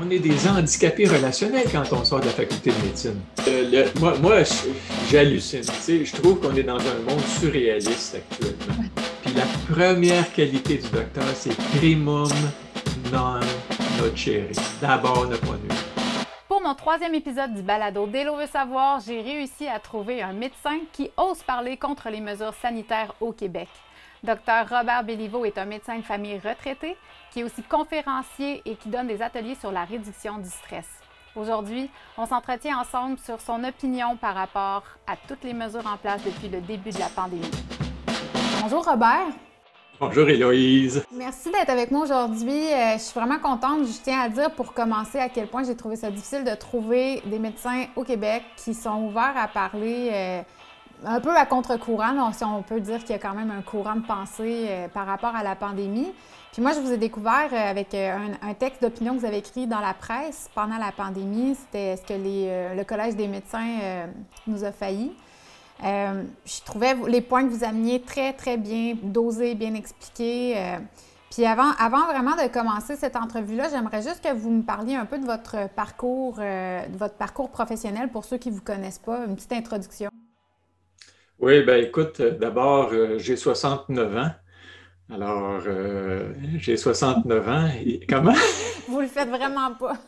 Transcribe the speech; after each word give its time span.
on 0.00 0.10
est 0.10 0.18
des 0.18 0.48
handicapés 0.48 1.06
relationnels 1.06 1.66
quand 1.70 1.84
on 1.92 2.04
sort 2.04 2.20
de 2.20 2.26
la 2.26 2.32
faculté 2.32 2.70
de 2.70 2.86
médecine. 2.86 3.20
Euh, 3.48 3.86
moi, 4.00 4.14
moi 4.20 4.36
j'hallucine. 5.10 5.62
Je 5.86 6.12
trouve 6.16 6.40
qu'on 6.40 6.54
est 6.56 6.62
dans 6.62 6.78
un 6.78 6.98
monde 7.08 7.24
surréaliste 7.40 8.16
actuellement. 8.16 8.84
Puis 9.22 9.34
la 9.34 9.74
première 9.74 10.32
qualité 10.32 10.76
du 10.76 10.88
docteur, 10.88 11.24
c'est 11.34 11.56
primum 11.78 12.28
non 13.12 13.40
nocere. 14.00 14.50
D'abord, 14.80 15.26
ne 15.26 15.36
pas 15.36 15.46
nuire. 15.46 15.84
Pour 16.48 16.62
mon 16.62 16.74
troisième 16.74 17.14
épisode 17.14 17.54
du 17.54 17.62
balado 17.62 18.06
Délo 18.06 18.36
veut 18.36 18.46
savoir, 18.46 19.00
j'ai 19.00 19.20
réussi 19.20 19.66
à 19.66 19.78
trouver 19.78 20.22
un 20.22 20.32
médecin 20.32 20.78
qui 20.92 21.10
ose 21.16 21.42
parler 21.42 21.76
contre 21.76 22.10
les 22.10 22.20
mesures 22.20 22.54
sanitaires 22.60 23.14
au 23.20 23.32
Québec. 23.32 23.68
Docteur 24.24 24.66
Robert 24.70 25.04
Béliveau 25.04 25.44
est 25.44 25.58
un 25.58 25.66
médecin 25.66 25.98
de 25.98 26.02
famille 26.02 26.38
retraité 26.38 26.96
qui 27.30 27.40
est 27.40 27.42
aussi 27.42 27.62
conférencier 27.62 28.62
et 28.64 28.74
qui 28.74 28.88
donne 28.88 29.06
des 29.06 29.20
ateliers 29.20 29.54
sur 29.54 29.70
la 29.70 29.84
réduction 29.84 30.38
du 30.38 30.48
stress. 30.48 30.88
Aujourd'hui, 31.36 31.90
on 32.16 32.24
s'entretient 32.24 32.78
ensemble 32.78 33.18
sur 33.18 33.38
son 33.38 33.62
opinion 33.64 34.16
par 34.16 34.34
rapport 34.34 34.84
à 35.06 35.16
toutes 35.28 35.44
les 35.44 35.52
mesures 35.52 35.86
en 35.86 35.98
place 35.98 36.22
depuis 36.24 36.48
le 36.48 36.62
début 36.62 36.88
de 36.88 37.00
la 37.00 37.10
pandémie. 37.10 37.50
Bonjour 38.62 38.82
Robert. 38.82 39.26
Bonjour 40.00 40.26
Héloïse. 40.26 41.04
Merci 41.12 41.50
d'être 41.50 41.68
avec 41.68 41.90
moi 41.90 42.04
aujourd'hui. 42.04 42.72
Euh, 42.72 42.94
je 42.94 43.02
suis 43.02 43.20
vraiment 43.20 43.38
contente. 43.38 43.86
Je 43.86 44.02
tiens 44.02 44.22
à 44.22 44.30
dire 44.30 44.50
pour 44.52 44.72
commencer 44.72 45.18
à 45.18 45.28
quel 45.28 45.48
point 45.48 45.64
j'ai 45.64 45.76
trouvé 45.76 45.96
ça 45.96 46.10
difficile 46.10 46.44
de 46.44 46.54
trouver 46.54 47.20
des 47.26 47.38
médecins 47.38 47.84
au 47.94 48.04
Québec 48.04 48.42
qui 48.56 48.72
sont 48.72 49.02
ouverts 49.02 49.34
à 49.36 49.48
parler 49.48 50.08
euh, 50.12 50.42
un 51.06 51.20
peu 51.20 51.34
à 51.36 51.46
contre-courant, 51.46 52.32
si 52.32 52.44
on 52.44 52.62
peut 52.62 52.80
dire 52.80 53.00
qu'il 53.00 53.10
y 53.10 53.14
a 53.14 53.18
quand 53.18 53.34
même 53.34 53.50
un 53.50 53.62
courant 53.62 53.96
de 53.96 54.06
pensée 54.06 54.66
euh, 54.68 54.88
par 54.88 55.06
rapport 55.06 55.34
à 55.34 55.42
la 55.42 55.54
pandémie. 55.54 56.12
Puis 56.52 56.62
moi, 56.62 56.72
je 56.72 56.80
vous 56.80 56.92
ai 56.92 56.96
découvert 56.96 57.48
euh, 57.52 57.70
avec 57.70 57.94
euh, 57.94 58.16
un, 58.42 58.54
texte 58.54 58.82
d'opinion 58.82 59.14
que 59.14 59.20
vous 59.20 59.26
avez 59.26 59.38
écrit 59.38 59.66
dans 59.66 59.80
la 59.80 59.94
presse 59.94 60.50
pendant 60.54 60.78
la 60.78 60.92
pandémie. 60.92 61.56
C'était 61.56 61.96
ce 61.96 62.02
que 62.02 62.14
le 62.14 62.82
Collège 62.84 63.16
des 63.16 63.28
médecins 63.28 64.06
nous 64.46 64.64
a 64.64 64.72
failli. 64.72 65.12
je 65.82 66.64
trouvais 66.64 66.94
les 67.08 67.20
points 67.20 67.44
que 67.44 67.50
vous 67.52 67.64
ameniez 67.64 68.00
très, 68.00 68.32
très 68.32 68.56
bien 68.56 68.94
dosés, 69.02 69.54
bien 69.54 69.74
expliqués. 69.74 70.56
Puis 71.30 71.44
avant, 71.44 71.72
vraiment 72.06 72.36
de 72.36 72.48
commencer 72.48 72.94
cette 72.94 73.16
entrevue-là, 73.16 73.68
j'aimerais 73.68 74.02
juste 74.02 74.22
que 74.22 74.32
vous 74.32 74.50
me 74.50 74.62
parliez 74.62 74.94
un 74.94 75.06
peu 75.06 75.18
de 75.18 75.26
votre 75.26 75.68
parcours, 75.70 76.36
de 76.36 76.96
votre 76.96 77.16
parcours 77.16 77.50
professionnel 77.50 78.08
pour 78.10 78.24
ceux 78.24 78.38
qui 78.38 78.50
ne 78.50 78.54
vous 78.54 78.62
connaissent 78.62 79.00
pas, 79.00 79.24
une 79.26 79.34
petite 79.34 79.52
introduction. 79.52 80.10
Oui, 81.40 81.62
ben 81.62 81.82
écoute, 81.82 82.22
d'abord, 82.22 82.90
euh, 82.92 83.18
j'ai 83.18 83.36
69 83.36 84.16
ans. 84.16 84.30
Alors, 85.12 85.62
euh, 85.66 86.32
j'ai 86.58 86.76
69 86.76 87.48
ans. 87.48 87.68
comment? 88.08 88.34
Vous 88.88 89.00
le 89.00 89.08
faites 89.08 89.28
vraiment 89.28 89.74
pas. 89.74 89.98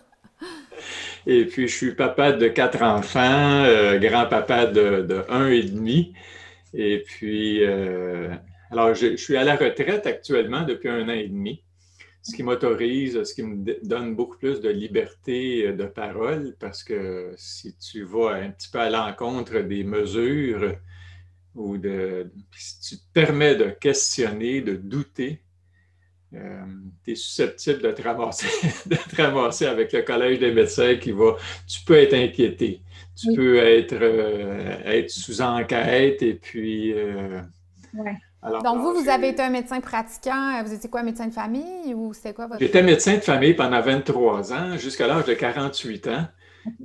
Et 1.26 1.44
puis, 1.44 1.66
je 1.66 1.76
suis 1.76 1.94
papa 1.94 2.32
de 2.32 2.46
quatre 2.48 2.80
enfants, 2.82 3.64
euh, 3.64 3.98
grand-papa 3.98 4.66
de, 4.66 5.02
de, 5.02 5.24
un 5.28 5.48
et 5.48 5.64
demi. 5.64 6.14
Et 6.72 7.02
puis, 7.04 7.64
alors, 8.70 8.94
je, 8.94 9.16
suis 9.16 9.36
à 9.36 9.42
la 9.42 9.56
retraite 9.56 10.06
actuellement 10.06 10.62
depuis 10.62 10.88
un 10.88 11.08
an 11.08 11.12
et 11.12 11.26
demi, 11.26 11.64
ce 12.22 12.36
qui 12.36 12.44
m'autorise, 12.44 13.24
ce 13.24 13.34
qui 13.34 13.42
me 13.42 13.64
donne 13.84 14.14
beaucoup 14.14 14.38
plus 14.38 14.60
de 14.60 14.68
liberté 14.68 15.72
de 15.72 15.84
parole, 15.86 16.54
parce 16.60 16.84
que 16.84 17.34
si 17.36 17.76
tu 17.78 18.04
vas 18.04 18.34
un 18.34 18.50
petit 18.50 18.68
peu 18.70 18.78
à 18.78 18.90
l'encontre 18.90 19.58
des 19.60 19.82
mesures, 19.82 20.76
ou 21.56 21.78
de, 21.78 22.30
si 22.56 22.80
tu 22.80 22.96
te 22.96 23.12
permets 23.12 23.56
de 23.56 23.70
questionner, 23.70 24.60
de 24.60 24.76
douter, 24.76 25.42
euh, 26.34 26.64
tu 27.04 27.12
es 27.12 27.14
susceptible 27.14 27.82
de 27.82 27.92
te, 27.92 28.02
ramasser, 28.02 28.46
de 28.86 29.66
avec 29.66 29.92
le 29.92 30.02
Collège 30.02 30.38
des 30.38 30.52
médecins 30.52 30.96
qui 30.96 31.12
va. 31.12 31.36
Tu 31.66 31.84
peux 31.84 31.96
être 31.96 32.14
inquiété, 32.14 32.82
tu 33.16 33.32
peux 33.34 33.58
être, 33.58 33.96
euh, 34.00 34.82
être 34.84 35.10
sous 35.10 35.40
enquête 35.40 36.22
et 36.22 36.34
puis. 36.34 36.92
Euh, 36.92 37.40
Donc, 38.64 38.80
vous, 38.80 39.00
vous 39.00 39.08
avez 39.08 39.30
été 39.30 39.42
un 39.42 39.50
médecin 39.50 39.80
pratiquant. 39.80 40.62
Vous 40.64 40.74
étiez 40.74 40.90
quoi, 40.90 41.02
médecin 41.02 41.28
de 41.28 41.32
famille 41.32 41.94
ou 41.94 42.12
c'était 42.12 42.34
quoi 42.34 42.48
votre. 42.48 42.60
J'étais 42.60 42.82
médecin 42.82 43.14
de 43.14 43.20
famille 43.20 43.54
pendant 43.54 43.80
23 43.80 44.52
ans, 44.52 44.76
jusqu'à 44.76 45.06
l'âge 45.06 45.24
de 45.24 45.34
48 45.34 46.08
ans. 46.08 46.26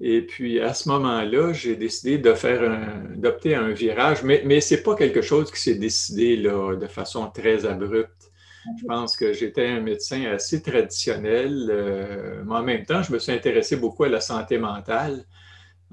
Et 0.02 0.22
puis, 0.22 0.60
à 0.60 0.74
ce 0.74 0.90
moment-là, 0.90 1.54
j'ai 1.54 1.76
décidé 1.76 2.18
d'opter 2.18 3.56
un 3.56 3.72
virage, 3.72 4.24
mais, 4.24 4.42
mais 4.46 4.62
ce 4.62 4.76
n'est 4.76 4.82
pas 4.82 4.96
quelque 4.96 5.22
chose 5.22 5.52
qui 5.52 5.60
s'est 5.60 5.76
décidé 5.76 6.38
là, 6.38 6.76
de 6.76 6.88
façon 6.88 7.30
très 7.30 7.66
abrupte. 7.66 8.32
Je 8.80 8.86
pense 8.86 9.18
que 9.18 9.34
j'étais 9.34 9.68
un 9.68 9.82
médecin 9.82 10.24
assez 10.26 10.62
traditionnel, 10.62 11.68
euh, 11.70 12.44
mais 12.46 12.56
en 12.56 12.64
même 12.64 12.86
temps, 12.86 13.02
je 13.02 13.12
me 13.12 13.18
suis 13.18 13.32
intéressé 13.32 13.76
beaucoup 13.76 14.04
à 14.04 14.10
la 14.10 14.22
santé 14.22 14.60
mentale, 14.60 15.26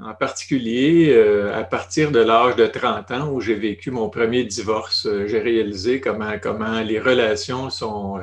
en 0.00 0.14
particulier 0.14 1.08
euh, 1.10 1.58
à 1.58 1.64
partir 1.64 2.10
de 2.12 2.18
l'âge 2.20 2.56
de 2.56 2.66
30 2.66 3.10
ans 3.10 3.30
où 3.30 3.40
j'ai 3.40 3.54
vécu 3.54 3.90
mon 3.90 4.10
premier 4.10 4.44
divorce. 4.44 5.06
Euh, 5.06 5.26
j'ai 5.26 5.40
réalisé 5.40 6.00
comment, 6.00 6.38
comment 6.40 6.80
les 6.80 7.00
relations 7.00 7.70
sont, 7.70 8.20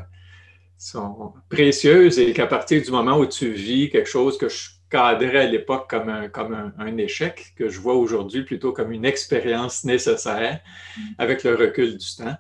sont 0.78 1.34
précieuses 1.50 2.20
et 2.20 2.32
qu'à 2.32 2.48
partir 2.48 2.82
du 2.84 2.92
moment 2.92 3.18
où 3.18 3.26
tu 3.26 3.52
vis 3.52 3.90
quelque 3.90 4.10
chose 4.10 4.38
que 4.38 4.48
je 4.48 4.75
cadrait 4.96 5.40
à 5.40 5.46
l'époque 5.46 5.90
comme, 5.90 6.10
un, 6.10 6.30
comme 6.30 6.74
un, 6.78 6.98
échec, 6.98 7.54
que 7.58 7.68
je 7.68 7.80
vois 7.80 7.96
aujourd'hui 7.96 8.44
plutôt 8.44 8.72
comme 8.72 8.92
une 8.92 9.06
expérience 9.06 9.84
nécessaire 9.84 10.62
mm. 10.98 11.02
avec 11.18 11.44
le 11.44 11.56
recul 11.56 11.98
du 11.98 12.16
temps, 12.16 12.36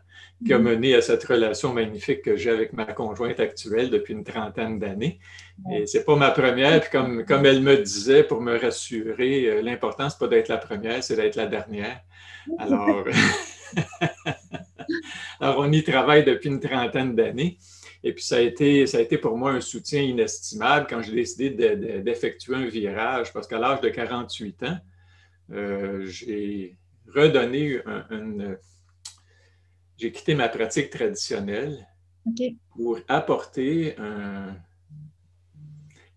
qui 0.46 0.54
a 0.54 0.60
mm. 0.60 0.64
mené 0.64 0.96
à 0.96 1.02
cette 1.02 1.24
relation 1.26 1.74
magnifique 1.74 2.22
que 2.22 2.38
j'ai 2.38 2.52
avec 2.52 2.72
ma 2.72 2.86
conjointe 2.86 3.40
actuelle 3.40 3.90
depuis 3.90 4.14
une 4.14 4.24
trentaine 4.24 4.80
d'années. 4.80 5.20
Et 5.72 5.86
c'est 5.86 6.06
pas 6.06 6.16
ma 6.16 6.32
première, 6.32 6.80
puis 6.80 6.90
comme, 6.92 7.26
comme 7.26 7.46
elle 7.46 7.62
me 7.62 7.78
disait, 7.78 8.24
pour 8.24 8.42
me 8.42 8.58
rassurer, 8.58 9.46
euh, 9.48 9.62
l'important, 9.62 10.10
c'est 10.10 10.20
pas 10.20 10.28
d'être 10.28 10.48
la 10.48 10.58
première, 10.58 11.04
c'est 11.04 11.16
d'être 11.16 11.36
la 11.36 11.48
dernière. 11.48 12.00
Alors, 12.58 13.06
alors, 15.42 15.60
on 15.60 15.72
y 15.72 15.84
travaille 15.84 16.24
depuis 16.24 16.50
une 16.50 16.60
trentaine 16.60 17.16
d'années. 17.16 17.58
Et 18.06 18.14
puis, 18.14 18.24
ça 18.24 18.38
a, 18.38 18.40
été, 18.40 18.86
ça 18.86 19.00
a 19.00 19.02
été 19.02 19.18
pour 19.18 19.36
moi 19.36 19.52
un 19.52 19.62
soutien 19.62 20.00
inestimable 20.00 20.86
quand 20.88 21.02
j'ai 21.02 21.16
décidé 21.16 21.50
d'effectuer 21.50 22.54
un 22.56 22.68
virage, 22.68 23.34
parce 23.34 23.48
qu'à 23.48 23.58
l'âge 23.58 23.82
de 23.82 23.90
48 23.90 24.62
ans, 24.62 24.78
euh, 25.52 26.06
j'ai 26.06 26.78
redonné 27.08 27.80
un, 27.88 28.56
j'ai 29.98 30.12
quitté 30.12 30.36
ma 30.36 30.50
pratique 30.50 30.92
traditionnelle 30.92 31.88
pour 32.70 33.00
apporter 33.08 33.96
un, 33.98 34.56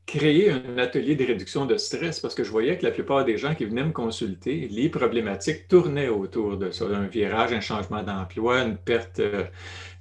créer 0.05 0.50
un 0.50 0.76
atelier 0.76 1.16
de 1.16 1.25
réduction 1.25 1.65
de 1.65 1.78
stress 1.78 2.20
parce 2.20 2.34
que 2.34 2.44
je 2.44 2.50
voyais 2.50 2.76
que 2.76 2.84
la 2.84 2.91
plupart 2.91 3.25
des 3.25 3.38
gens 3.38 3.55
qui 3.55 3.65
venaient 3.65 3.84
me 3.84 3.93
consulter, 3.93 4.69
les 4.69 4.91
problématiques 4.91 5.69
tournaient 5.69 6.09
autour 6.09 6.59
de 6.59 6.70
ça, 6.70 6.84
un 6.84 7.06
virage, 7.06 7.53
un 7.53 7.60
changement 7.60 8.03
d'emploi, 8.03 8.62
une 8.62 8.76
perte, 8.76 9.22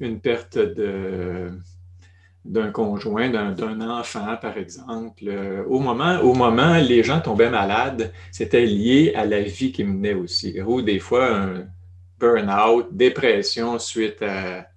une 0.02 0.20
perte 0.20 0.58
de, 0.58 1.52
d'un 2.48 2.72
conjoint, 2.72 3.30
d'un 3.30 3.90
enfant, 3.90 4.38
par 4.42 4.58
exemple. 4.58 5.24
Euh, 5.28 5.64
au, 5.66 5.80
moment, 5.80 6.20
au 6.22 6.34
moment, 6.34 6.78
les 6.78 7.04
gens 7.04 7.20
tombaient 7.20 7.50
malades, 7.50 8.14
c'était 8.32 8.66
lié 8.66 9.14
à 9.16 9.26
la 9.26 9.42
vie 9.42 9.72
qui 9.72 9.84
menait 9.84 10.14
aussi. 10.14 10.60
Ou 10.62 10.82
des 10.82 11.00
fois, 11.00 11.30
un 11.30 11.68
burn-out, 12.20 12.88
dépression 12.92 13.78
suite 13.80 14.22
à 14.22 14.68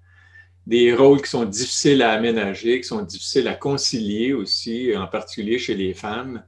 des 0.66 0.92
rôles 0.94 1.22
qui 1.22 1.30
sont 1.30 1.44
difficiles 1.44 2.02
à 2.02 2.12
aménager, 2.12 2.80
qui 2.80 2.86
sont 2.86 3.02
difficiles 3.02 3.48
à 3.48 3.54
concilier 3.54 4.32
aussi, 4.32 4.92
en 4.96 5.06
particulier 5.06 5.58
chez 5.58 5.74
les 5.74 5.94
femmes, 5.94 6.42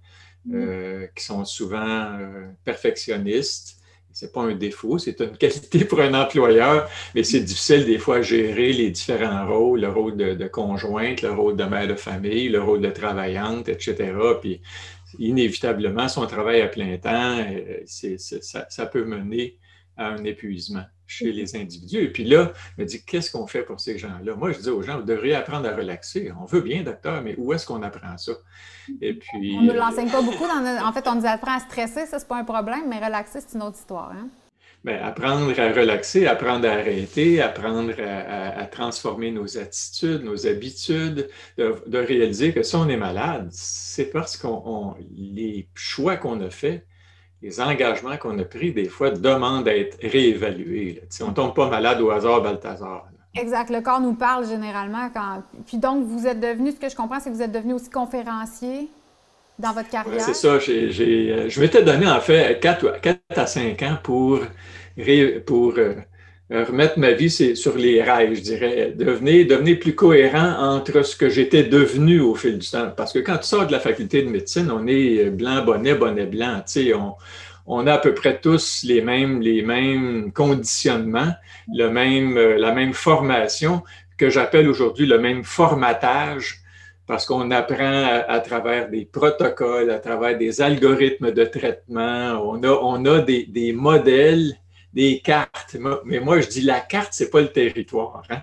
mm. 0.44 0.54
euh, 0.54 1.06
qui 1.14 1.24
sont 1.24 1.44
souvent 1.44 2.18
euh, 2.18 2.48
perfectionnistes 2.64 3.81
c'est 4.12 4.32
pas 4.32 4.42
un 4.42 4.54
défaut, 4.54 4.98
c'est 4.98 5.20
une 5.20 5.36
qualité 5.38 5.84
pour 5.84 6.00
un 6.00 6.14
employeur, 6.14 6.88
mais 7.14 7.24
c'est 7.24 7.40
difficile 7.40 7.84
des 7.84 7.98
fois 7.98 8.16
à 8.16 8.22
gérer 8.22 8.72
les 8.72 8.90
différents 8.90 9.46
rôles, 9.46 9.80
le 9.80 9.88
rôle 9.88 10.16
de, 10.16 10.48
conjointe, 10.48 11.22
le 11.22 11.32
rôle 11.32 11.56
de 11.56 11.64
mère 11.64 11.88
de 11.88 11.94
famille, 11.94 12.48
le 12.48 12.62
rôle 12.62 12.80
de 12.80 12.90
travaillante, 12.90 13.68
etc. 13.68 14.12
Puis 14.40 14.60
inévitablement, 15.18 16.08
son 16.08 16.26
travail 16.26 16.60
à 16.60 16.68
plein 16.68 16.96
temps, 16.96 17.38
euh, 17.38 17.82
ça, 17.86 18.66
ça, 18.68 18.86
peut 18.86 19.04
mener 19.04 19.58
à 19.96 20.08
un 20.08 20.24
épuisement 20.24 20.84
chez 21.06 21.32
les 21.32 21.56
individus. 21.56 21.98
Et 21.98 22.08
puis 22.12 22.24
là, 22.24 22.52
je 22.76 22.82
me 22.82 22.86
dis, 22.86 23.04
qu'est-ce 23.04 23.30
qu'on 23.30 23.46
fait 23.46 23.62
pour 23.62 23.80
ces 23.80 23.98
gens-là? 23.98 24.34
Moi, 24.34 24.52
je 24.52 24.60
dis 24.60 24.70
aux 24.70 24.82
gens, 24.82 24.98
vous 24.98 25.04
devriez 25.04 25.34
apprendre 25.34 25.68
à 25.68 25.76
relaxer. 25.76 26.32
On 26.40 26.46
veut 26.46 26.62
bien, 26.62 26.82
docteur, 26.82 27.22
mais 27.22 27.34
où 27.36 27.52
est-ce 27.52 27.66
qu'on 27.66 27.82
apprend 27.82 28.16
ça? 28.16 28.32
Et 29.00 29.14
puis... 29.14 29.56
On 29.58 29.62
ne 29.62 29.72
l'enseigne 29.72 30.10
pas 30.10 30.22
beaucoup. 30.22 30.44
En 30.44 30.92
fait, 30.92 31.06
on 31.08 31.14
nous 31.16 31.26
apprend 31.26 31.56
à 31.56 31.60
stresser, 31.60 32.06
ça, 32.06 32.18
c'est 32.18 32.28
pas 32.28 32.36
un 32.36 32.44
problème, 32.44 32.84
mais 32.88 33.04
relaxer, 33.04 33.40
c'est 33.40 33.56
une 33.56 33.62
autre 33.62 33.78
histoire. 33.78 34.12
Hein? 34.12 34.28
Bien, 34.84 35.00
apprendre 35.02 35.58
à 35.60 35.72
relaxer, 35.72 36.26
apprendre 36.26 36.68
à 36.68 36.72
arrêter, 36.72 37.40
apprendre 37.40 37.92
à, 38.00 38.66
transformer 38.66 39.30
nos 39.30 39.56
attitudes, 39.56 40.24
nos 40.24 40.46
habitudes, 40.46 41.28
de, 41.56 41.98
réaliser 41.98 42.52
que 42.52 42.62
si 42.62 42.74
on 42.74 42.88
est 42.88 42.96
malade, 42.96 43.48
c'est 43.52 44.10
parce 44.10 44.36
qu'on 44.36 44.96
les 45.16 45.68
choix 45.74 46.16
qu'on 46.16 46.40
a 46.40 46.50
faits 46.50 46.84
les 47.42 47.60
engagements 47.60 48.16
qu'on 48.16 48.38
a 48.38 48.44
pris, 48.44 48.72
des 48.72 48.88
fois, 48.88 49.10
demandent 49.10 49.64
d'être 49.64 49.98
réévalués. 50.00 51.02
On 51.20 51.28
ne 51.28 51.34
tombe 51.34 51.54
pas 51.54 51.68
malade 51.68 52.00
au 52.00 52.10
hasard, 52.10 52.40
Balthazar. 52.40 53.08
Exact. 53.34 53.70
Le 53.70 53.80
corps 53.80 54.00
nous 54.00 54.14
parle 54.14 54.46
généralement. 54.46 55.08
Quand... 55.12 55.42
Puis 55.66 55.78
donc, 55.78 56.06
vous 56.06 56.26
êtes 56.26 56.40
devenu, 56.40 56.70
ce 56.70 56.76
que 56.76 56.88
je 56.88 56.96
comprends, 56.96 57.20
c'est 57.20 57.30
que 57.30 57.34
vous 57.34 57.42
êtes 57.42 57.52
devenu 57.52 57.74
aussi 57.74 57.90
conférencier 57.90 58.88
dans 59.58 59.72
votre 59.72 59.88
carrière. 59.88 60.20
c'est 60.20 60.34
ça. 60.34 60.48
Euh, 60.48 60.58
je 61.48 61.60
m'étais 61.60 61.82
donné 61.82 62.06
en 62.06 62.20
fait 62.20 62.60
4, 62.60 63.00
4, 63.00 63.20
à 63.36 63.46
5 63.46 63.82
ans 63.82 63.98
pour, 64.02 64.40
pour 65.46 65.74
euh, 65.78 65.94
remettre 66.50 66.98
ma 66.98 67.12
vie 67.12 67.30
sur 67.30 67.76
les 67.76 68.02
rails, 68.02 68.34
je 68.34 68.40
dirais. 68.40 68.94
Devenir, 68.96 69.46
devenir 69.46 69.78
plus 69.78 69.94
cohérent 69.94 70.56
entre 70.58 71.02
ce 71.02 71.16
que 71.16 71.28
j'étais 71.28 71.64
devenu 71.64 72.20
au 72.20 72.34
fil 72.34 72.58
du 72.58 72.68
temps. 72.68 72.90
Parce 72.96 73.12
que 73.12 73.20
quand 73.20 73.38
tu 73.38 73.46
sors 73.46 73.66
de 73.66 73.72
la 73.72 73.80
faculté 73.80 74.22
de 74.22 74.28
médecine, 74.28 74.70
on 74.70 74.86
est 74.86 75.30
blanc, 75.30 75.64
bonnet, 75.64 75.94
bonnet 75.94 76.26
blanc. 76.26 76.62
Tu 76.66 76.84
sais, 76.84 76.94
on, 76.94 77.14
on 77.66 77.86
a 77.86 77.94
à 77.94 77.98
peu 77.98 78.14
près 78.14 78.40
tous 78.40 78.82
les 78.84 79.00
mêmes, 79.00 79.40
les 79.40 79.62
mêmes 79.62 80.32
conditionnements, 80.32 81.32
le 81.72 81.88
même, 81.88 82.36
euh, 82.36 82.58
la 82.58 82.72
même 82.72 82.92
formation 82.92 83.82
que 84.16 84.30
j'appelle 84.30 84.68
aujourd'hui 84.68 85.06
le 85.06 85.18
même 85.18 85.44
formatage 85.44 86.62
parce 87.06 87.26
qu'on 87.26 87.50
apprend 87.50 88.22
à, 88.28 88.40
travers 88.40 88.88
des 88.88 89.04
protocoles, 89.04 89.90
à 89.90 89.98
travers 89.98 90.38
des 90.38 90.62
algorithmes 90.62 91.32
de 91.32 91.44
traitement, 91.44 92.40
on 92.42 92.62
a, 92.62 92.68
on 92.68 93.04
a 93.04 93.18
des, 93.18 93.44
des 93.44 93.72
modèles, 93.72 94.54
des 94.94 95.20
cartes. 95.20 95.76
Mais 96.04 96.20
moi, 96.20 96.40
je 96.40 96.48
dis 96.48 96.60
la 96.62 96.80
carte, 96.80 97.08
c'est 97.12 97.30
pas 97.30 97.40
le 97.40 97.48
territoire. 97.48 98.22
Hein? 98.30 98.42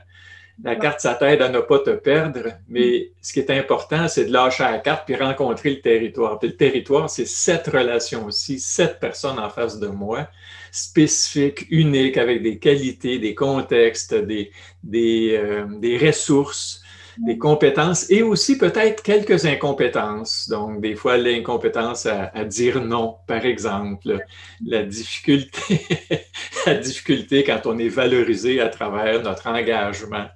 La 0.61 0.75
carte, 0.75 0.99
ça 0.99 1.13
t'aide 1.13 1.41
à 1.41 1.49
ne 1.49 1.59
pas 1.59 1.79
te 1.79 1.91
perdre, 1.91 2.51
mais 2.67 3.11
ce 3.21 3.31
qui 3.31 3.39
est 3.39 3.49
important, 3.51 4.09
c'est 4.09 4.25
de 4.25 4.33
lâcher 4.33 4.63
la 4.63 4.79
carte 4.79 5.05
puis 5.05 5.15
rencontrer 5.15 5.69
le 5.69 5.79
territoire. 5.79 6.37
Puis 6.37 6.49
le 6.49 6.57
territoire, 6.57 7.09
c'est 7.09 7.25
cette 7.25 7.67
relation 7.67 8.25
aussi, 8.25 8.59
sept 8.59 8.99
personnes 8.99 9.39
en 9.39 9.49
face 9.49 9.79
de 9.79 9.87
moi, 9.87 10.27
spécifiques, 10.71 11.65
uniques, 11.69 12.17
avec 12.17 12.43
des 12.43 12.59
qualités, 12.59 13.19
des 13.19 13.35
contextes, 13.35 14.13
des, 14.13 14.51
des, 14.83 15.37
euh, 15.37 15.65
des 15.79 15.97
ressources, 15.97 16.83
des 17.25 17.37
compétences 17.37 18.09
et 18.09 18.21
aussi 18.21 18.57
peut-être 18.57 19.03
quelques 19.03 19.45
incompétences. 19.45 20.47
Donc, 20.49 20.81
des 20.81 20.95
fois, 20.95 21.17
l'incompétence 21.17 22.05
à, 22.05 22.45
dire 22.45 22.81
non, 22.81 23.17
par 23.27 23.45
exemple, 23.45 24.19
la 24.65 24.83
difficulté, 24.83 25.81
la 26.65 26.75
difficulté 26.75 27.43
quand 27.43 27.61
on 27.65 27.77
est 27.77 27.89
valorisé 27.89 28.61
à 28.61 28.69
travers 28.69 29.21
notre 29.21 29.47
engagement 29.47 30.27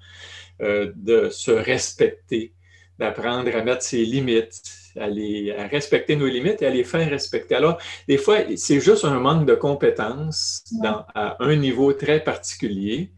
euh, 0.61 0.91
de 0.95 1.29
se 1.29 1.51
respecter, 1.51 2.53
d'apprendre 2.99 3.55
à 3.55 3.63
mettre 3.63 3.83
ses 3.83 4.03
limites, 4.03 4.61
à, 4.99 5.05
à, 5.05 5.67
respecter 5.67 6.15
nos 6.15 6.27
limites 6.27 6.61
et 6.61 6.65
à 6.65 6.69
les 6.69 6.83
faire 6.83 7.09
respecter. 7.09 7.55
Alors, 7.55 7.77
des 8.07 8.17
fois, 8.17 8.39
c'est 8.57 8.81
juste 8.81 9.05
un 9.05 9.19
manque 9.19 9.45
de 9.45 9.55
compétences 9.55 10.63
dans, 10.83 11.05
à 11.15 11.37
un 11.39 11.55
niveau 11.55 11.93
très 11.93 12.19
particulier 12.19 13.11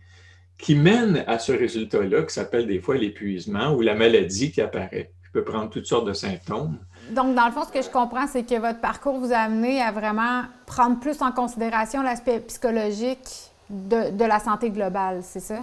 qui 0.57 0.75
mène 0.75 1.23
à 1.27 1.39
ce 1.39 1.51
résultat-là, 1.51 2.23
qui 2.23 2.33
s'appelle 2.33 2.67
des 2.67 2.79
fois 2.79 2.95
l'épuisement 2.95 3.73
ou 3.73 3.81
la 3.81 3.95
maladie 3.95 4.51
qui 4.51 4.61
apparaît, 4.61 5.11
qui 5.23 5.31
peut 5.31 5.43
prendre 5.43 5.69
toutes 5.69 5.85
sortes 5.85 6.07
de 6.07 6.13
symptômes. 6.13 6.77
Donc, 7.11 7.35
dans 7.35 7.45
le 7.45 7.51
fond, 7.51 7.63
ce 7.63 7.71
que 7.71 7.83
je 7.83 7.89
comprends, 7.89 8.27
c'est 8.27 8.43
que 8.43 8.59
votre 8.59 8.79
parcours 8.79 9.19
vous 9.19 9.31
a 9.31 9.37
amené 9.37 9.81
à 9.81 9.91
vraiment 9.91 10.43
prendre 10.65 10.99
plus 10.99 11.21
en 11.21 11.31
considération 11.31 12.01
l'aspect 12.01 12.39
psychologique 12.39 13.51
de, 13.69 14.11
de 14.11 14.25
la 14.25 14.39
santé 14.39 14.69
globale, 14.69 15.19
c'est 15.21 15.39
ça? 15.39 15.59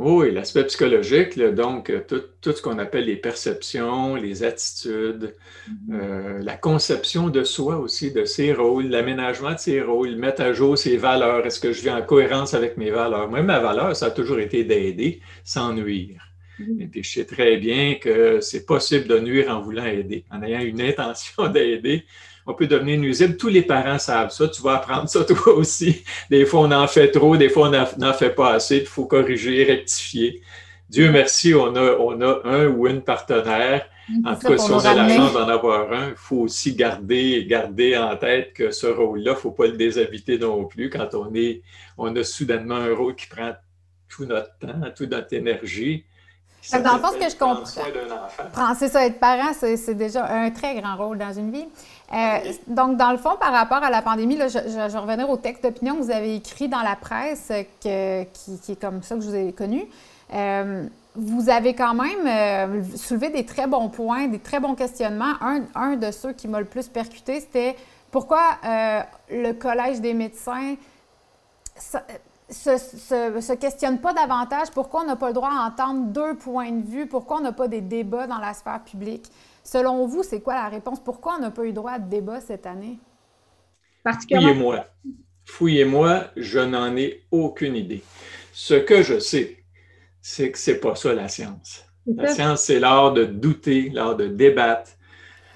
Oui, 0.00 0.30
l'aspect 0.30 0.64
psychologique, 0.66 1.36
donc 1.40 1.90
euh, 1.90 2.00
tout, 2.06 2.22
tout, 2.40 2.52
ce 2.52 2.62
qu'on 2.62 2.78
appelle 2.78 3.06
les 3.06 3.16
perceptions, 3.16 4.14
les 4.14 4.44
attitudes, 4.44 5.34
mm-hmm. 5.68 5.74
euh, 5.92 6.38
la 6.40 6.56
conception 6.56 7.30
de 7.30 7.42
soi 7.42 7.78
aussi, 7.78 8.12
de 8.12 8.24
ses 8.24 8.52
rôles, 8.52 8.86
l'aménagement 8.86 9.54
de 9.54 9.58
ses 9.58 9.82
rôles, 9.82 10.14
mettre 10.14 10.42
à 10.42 10.52
jour 10.52 10.78
ses 10.78 10.96
valeurs. 10.96 11.44
Est-ce 11.44 11.58
que 11.58 11.72
je 11.72 11.82
vis 11.82 11.90
en 11.90 12.00
cohérence 12.02 12.54
avec 12.54 12.76
mes 12.76 12.92
valeurs? 12.92 13.28
Moi, 13.28 13.42
ma 13.42 13.58
valeur, 13.58 13.96
ça 13.96 14.06
a 14.06 14.10
toujours 14.12 14.38
été 14.38 14.62
d'aider 14.62 15.20
sans 15.42 15.72
nuire. 15.72 16.22
Mm-hmm. 16.60 16.82
Et 16.82 16.86
puis, 16.86 17.02
je 17.02 17.14
sais 17.14 17.24
très 17.24 17.56
bien 17.56 17.96
que 17.96 18.40
c'est 18.40 18.66
possible 18.66 19.08
de 19.08 19.18
nuire 19.18 19.50
en 19.50 19.60
voulant 19.62 19.84
aider, 19.84 20.24
en 20.30 20.44
ayant 20.44 20.60
une 20.60 20.80
intention 20.80 21.48
d'aider 21.52 22.04
on 22.48 22.54
peut 22.54 22.66
devenir 22.66 22.98
nuisible. 22.98 23.36
Tous 23.36 23.48
les 23.48 23.62
parents 23.62 23.98
savent 23.98 24.30
ça. 24.30 24.48
Tu 24.48 24.62
vas 24.62 24.76
apprendre 24.76 25.08
ça 25.08 25.22
toi 25.28 25.54
aussi. 25.54 26.02
Des 26.30 26.46
fois, 26.46 26.60
on 26.60 26.72
en 26.72 26.88
fait 26.88 27.10
trop, 27.10 27.36
des 27.36 27.50
fois, 27.50 27.68
on 27.68 28.00
n'en 28.00 28.12
fait 28.14 28.30
pas 28.30 28.54
assez. 28.54 28.78
Il 28.78 28.86
faut 28.86 29.04
corriger, 29.04 29.64
rectifier. 29.64 30.40
Dieu 30.88 31.12
merci, 31.12 31.54
on 31.54 31.76
a, 31.76 31.96
on 31.98 32.18
a 32.22 32.40
un 32.44 32.66
ou 32.68 32.86
une 32.86 33.02
partenaire. 33.02 33.86
En 34.24 34.34
tout 34.34 34.48
cas, 34.48 34.56
si 34.56 34.72
on 34.72 34.78
a 34.78 34.94
la 34.94 35.14
chance 35.14 35.34
d'en 35.34 35.48
avoir 35.48 35.92
un, 35.92 36.08
il 36.08 36.16
faut 36.16 36.38
aussi 36.38 36.74
garder, 36.74 37.44
garder 37.46 37.94
en 37.98 38.16
tête 38.16 38.54
que 38.54 38.70
ce 38.70 38.86
rôle-là, 38.86 39.32
il 39.32 39.34
ne 39.34 39.38
faut 39.38 39.50
pas 39.50 39.66
le 39.66 39.72
déshabiter 39.72 40.38
non 40.38 40.64
plus 40.64 40.88
quand 40.88 41.12
on, 41.12 41.34
est, 41.34 41.60
on 41.98 42.16
a 42.16 42.24
soudainement 42.24 42.76
un 42.76 42.94
rôle 42.94 43.14
qui 43.14 43.26
prend 43.26 43.52
tout 44.08 44.24
notre 44.24 44.56
temps, 44.58 44.80
toute 44.96 45.10
notre 45.10 45.34
énergie. 45.34 46.06
Dans 46.72 46.94
le 46.94 47.00
fond, 47.00 47.08
ce 47.12 47.18
que 47.18 47.30
je 47.30 47.36
comprends, 47.36 48.74
c'est 48.74 48.88
ça, 48.88 49.06
être 49.06 49.20
parent, 49.20 49.52
c'est 49.52 49.94
déjà 49.94 50.26
un 50.26 50.50
très 50.50 50.74
grand 50.80 50.96
rôle 50.96 51.18
dans 51.18 51.32
une 51.32 51.52
vie. 51.52 51.66
Euh, 52.12 52.52
donc, 52.66 52.96
dans 52.96 53.12
le 53.12 53.18
fond, 53.18 53.36
par 53.38 53.52
rapport 53.52 53.82
à 53.82 53.90
la 53.90 54.00
pandémie, 54.00 54.36
là, 54.36 54.48
je, 54.48 54.58
je, 54.58 54.92
vais 54.92 54.98
revenir 54.98 55.28
au 55.28 55.36
texte 55.36 55.62
d'opinion 55.62 55.96
que 55.96 56.02
vous 56.02 56.10
avez 56.10 56.36
écrit 56.36 56.68
dans 56.68 56.80
la 56.80 56.96
presse, 56.96 57.52
que, 57.82 58.24
qui, 58.24 58.72
est 58.72 58.80
comme 58.80 59.02
ça 59.02 59.16
que 59.16 59.20
je 59.20 59.28
vous 59.28 59.34
ai 59.34 59.52
connu. 59.52 59.84
Euh, 60.32 60.86
vous 61.14 61.50
avez 61.50 61.74
quand 61.74 61.94
même 61.94 62.26
euh, 62.26 62.82
soulevé 62.96 63.30
des 63.30 63.44
très 63.44 63.66
bons 63.66 63.88
points, 63.88 64.28
des 64.28 64.38
très 64.38 64.60
bons 64.60 64.74
questionnements. 64.74 65.34
Un, 65.40 65.62
un 65.74 65.96
de 65.96 66.10
ceux 66.10 66.32
qui 66.32 66.48
m'a 66.48 66.60
le 66.60 66.66
plus 66.66 66.88
percuté, 66.88 67.40
c'était 67.40 67.76
pourquoi 68.10 68.40
le 69.30 69.52
Collège 69.52 70.00
des 70.00 70.14
médecins 70.14 70.76
se, 71.78 71.98
se, 72.78 73.40
se, 73.40 73.52
questionne 73.54 73.98
pas 73.98 74.14
davantage, 74.14 74.70
pourquoi 74.70 75.02
on 75.02 75.06
n'a 75.06 75.16
pas 75.16 75.28
le 75.28 75.34
droit 75.34 75.50
à 75.50 75.66
entendre 75.66 76.06
deux 76.06 76.34
points 76.34 76.70
de 76.70 76.86
vue, 76.86 77.06
pourquoi 77.06 77.38
on 77.38 77.40
n'a 77.40 77.52
pas 77.52 77.68
des 77.68 77.80
débats 77.80 78.26
dans 78.26 78.38
la 78.38 78.54
sphère 78.54 78.80
publique? 78.80 79.30
Selon 79.70 80.06
vous, 80.06 80.22
c'est 80.22 80.40
quoi 80.40 80.54
la 80.54 80.70
réponse? 80.70 80.98
Pourquoi 80.98 81.36
on 81.36 81.40
n'a 81.42 81.50
pas 81.50 81.66
eu 81.66 81.74
droit 81.74 81.92
à 81.92 81.98
de 81.98 82.08
débat 82.08 82.40
cette 82.40 82.64
année? 82.64 82.98
Fouillez-moi. 84.02 84.86
Fouillez-moi, 85.44 86.24
je 86.36 86.60
n'en 86.60 86.96
ai 86.96 87.26
aucune 87.30 87.76
idée. 87.76 88.02
Ce 88.54 88.72
que 88.72 89.02
je 89.02 89.18
sais, 89.18 89.58
c'est 90.22 90.52
que 90.52 90.58
c'est 90.58 90.80
pas 90.80 90.94
ça 90.94 91.12
la 91.12 91.28
science. 91.28 91.84
La 92.06 92.32
science, 92.32 92.62
c'est 92.62 92.80
l'art 92.80 93.12
de 93.12 93.26
douter, 93.26 93.90
l'art 93.90 94.16
de 94.16 94.26
débattre. 94.26 94.92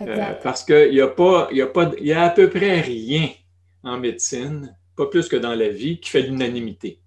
Euh, 0.03 0.35
parce 0.43 0.63
qu'il 0.63 0.91
n'y 0.91 1.01
a, 1.01 1.09
pas, 1.09 1.49
y 1.51 1.63
a, 1.63 1.67
pas, 1.67 1.91
y 1.99 2.13
a 2.13 2.25
à 2.25 2.31
peu 2.31 2.51
près 2.51 2.83
rien 2.83 3.31
en 3.83 3.99
médecine, 3.99 4.77
pas 4.95 5.07
plus 5.07 5.27
que 5.27 5.37
dans 5.37 5.55
la 5.55 5.71
vie, 5.71 6.01
qui 6.01 6.11
fait 6.11 6.21
l'unanimité. 6.21 7.01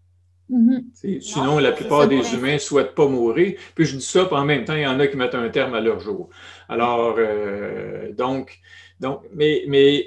Mm-hmm. 0.49 1.21
Sinon, 1.21 1.59
la 1.59 1.71
plupart 1.71 2.07
des 2.07 2.33
humains 2.33 2.53
ne 2.53 2.57
souhaitent 2.57 2.95
pas 2.95 3.07
mourir. 3.07 3.59
Puis 3.75 3.85
je 3.85 3.97
dis 3.97 4.03
ça, 4.03 4.25
puis 4.25 4.35
en 4.35 4.45
même 4.45 4.65
temps, 4.65 4.75
il 4.75 4.81
y 4.81 4.87
en 4.87 4.99
a 4.99 5.07
qui 5.07 5.17
mettent 5.17 5.35
un 5.35 5.49
terme 5.49 5.75
à 5.75 5.81
leur 5.81 5.99
jour. 5.99 6.29
Alors, 6.69 7.15
euh, 7.17 8.11
donc, 8.13 8.59
donc, 8.99 9.21
mais, 9.33 9.65
mais 9.67 10.05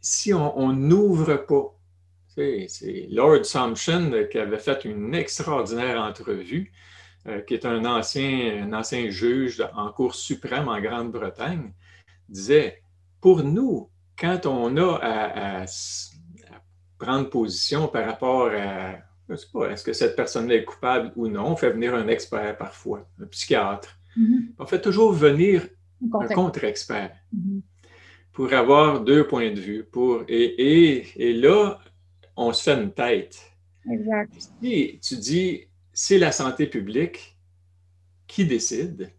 si 0.00 0.32
on 0.32 0.72
n'ouvre 0.72 1.36
pas, 1.36 1.74
c'est 2.68 3.08
Lord 3.10 3.44
Sumption 3.44 4.12
qui 4.30 4.38
avait 4.38 4.58
fait 4.58 4.84
une 4.84 5.14
extraordinaire 5.14 6.00
entrevue, 6.00 6.72
euh, 7.26 7.40
qui 7.40 7.54
est 7.54 7.66
un 7.66 7.84
ancien, 7.84 8.62
un 8.64 8.72
ancien 8.72 9.10
juge 9.10 9.66
en 9.74 9.90
Cour 9.90 10.14
suprême 10.14 10.68
en 10.68 10.80
Grande-Bretagne, 10.80 11.72
disait, 12.28 12.82
pour 13.20 13.42
nous, 13.42 13.90
quand 14.16 14.46
on 14.46 14.76
a 14.76 15.00
à 15.02 15.64
prendre 16.98 17.28
position 17.28 17.88
par 17.88 18.06
rapport 18.06 18.50
à 18.52 18.96
je 19.28 19.34
ne 19.34 19.36
sais 19.36 19.46
pas, 19.52 19.70
est-ce 19.70 19.84
que 19.84 19.92
cette 19.92 20.16
personne 20.16 20.50
est 20.50 20.64
coupable 20.64 21.12
ou 21.16 21.28
non? 21.28 21.48
On 21.48 21.56
fait 21.56 21.70
venir 21.70 21.94
un 21.94 22.08
expert 22.08 22.56
parfois, 22.56 23.06
un 23.20 23.26
psychiatre. 23.26 23.98
Mm-hmm. 24.16 24.54
On 24.58 24.66
fait 24.66 24.80
toujours 24.80 25.12
venir 25.12 25.68
un 26.12 26.28
contre-expert 26.28 27.12
mm-hmm. 27.34 27.60
pour 28.32 28.52
avoir 28.52 29.00
deux 29.02 29.26
points 29.26 29.50
de 29.52 29.60
vue. 29.60 29.84
Pour, 29.84 30.24
et, 30.28 31.04
et, 31.16 31.32
là, 31.32 31.78
on 32.36 32.52
se 32.52 32.62
fait 32.62 32.80
une 32.80 32.92
tête. 32.92 33.40
Exact. 33.90 34.32
Et 34.62 34.98
tu 35.02 35.16
dis, 35.16 35.64
c'est 35.92 36.18
la 36.18 36.32
santé 36.32 36.66
publique 36.66 37.36
qui 38.26 38.44
décide. 38.44 39.12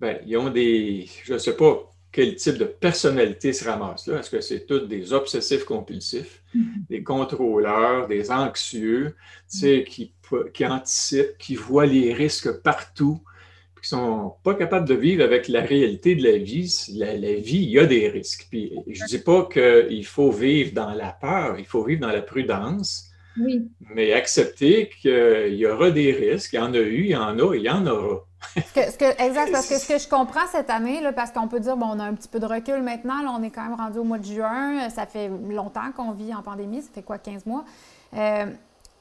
Ben, 0.00 0.20
ils 0.26 0.36
ont 0.36 0.50
des, 0.50 1.08
je 1.24 1.34
ne 1.34 1.38
sais 1.38 1.56
pas, 1.56 1.90
quel 2.12 2.36
type 2.36 2.58
de 2.58 2.64
personnalité 2.64 3.52
se 3.52 3.68
ramasse 3.68 4.06
là. 4.06 4.20
Est-ce 4.20 4.30
que 4.30 4.40
c'est 4.40 4.66
tous 4.66 4.86
des 4.86 5.12
obsessifs 5.12 5.64
compulsifs, 5.64 6.44
mm-hmm. 6.54 6.86
des 6.88 7.02
contrôleurs, 7.02 8.06
des 8.06 8.30
anxieux, 8.30 9.16
tu 9.50 9.58
sais, 9.58 9.84
qui, 9.84 10.14
qui 10.52 10.64
anticipent, 10.64 11.36
qui 11.38 11.56
voient 11.56 11.86
les 11.86 12.12
risques 12.12 12.62
partout, 12.62 13.20
qui 13.84 13.90
sont 13.90 14.34
pas 14.42 14.54
capables 14.54 14.88
de 14.88 14.94
vivre 14.94 15.22
avec 15.22 15.46
la 15.48 15.60
réalité 15.60 16.14
de 16.14 16.22
la 16.24 16.38
vie. 16.38 16.74
La, 16.94 17.12
la 17.16 17.34
vie, 17.34 17.58
il 17.58 17.70
y 17.70 17.78
a 17.78 17.84
des 17.84 18.08
risques. 18.08 18.46
Puis 18.50 18.72
je 18.88 19.04
dis 19.04 19.18
pas 19.18 19.46
qu'il 19.52 20.06
faut 20.06 20.30
vivre 20.30 20.72
dans 20.72 20.92
la 20.92 21.12
peur, 21.12 21.58
il 21.58 21.66
faut 21.66 21.84
vivre 21.84 22.00
dans 22.00 22.12
la 22.12 22.22
prudence. 22.22 23.10
Oui. 23.38 23.68
Mais 23.94 24.12
accepter 24.12 24.88
qu'il 24.88 25.54
y 25.54 25.66
aura 25.66 25.90
des 25.90 26.12
risques, 26.12 26.52
il 26.52 26.56
y 26.56 26.60
en 26.60 26.72
a 26.72 26.78
eu, 26.78 27.00
il 27.00 27.10
y 27.10 27.16
en 27.16 27.38
a, 27.38 27.54
il 27.54 27.62
y 27.62 27.70
en 27.70 27.86
aura. 27.86 28.20
Ce 28.56 28.96
que, 28.96 29.22
exact, 29.22 29.50
parce 29.50 29.68
que 29.68 29.78
ce 29.78 29.88
que 29.88 29.98
je 29.98 30.08
comprends 30.16 30.46
cette 30.50 30.70
année, 30.70 31.00
là, 31.00 31.12
parce 31.12 31.32
qu'on 31.32 31.48
peut 31.48 31.60
dire, 31.60 31.76
bon, 31.76 31.86
on 31.90 31.98
a 31.98 32.04
un 32.04 32.14
petit 32.14 32.28
peu 32.28 32.38
de 32.38 32.46
recul 32.46 32.82
maintenant, 32.82 33.22
là, 33.22 33.34
on 33.36 33.42
est 33.42 33.50
quand 33.50 33.64
même 33.64 33.74
rendu 33.74 33.98
au 33.98 34.04
mois 34.04 34.18
de 34.18 34.24
juin, 34.24 34.88
ça 34.88 35.06
fait 35.06 35.28
longtemps 35.28 35.90
qu'on 35.96 36.12
vit 36.12 36.32
en 36.32 36.42
pandémie, 36.42 36.80
ça 36.80 36.88
fait 36.94 37.02
quoi, 37.02 37.18
15 37.18 37.44
mois? 37.46 37.64
Euh, 38.16 38.46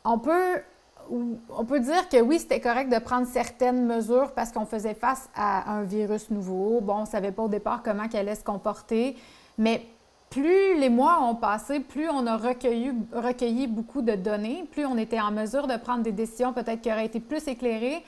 on 0.03 0.17
peut 0.17 0.61
on 1.09 1.65
peut 1.65 1.79
dire 1.79 2.09
que 2.09 2.21
oui, 2.21 2.39
c'était 2.39 2.59
correct 2.59 2.91
de 2.91 2.99
prendre 2.99 3.27
certaines 3.27 3.85
mesures 3.85 4.31
parce 4.31 4.51
qu'on 4.51 4.65
faisait 4.65 4.93
face 4.93 5.29
à 5.35 5.71
un 5.71 5.83
virus 5.83 6.29
nouveau. 6.29 6.79
Bon, 6.81 6.97
on 6.97 7.01
ne 7.01 7.05
savait 7.05 7.31
pas 7.31 7.43
au 7.43 7.47
départ 7.47 7.81
comment 7.83 8.03
il 8.11 8.17
allait 8.17 8.35
se 8.35 8.43
comporter, 8.43 9.15
mais 9.57 9.85
plus 10.29 10.79
les 10.79 10.89
mois 10.89 11.21
ont 11.21 11.35
passé, 11.35 11.79
plus 11.79 12.09
on 12.09 12.25
a 12.25 12.37
recueilli, 12.37 12.91
recueilli 13.13 13.67
beaucoup 13.67 14.01
de 14.01 14.15
données, 14.15 14.67
plus 14.71 14.85
on 14.85 14.97
était 14.97 15.19
en 15.19 15.31
mesure 15.31 15.67
de 15.67 15.77
prendre 15.77 16.01
des 16.01 16.11
décisions 16.11 16.53
peut-être 16.53 16.81
qui 16.81 16.91
auraient 16.91 17.05
été 17.05 17.19
plus 17.19 17.47
éclairées. 17.47 18.03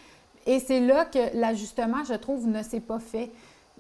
Et 0.48 0.60
c'est 0.60 0.80
là 0.80 1.06
que 1.06 1.20
l'ajustement, 1.36 2.04
je 2.08 2.16
trouve, 2.16 2.48
ne 2.48 2.64
s'est 2.64 2.80
pas 2.80 3.00
fait. 3.00 3.32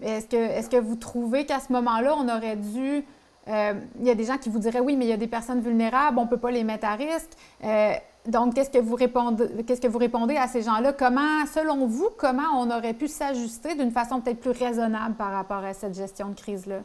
Est-ce 0.01 0.27
que, 0.27 0.35
est 0.35 0.69
que 0.71 0.77
vous 0.77 0.95
trouvez 0.95 1.45
qu'à 1.45 1.59
ce 1.59 1.71
moment-là, 1.73 2.15
on 2.17 2.27
aurait 2.29 2.55
dû... 2.55 3.03
Euh, 3.47 3.73
il 3.99 4.05
y 4.05 4.09
a 4.09 4.15
des 4.15 4.25
gens 4.25 4.37
qui 4.37 4.49
vous 4.49 4.59
diraient 4.59 4.79
oui, 4.79 4.95
mais 4.95 5.05
il 5.05 5.09
y 5.09 5.13
a 5.13 5.17
des 5.17 5.27
personnes 5.27 5.61
vulnérables, 5.61 6.17
on 6.17 6.23
ne 6.25 6.29
peut 6.29 6.37
pas 6.37 6.51
les 6.51 6.63
mettre 6.63 6.87
à 6.87 6.95
risque. 6.95 7.31
Euh, 7.63 7.93
donc, 8.27 8.55
qu'est-ce 8.55 8.69
que 8.71 9.87
vous 9.87 9.97
répondez, 9.97 10.35
à 10.35 10.47
ces 10.47 10.61
gens-là? 10.61 10.93
Comment, 10.93 11.45
selon 11.45 11.85
vous, 11.87 12.09
comment 12.17 12.61
on 12.61 12.69
aurait 12.69 12.93
pu 12.93 13.07
s'ajuster 13.07 13.75
d'une 13.75 13.91
façon 13.91 14.21
peut-être 14.21 14.39
plus 14.39 14.51
raisonnable 14.51 15.15
par 15.15 15.31
rapport 15.31 15.63
à 15.63 15.73
cette 15.73 15.95
gestion 15.95 16.29
de 16.29 16.35
crise-là? 16.35 16.83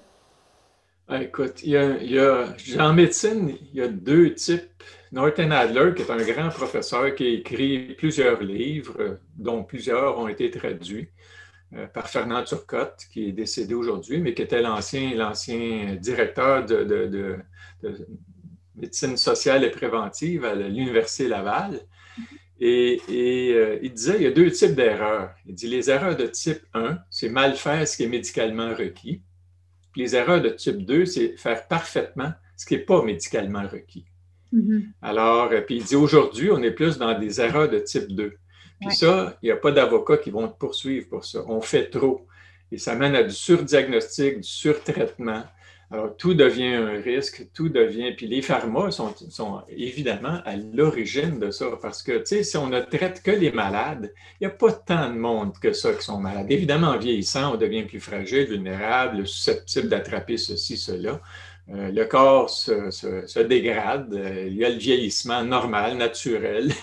Ah, 1.09 1.23
écoute, 1.23 1.63
il 1.65 1.71
y 1.71 2.19
a, 2.19 2.55
en 2.79 2.93
médecine, 2.93 3.57
il 3.73 3.79
y 3.79 3.83
a 3.83 3.89
deux 3.89 4.35
types. 4.35 4.63
Norton 5.13 5.51
Adler, 5.51 5.93
qui 5.97 6.03
est 6.03 6.11
un 6.11 6.23
grand 6.23 6.51
professeur 6.51 7.15
qui 7.17 7.27
a 7.27 7.31
écrit 7.31 7.95
plusieurs 7.99 8.41
livres, 8.41 9.19
dont 9.37 9.65
plusieurs 9.65 10.19
ont 10.21 10.29
été 10.29 10.51
traduits 10.53 11.09
euh, 11.75 11.87
par 11.89 12.09
Fernand 12.09 12.45
Turcotte, 12.45 13.07
qui 13.13 13.29
est 13.29 13.33
décédé 13.33 13.75
aujourd'hui, 13.75 14.21
mais 14.21 14.35
qui 14.35 14.43
était 14.43 14.63
l'ancien 14.63 15.97
directeur 15.97 16.65
de 16.65 17.39
médecine 18.77 19.17
sociale 19.17 19.65
et 19.65 19.71
préventive 19.71 20.45
à 20.45 20.55
l'Université 20.55 21.29
Laval. 21.29 21.81
Et, 22.63 23.01
euh, 23.09 23.79
il 23.83 23.93
disait 23.93 24.17
il 24.17 24.23
y 24.23 24.27
a 24.27 24.31
deux 24.31 24.51
types 24.51 24.75
d'erreurs. 24.75 25.35
Il 25.47 25.55
dit 25.55 25.67
les 25.67 25.91
erreurs 25.91 26.17
de 26.17 26.27
type 26.27 26.61
1, 26.75 26.99
c'est 27.09 27.31
mal 27.31 27.55
faire 27.55 27.89
ce 27.89 27.97
qui 27.97 28.05
est 28.05 28.09
médicalement 28.09 28.75
requis. 28.75 29.23
Puis 29.93 30.03
les 30.03 30.15
erreurs 30.15 30.43
de 30.43 30.51
type 30.51 30.85
2, 30.85 31.07
c'est 31.07 31.37
faire 31.39 31.67
parfaitement 31.69 32.33
ce 32.57 32.67
qui 32.67 32.75
n'est 32.75 32.83
pas 32.83 33.03
médicalement 33.03 33.67
requis. 33.67 34.05
Mm-hmm. 34.53 34.83
Alors, 35.01 35.51
euh, 35.53 35.63
puis 35.63 35.77
il 35.77 35.85
dit 35.85 35.97
aujourd'hui, 35.97 36.51
on 36.51 36.63
est 36.63 36.73
plus 36.73 36.99
dans 36.99 37.19
des 37.19 37.41
erreurs 37.41 37.71
de 37.71 37.79
type 37.79 38.09
2. 38.09 38.35
Puis 38.81 38.95
ça, 38.95 39.39
il 39.43 39.47
n'y 39.47 39.53
a 39.53 39.57
pas 39.57 39.73
d'avocats 39.73 40.17
qui 40.17 40.31
vont 40.31 40.49
te 40.49 40.57
poursuivre 40.59 41.09
pour 41.09 41.25
ça. 41.25 41.45
On 41.47 41.61
fait 41.61 41.91
trop. 41.91 42.27
Et 42.73 42.79
ça 42.79 42.95
mène 42.95 43.15
à 43.15 43.23
du 43.23 43.35
surdiagnostic, 43.35 44.41
du 44.41 44.49
surtraitement. 44.49 45.45
Alors, 45.93 46.17
tout 46.17 46.35
devient 46.35 46.75
un 46.75 47.01
risque, 47.01 47.49
tout 47.53 47.69
devient. 47.69 48.13
Puis 48.17 48.29
les 48.29 48.43
pharma 48.43 48.93
sont, 48.93 49.13
sont 49.29 49.63
évidemment 49.69 50.41
à 50.45 50.55
l'origine 50.57 51.41
de 51.41 51.51
ça, 51.51 51.67
parce 51.83 52.03
que, 52.03 52.19
tu 52.19 52.27
sais, 52.27 52.43
si 52.45 52.57
on 52.57 52.69
ne 52.69 52.81
traite 52.81 53.23
que 53.23 53.33
les 53.33 53.51
malades, 53.51 54.13
il 54.41 54.47
n'y 54.47 54.53
a 54.53 54.55
pas 54.55 54.73
tant 54.73 55.11
de 55.11 55.19
monde 55.19 55.53
que 55.61 55.73
ça 55.73 55.93
qui 55.93 56.05
sont 56.05 56.19
malades. 56.19 56.47
Évidemment, 56.49 56.89
en 56.89 56.99
vieillissant, 56.99 57.55
on 57.55 57.57
devient 57.57 57.83
plus 57.83 57.99
fragile, 57.99 58.47
vulnérable, 58.47 59.27
susceptible 59.27 59.89
d'attraper 59.89 60.37
ceci, 60.37 60.77
cela. 60.77 61.21
Euh, 61.73 61.91
le 61.93 62.05
corps 62.05 62.51
se, 62.51 63.41
dégrade, 63.41 64.13
euh, 64.15 64.47
il 64.49 64.57
y 64.57 64.65
a 64.65 64.71
le 64.71 64.79
vieillissement 64.79 65.45
normal, 65.45 65.97
naturel. 65.97 66.73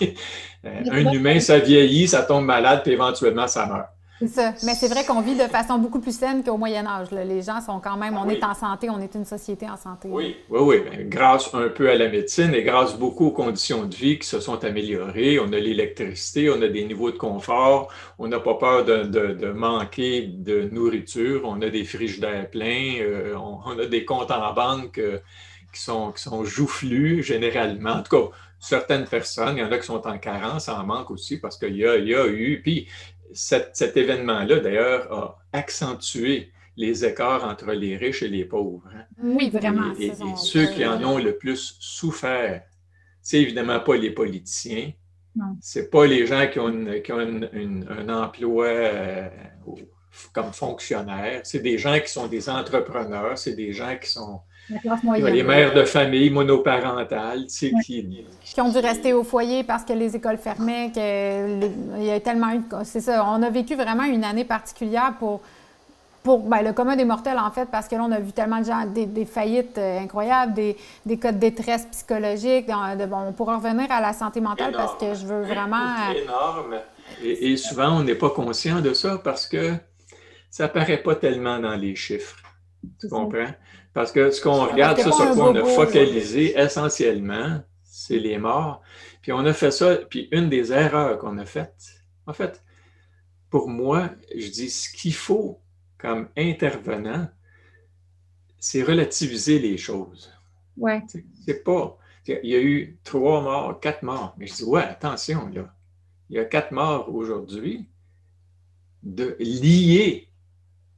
Euh, 0.64 0.82
un 0.90 1.12
humain, 1.12 1.38
ça 1.38 1.60
vieillit, 1.60 2.08
ça 2.08 2.24
tombe 2.24 2.44
malade, 2.44 2.80
puis 2.82 2.92
éventuellement, 2.92 3.46
ça 3.46 3.66
meurt. 3.66 3.86
C'est 4.18 4.28
ça. 4.28 4.52
Mais 4.64 4.74
c'est 4.74 4.88
vrai 4.88 5.04
qu'on 5.04 5.20
vit 5.20 5.36
de 5.36 5.42
façon 5.42 5.78
beaucoup 5.78 6.00
plus 6.00 6.16
saine 6.16 6.42
qu'au 6.42 6.56
Moyen 6.56 6.86
Âge. 6.86 7.08
Les 7.12 7.42
gens 7.42 7.60
sont 7.60 7.78
quand 7.80 7.96
même, 7.96 8.16
on 8.16 8.28
est 8.28 8.42
en 8.42 8.54
santé, 8.54 8.90
on 8.90 9.00
est 9.00 9.14
une 9.14 9.24
société 9.24 9.68
en 9.68 9.76
santé. 9.76 10.08
Oui, 10.10 10.36
oui, 10.50 10.60
oui. 10.60 10.76
Ben, 10.90 11.08
grâce 11.08 11.54
un 11.54 11.68
peu 11.68 11.88
à 11.88 11.94
la 11.94 12.08
médecine 12.08 12.52
et 12.54 12.64
grâce 12.64 12.98
beaucoup 12.98 13.26
aux 13.26 13.32
conditions 13.32 13.84
de 13.84 13.94
vie 13.94 14.18
qui 14.18 14.26
se 14.26 14.40
sont 14.40 14.64
améliorées. 14.64 15.38
On 15.38 15.52
a 15.52 15.58
l'électricité, 15.58 16.50
on 16.50 16.60
a 16.62 16.68
des 16.68 16.84
niveaux 16.84 17.12
de 17.12 17.16
confort, 17.16 17.92
on 18.18 18.26
n'a 18.26 18.40
pas 18.40 18.54
peur 18.54 18.84
de, 18.84 19.52
manquer 19.52 20.26
de 20.26 20.68
nourriture, 20.72 21.42
on 21.44 21.62
a 21.62 21.70
des 21.70 21.84
frigidaires 21.84 22.50
pleins, 22.50 22.96
euh, 23.00 23.34
on, 23.36 23.78
a 23.78 23.86
des 23.86 24.04
comptes 24.04 24.30
en 24.30 24.52
banque 24.52 24.98
euh, 24.98 25.18
qui, 25.72 25.80
sont, 25.80 26.10
qui 26.12 26.22
sont 26.22 26.44
joufflus 26.44 27.22
généralement. 27.22 27.92
En 27.92 28.02
tout 28.02 28.16
cas, 28.16 28.36
certaines 28.58 29.04
personnes, 29.04 29.56
il 29.56 29.60
y 29.60 29.64
en 29.64 29.70
a 29.70 29.78
qui 29.78 29.86
sont 29.86 30.06
en 30.06 30.18
carence, 30.18 30.68
en 30.68 30.84
manque 30.84 31.10
aussi, 31.10 31.38
parce 31.38 31.56
qu'il 31.56 31.76
y 31.76 31.86
a, 31.86 31.96
y 31.96 32.14
a 32.14 32.26
eu. 32.26 32.60
Puis 32.62 32.88
cet, 33.38 33.96
événement-là, 33.96 34.58
d'ailleurs, 34.58 35.12
a 35.12 35.38
accentué 35.52 36.52
les 36.76 37.04
écarts 37.04 37.44
entre 37.44 37.72
les 37.72 37.96
riches 37.96 38.22
et 38.22 38.28
les 38.28 38.44
pauvres. 38.44 38.82
Hein. 38.92 39.04
Oui, 39.22 39.50
vraiment. 39.50 39.94
Et, 39.98 40.12
ceux 40.36 40.66
qui 40.66 40.84
en 40.84 41.02
ont 41.04 41.18
le 41.18 41.36
plus 41.36 41.76
souffert, 41.78 42.62
c'est 43.22 43.40
évidemment 43.40 43.80
pas 43.80 43.96
les 43.96 44.10
politiciens. 44.10 44.92
Ce 45.60 45.78
n'est 45.78 45.86
pas 45.86 46.06
les 46.06 46.26
gens 46.26 46.48
qui 46.48 46.58
ont, 46.58 46.66
un 46.66 48.08
emploi 48.08 48.66
euh, 48.66 49.28
comme 50.32 50.52
fonctionnaires. 50.52 51.42
C'est 51.44 51.60
des 51.60 51.78
gens 51.78 51.98
qui 52.00 52.10
sont 52.10 52.26
des 52.26 52.48
entrepreneurs, 52.48 53.38
c'est 53.38 53.54
des 53.54 53.72
gens 53.72 53.96
qui 54.02 54.10
sont 54.10 54.40
les 54.70 55.42
mères 55.42 55.74
de 55.74 55.84
famille 55.84 56.30
monoparentales, 56.30 57.44
tu 57.44 57.48
sais, 57.48 57.72
qui... 57.84 58.24
qui... 58.42 58.60
ont 58.60 58.70
dû 58.70 58.78
rester 58.78 59.12
au 59.12 59.24
foyer 59.24 59.64
parce 59.64 59.84
que 59.84 59.92
les 59.92 60.14
écoles 60.16 60.38
fermaient, 60.38 60.90
qu'il 60.92 62.04
y 62.04 62.10
a 62.10 62.20
tellement 62.20 62.52
eu... 62.52 62.62
C'est 62.84 63.00
ça, 63.00 63.24
on 63.26 63.42
a 63.42 63.50
vécu 63.50 63.74
vraiment 63.74 64.04
une 64.04 64.24
année 64.24 64.44
particulière 64.44 65.14
pour, 65.18 65.40
pour 66.22 66.40
ben, 66.40 66.62
le 66.62 66.72
commun 66.72 66.96
des 66.96 67.04
mortels, 67.04 67.38
en 67.38 67.50
fait, 67.50 67.68
parce 67.70 67.88
que 67.88 67.96
là, 67.96 68.04
on 68.04 68.12
a 68.12 68.20
vu 68.20 68.32
tellement 68.32 68.60
de 68.60 68.66
gens, 68.66 68.84
des, 68.86 69.24
faillites 69.24 69.78
euh, 69.78 70.00
incroyables, 70.00 70.52
des, 70.52 70.76
des, 71.06 71.18
cas 71.18 71.32
de 71.32 71.38
détresse 71.38 71.86
psychologique. 71.90 72.66
bon, 72.66 73.28
on 73.28 73.32
pourra 73.32 73.56
revenir 73.56 73.90
à 73.90 74.00
la 74.00 74.12
santé 74.12 74.40
mentale 74.40 74.72
parce 74.72 74.96
que 74.96 75.14
je 75.14 75.26
veux 75.26 75.42
vraiment... 75.42 76.10
Euh, 76.10 76.22
énorme. 76.22 76.74
Et, 77.22 77.52
et 77.52 77.56
souvent, 77.56 77.98
on 77.98 78.02
n'est 78.02 78.14
pas 78.14 78.30
conscient 78.30 78.80
de 78.80 78.92
ça 78.92 79.18
parce 79.22 79.46
que 79.46 79.74
ça 80.50 80.64
apparaît 80.64 80.98
pas 80.98 81.14
tellement 81.14 81.58
dans 81.58 81.74
les 81.74 81.94
chiffres. 81.96 82.36
Tu 83.00 83.08
comprends? 83.08 83.48
Parce 83.94 84.12
que 84.12 84.30
ce 84.30 84.40
qu'on 84.40 84.66
regarde, 84.66 84.98
ça, 84.98 85.10
sur 85.10 85.32
quoi 85.34 85.50
on 85.50 85.54
a 85.54 85.64
focalisé 85.64 86.58
essentiellement, 86.58 87.62
c'est 87.82 88.18
les 88.18 88.38
morts. 88.38 88.82
Puis 89.22 89.32
on 89.32 89.44
a 89.44 89.52
fait 89.52 89.70
ça, 89.70 89.96
puis 89.96 90.28
une 90.32 90.48
des 90.48 90.72
erreurs 90.72 91.18
qu'on 91.18 91.38
a 91.38 91.44
faites, 91.44 92.02
en 92.26 92.32
fait, 92.32 92.62
pour 93.50 93.68
moi, 93.68 94.10
je 94.34 94.48
dis 94.48 94.70
ce 94.70 94.92
qu'il 94.92 95.14
faut 95.14 95.60
comme 95.96 96.28
intervenant, 96.36 97.28
c'est 98.58 98.82
relativiser 98.82 99.58
les 99.58 99.76
choses. 99.76 100.32
Ouais. 100.76 101.02
C'est 101.44 101.64
pas. 101.64 101.98
Il 102.26 102.50
y 102.50 102.54
a 102.54 102.60
eu 102.60 102.98
trois 103.04 103.40
morts, 103.40 103.80
quatre 103.80 104.02
morts. 104.02 104.34
Mais 104.38 104.46
je 104.46 104.54
dis, 104.54 104.64
ouais, 104.64 104.82
attention, 104.82 105.48
là. 105.48 105.74
Il 106.30 106.36
y 106.36 106.38
a 106.38 106.44
quatre 106.44 106.72
morts 106.72 107.14
aujourd'hui 107.14 107.88
de, 109.02 109.36
liés 109.40 110.27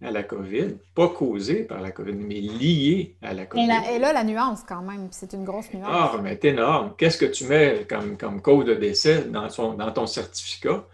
à 0.03 0.11
la 0.11 0.23
COVID, 0.23 0.77
pas 0.95 1.09
causée 1.09 1.65
par 1.65 1.81
la 1.81 1.91
COVID, 1.91 2.15
mais 2.15 2.41
liée 2.41 3.17
à 3.23 3.35
la 3.35 3.47
COVID. 3.47 3.65
Et, 3.65 3.99
là, 3.99 4.13
la 4.13 4.25
nuance 4.25 4.63
quand 4.67 4.83
même, 4.83 5.09
c'est 5.11 5.33
une 5.33 5.45
grosse 5.45 5.73
nuance. 5.75 5.89
Ah, 5.91 6.17
mais 6.23 6.39
c'est 6.41 6.49
énorme. 6.49 6.95
Qu'est-ce 6.97 7.19
que 7.19 7.27
tu 7.27 7.45
mets 7.45 7.87
comme, 7.89 8.17
comme 8.17 8.41
cause 8.41 8.65
de 8.65 8.75
décès 8.75 9.25
dans, 9.25 9.49
son, 9.51 9.75
dans 9.75 9.93
ton 9.93 10.07
certificat? 10.07 10.87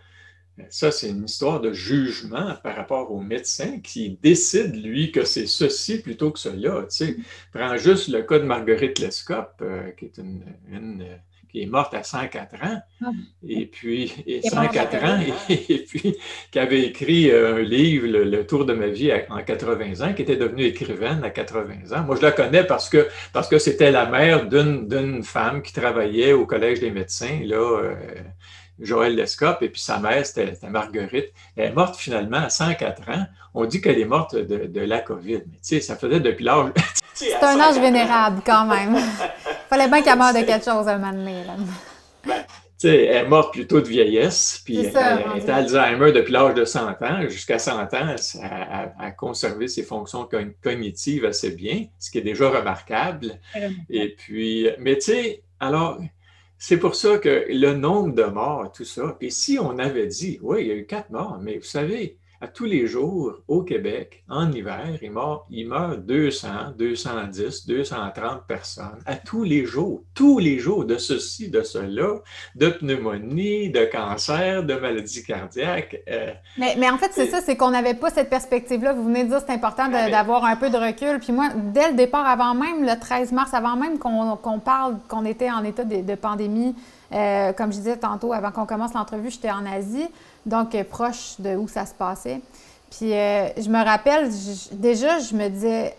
Ça, 0.70 0.90
c'est 0.90 1.10
une 1.10 1.24
histoire 1.24 1.60
de 1.60 1.72
jugement 1.72 2.54
par 2.62 2.74
rapport 2.76 3.12
au 3.12 3.20
médecin 3.20 3.78
qui 3.80 4.18
décide, 4.22 4.74
lui, 4.74 5.12
que 5.12 5.24
c'est 5.24 5.46
ceci 5.46 6.00
plutôt 6.00 6.30
que 6.30 6.38
cela. 6.38 6.82
Tu 6.84 6.96
sais, 6.96 7.16
prends 7.52 7.76
juste 7.76 8.08
le 8.08 8.22
cas 8.22 8.38
de 8.38 8.44
Marguerite 8.44 8.98
Lescope, 8.98 9.60
euh, 9.60 9.90
qui 9.90 10.06
est 10.06 10.16
une, 10.16 10.42
une 10.70 11.06
qui 11.50 11.62
est 11.62 11.66
morte 11.66 11.94
à 11.94 12.02
104 12.02 12.54
ans, 12.62 12.80
ah. 13.04 13.10
et 13.48 13.66
puis 13.66 14.12
et 14.26 14.42
104 14.42 15.04
ans, 15.04 15.20
et, 15.48 15.84
puis 15.88 16.16
qui 16.50 16.58
avait 16.58 16.82
écrit 16.82 17.30
euh, 17.30 17.56
un 17.56 17.60
livre, 17.60 18.06
le, 18.06 18.46
Tour 18.46 18.64
de 18.64 18.74
ma 18.74 18.86
vie 18.86 19.12
en 19.28 19.42
80 19.42 20.06
ans, 20.06 20.14
qui 20.14 20.22
était 20.22 20.36
devenue 20.36 20.64
écrivaine 20.64 21.24
à 21.24 21.30
80 21.30 21.96
ans. 21.96 22.02
Moi, 22.04 22.16
je 22.16 22.22
la 22.22 22.32
connais 22.32 22.64
parce 22.64 22.88
que 22.88 23.08
parce 23.32 23.48
que 23.48 23.58
c'était 23.58 23.90
la 23.90 24.06
mère 24.06 24.46
d'une 24.46 25.22
femme 25.24 25.62
qui 25.62 25.72
travaillait 25.72 26.32
au 26.32 26.46
Collège 26.46 26.80
des 26.80 26.90
médecins, 26.90 27.40
là, 27.44 27.56
euh, 27.56 27.94
Joël 28.78 29.14
Lescope, 29.14 29.62
et 29.62 29.68
puis 29.68 29.80
sa 29.80 29.98
mère, 29.98 30.24
c'était 30.26 30.54
Marguerite. 30.68 31.32
Elle 31.56 31.70
est 31.70 31.72
morte 31.72 31.96
finalement 31.96 32.38
à 32.38 32.50
104 32.50 33.08
ans. 33.10 33.26
On 33.54 33.64
dit 33.64 33.80
qu'elle 33.80 33.98
est 33.98 34.04
morte 34.04 34.36
de, 34.36 34.80
la 34.80 35.00
COVID. 35.00 35.42
Mais 35.46 35.56
tu 35.56 35.60
sais, 35.62 35.80
ça 35.80 35.96
faisait 35.96 36.20
depuis 36.20 36.44
l'âge. 36.44 36.72
C'est 37.14 37.42
un 37.42 37.58
âge 37.58 37.76
vénérable 37.80 38.42
quand 38.44 38.66
même. 38.66 38.96
Fallait 39.68 39.88
bien 39.88 40.02
qu'elle 40.02 40.18
meure 40.18 40.32
de 40.32 40.40
quelque 40.40 40.64
chose 40.64 40.88
un 40.88 40.98
moment 40.98 41.12
donné. 41.12 41.42
Ben, 42.24 42.44
tu 42.78 42.88
sais, 42.88 43.04
elle 43.04 43.24
est 43.24 43.28
morte 43.28 43.54
plutôt 43.54 43.80
de 43.80 43.88
vieillesse, 43.88 44.60
puis 44.62 44.84
elle, 44.84 44.88
était 45.38 45.50
Alzheimer 45.50 46.12
depuis 46.12 46.32
l'âge 46.32 46.54
de 46.54 46.66
100 46.66 47.02
ans. 47.02 47.22
Jusqu'à 47.28 47.58
100 47.58 47.80
ans, 47.80 47.86
elle 47.94 48.92
a, 48.98 49.10
conservé 49.12 49.66
ses 49.66 49.82
fonctions 49.82 50.28
cognitives 50.62 51.24
assez 51.24 51.52
bien, 51.52 51.86
ce 51.98 52.10
qui 52.10 52.18
est 52.18 52.22
déjà 52.22 52.50
remarquable. 52.50 53.40
Et 53.88 54.14
puis, 54.14 54.68
mais 54.78 54.96
tu 54.96 55.12
sais, 55.12 55.42
alors, 55.58 55.98
c'est 56.58 56.76
pour 56.76 56.94
ça 56.94 57.16
que 57.16 57.46
le 57.48 57.72
nombre 57.74 58.14
de 58.14 58.24
morts, 58.24 58.70
tout 58.72 58.84
ça, 58.84 59.16
puis 59.18 59.30
si 59.30 59.58
on 59.58 59.78
avait 59.78 60.06
dit, 60.06 60.38
oui, 60.42 60.62
il 60.62 60.66
y 60.66 60.70
a 60.70 60.74
eu 60.74 60.86
quatre 60.86 61.10
morts, 61.10 61.38
mais 61.40 61.56
vous 61.56 61.64
savez, 61.64 62.18
à 62.40 62.48
tous 62.48 62.64
les 62.64 62.86
jours 62.86 63.34
au 63.48 63.62
Québec, 63.62 64.24
en 64.28 64.52
hiver, 64.52 64.98
il 65.00 65.10
meurt, 65.10 65.44
il 65.50 65.68
meurt 65.68 66.00
200, 66.00 66.48
210, 66.78 67.66
230 67.66 68.46
personnes 68.46 68.98
à 69.06 69.16
tous 69.16 69.44
les 69.44 69.64
jours, 69.64 70.02
tous 70.14 70.38
les 70.38 70.58
jours 70.58 70.84
de 70.84 70.98
ceci, 70.98 71.48
de 71.48 71.62
cela, 71.62 72.20
de 72.54 72.68
pneumonie, 72.68 73.70
de 73.70 73.84
cancer, 73.84 74.62
de 74.64 74.74
maladie 74.74 75.24
cardiaque. 75.24 76.02
Euh, 76.08 76.32
mais, 76.58 76.76
mais, 76.78 76.90
en 76.90 76.98
fait, 76.98 77.10
c'est 77.12 77.26
ça, 77.26 77.40
c'est 77.40 77.56
qu'on 77.56 77.70
n'avait 77.70 77.94
pas 77.94 78.10
cette 78.10 78.30
perspective-là. 78.30 78.92
Vous 78.92 79.04
venez 79.04 79.24
de 79.24 79.28
dire 79.28 79.38
que 79.38 79.44
c'est 79.46 79.54
important 79.54 79.88
d'avoir 79.88 80.44
un 80.44 80.56
peu 80.56 80.70
de 80.70 80.76
recul. 80.76 81.18
Puis 81.20 81.32
moi, 81.32 81.48
dès 81.72 81.90
le 81.90 81.96
départ, 81.96 82.26
avant 82.26 82.54
même 82.54 82.84
le 82.84 82.98
13 82.98 83.32
mars, 83.32 83.54
avant 83.54 83.76
même 83.76 83.98
qu'on 83.98 84.60
parle 84.60 84.96
qu'on 85.08 85.24
était 85.24 85.50
en 85.50 85.64
état 85.64 85.84
de, 85.84 86.14
pandémie, 86.14 86.74
euh, 87.12 87.52
comme 87.52 87.72
je 87.72 87.78
disais 87.78 87.96
tantôt, 87.96 88.32
avant 88.32 88.50
qu'on 88.50 88.66
commence 88.66 88.94
l'entrevue, 88.94 89.30
j'étais 89.30 89.50
en 89.50 89.64
Asie 89.64 90.08
donc 90.46 90.74
euh, 90.74 90.84
proche 90.84 91.34
de 91.38 91.56
où 91.56 91.68
ça 91.68 91.84
se 91.84 91.94
passait. 91.94 92.40
Puis 92.90 93.12
euh, 93.12 93.48
je 93.58 93.68
me 93.68 93.84
rappelle, 93.84 94.30
déjà, 94.72 95.18
je 95.18 95.34
me 95.34 95.48
disais, 95.48 95.94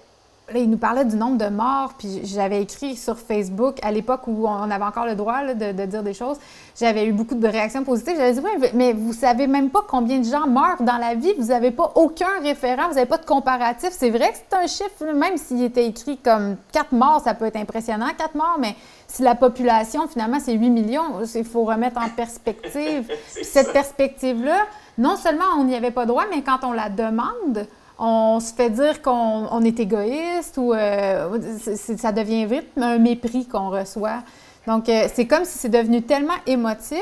il 0.55 0.69
nous 0.69 0.77
parlait 0.77 1.03
du 1.03 1.17
nombre 1.17 1.37
de 1.37 1.49
morts, 1.49 1.93
puis 1.97 2.21
j'avais 2.23 2.61
écrit 2.61 2.95
sur 2.95 3.19
Facebook 3.19 3.77
à 3.81 3.91
l'époque 3.91 4.21
où 4.27 4.47
on 4.47 4.71
avait 4.71 4.85
encore 4.85 5.05
le 5.05 5.15
droit 5.15 5.43
de, 5.53 5.85
dire 5.85 6.03
des 6.03 6.13
choses. 6.13 6.37
J'avais 6.79 7.05
eu 7.05 7.11
beaucoup 7.11 7.35
de 7.35 7.47
réactions 7.47 7.83
positives. 7.83 8.15
J'avais 8.15 8.33
dit, 8.33 8.41
mais 8.73 8.93
vous 8.93 9.11
savez 9.11 9.47
même 9.47 9.69
pas 9.69 9.83
combien 9.85 10.19
de 10.19 10.25
gens 10.25 10.47
meurent 10.47 10.81
dans 10.81 10.97
la 10.97 11.15
vie. 11.15 11.33
Vous 11.37 11.47
n'avez 11.47 11.71
pas 11.71 11.91
aucun 11.95 12.39
référent, 12.41 12.87
vous 12.87 12.95
n'avez 12.95 13.07
pas 13.07 13.17
de 13.17 13.25
comparatif. 13.25 13.89
C'est 13.91 14.09
vrai 14.09 14.31
que 14.31 14.37
c'est 14.37 14.55
un 14.55 14.67
chiffre, 14.67 15.13
même 15.13 15.37
s'il 15.37 15.63
était 15.63 15.85
écrit 15.85 16.17
comme 16.17 16.55
quatre 16.71 16.93
morts, 16.93 17.21
ça 17.21 17.33
peut 17.33 17.45
être 17.45 17.57
impressionnant, 17.57 18.07
quatre 18.17 18.35
morts, 18.35 18.57
mais 18.59 18.75
si 19.07 19.21
la 19.21 19.35
population, 19.35 20.07
finalement, 20.07 20.39
c'est 20.39 20.53
8 20.53 20.69
millions, 20.69 21.23
il 21.33 21.45
faut 21.45 21.63
remettre 21.63 21.99
en 21.99 22.09
perspective. 22.09 23.09
cette 23.43 23.71
perspective-là, 23.71 24.65
non 24.97 25.15
seulement 25.15 25.45
on 25.57 25.63
n'y 25.63 25.75
avait 25.75 25.91
pas 25.91 26.05
droit, 26.05 26.25
mais 26.29 26.41
quand 26.41 26.59
on 26.63 26.73
la 26.73 26.89
demande, 26.89 27.67
on 27.99 28.39
se 28.39 28.53
fait 28.53 28.69
dire 28.69 29.01
qu'on 29.01 29.63
est 29.63 29.79
égoïste 29.79 30.57
ou 30.57 30.73
euh, 30.73 31.39
ça 31.75 32.11
devient 32.11 32.45
vite 32.45 32.67
un 32.79 32.97
mépris 32.97 33.47
qu'on 33.47 33.69
reçoit. 33.69 34.19
Donc, 34.67 34.89
euh, 34.89 35.07
c'est 35.13 35.25
comme 35.25 35.45
si 35.45 35.57
c'est 35.57 35.69
devenu 35.69 36.01
tellement 36.01 36.35
émotif 36.45 37.01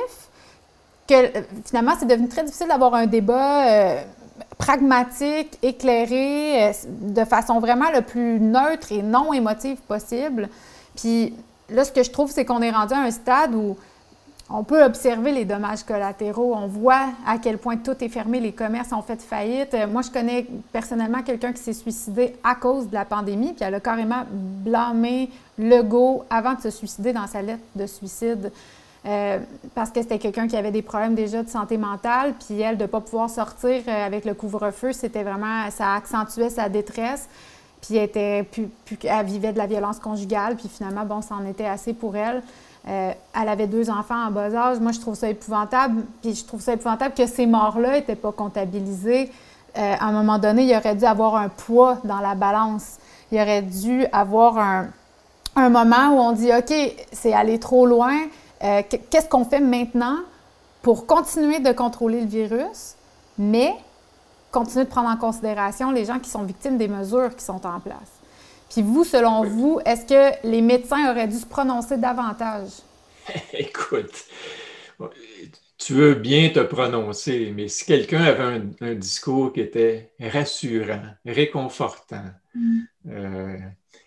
que 1.07 1.13
euh, 1.15 1.41
finalement, 1.65 1.93
c'est 1.99 2.07
devenu 2.07 2.29
très 2.29 2.43
difficile 2.43 2.67
d'avoir 2.67 2.93
un 2.93 3.07
débat 3.07 3.95
pragmatique, 4.57 5.57
éclairé, 5.61 6.71
de 6.87 7.25
façon 7.25 7.59
vraiment 7.59 7.91
le 7.93 8.01
plus 8.01 8.39
neutre 8.39 8.91
et 8.91 9.01
non 9.01 9.33
émotive 9.33 9.77
possible. 9.87 10.49
Puis, 10.95 11.33
là, 11.69 11.83
ce 11.83 11.91
que 11.91 12.03
je 12.03 12.11
trouve, 12.11 12.31
c'est 12.31 12.45
qu'on 12.45 12.61
est 12.61 12.71
rendu 12.71 12.93
à 12.93 12.99
un 12.99 13.11
stade 13.11 13.53
où 13.53 13.75
on 14.49 14.63
peut 14.63 14.83
observer 14.83 15.31
les 15.31 15.45
dommages 15.45 15.83
collatéraux. 15.83 16.53
On 16.55 16.67
voit 16.67 17.07
à 17.25 17.39
quel 17.39 17.57
point 17.57 17.77
tout 17.77 17.95
est 18.03 18.09
fermé, 18.09 18.39
les 18.39 18.51
commerces 18.51 18.91
ont 18.91 19.01
fait 19.01 19.21
faillite. 19.21 19.75
Moi, 19.91 20.03
je 20.03 20.11
connais 20.11 20.45
personnellement 20.71 21.23
quelqu'un 21.23 21.51
qui 21.51 21.61
s'est 21.61 21.73
suicidé 21.73 22.35
à 22.43 22.55
cause 22.55 22.89
de 22.89 22.93
la 22.93 23.05
pandémie, 23.05 23.53
puis 23.53 23.65
elle 23.65 23.75
a 23.75 23.79
carrément 23.79 24.23
blâmé 24.31 25.31
Legault 25.57 26.25
avant 26.29 26.53
de 26.53 26.61
se 26.61 26.69
suicider 26.69 27.13
dans 27.13 27.27
sa 27.27 27.41
lettre 27.41 27.63
de 27.75 27.87
suicide. 27.87 28.51
Euh, 29.07 29.39
parce 29.75 29.91
que 29.91 30.01
c'était 30.01 30.17
quelqu'un 30.17 30.47
qui 30.47 30.57
avait 30.57 30.71
des 30.71 30.81
problèmes 30.81 31.13
déjà 31.13 31.43
de 31.43 31.49
santé 31.49 31.77
mentale, 31.77 32.33
puis 32.45 32.59
elle, 32.59 32.77
de 32.77 32.83
ne 32.83 32.87
pas 32.87 33.01
pouvoir 33.01 33.29
sortir 33.29 33.83
euh, 33.87 34.05
avec 34.05 34.25
le 34.25 34.33
couvre-feu, 34.33 34.93
c'était 34.93 35.23
vraiment, 35.23 35.69
ça 35.69 35.93
accentuait 35.93 36.49
sa 36.49 36.69
détresse. 36.69 37.29
Puis 37.87 38.99
elle, 39.03 39.25
vivait 39.25 39.53
de 39.53 39.57
la 39.57 39.67
violence 39.67 39.99
conjugale, 39.99 40.55
puis 40.55 40.69
finalement, 40.69 41.05
bon, 41.05 41.21
ça 41.21 41.35
en 41.35 41.45
était 41.45 41.65
assez 41.65 41.93
pour 41.93 42.15
elle. 42.15 42.41
Euh, 42.87 43.11
elle 43.33 43.49
avait 43.49 43.67
deux 43.67 43.89
enfants 43.89 44.27
en 44.27 44.31
bas 44.31 44.53
âge. 44.53 44.79
Moi, 44.79 44.91
je 44.91 44.99
trouve 44.99 45.15
ça 45.15 45.29
épouvantable. 45.29 46.03
Puis 46.21 46.35
je 46.35 46.45
trouve 46.45 46.61
ça 46.61 46.73
épouvantable 46.73 47.15
que 47.15 47.25
ces 47.25 47.45
morts-là 47.45 47.93
n'étaient 47.93 48.15
pas 48.15 48.31
comptabilisées. 48.31 49.31
Euh, 49.77 49.95
à 49.99 50.05
un 50.05 50.11
moment 50.11 50.37
donné, 50.37 50.63
il 50.63 50.75
aurait 50.75 50.95
dû 50.95 51.05
avoir 51.05 51.35
un 51.35 51.49
poids 51.49 51.97
dans 52.03 52.19
la 52.19 52.35
balance. 52.35 52.97
Il 53.31 53.41
aurait 53.41 53.63
dû 53.63 54.05
avoir 54.11 54.57
un, 54.59 55.69
moment 55.69 56.09
où 56.11 56.19
on 56.19 56.31
dit 56.33 56.51
OK, 56.53 56.73
c'est 57.11 57.33
aller 57.33 57.59
trop 57.59 57.85
loin. 57.85 58.15
Euh, 58.63 58.81
qu'est-ce 59.09 59.27
qu'on 59.27 59.45
fait 59.45 59.59
maintenant 59.59 60.17
pour 60.81 61.07
continuer 61.07 61.59
de 61.59 61.71
contrôler 61.71 62.21
le 62.21 62.27
virus, 62.27 62.95
mais 63.39 63.73
continuer 64.55 64.85
de 64.85 64.89
prendre 64.89 65.09
en 65.09 65.17
considération 65.17 65.91
les 65.91 66.05
gens 66.05 66.19
qui 66.19 66.29
sont 66.29 66.43
victimes 66.43 66.77
des 66.77 66.87
mesures 66.87 67.35
qui 67.35 67.43
sont 67.43 67.65
en 67.65 67.81
place. 67.81 68.21
Puis 68.69 68.81
vous, 68.81 69.03
selon 69.03 69.43
vous, 69.43 69.81
est-ce 69.85 70.05
que 70.05 70.47
les 70.47 70.61
médecins 70.61 71.11
auraient 71.11 71.27
dû 71.27 71.37
se 71.37 71.45
prononcer 71.45 71.97
davantage? 71.97 72.69
Écoute, 73.53 74.25
tu 75.77 75.93
veux 75.93 76.15
bien 76.15 76.49
te 76.49 76.61
prononcer, 76.61 77.51
mais 77.53 77.67
si 77.67 77.85
quelqu'un 77.85 78.23
avait 78.23 78.61
un, 78.79 78.95
discours 78.95 79.51
qui 79.51 79.59
était 79.59 80.13
rassurant, 80.21 81.03
réconfortant, 81.25 82.31
mm. 82.53 82.79
euh, 83.09 83.57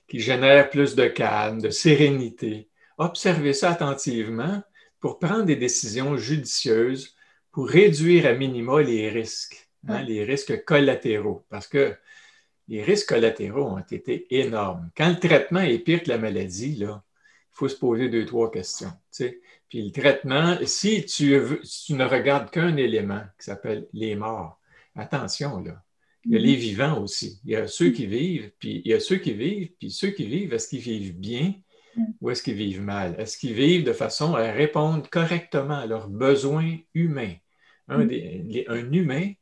qui 0.09 0.21
génère 0.21 0.71
plus 0.71 0.95
de 0.95 1.09
calme, 1.09 1.61
de 1.61 1.69
sérénité, 1.69 2.71
observez 2.97 3.53
ça 3.53 3.73
attentivement 3.73 4.63
pour 4.99 5.19
prendre 5.19 5.45
des 5.45 5.57
décisions 5.57 6.17
judicieuses 6.17 7.15
pour 7.53 7.69
réduire 7.69 8.25
à 8.25 8.33
minima 8.33 8.81
les 8.81 9.11
risques. 9.11 9.68
Hein, 9.87 10.03
les 10.03 10.25
risques 10.25 10.65
collatéraux, 10.65 11.47
parce 11.49 11.69
que 11.69 11.95
les 12.67 12.83
risques 12.83 13.09
collatéraux 13.09 13.65
ont 13.65 13.79
été 13.79 14.27
énormes. 14.31 14.91
Quand 14.97 15.09
le 15.09 15.19
traitement 15.19 15.61
est 15.61 15.79
pire 15.79 16.03
que 16.03 16.09
la 16.09 16.19
maladie, 16.19 16.75
là, 16.75 17.03
il 17.53 17.57
faut 17.57 17.69
se 17.69 17.77
poser 17.77 18.09
deux, 18.09 18.27
trois 18.27 18.51
questions. 18.51 18.93
Puis 19.69 19.83
le 19.83 19.91
traitement, 19.91 20.57
si 20.65 21.05
tu, 21.05 21.31
ne 21.31 22.05
regardes 22.05 22.51
qu'un 22.51 22.77
élément 22.77 23.23
qui 23.39 23.45
s'appelle 23.45 23.87
les 23.93 24.17
morts, 24.17 24.61
attention, 24.97 25.61
là. 25.61 25.83
Il 26.25 26.33
y 26.33 26.37
a 26.37 26.41
les 26.41 26.57
mm-hmm. 26.57 26.59
vivants 26.59 27.03
aussi. 27.03 27.41
Il 27.45 27.53
y 27.53 27.57
a 27.57 27.69
ceux 27.69 27.91
qui 27.91 28.07
vivent, 28.07 28.51
puis 28.59 28.83
il 28.85 28.91
y 28.91 28.95
a 28.95 29.01
ceux 29.01 29.17
qui 29.17 29.33
vivent, 29.33 29.71
puis 29.79 29.91
ceux 29.91 30.11
qui 30.11 30.27
vivent, 30.27 30.53
est-ce 30.53 30.69
qu'ils 30.69 30.81
vivent 30.81 31.17
bien 31.17 31.55
mm. 31.97 32.05
ou 32.21 32.31
est-ce 32.31 32.43
qu'ils 32.43 32.55
vivent 32.57 32.83
mal? 32.83 33.15
Est-ce 33.19 33.39
qu'ils 33.39 33.55
vivent 33.55 33.85
de 33.85 33.93
façon 33.93 34.35
à 34.35 34.51
répondre 34.51 35.09
correctement 35.09 35.79
à 35.79 35.87
leurs 35.87 36.09
besoins 36.09 36.77
humains? 36.93 37.35
Un, 37.87 38.05
mm. 38.05 38.65
un 38.67 38.93
humain, 38.93 39.33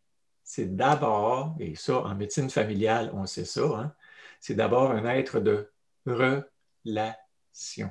c'est 0.46 0.76
d'abord, 0.76 1.56
et 1.59 1.74
ça 1.74 1.98
en 2.02 2.14
médecine 2.14 2.48
familiale, 2.48 3.11
on 3.12 3.26
sait 3.26 3.44
ça, 3.44 3.64
hein, 3.64 3.92
c'est 4.38 4.54
d'abord 4.54 4.92
un 4.92 5.04
être 5.06 5.40
de 5.40 5.72
relation. 6.06 7.90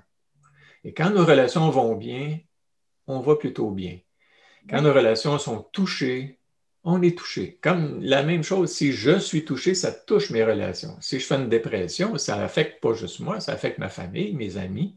Et 0.86 0.94
quand 0.94 1.10
nos 1.10 1.26
relations 1.26 1.70
vont 1.70 1.96
bien, 1.96 2.40
on 3.08 3.20
va 3.20 3.36
plutôt 3.36 3.72
bien. 3.72 4.00
Quand 4.70 4.82
nos 4.82 4.94
relations 4.94 5.38
sont 5.38 5.64
touchées, 5.74 6.40
on 6.86 7.02
est 7.02 7.18
touché. 7.18 7.60
Comme 7.62 8.02
la 8.02 8.24
même 8.24 8.44
chose, 8.44 8.72
si 8.72 8.94
je 8.94 9.20
suis 9.20 9.44
touché, 9.44 9.76
ça 9.76 9.92
touche 9.92 10.30
mes 10.30 10.46
relations. 10.46 10.96
Si 11.02 11.20
je 11.20 11.26
fais 11.26 11.36
une 11.36 11.50
dépression, 11.50 12.18
ça 12.18 12.42
affecte 12.42 12.82
pas 12.82 12.94
juste 12.94 13.20
moi, 13.20 13.42
ça 13.42 13.52
affecte 13.52 13.80
ma 13.80 13.90
famille, 13.90 14.34
mes 14.34 14.56
amis. 14.56 14.96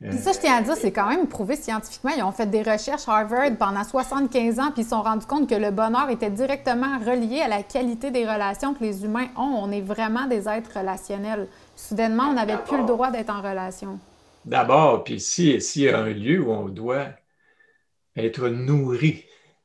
Puis 0.00 0.18
ça, 0.18 0.32
je 0.32 0.38
tiens 0.38 0.58
à 0.58 0.62
dire, 0.62 0.76
c'est 0.76 0.92
quand 0.92 1.08
même 1.08 1.26
prouvé 1.26 1.56
scientifiquement. 1.56 2.12
Ils 2.16 2.22
ont 2.22 2.30
fait 2.30 2.46
des 2.46 2.62
recherches 2.62 3.08
Harvard 3.08 3.56
pendant 3.58 3.82
75 3.82 4.60
ans, 4.60 4.70
puis 4.70 4.82
ils 4.82 4.84
se 4.84 4.90
sont 4.90 5.02
rendus 5.02 5.26
compte 5.26 5.50
que 5.50 5.56
le 5.56 5.72
bonheur 5.72 6.08
était 6.08 6.30
directement 6.30 6.98
relié 7.00 7.40
à 7.40 7.48
la 7.48 7.64
qualité 7.64 8.12
des 8.12 8.24
relations 8.24 8.74
que 8.74 8.84
les 8.84 9.04
humains 9.04 9.26
ont. 9.36 9.60
On 9.60 9.72
est 9.72 9.80
vraiment 9.80 10.26
des 10.28 10.48
êtres 10.48 10.78
relationnels. 10.78 11.48
Soudainement, 11.74 12.28
on 12.30 12.34
n'avait 12.34 12.58
plus 12.58 12.76
le 12.76 12.84
droit 12.84 13.10
d'être 13.10 13.30
en 13.30 13.42
relation. 13.42 13.98
D'abord, 14.44 15.02
puis 15.02 15.18
s'il 15.18 15.60
y 15.82 15.88
a 15.88 15.98
un 15.98 16.10
lieu 16.10 16.42
où 16.42 16.52
on 16.52 16.68
doit 16.68 17.08
être 18.16 18.48
nourri, 18.48 19.24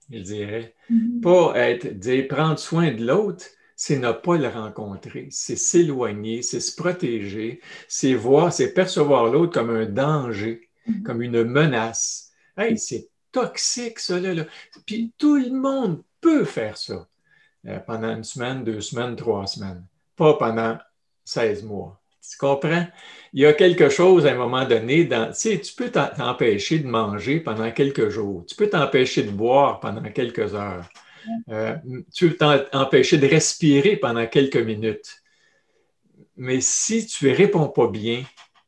je 0.09 0.19
dirais, 0.19 0.73
mm-hmm. 0.91 1.21
pas 1.21 1.53
être, 1.57 1.99
dire, 1.99 2.27
prendre 2.27 2.57
soin 2.57 2.91
de 2.91 3.05
l'autre, 3.05 3.45
c'est 3.85 3.99
ne 3.99 4.13
pas 4.13 4.37
le 4.37 4.47
rencontrer, 4.47 5.27
c'est 5.29 5.57
s'éloigner, 5.57 6.41
c'est 6.41 6.61
se 6.61 6.73
protéger, 6.73 7.59
c'est 7.89 8.13
voir, 8.13 8.53
c'est 8.53 8.73
percevoir 8.73 9.25
l'autre 9.25 9.51
comme 9.51 9.71
un 9.71 9.85
danger, 9.85 10.69
mm-hmm. 10.87 11.03
comme 11.03 11.21
une 11.21 11.43
menace. 11.43 12.31
Hey, 12.55 12.77
c'est 12.77 13.09
toxique, 13.33 13.99
ça, 13.99 14.21
là, 14.21 14.45
Puis 14.85 15.11
tout 15.17 15.35
le 15.35 15.51
monde 15.51 16.01
peut 16.21 16.45
faire 16.45 16.77
ça 16.77 17.09
euh, 17.67 17.79
pendant 17.79 18.15
une 18.15 18.23
semaine, 18.23 18.63
deux 18.63 18.79
semaines, 18.79 19.17
trois 19.17 19.47
semaines, 19.47 19.85
pas 20.15 20.35
pendant 20.35 20.77
16 21.25 21.63
mois. 21.63 22.01
Tu 22.21 22.37
comprends? 22.37 22.87
Il 23.33 23.41
y 23.41 23.45
a 23.45 23.51
quelque 23.51 23.89
chose 23.89 24.25
à 24.25 24.31
un 24.31 24.35
moment 24.35 24.65
donné, 24.65 25.03
dans, 25.03 25.27
tu 25.27 25.39
sais, 25.39 25.59
tu 25.59 25.73
peux 25.73 25.91
t'empêcher 25.91 26.79
de 26.79 26.87
manger 26.87 27.41
pendant 27.41 27.69
quelques 27.71 28.07
jours, 28.07 28.45
tu 28.47 28.55
peux 28.55 28.69
t'empêcher 28.69 29.23
de 29.23 29.31
boire 29.31 29.81
pendant 29.81 30.09
quelques 30.09 30.55
heures. 30.55 30.87
Euh, 31.49 31.75
tu 32.13 32.29
veux 32.29 32.37
t'empêcher 32.37 33.17
de 33.17 33.27
respirer 33.27 33.97
pendant 33.97 34.25
quelques 34.27 34.57
minutes. 34.57 35.21
Mais 36.35 36.61
si 36.61 37.05
tu 37.05 37.29
ne 37.29 37.35
réponds 37.35 37.69
pas 37.69 37.87
bien 37.87 38.23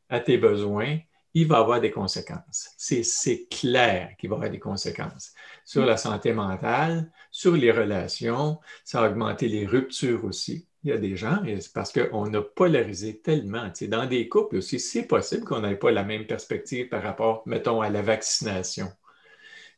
à 0.10 0.20
tes 0.20 0.38
besoins, 0.38 1.00
il 1.34 1.48
va 1.48 1.58
avoir 1.58 1.82
des 1.82 1.91
conséquences. 1.91 2.70
C'est 2.78 3.48
clair 3.50 4.15
qu'il 4.18 4.30
va 4.30 4.38
avoir 4.38 4.50
des 4.50 4.60
conséquences 4.60 5.34
sur 5.65 5.86
la 5.86 5.98
santé 5.98 6.32
mentale, 6.32 7.12
sur 7.32 7.58
les 7.58 7.72
relations, 7.72 8.60
ça 8.84 9.02
va 9.02 9.10
augmenter 9.10 9.50
les 9.50 9.65
ruptures 9.65 10.24
aussi. 10.24 10.68
Il 10.84 10.91
y 10.91 10.94
a 10.94 10.98
des 10.98 11.18
gens, 11.18 11.39
parce 11.74 11.91
qu'on 11.91 12.32
a 12.34 12.41
polarisé 12.41 13.20
tellement. 13.20 13.72
dans 13.82 14.06
des 14.06 14.30
couples 14.30 14.58
aussi, 14.58 14.80
c'est 14.80 15.08
possible 15.08 15.44
qu'on 15.44 15.62
n'ait 15.62 15.76
pas 15.76 15.91
la 15.91 16.04
même 16.04 16.28
perspective 16.28 16.88
par 16.88 17.02
rapport, 17.02 17.41
mettons, 17.48 17.82
à 17.82 17.89
la 17.89 18.04
vaccination. 18.04 18.88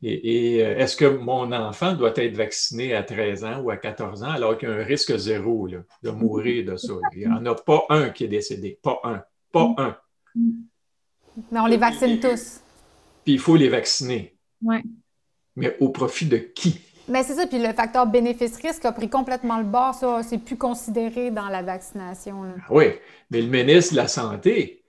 Et, 0.04 0.64
euh, 0.64 0.78
est-ce 0.78 0.96
que 0.96 1.06
mon 1.06 1.52
enfant 1.52 1.94
doit 1.94 2.14
être 2.16 2.36
vacciné 2.36 2.94
à 2.94 3.04
13 3.04 3.44
ans 3.44 3.62
ou 3.62 3.72
à 3.72 3.78
14 3.78 4.24
ans 4.24 4.30
alors 4.30 4.58
qu'il 4.58 4.70
y 4.70 4.72
a 4.72 4.76
un 4.76 4.84
risque 4.84 5.16
zéro 5.18 5.68
de 5.68 6.10
mourir 6.12 6.66
de 6.66 6.76
ça? 6.76 6.94
Il 7.14 7.20
n'y 7.20 7.28
en 7.28 7.46
a 7.46 7.56
pas 7.56 7.86
un 7.90 8.10
qui 8.10 8.26
est 8.26 8.28
décédé. 8.28 8.80
Pas 8.82 9.00
un. 9.04 9.24
Pas 9.52 9.74
un. 9.78 9.98
Mais 11.52 11.60
on 11.60 11.66
les 11.66 11.78
vaccine 11.78 12.20
tous. 12.20 12.62
Puis 13.24 13.34
il 13.34 13.40
faut 13.40 13.56
les 13.56 13.70
vacciner. 13.70 14.38
Oui. 14.62 14.78
Mais 15.56 15.76
au 15.80 15.90
profit 15.90 16.28
de 16.28 16.38
qui? 16.38 16.80
Mais 17.08 17.24
c'est 17.24 17.36
ça, 17.36 17.48
puis 17.48 17.58
le 17.58 17.74
facteur 17.74 18.06
bénéfice-risque 18.06 18.84
a 18.86 18.92
pris 18.92 19.10
complètement 19.10 19.58
le 19.58 19.64
bord, 19.64 19.96
ça, 19.96 20.22
c'est 20.24 20.38
plus 20.38 20.58
considéré 20.58 21.32
dans 21.32 21.48
la 21.48 21.64
vaccination. 21.64 22.44
Oui, 22.70 22.86
mais 23.32 23.42
le 23.42 23.48
ministre 23.48 23.94
de 23.94 23.98
la 23.98 24.10
Santé, 24.10 24.84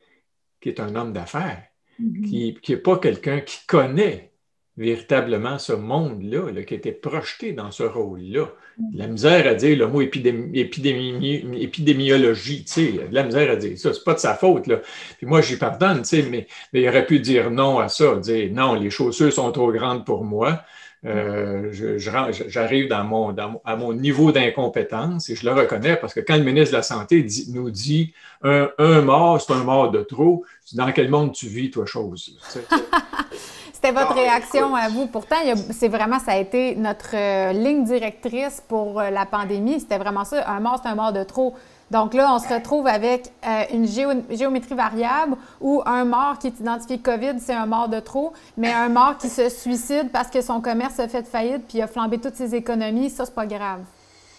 qui 0.61 0.69
est 0.69 0.81
un 0.81 0.97
homme 0.97 1.13
d'affaires, 1.13 1.63
mm-hmm. 2.01 2.61
qui 2.61 2.73
n'est 2.73 2.77
pas 2.79 2.99
quelqu'un 2.99 3.41
qui 3.41 3.65
connaît 3.67 4.33
véritablement 4.79 5.59
ce 5.59 5.73
monde-là, 5.73 6.63
qui 6.63 6.75
était 6.75 6.93
projeté 6.93 7.53
dans 7.53 7.73
ce 7.73 7.83
rôle-là. 7.83 8.47
La 8.95 9.09
misère 9.09 9.49
à 9.49 9.55
dire 9.55 9.77
le 9.77 9.89
mot 9.89 10.01
épidémiologie, 10.01 12.65
tu 12.65 12.73
sais, 12.73 12.93
de 12.93 13.15
la 13.15 13.25
misère 13.25 13.51
à 13.51 13.57
dire 13.57 13.77
ça, 13.77 13.93
c'est 13.93 14.05
pas 14.05 14.15
de 14.15 14.21
sa 14.21 14.35
faute, 14.35 14.69
là. 14.69 14.77
Puis 15.17 15.27
moi, 15.27 15.41
j'y 15.41 15.57
pardonne, 15.57 16.03
tu 16.03 16.23
sais, 16.23 16.29
mais, 16.31 16.47
il 16.73 16.89
aurait 16.89 17.07
pu 17.07 17.19
dire 17.19 17.51
non 17.51 17.81
à 17.81 17.89
ça, 17.89 18.15
dire 18.17 18.53
non, 18.53 18.75
les 18.75 18.91
chaussures 18.91 19.33
sont 19.33 19.51
trop 19.51 19.73
grandes 19.73 20.07
pour 20.07 20.23
moi. 20.25 20.63
Euh, 21.05 21.71
j'arrive 21.99 22.89
mon, 23.05 23.37
à 23.65 23.77
mon 23.77 23.93
niveau 23.93 24.33
d'incompétence 24.33 25.31
et 25.31 25.37
je 25.37 25.45
le 25.45 25.53
reconnais 25.53 25.95
parce 25.95 26.13
que 26.13 26.19
quand 26.19 26.37
le 26.37 26.43
ministre 26.43 26.73
de 26.73 26.77
la 26.77 26.83
Santé 26.83 27.25
nous 27.51 27.71
dit 27.71 28.13
un, 28.43 28.69
mort, 29.03 29.41
c'est 29.41 29.53
un 29.53 29.63
mort 29.63 29.93
de 29.93 30.03
trop, 30.03 30.45
dans 30.75 30.91
quel 30.93 31.09
monde 31.09 31.33
tu 31.33 31.47
vis, 31.47 31.71
toi, 31.71 31.87
chose? 31.87 32.37
C'était 33.81 33.93
votre 33.93 34.15
réaction 34.15 34.75
à 34.75 34.89
vous. 34.89 35.07
Pourtant, 35.07 35.37
c'est 35.71 35.87
vraiment, 35.87 36.19
ça 36.19 36.33
a 36.33 36.39
été 36.39 36.75
notre 36.75 37.15
euh, 37.15 37.53
ligne 37.53 37.85
directrice 37.85 38.61
pour 38.67 38.99
euh, 38.99 39.11
la 39.11 39.25
pandémie. 39.25 39.79
C'était 39.79 39.99
vraiment 39.99 40.25
ça. 40.25 40.51
Un 40.51 40.59
mort, 40.59 40.81
c'est 40.83 40.89
un 40.89 40.97
mort 40.97 41.13
de 41.13 41.23
trop. 41.23 41.55
Donc 41.93 42.13
là, 42.13 42.35
on 42.35 42.41
se 42.41 42.53
retrouve 42.53 42.89
avec 42.89 43.31
euh, 43.47 43.63
une 43.73 43.87
géométrie 43.87 44.75
variable 44.75 45.37
où 45.61 45.81
un 45.87 46.05
mort 46.05 46.41
qui 46.41 46.49
est 46.49 46.59
identifié 46.59 46.99
COVID, 46.99 47.35
c'est 47.39 47.55
un 47.55 47.67
mort 47.67 47.89
de 47.89 48.01
trop, 48.01 48.33
mais 48.57 48.73
un 48.73 48.89
mort 48.89 49.17
qui 49.17 49.29
se 49.29 49.49
suicide 49.49 50.11
parce 50.13 50.29
que 50.29 50.41
son 50.41 50.61
commerce 50.61 50.99
a 50.99 51.07
fait 51.07 51.25
faillite 51.25 51.63
puis 51.69 51.81
a 51.81 51.87
flambé 51.87 52.19
toutes 52.19 52.35
ses 52.35 52.57
économies, 52.57 53.11
ça, 53.11 53.27
c'est 53.27 53.35
pas 53.35 53.47
grave. 53.47 53.83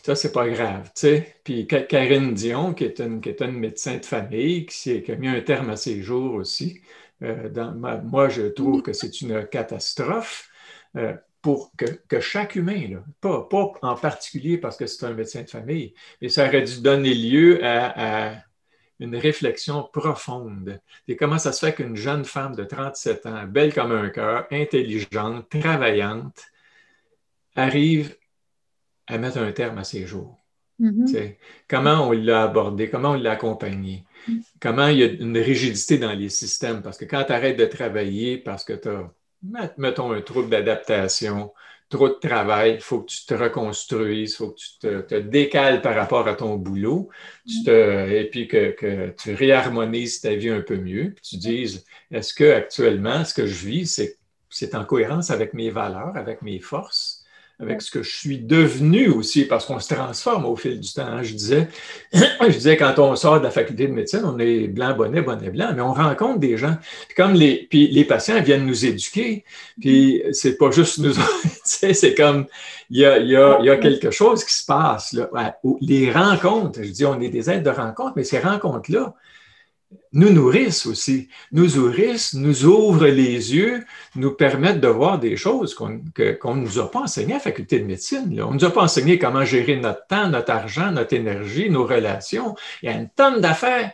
Ça, 0.04 0.16
c'est 0.16 0.34
pas 0.34 0.50
grave, 0.50 0.92
tu 0.94 1.08
sais. 1.08 1.36
Puis 1.46 1.66
Karine 1.66 2.34
Dion, 2.34 2.74
qui 2.74 2.84
est 2.84 3.00
une, 3.00 3.22
qui 3.22 3.30
est 3.30 3.42
une 3.42 3.54
médecin 3.54 3.96
de 3.96 4.06
famille, 4.06 4.66
qui, 4.66 5.02
qui 5.02 5.12
a 5.14 5.16
mis 5.16 5.30
un 5.30 5.40
terme 5.40 5.70
à 5.70 5.78
ses 5.78 6.02
jours 6.02 6.36
aussi, 6.36 6.82
euh, 7.22 8.02
moi, 8.04 8.30
je 8.30 8.44
trouve 8.44 8.82
que 8.82 8.94
c'est 8.94 9.22
une 9.22 9.46
catastrophe 9.48 10.50
euh, 10.96 11.14
pour 11.42 11.72
que, 11.78 12.20
chaque 12.20 12.56
humain, 12.56 13.04
pas, 13.22 13.48
en 13.82 13.96
particulier 13.96 14.58
parce 14.58 14.78
que 14.78 14.86
c'est 14.86 15.06
un 15.06 15.14
médecin 15.14 15.44
de 15.44 15.50
famille, 15.50 15.94
mais 16.22 16.30
ça 16.30 16.48
aurait 16.48 16.64
dû 16.64 16.82
donner 16.82 17.14
lieu 17.14 17.64
à, 17.64 18.36
une 19.00 19.16
réflexion 19.16 19.84
profonde. 19.94 20.82
Et 21.08 21.16
comment 21.16 21.38
ça 21.38 21.54
se 21.54 21.66
fait 21.66 21.74
qu'une 21.74 21.96
jeune 21.96 22.26
femme 22.26 22.54
de 22.54 22.66
37 22.66 23.26
ans, 23.28 23.46
belle 23.48 23.74
comme 23.74 23.94
un 23.94 24.10
cœur, 24.10 24.46
intelligente, 24.52 25.48
travaillante, 25.50 26.48
arrive 27.56 28.18
à 29.08 29.18
mettre 29.18 29.38
un 29.38 29.54
terme 29.54 29.78
à 29.78 29.86
ses 29.86 30.06
jours? 30.06 30.38
Mm-hmm. 30.82 31.36
Comment 31.70 32.10
on 32.10 32.12
l'a 32.12 32.44
abordé, 32.44 32.90
comment 32.90 33.12
on 33.12 33.14
l'a 33.14 33.32
accompagné. 33.32 34.04
Comment 34.60 34.88
il 34.88 34.98
y 34.98 35.04
a 35.04 35.08
une 35.08 35.38
rigidité 35.38 35.98
dans 35.98 36.14
les 36.14 36.30
systèmes, 36.30 36.82
parce 36.82 36.98
que 36.98 37.06
quand 37.06 37.24
tu 37.24 37.34
arrêtes 37.34 37.58
de 37.58 37.66
travailler 37.66 38.38
parce 38.38 38.64
que 38.64 38.74
tu 38.74 38.90
as, 38.90 39.12
mettons, 39.78 40.12
un 40.12 40.22
trouble 40.22 40.50
d'adaptation, 40.50 41.52
trop 41.90 42.10
de 42.10 42.14
travail, 42.14 42.76
il 42.76 42.82
faut 42.82 43.02
que 43.02 43.10
tu 43.12 43.26
te 43.26 43.34
reconstruises, 43.34 44.34
il 44.34 44.36
faut 44.36 44.52
que 44.52 44.60
tu 44.60 45.08
te, 45.08 45.20
décales 45.20 45.82
par 45.82 45.96
rapport 45.96 46.28
à 46.28 46.36
ton 46.36 46.56
boulot, 46.56 47.10
mm. 47.46 47.70
et 47.70 48.30
puis 48.32 48.48
que, 48.48 49.14
tu 49.18 49.34
réharmonises 49.34 50.22
ta 50.22 50.36
vie 50.36 50.50
un 50.50 50.62
peu 50.62 50.78
mieux, 50.78 51.14
puis 51.16 51.24
tu 51.24 51.38
dises, 51.38 51.86
est-ce 52.12 52.34
que 52.34 52.52
actuellement, 52.52 53.26
ce 53.26 53.34
que 53.34 53.48
je 53.48 53.66
vis, 53.66 54.02
c'est 54.50 54.76
en 54.76 54.86
cohérence 54.86 55.32
avec 55.32 55.54
mes 55.54 55.72
valeurs, 55.72 56.16
avec 56.16 56.42
mes 56.42 56.60
forces? 56.60 57.26
Avec 57.62 57.82
ce 57.82 57.92
que 57.92 58.04
je 58.04 58.10
suis 58.10 58.38
devenu 58.38 59.10
aussi, 59.10 59.44
parce 59.44 59.66
qu'on 59.66 59.80
se 59.80 59.94
transforme 59.94 60.46
au 60.46 60.56
fil 60.56 60.80
du 60.80 60.94
temps. 60.94 61.22
Je 61.22 61.34
disais, 61.34 61.68
je 62.14 62.54
disais, 62.54 62.78
quand 62.78 62.98
on 63.00 63.16
sort 63.18 63.40
de 63.40 63.44
la 63.44 63.52
faculté 63.52 63.88
de 63.88 63.94
médecine, 63.94 64.22
on 64.24 64.40
est 64.40 64.68
blanc, 64.68 64.96
bonnet, 64.96 65.22
bonnet, 65.22 65.50
blanc, 65.50 65.72
mais 65.76 65.82
on 65.82 65.94
rencontre 65.94 66.40
des 66.40 66.58
gens. 66.58 66.78
Puis 67.08 67.16
comme 67.16 67.34
les, 67.34 67.68
puis 67.70 67.88
les 67.90 68.06
patients 68.06 68.42
viennent 68.42 68.66
nous 68.66 68.86
éduquer, 68.86 69.44
puis 69.80 70.24
c'est 70.32 70.58
pas 70.58 70.72
juste 70.72 71.00
nous 71.00 71.14
c'est 71.66 72.16
comme, 72.16 72.46
il 72.90 73.00
y 73.00 73.06
a, 73.06 73.20
y, 73.20 73.36
a, 73.36 73.60
y 73.62 73.70
a 73.70 73.78
quelque 73.78 74.10
chose 74.10 74.46
qui 74.46 74.54
se 74.54 74.66
passe. 74.66 75.12
Là. 75.12 75.30
Les 75.82 76.12
rencontres, 76.12 76.80
je 76.82 76.90
dis, 76.90 77.06
on 77.06 77.20
est 77.20 77.30
des 77.30 77.50
êtres 77.50 77.64
de 77.64 77.70
rencontre, 77.70 78.14
mais 78.16 78.24
ces 78.24 78.40
rencontres-là, 78.40 79.14
nous 80.12 80.32
nourrissent 80.32 80.86
aussi, 80.86 81.30
nous 81.52 81.76
nourrissent, 81.76 82.34
nous 82.34 82.66
ouvrent 82.66 83.08
les 83.08 83.56
yeux, 83.56 83.86
nous 84.16 84.32
permettent 84.32 84.82
de 84.82 84.88
voir 84.88 85.20
des 85.20 85.36
choses 85.36 85.76
qu'on 85.76 85.90
ne 85.90 86.62
nous 86.62 86.80
a 86.80 86.90
pas 86.90 87.02
enseignées 87.02 87.34
à 87.34 87.38
la 87.38 87.42
faculté 87.42 87.80
de 87.80 87.86
médecine. 87.86 88.42
On 88.42 88.50
ne 88.50 88.56
nous 88.56 88.66
a 88.66 88.72
pas 88.72 88.82
enseigné 88.84 89.20
comment 89.20 89.46
gérer 89.46 89.78
notre 89.78 90.06
temps, 90.08 90.30
notre 90.30 90.52
argent, 90.52 90.92
notre 90.92 91.14
énergie, 91.14 91.70
nos 91.70 91.86
relations. 91.86 92.56
Il 92.82 92.90
y 92.90 92.94
a 92.94 92.96
une 92.96 93.10
tonne 93.10 93.42
d'affaires. 93.42 93.92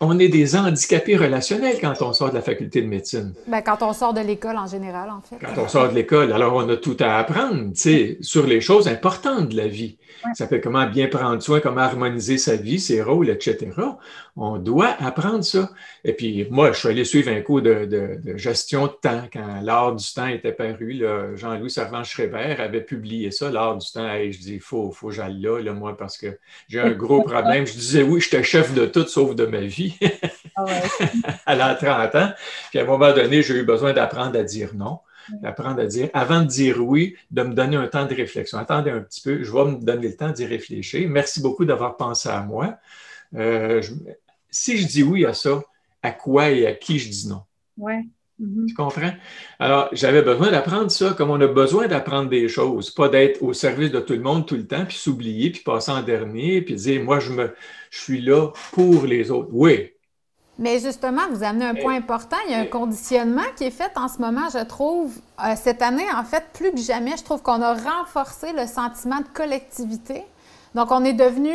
On 0.00 0.18
est 0.18 0.28
des 0.28 0.56
handicapés 0.56 1.16
relationnels 1.16 1.78
quand 1.80 1.94
on 2.02 2.12
sort 2.12 2.30
de 2.30 2.34
la 2.34 2.42
faculté 2.42 2.82
de 2.82 2.88
médecine. 2.88 3.32
Bien, 3.46 3.62
quand 3.62 3.82
on 3.82 3.92
sort 3.92 4.12
de 4.12 4.20
l'école 4.20 4.56
en 4.56 4.66
général, 4.66 5.08
en 5.10 5.20
fait. 5.20 5.36
Quand 5.40 5.62
on 5.62 5.68
sort 5.68 5.88
de 5.88 5.94
l'école, 5.94 6.32
alors 6.32 6.54
on 6.54 6.68
a 6.68 6.76
tout 6.76 6.96
à 7.00 7.16
apprendre 7.16 7.72
sur 8.20 8.46
les 8.46 8.60
choses 8.60 8.88
importantes 8.88 9.48
de 9.48 9.56
la 9.56 9.68
vie. 9.68 9.96
Ça 10.34 10.48
fait 10.48 10.60
comment 10.60 10.86
bien 10.86 11.08
prendre 11.08 11.42
soin, 11.42 11.60
comment 11.60 11.82
harmoniser 11.82 12.38
sa 12.38 12.56
vie, 12.56 12.80
ses 12.80 13.02
rôles, 13.02 13.28
etc. 13.28 13.70
On 14.36 14.56
doit 14.58 14.96
apprendre 15.00 15.44
ça. 15.44 15.70
Et 16.04 16.12
puis, 16.12 16.46
moi, 16.50 16.72
je 16.72 16.78
suis 16.78 16.88
allé 16.88 17.04
suivre 17.04 17.30
un 17.30 17.40
cours 17.40 17.62
de, 17.62 18.18
gestion 18.36 18.86
de 18.86 18.92
temps 18.92 19.22
quand 19.32 19.60
l'art 19.62 19.94
du 19.94 20.04
temps 20.12 20.26
était 20.26 20.52
paru. 20.52 21.04
Jean-Louis 21.34 21.70
Servan-Schreiber 21.70 22.56
avait 22.58 22.80
publié 22.80 23.30
ça, 23.30 23.50
l'art 23.50 23.76
du 23.76 23.90
temps. 23.90 24.12
Et 24.14 24.32
je 24.32 24.40
dis, 24.40 24.54
il 24.54 24.60
faut, 24.60 24.90
faut 24.90 25.08
que 25.08 25.14
j'aille 25.14 25.40
là, 25.40 25.72
moi, 25.72 25.96
parce 25.96 26.16
que 26.16 26.38
j'ai 26.68 26.80
un 26.80 26.92
gros 26.92 27.22
problème. 27.24 27.66
Je 27.66 27.72
disais, 27.72 28.02
oui, 28.02 28.20
j'étais 28.20 28.42
chef 28.42 28.74
de 28.74 28.86
tout 28.86 29.06
sauf 29.06 29.34
de 29.34 29.46
ma 29.46 29.60
vie. 29.60 29.96
Ah 30.56 30.64
à 31.46 31.54
l'âge 31.54 31.78
30 31.78 32.14
ans. 32.14 32.32
Puis 32.70 32.78
à 32.78 32.82
un 32.82 32.86
moment 32.86 33.12
donné, 33.12 33.42
j'ai 33.42 33.54
eu 33.54 33.64
besoin 33.64 33.92
d'apprendre 33.92 34.38
à 34.38 34.42
dire 34.42 34.70
non 34.74 35.00
d'apprendre 35.30 35.80
à 35.80 35.86
dire, 35.86 36.08
avant 36.12 36.42
de 36.42 36.46
dire 36.46 36.84
oui, 36.84 37.16
de 37.30 37.42
me 37.42 37.54
donner 37.54 37.76
un 37.76 37.86
temps 37.86 38.06
de 38.06 38.14
réflexion. 38.14 38.58
Attendez 38.58 38.90
un 38.90 39.00
petit 39.00 39.20
peu, 39.20 39.42
je 39.42 39.52
vais 39.52 39.64
me 39.64 39.76
donner 39.76 40.08
le 40.08 40.16
temps 40.16 40.30
d'y 40.30 40.46
réfléchir. 40.46 41.08
Merci 41.08 41.40
beaucoup 41.40 41.64
d'avoir 41.64 41.96
pensé 41.96 42.28
à 42.28 42.42
moi. 42.42 42.76
Euh, 43.34 43.82
si 44.50 44.78
je 44.78 44.86
dis 44.86 45.02
oui 45.02 45.24
à 45.24 45.34
ça, 45.34 45.62
à 46.02 46.12
quoi 46.12 46.50
et 46.50 46.66
à 46.66 46.72
qui 46.72 46.98
je 46.98 47.08
dis 47.08 47.28
non? 47.28 47.42
Oui. 47.76 47.94
Mm-hmm. 48.40 48.66
Tu 48.66 48.74
comprends? 48.74 49.12
Alors, 49.58 49.88
j'avais 49.92 50.22
besoin 50.22 50.50
d'apprendre 50.50 50.90
ça 50.90 51.14
comme 51.16 51.30
on 51.30 51.40
a 51.40 51.46
besoin 51.46 51.86
d'apprendre 51.86 52.28
des 52.28 52.48
choses, 52.48 52.90
pas 52.90 53.08
d'être 53.08 53.42
au 53.42 53.52
service 53.52 53.92
de 53.92 54.00
tout 54.00 54.14
le 54.14 54.20
monde 54.20 54.46
tout 54.46 54.56
le 54.56 54.66
temps, 54.66 54.84
puis 54.84 54.96
s'oublier, 54.96 55.50
puis 55.50 55.62
passer 55.62 55.92
en 55.92 56.02
dernier, 56.02 56.60
puis 56.62 56.74
dire, 56.74 57.02
moi, 57.02 57.20
je, 57.20 57.32
me, 57.32 57.54
je 57.90 57.98
suis 57.98 58.20
là 58.20 58.48
pour 58.72 59.06
les 59.06 59.30
autres. 59.30 59.50
Oui, 59.52 59.92
mais 60.58 60.78
justement, 60.78 61.22
vous 61.32 61.42
amenez 61.42 61.64
un 61.64 61.74
point 61.74 61.96
important. 61.96 62.36
Il 62.46 62.52
y 62.52 62.54
a 62.54 62.58
un 62.58 62.66
conditionnement 62.66 63.42
qui 63.56 63.64
est 63.64 63.70
fait 63.70 63.90
en 63.96 64.06
ce 64.08 64.18
moment, 64.20 64.48
je 64.52 64.62
trouve. 64.64 65.12
Euh, 65.44 65.54
cette 65.56 65.82
année, 65.82 66.06
en 66.16 66.22
fait, 66.22 66.44
plus 66.52 66.70
que 66.70 66.78
jamais, 66.78 67.16
je 67.16 67.24
trouve 67.24 67.42
qu'on 67.42 67.60
a 67.60 67.74
renforcé 67.74 68.52
le 68.52 68.66
sentiment 68.66 69.18
de 69.18 69.26
collectivité. 69.34 70.22
Donc, 70.74 70.92
on 70.92 71.04
est 71.04 71.12
devenu 71.12 71.52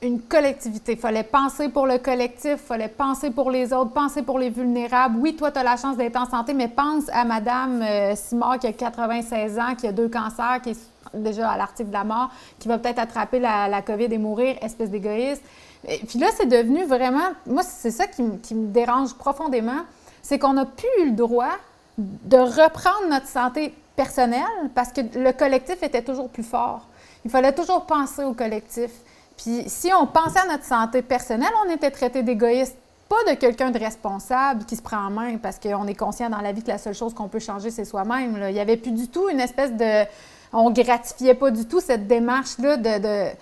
une 0.00 0.20
collectivité. 0.20 0.92
Il 0.92 0.98
fallait 0.98 1.22
penser 1.22 1.68
pour 1.68 1.86
le 1.86 1.98
collectif, 1.98 2.52
il 2.52 2.58
fallait 2.58 2.88
penser 2.88 3.30
pour 3.30 3.50
les 3.50 3.74
autres, 3.74 3.92
penser 3.92 4.22
pour 4.22 4.38
les 4.38 4.48
vulnérables. 4.48 5.18
Oui, 5.18 5.36
toi, 5.36 5.50
tu 5.50 5.58
as 5.58 5.62
la 5.62 5.76
chance 5.76 5.98
d'être 5.98 6.16
en 6.16 6.28
santé, 6.28 6.54
mais 6.54 6.68
pense 6.68 7.04
à 7.12 7.24
Madame 7.24 7.82
euh, 7.82 8.16
Simard 8.16 8.58
qui 8.58 8.66
a 8.66 8.72
96 8.72 9.58
ans, 9.58 9.74
qui 9.76 9.86
a 9.86 9.92
deux 9.92 10.08
cancers, 10.08 10.60
qui 10.62 10.70
est 10.70 10.78
déjà 11.12 11.50
à 11.50 11.58
l'article 11.58 11.90
de 11.90 11.94
la 11.94 12.04
mort, 12.04 12.30
qui 12.58 12.68
va 12.68 12.78
peut-être 12.78 12.98
attraper 12.98 13.38
la, 13.38 13.68
la 13.68 13.82
COVID 13.82 14.04
et 14.10 14.18
mourir, 14.18 14.56
espèce 14.62 14.90
d'égoïste. 14.90 15.42
Et 15.88 15.98
puis 15.98 16.18
là, 16.18 16.28
c'est 16.36 16.46
devenu 16.46 16.84
vraiment, 16.84 17.30
moi, 17.46 17.62
c'est 17.62 17.90
ça 17.90 18.06
qui, 18.06 18.22
me 18.22 18.66
dérange 18.68 19.14
profondément, 19.14 19.82
c'est 20.22 20.38
qu'on 20.38 20.54
n'a 20.54 20.64
plus 20.64 20.88
eu 21.02 21.06
le 21.06 21.12
droit 21.12 21.52
de 21.98 22.36
reprendre 22.36 23.08
notre 23.10 23.28
santé 23.28 23.74
personnelle 23.96 24.42
parce 24.74 24.92
que 24.92 25.00
le 25.00 25.32
collectif 25.32 25.82
était 25.82 26.02
toujours 26.02 26.28
plus 26.28 26.42
fort. 26.42 26.86
Il 27.24 27.30
fallait 27.30 27.52
toujours 27.52 27.86
penser 27.86 28.24
au 28.24 28.34
collectif. 28.34 28.90
Puis 29.36 29.64
si 29.66 29.90
on 29.92 30.06
pensait 30.06 30.40
à 30.40 30.46
notre 30.46 30.64
santé 30.64 31.02
personnelle, 31.02 31.52
on 31.66 31.70
était 31.70 31.90
traité 31.90 32.22
d'égoïste, 32.22 32.76
pas 33.08 33.32
de 33.32 33.36
quelqu'un 33.36 33.70
de 33.70 33.78
responsable 33.78 34.64
qui 34.64 34.76
se 34.76 34.82
prend 34.82 35.06
en 35.06 35.10
main 35.10 35.36
parce 35.36 35.58
qu'on 35.58 35.86
est 35.86 35.94
conscient 35.94 36.30
dans 36.30 36.40
la 36.40 36.52
vie 36.52 36.62
que 36.62 36.68
la 36.68 36.78
seule 36.78 36.94
chose 36.94 37.14
qu'on 37.14 37.28
peut 37.28 37.38
changer, 37.38 37.70
c'est 37.70 37.84
soi-même. 37.84 38.36
Il 38.48 38.54
n'y 38.54 38.60
avait 38.60 38.76
plus 38.76 38.92
du 38.92 39.08
tout 39.08 39.28
une 39.28 39.40
espèce 39.40 39.72
de... 39.72 40.04
On 40.52 40.70
gratifiait 40.70 41.34
pas 41.34 41.50
du 41.50 41.66
tout 41.66 41.80
cette 41.80 42.06
démarche-là 42.06 42.76
de 42.76 43.34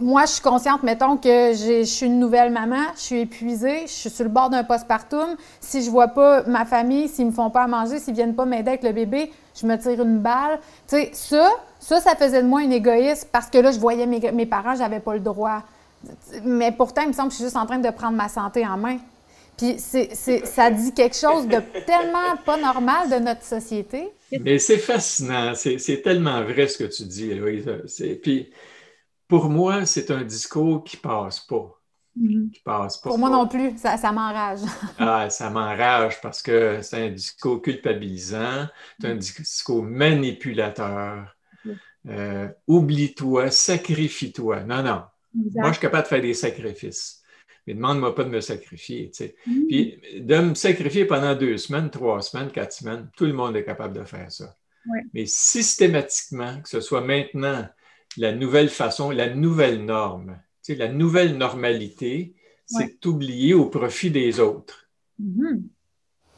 moi, 0.00 0.24
je 0.26 0.32
suis 0.32 0.42
consciente, 0.42 0.82
mettons, 0.82 1.16
que 1.16 1.52
je 1.52 1.84
suis 1.84 2.06
une 2.06 2.18
nouvelle 2.18 2.50
maman, 2.50 2.82
je 2.96 3.00
suis 3.00 3.20
épuisée, 3.20 3.82
je 3.86 3.92
suis 3.92 4.10
sur 4.10 4.24
le 4.24 4.30
bord 4.30 4.50
d'un 4.50 4.64
postpartum. 4.64 5.36
Si 5.60 5.82
je 5.82 5.90
vois 5.90 6.08
pas 6.08 6.42
ma 6.44 6.64
famille, 6.64 7.08
s'ils 7.08 7.26
me 7.26 7.30
font 7.30 7.50
pas 7.50 7.62
à 7.62 7.66
manger, 7.66 7.98
s'ils 7.98 8.14
viennent 8.14 8.34
pas 8.34 8.44
m'aider 8.44 8.70
avec 8.70 8.82
le 8.82 8.92
bébé, 8.92 9.30
je 9.60 9.66
me 9.66 9.76
tire 9.76 10.02
une 10.02 10.18
balle. 10.18 10.58
Tu 10.88 10.96
sais, 10.96 11.10
ça, 11.12 11.48
ça, 11.78 12.00
ça 12.00 12.16
faisait 12.16 12.42
de 12.42 12.48
moi 12.48 12.62
une 12.62 12.72
égoïste 12.72 13.28
parce 13.30 13.46
que 13.46 13.58
là, 13.58 13.70
je 13.70 13.78
voyais 13.78 14.06
mes, 14.06 14.20
mes 14.32 14.46
parents, 14.46 14.74
j'avais 14.74 15.00
pas 15.00 15.14
le 15.14 15.20
droit. 15.20 15.62
Mais 16.42 16.72
pourtant, 16.72 17.02
il 17.02 17.08
me 17.08 17.12
semble 17.12 17.28
que 17.28 17.34
je 17.34 17.36
suis 17.36 17.44
juste 17.44 17.56
en 17.56 17.66
train 17.66 17.78
de 17.78 17.90
prendre 17.90 18.16
ma 18.16 18.28
santé 18.28 18.66
en 18.66 18.76
main. 18.76 18.98
Puis 19.56 19.76
c'est, 19.78 20.12
ça 20.46 20.70
dit 20.70 20.92
quelque 20.92 21.16
chose 21.16 21.46
de 21.46 21.60
tellement 21.86 22.36
pas 22.44 22.56
normal 22.56 23.08
de 23.08 23.16
notre 23.16 23.44
société. 23.44 24.08
Mais 24.40 24.58
c'est 24.58 24.78
fascinant, 24.78 25.52
c'est, 25.54 26.02
tellement 26.02 26.42
vrai 26.42 26.66
ce 26.66 26.78
que 26.78 26.84
tu 26.84 27.04
dis, 27.04 27.30
Puis 28.20 28.50
pour 29.34 29.50
moi, 29.50 29.84
c'est 29.84 30.12
un 30.12 30.22
discours 30.22 30.84
qui 30.84 30.96
passe 30.96 31.40
pas. 31.40 31.76
Mm-hmm. 32.16 32.50
Qui 32.52 32.60
passe 32.60 32.98
pas. 32.98 33.10
Pour 33.10 33.18
moi 33.18 33.30
non 33.30 33.48
plus, 33.48 33.76
ça, 33.78 33.96
ça 33.96 34.12
m'enrage. 34.12 34.60
ah, 35.00 35.28
ça 35.28 35.50
m'enrage 35.50 36.20
parce 36.20 36.40
que 36.40 36.80
c'est 36.82 37.06
un 37.06 37.10
discours 37.10 37.60
culpabilisant, 37.60 38.68
c'est 39.00 39.08
un 39.08 39.16
discours 39.16 39.82
manipulateur. 39.82 41.34
Euh, 42.06 42.48
oublie-toi, 42.68 43.50
sacrifie-toi. 43.50 44.60
Non, 44.60 44.84
non. 44.84 45.02
Moi, 45.34 45.68
je 45.68 45.72
suis 45.72 45.80
capable 45.80 46.04
de 46.04 46.08
faire 46.08 46.22
des 46.22 46.34
sacrifices 46.34 47.20
mais 47.66 47.72
demande-moi 47.72 48.14
pas 48.14 48.24
de 48.24 48.28
me 48.28 48.42
sacrifier. 48.42 49.10
Mm. 49.46 49.66
Puis 49.68 50.00
de 50.20 50.38
me 50.38 50.54
sacrifier 50.54 51.06
pendant 51.06 51.34
deux 51.34 51.56
semaines, 51.56 51.90
trois 51.90 52.20
semaines, 52.20 52.50
quatre 52.50 52.74
semaines, 52.74 53.08
tout 53.16 53.24
le 53.24 53.32
monde 53.32 53.56
est 53.56 53.64
capable 53.64 53.98
de 53.98 54.04
faire 54.04 54.30
ça. 54.30 54.54
Mais 55.14 55.24
systématiquement, 55.24 56.60
que 56.60 56.68
ce 56.68 56.82
soit 56.82 57.00
maintenant 57.00 57.66
la 58.16 58.32
nouvelle 58.32 58.68
façon, 58.68 59.10
la 59.10 59.34
nouvelle 59.34 59.84
norme, 59.84 60.38
la 60.68 60.88
nouvelle 60.88 61.36
normalité, 61.36 62.34
c'est 62.66 63.04
oublié 63.06 63.54
au 63.54 63.66
profit 63.66 64.10
des 64.10 64.40
autres. 64.40 64.88
Mm-hmm. 65.20 65.62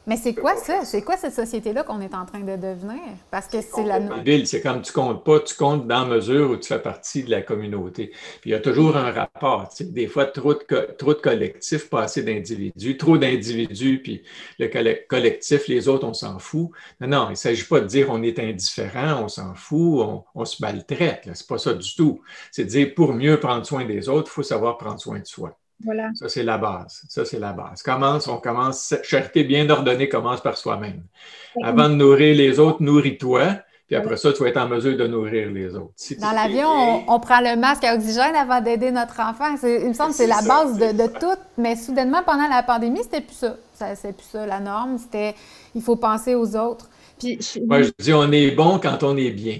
Mais 0.07 0.15
c'est 0.15 0.33
quoi 0.33 0.55
ça? 0.55 0.85
C'est 0.85 1.01
quoi 1.01 1.17
cette 1.17 1.33
société-là 1.33 1.83
qu'on 1.83 1.99
est 1.99 2.15
en 2.15 2.25
train 2.25 2.39
de 2.39 2.55
devenir? 2.55 3.01
Parce 3.29 3.47
que 3.47 3.59
c'est 3.59 3.83
la... 3.83 3.99
C'est 4.45 4.61
comme 4.61 4.81
tu 4.81 4.93
comptes 4.93 5.25
pas, 5.25 5.41
tu 5.41 5.53
comptes 5.53 5.85
dans 5.85 6.05
mesure 6.05 6.51
où 6.51 6.55
tu 6.55 6.69
fais 6.69 6.81
partie 6.81 7.23
de 7.23 7.29
la 7.29 7.41
communauté. 7.41 8.11
Puis 8.39 8.51
il 8.51 8.53
y 8.53 8.55
a 8.55 8.61
toujours 8.61 8.95
un 8.95 9.11
rapport. 9.11 9.67
Des 9.81 10.07
fois, 10.07 10.25
trop 10.25 10.53
de, 10.53 10.95
trop 10.97 11.13
de 11.13 11.19
collectifs, 11.19 11.89
pas 11.89 12.03
assez 12.03 12.23
d'individus. 12.23 12.95
Trop 12.95 13.17
d'individus, 13.17 14.01
puis 14.01 14.23
le 14.59 14.67
collectif, 15.07 15.67
les 15.67 15.89
autres, 15.89 16.07
on 16.07 16.13
s'en 16.13 16.39
fout. 16.39 16.69
Non, 17.01 17.07
non, 17.09 17.25
il 17.27 17.31
ne 17.31 17.35
s'agit 17.35 17.65
pas 17.65 17.81
de 17.81 17.85
dire 17.87 18.07
on 18.09 18.23
est 18.23 18.39
indifférent, 18.39 19.23
on 19.25 19.27
s'en 19.27 19.55
fout, 19.55 19.99
on, 20.01 20.23
on 20.35 20.45
se 20.45 20.61
maltraite. 20.61 21.29
C'est 21.33 21.47
pas 21.47 21.57
ça 21.57 21.73
du 21.73 21.95
tout. 21.95 22.21
C'est 22.53 22.63
de 22.63 22.69
dire 22.69 22.93
pour 22.95 23.13
mieux 23.13 23.41
prendre 23.41 23.65
soin 23.65 23.83
des 23.83 24.07
autres, 24.07 24.29
il 24.31 24.35
faut 24.35 24.43
savoir 24.43 24.77
prendre 24.77 25.01
soin 25.01 25.19
de 25.19 25.27
soi. 25.27 25.57
Ça, 26.15 26.29
c'est 26.29 26.43
la 26.43 26.57
base. 26.57 27.03
Ça, 27.07 27.23
c'est 27.25 27.39
la 27.39 27.53
base. 27.53 27.83
Commence, 27.83 28.27
on 28.27 28.37
commence, 28.37 28.95
charité 29.03 29.43
bien 29.43 29.69
ordonnée 29.69 30.09
commence 30.09 30.41
par 30.41 30.57
soi-même. 30.57 31.03
Avant 31.63 31.89
de 31.89 31.95
nourrir 31.95 32.35
les 32.35 32.59
autres, 32.59 32.81
nourris-toi. 32.81 33.59
Puis 33.87 33.95
après 33.95 34.17
ça, 34.17 34.33
tu 34.33 34.43
vas 34.43 34.49
être 34.49 34.57
en 34.57 34.67
mesure 34.67 34.97
de 34.97 35.07
nourrir 35.07 35.49
les 35.49 35.73
autres. 35.75 35.93
Dans 36.19 36.31
l'avion, 36.31 37.05
on, 37.07 37.19
prend 37.21 37.39
le 37.39 37.55
masque 37.55 37.85
à 37.85 37.95
oxygène 37.95 38.35
avant 38.35 38.59
d'aider 38.59 38.91
notre 38.91 39.21
enfant. 39.21 39.55
Il 39.63 39.87
me 39.87 39.93
semble 39.93 40.09
que 40.09 40.17
c'est 40.17 40.27
la 40.27 40.41
base 40.41 40.77
de, 40.77 41.07
tout. 41.19 41.39
Mais 41.57 41.77
soudainement, 41.77 42.21
pendant 42.25 42.49
la 42.49 42.63
pandémie, 42.63 43.01
c'était 43.03 43.21
plus 43.21 43.35
ça. 43.35 43.55
C'est 43.95 44.15
plus 44.15 44.25
ça 44.25 44.45
la 44.45 44.59
norme. 44.59 44.97
C'était 44.97 45.35
il 45.73 45.81
faut 45.81 45.95
penser 45.95 46.35
aux 46.35 46.55
autres. 46.57 46.89
Puis, 47.17 47.39
Moi, 47.65 47.83
je 47.83 47.91
dis 47.97 48.13
on 48.13 48.29
est 48.31 48.51
bon 48.51 48.77
quand 48.79 49.03
on 49.03 49.15
est 49.15 49.31
bien. 49.31 49.59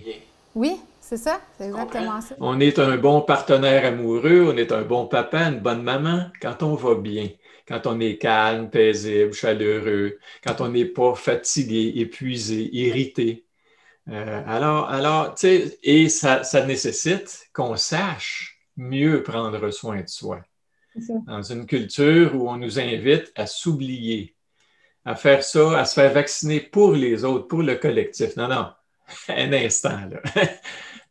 Oui, 0.55 0.77
c'est 1.07 1.15
ça, 1.15 1.39
c'est 1.57 1.67
exactement 1.67 2.19
ça. 2.19 2.35
On 2.41 2.59
est 2.59 2.79
un 2.79 2.97
bon 2.97 3.21
partenaire 3.21 3.85
amoureux, 3.85 4.51
on 4.53 4.57
est 4.57 4.73
un 4.73 4.81
bon 4.81 5.07
papa, 5.07 5.43
une 5.43 5.61
bonne 5.61 5.81
maman 5.81 6.29
quand 6.41 6.63
on 6.63 6.75
va 6.75 6.95
bien, 6.95 7.29
quand 7.65 7.87
on 7.87 8.01
est 8.01 8.17
calme, 8.17 8.69
paisible, 8.69 9.31
chaleureux, 9.31 10.19
quand 10.45 10.59
on 10.59 10.67
n'est 10.67 10.83
pas 10.83 11.15
fatigué, 11.15 11.93
épuisé, 11.95 12.69
irrité. 12.75 13.45
Euh, 14.09 14.43
alors, 14.45 14.89
alors 14.89 15.33
tu 15.35 15.47
sais, 15.47 15.79
et 15.81 16.09
ça, 16.09 16.43
ça 16.43 16.65
nécessite 16.65 17.47
qu'on 17.53 17.77
sache 17.77 18.59
mieux 18.75 19.23
prendre 19.23 19.71
soin 19.71 20.01
de 20.01 20.09
soi. 20.09 20.41
Dans 21.25 21.41
une 21.41 21.67
culture 21.67 22.35
où 22.35 22.49
on 22.49 22.57
nous 22.57 22.81
invite 22.81 23.31
à 23.35 23.47
s'oublier, 23.47 24.35
à 25.05 25.15
faire 25.15 25.41
ça, 25.41 25.79
à 25.79 25.85
se 25.85 25.93
faire 25.93 26.11
vacciner 26.11 26.59
pour 26.59 26.91
les 26.91 27.23
autres, 27.23 27.47
pour 27.47 27.63
le 27.63 27.75
collectif. 27.75 28.35
Non, 28.35 28.49
non, 28.49 28.71
un 29.29 29.53
instant, 29.53 30.01
là. 30.09 30.19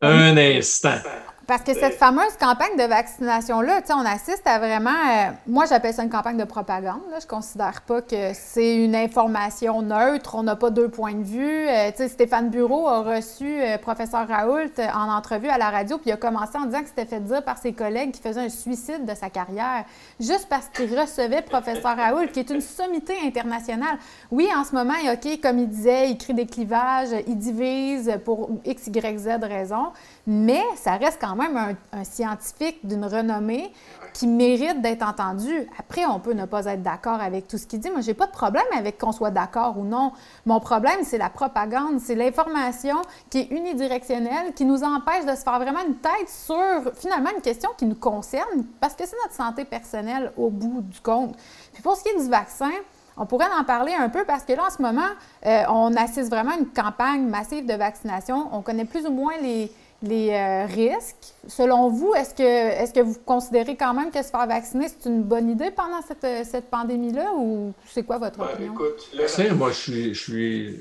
Un 0.02 0.36
instant. 0.36 1.02
Parce 1.46 1.62
que 1.62 1.74
cette 1.74 1.94
fameuse 1.94 2.36
campagne 2.40 2.76
de 2.76 2.82
vaccination-là, 2.82 3.80
on 3.90 4.04
assiste 4.04 4.42
à 4.46 4.58
vraiment. 4.58 4.90
Euh, 4.90 5.30
moi, 5.46 5.64
j'appelle 5.66 5.94
ça 5.94 6.02
une 6.02 6.10
campagne 6.10 6.36
de 6.36 6.44
propagande. 6.44 7.02
Je 7.10 7.24
ne 7.24 7.28
considère 7.28 7.82
pas 7.82 8.02
que 8.02 8.32
c'est 8.34 8.74
une 8.74 8.96
information 8.96 9.80
neutre. 9.80 10.34
On 10.34 10.42
n'a 10.42 10.56
pas 10.56 10.70
deux 10.70 10.88
points 10.88 11.14
de 11.14 11.22
vue. 11.22 11.68
Euh, 11.68 12.08
Stéphane 12.08 12.50
Bureau 12.50 12.88
a 12.88 13.02
reçu 13.02 13.46
euh, 13.46 13.78
professeur 13.78 14.26
Raoult 14.26 14.72
en 14.92 15.08
entrevue 15.08 15.48
à 15.48 15.56
la 15.56 15.70
radio, 15.70 15.98
puis 15.98 16.10
il 16.10 16.12
a 16.14 16.16
commencé 16.16 16.58
en 16.58 16.66
disant 16.66 16.80
que 16.80 16.88
c'était 16.88 17.06
fait 17.06 17.20
dire 17.20 17.44
par 17.44 17.58
ses 17.58 17.72
collègues 17.72 18.10
qu'il 18.10 18.24
faisait 18.24 18.40
un 18.40 18.48
suicide 18.48 19.04
de 19.06 19.14
sa 19.14 19.30
carrière, 19.30 19.84
juste 20.18 20.48
parce 20.48 20.66
qu'il 20.66 20.98
recevait 20.98 21.42
professeur 21.42 21.96
Raoult, 21.96 22.26
qui 22.32 22.40
est 22.40 22.50
une 22.50 22.60
sommité 22.60 23.14
internationale. 23.24 23.98
Oui, 24.32 24.48
en 24.56 24.64
ce 24.64 24.74
moment, 24.74 24.94
OK, 25.12 25.40
comme 25.40 25.60
il 25.60 25.68
disait, 25.68 26.10
il 26.10 26.18
crée 26.18 26.32
des 26.32 26.46
clivages, 26.46 27.10
il 27.28 27.38
divise 27.38 28.18
pour 28.24 28.50
X, 28.64 28.88
Y, 28.88 29.18
Z 29.18 29.28
raison, 29.42 29.92
mais 30.26 30.62
ça 30.74 30.96
reste 30.96 31.18
quand 31.20 31.35
même 31.36 31.76
un, 31.92 32.04
scientifique 32.04 32.86
d'une 32.86 33.04
renommée 33.04 33.72
qui 34.12 34.26
mérite 34.26 34.80
d'être 34.80 35.06
entendu. 35.06 35.68
Après, 35.78 36.06
on 36.06 36.20
peut 36.20 36.32
ne 36.32 36.46
pas 36.46 36.64
être 36.66 36.82
d'accord 36.82 37.20
avec 37.20 37.48
tout 37.48 37.58
ce 37.58 37.66
qu'il 37.66 37.80
dit. 37.80 37.90
Moi, 37.90 38.00
j'ai 38.00 38.14
pas 38.14 38.26
de 38.26 38.32
problème 38.32 38.64
avec 38.76 38.98
qu'on 38.98 39.12
soit 39.12 39.30
d'accord 39.30 39.78
ou 39.78 39.84
non. 39.84 40.12
Mon 40.46 40.60
problème, 40.60 41.00
c'est 41.02 41.18
la 41.18 41.30
propagande, 41.30 42.00
c'est 42.00 42.14
l'information 42.14 42.96
qui 43.30 43.40
est 43.40 43.50
unidirectionnelle, 43.50 44.54
qui 44.54 44.64
nous 44.64 44.82
empêche 44.82 45.24
de 45.24 45.34
se 45.34 45.42
faire 45.42 45.58
vraiment 45.58 45.84
une 45.86 45.96
tête 45.96 46.28
sur 46.28 46.94
finalement 46.94 47.30
une 47.34 47.42
question 47.42 47.70
qui 47.76 47.84
nous 47.86 47.94
concerne, 47.94 48.64
parce 48.80 48.94
que 48.94 49.06
c'est 49.06 49.16
notre 49.22 49.34
santé 49.34 49.64
personnelle 49.64 50.32
au 50.36 50.50
bout 50.50 50.82
du 50.82 51.00
compte. 51.00 51.36
Puis 51.72 51.82
pour 51.82 51.96
ce 51.96 52.02
qui 52.02 52.08
est 52.08 52.20
du 52.20 52.28
vaccin, 52.28 52.70
on 53.16 53.26
pourrait 53.26 53.46
en 53.58 53.64
parler 53.64 53.94
un 53.94 54.08
peu 54.08 54.24
parce 54.24 54.44
que 54.44 54.52
là, 54.52 54.64
en 54.66 54.70
ce 54.70 54.82
moment, 54.82 55.08
euh, 55.46 55.62
on 55.68 55.94
assiste 55.96 56.30
vraiment 56.30 56.52
à 56.52 56.58
une 56.58 56.68
campagne 56.68 57.26
massive 57.26 57.64
de 57.64 57.72
vaccination. 57.72 58.48
On 58.52 58.60
connaît 58.60 58.84
plus 58.84 59.06
ou 59.06 59.10
moins 59.10 59.32
les, 59.40 59.72
les 60.02 60.30
euh, 60.30 60.66
risques. 60.66 61.34
Selon 61.48 61.88
vous, 61.88 62.14
est-ce 62.14 62.34
que, 62.34 62.42
est 62.42 62.94
que 62.94 63.00
vous 63.00 63.18
considérez 63.24 63.76
quand 63.76 63.94
même 63.94 64.10
que 64.10 64.22
se 64.22 64.30
faire 64.30 64.46
vacciner, 64.46 64.88
c'est 64.88 65.08
une 65.08 65.22
bonne 65.22 65.50
idée 65.50 65.70
pendant 65.70 66.02
cette, 66.02 66.24
euh, 66.24 66.44
cette 66.44 66.70
pandémie-là 66.70 67.32
ou 67.36 67.72
c'est 67.86 68.02
quoi 68.02 68.18
votre 68.18 68.38
ben, 68.38 68.44
opinion? 68.44 68.74
Écoute, 68.74 69.56
moi, 69.56 69.70
je 69.70 69.76
suis, 69.76 70.14
je 70.14 70.22
suis, 70.22 70.76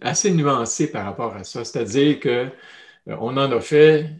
assez 0.00 0.30
nuancé 0.30 0.90
par 0.90 1.04
rapport 1.04 1.34
à 1.36 1.44
ça. 1.44 1.64
C'est-à-dire 1.64 2.20
qu'on 2.20 2.28
euh, 2.28 3.16
on 3.20 3.36
en 3.36 3.52
a 3.52 3.60
fait 3.60 4.10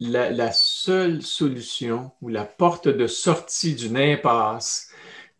la, 0.00 0.30
la, 0.30 0.52
seule 0.52 1.22
solution 1.22 2.10
ou 2.20 2.28
la 2.28 2.44
porte 2.44 2.88
de 2.88 3.06
sortie 3.06 3.74
d'une 3.74 3.96
impasse. 3.96 4.90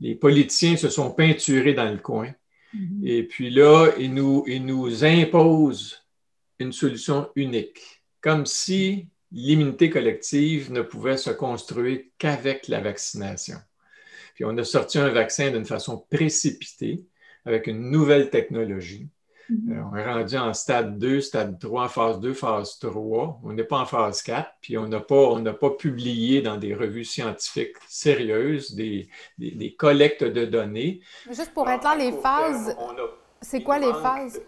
Les 0.01 0.15
politiciens 0.15 0.77
se 0.77 0.89
sont 0.89 1.11
peinturés 1.11 1.75
dans 1.75 1.91
le 1.91 1.99
coin. 1.99 2.31
Mm-hmm. 2.75 3.07
Et 3.07 3.23
puis 3.25 3.51
là, 3.51 3.91
ils 3.99 4.13
nous, 4.13 4.45
ils 4.47 4.65
nous 4.65 5.05
imposent 5.05 6.04
une 6.65 6.73
solution 6.73 7.31
unique, 7.37 8.03
comme 8.21 8.47
si 8.47 9.09
l'immunité 9.31 9.91
collective 9.91 10.73
ne 10.73 10.83
pouvait 10.83 11.17
se 11.17 11.31
construire 11.31 12.01
qu'avec 12.19 12.69
la 12.69 12.81
vaccination. 12.81 13.59
Puis 14.35 14.45
on 14.45 14.57
a 14.59 14.65
sorti 14.65 14.99
un 14.99 15.11
vaccin 15.11 15.51
d'une 15.51 15.65
façon 15.65 16.05
précipitée, 16.11 17.05
avec 17.45 17.67
une 17.67 17.91
nouvelle 17.91 18.31
technologie. 18.31 19.09
Mm-hmm. 19.51 19.73
Euh, 19.73 19.83
on 19.93 19.97
est 19.97 20.05
rendu 20.05 20.37
en 20.37 20.55
stade 20.55 20.99
2, 20.99 21.21
stade 21.21 21.59
3, 21.59 21.89
phase 21.89 22.21
2, 22.21 22.33
phase 22.33 22.79
3. 22.79 23.41
On 23.45 23.53
n'est 23.53 23.65
pas 23.65 23.81
en 23.81 23.87
phase 23.87 24.23
4, 24.23 24.51
puis 24.61 24.79
on 24.79 24.89
n'a 24.89 25.01
pas, 25.01 25.39
pas 25.61 25.71
publié 25.71 26.41
dans 26.41 26.57
des 26.57 26.75
revues 26.75 27.05
scientifiques 27.05 27.77
sérieuses 27.87 28.75
des, 28.75 29.09
des, 29.39 29.75
collectes 29.75 30.25
de 30.25 30.47
données. 30.47 31.01
Juste 31.29 31.53
pour 31.53 31.69
être 31.69 31.85
là, 31.85 31.97
les 31.97 32.13
phases, 32.13 32.75
c'est 33.43 33.63
quoi 33.63 33.79
les 33.79 33.93
phases? 33.93 34.41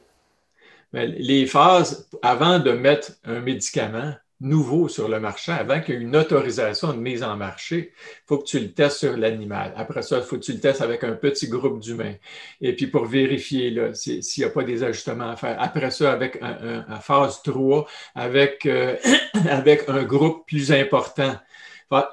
Ben, 0.96 1.14
les 1.18 1.44
phases, 1.44 2.08
avant 2.22 2.58
de 2.58 2.70
mettre 2.70 3.12
un 3.24 3.40
médicament 3.40 4.14
nouveau 4.40 4.88
sur 4.88 5.08
le 5.08 5.20
marché, 5.20 5.52
avant 5.52 5.82
qu'il 5.82 5.96
y 5.96 5.98
ait 5.98 6.00
une 6.00 6.16
autorisation 6.16 6.90
de 6.94 6.98
mise 6.98 7.22
en 7.22 7.36
marché, 7.36 7.92
il 7.92 8.26
faut 8.26 8.38
que 8.38 8.46
tu 8.46 8.58
le 8.58 8.72
testes 8.72 9.00
sur 9.00 9.14
l'animal. 9.14 9.74
Après 9.76 10.00
ça, 10.00 10.16
il 10.16 10.22
faut 10.22 10.36
que 10.36 10.44
tu 10.44 10.54
le 10.54 10.58
testes 10.58 10.80
avec 10.80 11.04
un 11.04 11.12
petit 11.12 11.48
groupe 11.48 11.80
d'humains. 11.80 12.14
Et 12.62 12.74
puis 12.74 12.86
pour 12.86 13.04
vérifier 13.04 13.76
s'il 13.92 14.22
n'y 14.38 14.44
a 14.44 14.48
pas 14.48 14.64
des 14.64 14.84
ajustements 14.84 15.28
à 15.28 15.36
faire. 15.36 15.58
Après 15.60 15.90
ça, 15.90 16.10
avec 16.10 16.38
un, 16.40 16.98
phase 17.00 17.42
3, 17.42 17.86
avec, 18.14 18.64
euh, 18.64 18.96
avec 19.50 19.90
un 19.90 20.02
groupe 20.02 20.46
plus 20.46 20.72
important. 20.72 21.36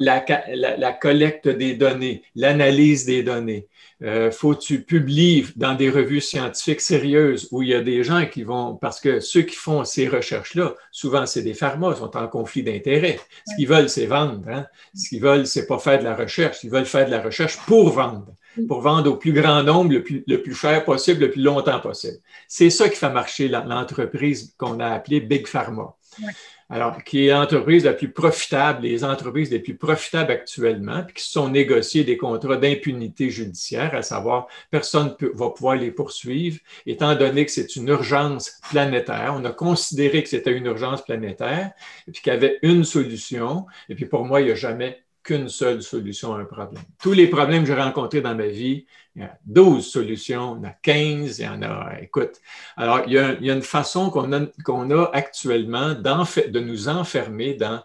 La 0.01 0.91
collecte 0.91 1.47
des 1.47 1.75
données, 1.75 2.21
l'analyse 2.35 3.05
des 3.05 3.23
données 3.23 3.69
euh, 4.03 4.31
faut 4.31 4.53
que 4.53 4.59
tu 4.59 4.81
publies 4.81 5.45
dans 5.55 5.75
des 5.75 5.89
revues 5.89 6.19
scientifiques 6.19 6.81
sérieuses 6.81 7.47
où 7.51 7.61
il 7.61 7.69
y 7.69 7.73
a 7.73 7.81
des 7.81 8.03
gens 8.03 8.25
qui 8.25 8.43
vont, 8.43 8.75
parce 8.75 8.99
que 8.99 9.19
ceux 9.19 9.43
qui 9.43 9.55
font 9.55 9.85
ces 9.85 10.07
recherches-là, 10.07 10.75
souvent 10.91 11.25
c'est 11.25 11.41
des 11.41 11.53
pharma, 11.53 11.95
sont 11.95 12.15
en 12.17 12.27
conflit 12.27 12.63
d'intérêts. 12.63 13.19
Ce 13.47 13.55
qu'ils 13.55 13.67
veulent, 13.67 13.89
c'est 13.89 14.05
vendre. 14.05 14.41
Hein? 14.49 14.65
Ce 14.93 15.09
qu'ils 15.09 15.21
veulent, 15.21 15.47
c'est 15.47 15.67
pas 15.67 15.79
faire 15.79 15.99
de 15.99 16.03
la 16.03 16.15
recherche, 16.15 16.63
ils 16.63 16.69
veulent 16.69 16.85
faire 16.85 17.05
de 17.05 17.11
la 17.11 17.21
recherche 17.21 17.57
pour 17.65 17.89
vendre. 17.91 18.35
pour 18.67 18.81
vendre 18.81 19.11
au 19.11 19.15
plus 19.15 19.33
grand 19.33 19.63
nombre, 19.63 19.91
le 19.91 20.03
plus, 20.03 20.23
le 20.27 20.41
plus 20.41 20.53
cher 20.53 20.83
possible, 20.83 21.21
le 21.21 21.31
plus 21.31 21.41
longtemps 21.41 21.79
possible. 21.79 22.17
C'est 22.47 22.69
ça 22.69 22.89
qui 22.89 22.97
fait 22.97 23.09
marcher 23.09 23.47
l'entreprise 23.47 24.53
qu'on 24.57 24.79
a 24.79 24.87
appelée 24.87 25.21
Big 25.21 25.47
Pharma. 25.47 25.95
Alors, 26.73 27.03
qui 27.03 27.27
est 27.27 27.29
l'entreprise 27.29 27.85
la 27.85 27.93
plus 27.93 28.11
profitable, 28.11 28.81
les 28.81 29.03
entreprises 29.03 29.51
les 29.51 29.59
plus 29.59 29.77
profitables 29.77 30.31
actuellement, 30.31 31.03
puis 31.03 31.13
qui 31.13 31.23
sont 31.23 31.47
négociées 31.47 32.03
des 32.03 32.17
contrats 32.17 32.57
d'impunité 32.57 33.29
judiciaire, 33.29 33.93
à 33.93 34.01
savoir 34.01 34.47
personne 34.71 35.15
ne 35.21 35.27
va 35.27 35.51
pouvoir 35.51 35.75
les 35.75 35.91
poursuivre, 35.91 36.57
étant 36.87 37.13
donné 37.13 37.45
que 37.45 37.51
c'est 37.51 37.75
une 37.75 37.89
urgence 37.89 38.59
planétaire. 38.71 39.35
On 39.37 39.45
a 39.45 39.51
considéré 39.51 40.23
que 40.23 40.29
c'était 40.29 40.51
une 40.51 40.65
urgence 40.65 41.03
planétaire, 41.03 41.73
puis 42.11 42.23
qu'il 42.23 42.33
y 42.33 42.35
avait 42.35 42.57
une 42.63 42.83
solution. 42.83 43.67
Et 43.87 43.93
puis 43.93 44.07
pour 44.07 44.25
moi, 44.25 44.41
il 44.41 44.45
n'y 44.45 44.51
a 44.51 44.55
jamais 44.55 45.03
qu'une 45.21 45.49
seule 45.49 45.83
solution 45.83 46.33
à 46.33 46.39
un 46.39 46.45
problème. 46.45 46.83
Tous 46.99 47.13
les 47.13 47.27
problèmes 47.27 47.61
que 47.61 47.67
j'ai 47.67 47.79
rencontrés 47.79 48.21
dans 48.21 48.33
ma 48.33 48.47
vie, 48.47 48.87
il 49.15 49.21
y 49.21 49.25
a 49.25 49.37
12 49.45 49.85
solutions, 49.85 50.55
il 50.55 50.63
y 50.63 50.67
en 50.67 50.69
a 50.69 50.75
15, 50.81 51.39
il 51.39 51.45
y 51.45 51.47
en 51.47 51.61
a, 51.61 51.99
écoute. 52.01 52.41
Alors, 52.75 53.01
il 53.05 53.13
y 53.13 53.19
a, 53.19 53.37
une 53.39 53.61
façon 53.61 54.09
qu'on 54.09 54.31
a, 54.33 54.45
qu'on 54.63 54.89
a 54.91 55.09
actuellement 55.13 55.93
de 55.93 56.59
nous 56.59 56.89
enfermer 56.89 57.53
dans, 57.53 57.83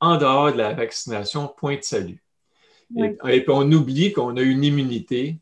en 0.00 0.16
dehors 0.16 0.52
de 0.52 0.58
la 0.58 0.72
vaccination, 0.72 1.48
point 1.48 1.76
de 1.76 1.82
salut. 1.82 2.22
Et, 2.96 3.16
et, 3.28 3.40
puis 3.40 3.50
on 3.50 3.70
oublie 3.72 4.12
qu'on 4.12 4.36
a 4.36 4.42
une 4.42 4.62
immunité 4.62 5.40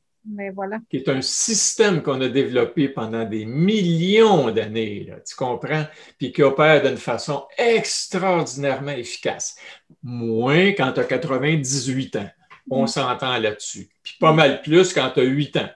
qui 0.88 0.96
est 0.96 1.08
un 1.08 1.20
système 1.20 2.02
qu'on 2.02 2.20
a 2.20 2.28
développé 2.28 2.88
pendant 2.88 3.24
des 3.24 3.44
millions 3.44 4.50
d'années, 4.50 5.12
tu 5.26 5.36
comprends, 5.36 5.84
puis 6.18 6.32
qui 6.32 6.42
opère 6.42 6.82
d'une 6.82 6.96
façon 6.96 7.44
extraordinairement 7.58 8.92
efficace. 8.92 9.56
Moins 10.02 10.72
quand 10.72 10.92
tu 10.92 11.00
as 11.00 11.04
98 11.04 12.16
ans. 12.16 12.30
On 12.70 12.84
mm. 12.84 12.88
s'entend 12.88 13.38
là-dessus. 13.38 13.88
Puis 14.02 14.16
pas 14.20 14.32
mal 14.32 14.62
plus 14.62 14.92
quand 14.92 15.10
tu 15.10 15.20
as 15.20 15.24
8 15.24 15.56
ans. 15.58 15.70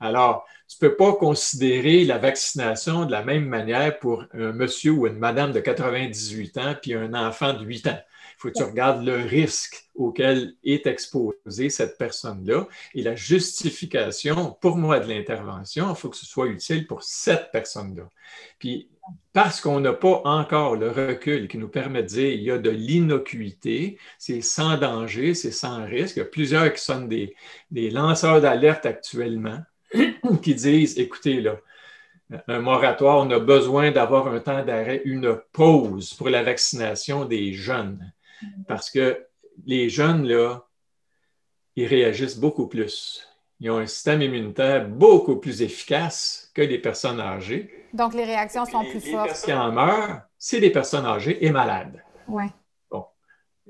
Alors, 0.00 0.46
tu 0.68 0.76
ne 0.82 0.88
peux 0.88 0.96
pas 0.96 1.14
considérer 1.14 2.04
la 2.04 2.18
vaccination 2.18 3.04
de 3.04 3.10
la 3.10 3.22
même 3.22 3.44
manière 3.44 3.98
pour 3.98 4.24
un 4.32 4.52
monsieur 4.52 4.92
ou 4.92 5.06
une 5.06 5.18
madame 5.18 5.52
de 5.52 5.60
98 5.60 6.58
ans 6.58 6.74
puis 6.80 6.94
un 6.94 7.12
enfant 7.14 7.52
de 7.52 7.64
8 7.64 7.88
ans 7.88 8.00
faut 8.40 8.48
que 8.48 8.56
tu 8.56 8.62
regardes 8.62 9.04
le 9.04 9.16
risque 9.16 9.84
auquel 9.94 10.54
est 10.64 10.86
exposée 10.86 11.68
cette 11.68 11.98
personne-là 11.98 12.66
et 12.94 13.02
la 13.02 13.14
justification 13.14 14.56
pour 14.62 14.78
moi 14.78 14.98
de 14.98 15.06
l'intervention, 15.06 15.90
il 15.90 15.94
faut 15.94 16.08
que 16.08 16.16
ce 16.16 16.24
soit 16.24 16.46
utile 16.46 16.86
pour 16.86 17.02
cette 17.02 17.50
personne-là. 17.52 18.04
Puis 18.58 18.88
parce 19.32 19.60
qu'on 19.60 19.80
n'a 19.80 19.92
pas 19.92 20.22
encore 20.24 20.76
le 20.76 20.90
recul 20.90 21.46
qui 21.46 21.58
nous 21.58 21.68
permet 21.68 22.02
de 22.02 22.08
dire 22.08 22.32
il 22.32 22.42
y 22.42 22.50
a 22.50 22.58
de 22.58 22.70
l'innocuité, 22.70 23.98
c'est 24.18 24.40
sans 24.40 24.76
danger, 24.76 25.34
c'est 25.34 25.52
sans 25.52 25.84
risque. 25.84 26.16
Il 26.16 26.20
y 26.20 26.22
a 26.22 26.26
plusieurs 26.26 26.72
qui 26.72 26.82
sont 26.82 27.02
des, 27.02 27.34
des 27.70 27.90
lanceurs 27.90 28.40
d'alerte 28.40 28.86
actuellement 28.86 29.60
qui 30.42 30.54
disent 30.54 30.98
écoutez, 30.98 31.40
là, 31.40 31.58
un 32.48 32.60
moratoire, 32.60 33.26
on 33.26 33.30
a 33.30 33.38
besoin 33.38 33.90
d'avoir 33.90 34.28
un 34.28 34.40
temps 34.40 34.64
d'arrêt, 34.64 35.02
une 35.04 35.40
pause 35.52 36.14
pour 36.14 36.28
la 36.28 36.42
vaccination 36.42 37.24
des 37.24 37.52
jeunes. 37.52 38.12
Parce 38.68 38.90
que 38.90 39.26
les 39.66 39.88
jeunes, 39.88 40.26
là, 40.26 40.66
ils 41.76 41.86
réagissent 41.86 42.38
beaucoup 42.38 42.68
plus. 42.68 43.26
Ils 43.60 43.70
ont 43.70 43.78
un 43.78 43.86
système 43.86 44.22
immunitaire 44.22 44.88
beaucoup 44.88 45.36
plus 45.36 45.62
efficace 45.62 46.49
que 46.60 46.70
les 46.70 46.78
personnes 46.78 47.20
âgées. 47.20 47.70
Donc, 47.92 48.14
les 48.14 48.24
réactions 48.24 48.64
sont 48.64 48.84
plus 48.84 49.00
fortes. 49.00 49.30
Les 49.30 49.44
qui 49.44 49.52
en 49.52 49.72
meurent, 49.72 50.20
c'est 50.38 50.60
des 50.60 50.70
personnes 50.70 51.06
âgées 51.06 51.44
et 51.44 51.50
malades. 51.50 52.02
Oui. 52.28 52.44
Bon, 52.90 53.04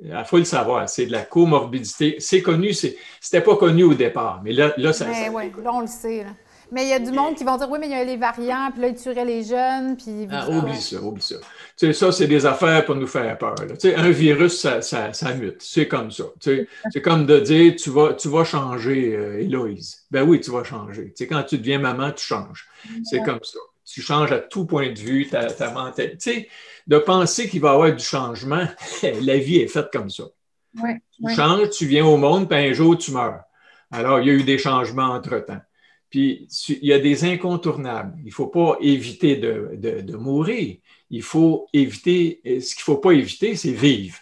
il 0.02 0.24
faut 0.26 0.38
le 0.38 0.44
savoir, 0.44 0.88
c'est 0.88 1.06
de 1.06 1.12
la 1.12 1.22
comorbidité. 1.22 2.16
C'est 2.18 2.42
connu, 2.42 2.72
c'était 2.72 3.40
pas 3.40 3.56
connu 3.56 3.84
au 3.84 3.94
départ, 3.94 4.40
mais 4.42 4.52
là, 4.52 4.72
là 4.76 4.92
ça. 4.92 5.06
Mais 5.06 5.28
oui, 5.28 5.52
là, 5.62 5.72
on 5.72 5.80
le 5.80 5.86
sait. 5.86 6.24
Là. 6.24 6.30
Mais 6.72 6.84
il 6.84 6.88
y 6.88 6.92
a 6.92 6.98
du 6.98 7.10
monde 7.10 7.34
qui 7.34 7.44
vont 7.44 7.56
dire 7.56 7.68
oui, 7.70 7.78
mais 7.80 7.86
il 7.86 7.92
y 7.92 7.94
a 7.94 8.04
les 8.04 8.16
variants, 8.16 8.70
puis 8.72 8.82
là, 8.82 8.88
ils 8.88 8.94
tueraient 8.94 9.24
les 9.24 9.42
jeunes. 9.42 9.96
Puis... 9.96 10.28
Ah, 10.30 10.48
oublie 10.48 10.80
ça, 10.80 11.00
oublie 11.00 11.22
ça. 11.22 11.36
Tu 11.76 11.86
sais, 11.86 11.92
ça, 11.92 12.12
c'est 12.12 12.26
des 12.26 12.46
affaires 12.46 12.84
pour 12.84 12.94
nous 12.94 13.06
faire 13.06 13.36
peur. 13.38 13.54
Tu 13.56 13.74
sais, 13.78 13.94
un 13.94 14.10
virus, 14.10 14.60
ça, 14.60 14.82
ça, 14.82 15.12
ça 15.12 15.34
mute. 15.34 15.60
C'est 15.60 15.88
comme 15.88 16.10
ça. 16.10 16.24
Tu 16.40 16.50
sais, 16.50 16.68
c'est 16.92 17.02
comme 17.02 17.26
de 17.26 17.40
dire 17.40 17.74
tu 17.76 17.90
vas, 17.90 18.14
tu 18.14 18.28
vas 18.28 18.44
changer, 18.44 19.16
euh, 19.16 19.40
Héloïse. 19.40 20.04
Ben 20.10 20.22
oui, 20.22 20.40
tu 20.40 20.50
vas 20.50 20.64
changer. 20.64 21.06
Tu 21.08 21.24
sais, 21.24 21.26
quand 21.26 21.42
tu 21.42 21.58
deviens 21.58 21.78
maman, 21.78 22.12
tu 22.12 22.24
changes. 22.24 22.66
C'est 23.04 23.22
comme 23.22 23.40
ça. 23.42 23.58
Tu 23.84 24.02
changes 24.02 24.30
à 24.30 24.38
tout 24.38 24.66
point 24.66 24.92
de 24.92 24.98
vue 24.98 25.26
ta, 25.26 25.46
ta 25.46 25.72
mentalité. 25.72 26.16
Tu 26.16 26.30
sais, 26.30 26.48
de 26.86 26.98
penser 26.98 27.48
qu'il 27.48 27.60
va 27.60 27.70
y 27.70 27.74
avoir 27.74 27.92
du 27.92 28.04
changement, 28.04 28.66
la 29.02 29.38
vie 29.38 29.56
est 29.56 29.68
faite 29.68 29.88
comme 29.92 30.10
ça. 30.10 30.24
Ouais, 30.80 31.00
tu 31.12 31.34
changes, 31.34 31.70
tu 31.70 31.86
viens 31.86 32.06
au 32.06 32.16
monde, 32.16 32.48
puis 32.48 32.58
un 32.58 32.72
jour, 32.72 32.96
tu 32.96 33.10
meurs. 33.10 33.42
Alors, 33.90 34.20
il 34.20 34.26
y 34.26 34.30
a 34.30 34.34
eu 34.34 34.44
des 34.44 34.58
changements 34.58 35.12
entre-temps. 35.12 35.60
Puis 36.10 36.48
il 36.68 36.86
y 36.86 36.92
a 36.92 36.98
des 36.98 37.24
incontournables. 37.24 38.18
Il 38.18 38.26
ne 38.26 38.30
faut 38.32 38.48
pas 38.48 38.76
éviter 38.80 39.36
de, 39.36 40.16
mourir. 40.16 40.76
Il 41.10 41.22
faut 41.22 41.68
éviter, 41.72 42.40
ce 42.44 42.74
qu'il 42.74 42.82
ne 42.82 42.84
faut 42.84 42.98
pas 42.98 43.12
éviter, 43.12 43.54
c'est 43.54 43.72
vivre. 43.72 44.18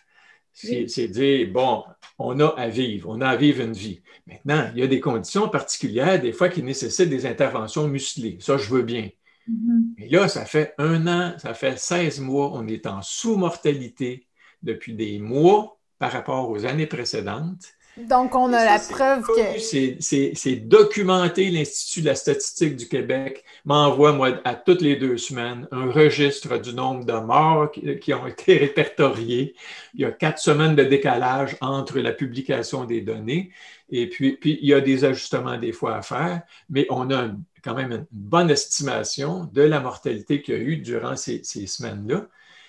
C'est 0.53 1.09
dire, 1.09 1.49
bon, 1.53 1.85
on 2.19 2.41
a 2.41 2.49
à 2.49 2.69
vivre, 2.69 3.09
on 3.11 3.21
a 3.21 3.29
à 3.29 3.37
vivre 3.37 3.63
une 3.63 3.73
vie. 3.73 4.03
Maintenant, 4.27 4.71
il 4.75 4.81
y 4.81 4.83
a 4.83 4.87
des 4.87 5.01
conditions 5.01 5.49
particulières, 5.49 6.21
des 6.21 6.33
fois, 6.33 6.49
qui 6.49 6.63
nécessitent 6.63 7.09
des 7.09 7.27
interventions 7.27 7.89
musclées. 7.89 8.39
Ça, 8.41 8.59
je 8.59 8.69
veux 8.69 8.83
bien. 8.83 9.09
Mm-hmm. 9.49 9.83
Mais 9.97 10.09
là, 10.09 10.29
ça 10.29 10.45
fait 10.45 10.75
un 10.79 11.07
an, 11.07 11.39
ça 11.39 11.55
fait 11.55 11.79
16 11.79 12.21
mois, 12.21 12.51
on 12.53 12.67
est 12.67 12.87
en 12.87 13.01
sous-mortalité 13.03 14.27
depuis 14.63 14.95
des 14.95 15.19
mois 15.19 15.79
par 15.99 16.13
rapport 16.13 16.51
aux 16.51 16.67
années 16.67 16.87
précédentes. 16.87 17.65
Donc, 18.07 18.35
on 18.35 18.53
a 18.53 18.65
la 18.65 18.79
preuve 18.79 19.27
que. 19.27 19.59
C'est 19.59 20.57
documenté. 20.57 21.51
L'Institut 21.51 22.03
de 22.03 22.07
la 22.07 22.15
statistique 22.15 22.77
du 22.77 22.89
Québec 22.89 23.45
m'envoie, 23.65 24.13
moi, 24.13 24.41
à 24.45 24.55
toutes 24.55 24.83
les 24.83 24.97
deux 24.97 25.19
semaines, 25.19 25.67
un 25.73 25.91
registre 25.91 26.59
du 26.59 26.75
nombre 26.75 27.05
de 27.05 27.13
morts 27.13 27.71
qui, 28.01 28.15
ont 28.15 28.27
été 28.27 28.57
répertoriés. 28.59 29.55
Il 29.95 30.01
y 30.01 30.05
a 30.05 30.11
quatre 30.11 30.39
semaines 30.39 30.77
de 30.77 30.85
décalage 30.85 31.57
entre 31.61 31.99
la 31.99 32.13
publication 32.13 32.85
des 32.85 33.01
données. 33.01 33.51
Et 33.91 34.09
puis, 34.09 34.37
puis 34.37 34.59
il 34.63 34.69
y 34.69 34.75
a 34.75 34.81
des 34.81 35.05
ajustements 35.05 35.59
des 35.59 35.73
fois 35.73 35.97
à 35.97 36.03
faire, 36.03 36.43
mais 36.69 36.87
on 36.91 37.11
a 37.11 37.29
quand 37.63 37.75
même 37.75 37.93
une 37.93 38.07
bonne 38.11 38.51
estimation 38.51 39.49
de 39.53 39.63
la 39.63 39.81
mortalité 39.81 40.43
qu'il 40.43 40.55
y 40.55 40.57
a 40.59 40.61
eu 40.61 40.77
durant 40.77 41.17
ces, 41.17 41.43
ces 41.43 41.67
semaines-là. 41.67 42.27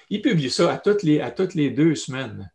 Il 0.09 0.21
publie 0.21 0.49
ça 0.49 0.73
à 0.73 0.77
toutes 0.77 1.03
les, 1.03 1.19
à 1.21 1.29
toutes 1.29 1.53
les 1.53 1.69
deux 1.69 1.93
semaines. 1.95 2.49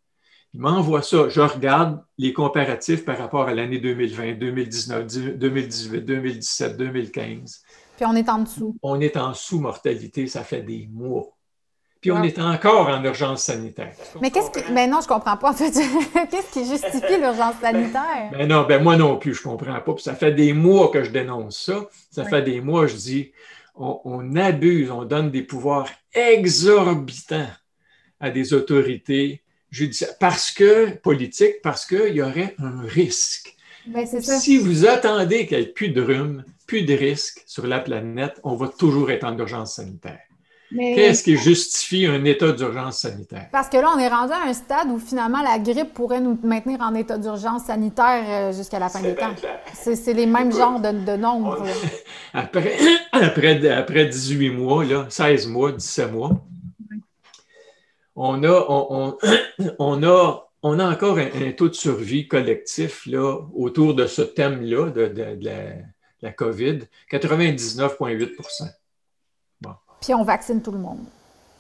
Il 0.55 0.61
m'envoie 0.61 1.03
ça. 1.03 1.29
Je 1.29 1.41
regarde 1.41 2.01
les 2.17 2.33
comparatifs 2.33 3.05
par 3.05 3.19
rapport 3.19 3.49
à 3.49 3.55
l'année 3.55 3.81
2020, 3.81 4.35
2019, 4.35 5.37
2018, 5.37 6.01
2017, 6.05 6.77
2015. 6.77 7.63
Puis 7.97 8.07
on 8.07 8.15
est 8.15 8.29
en 8.29 8.39
dessous. 8.39 8.77
On 8.81 9.01
est 9.01 9.17
en 9.17 9.35
sous-mortalité, 9.35 10.29
ça 10.29 10.45
fait 10.45 10.63
des 10.63 10.89
mois. 10.93 11.27
Puis 12.01 12.13
on 12.13 12.23
est 12.23 12.39
encore 12.39 12.89
en 12.89 13.03
urgence 13.03 13.45
sanitaire. 13.45 13.95
Mais 14.21 14.31
qu'est-ce 14.31 14.51
qui. 14.51 14.61
Mais 14.73 14.87
non, 14.87 15.01
je 15.01 15.09
comprends 15.09 15.37
pas. 15.37 15.51
En 15.51 15.55
fait, 15.55 15.71
qu'est-ce 16.31 16.53
qui 16.53 16.69
justifie 16.69 17.19
l'urgence 17.19 17.57
sanitaire? 17.61 18.31
Ben 18.31 18.47
non, 18.47 18.65
ben 18.65 18.81
moi 18.81 18.97
non 18.97 19.17
plus, 19.17 19.35
je 19.35 19.43
comprends 19.43 19.81
pas. 19.81 19.95
Puis 19.95 20.05
ça 20.05 20.15
fait 20.15 20.33
des 20.33 20.53
mois 20.53 20.89
que 20.91 21.03
je 21.03 21.11
dénonce 21.11 21.59
ça. 21.65 21.87
Ça 22.11 22.25
fait 22.25 22.43
des 22.43 22.61
mois, 22.61 22.87
je 22.87 22.95
dis, 22.95 23.33
on 23.75 24.37
abuse, 24.37 24.91
on 24.91 25.05
donne 25.05 25.31
des 25.31 25.43
pouvoirs 25.43 25.89
exorbitants 26.13 27.49
à 28.21 28.31
des 28.31 28.53
autorités 28.53 29.44
parce 30.21 30.51
que, 30.51 30.91
politique, 30.97 31.63
parce 31.63 31.87
qu'il 31.87 32.15
y 32.15 32.23
aurait 32.23 32.55
un 32.59 32.83
risque. 32.83 33.55
Ben, 33.87 34.07
si 34.07 34.57
vous 34.57 34.87
attendez 34.87 35.47
qu'il 35.47 35.59
n'y 35.59 35.65
ait 35.65 35.67
plus 35.69 35.91
de 35.91 36.01
rhume, 36.01 36.45
plus 36.67 36.83
de 36.83 36.95
risque 36.95 37.43
sur 37.47 37.67
la 37.67 37.81
planète, 37.81 38.41
on 38.43 38.57
va 38.57 38.69
toujours 38.69 39.11
être 39.11 39.25
en 39.25 39.37
urgence 39.37 39.75
sanitaire. 39.75 40.21
Qu'est-ce 40.77 41.23
qui 41.23 41.37
justifie 41.37 42.07
un 42.07 42.25
état 42.25 42.51
d'urgence 42.51 42.99
sanitaire? 42.99 43.49
Parce 43.53 43.69
que 43.69 43.77
là, 43.77 43.93
on 43.95 43.99
est 43.99 44.09
rendu 44.09 44.33
à 44.33 44.49
un 44.49 44.53
stade 44.53 44.89
où 44.89 44.99
finalement 44.99 45.41
la 45.43 45.59
grippe 45.59 45.95
pourrait 45.95 46.21
nous 46.21 46.39
maintenir 46.43 46.81
en 46.81 46.95
état 46.95 47.17
d'urgence 47.17 47.65
sanitaire 47.65 48.25
euh, 48.27 48.53
jusqu'à 48.53 48.79
la 48.79 48.89
fin 48.89 49.01
des 49.01 49.15
temps. 49.15 49.35
C'est 49.73 50.13
les 50.15 50.27
mêmes 50.27 50.53
genres 50.53 50.81
de, 50.81 50.91
de 50.91 51.17
nombres. 51.17 51.63
Après, 52.35 52.77
après, 53.13 53.69
après 53.69 54.07
18 54.07 54.51
mois, 54.51 54.85
là, 54.85 55.07
16 55.09 55.47
mois, 55.47 55.71
17 55.71 56.13
mois, 56.13 56.31
on 58.17 58.43
a, 58.45 58.49
on, 59.79 60.03
a, 60.03 60.49
on 60.63 60.79
a 60.79 60.91
encore 60.91 61.19
un, 61.19 61.53
taux 61.53 61.69
de 61.69 61.75
survie 61.75 62.29
collectif 62.29 63.07
là, 63.07 63.39
autour 63.55 63.95
de 63.95 64.07
ce 64.07 64.23
thème-là 64.23 64.91
de, 64.91 65.39
la, 66.23 66.33
COVID, 66.33 66.81
99,8% 67.11 68.69
Puis 70.01 70.15
on 70.15 70.25
vaccine 70.25 70.63
tout 70.63 70.73
le 70.73 70.79
monde. 70.79 71.05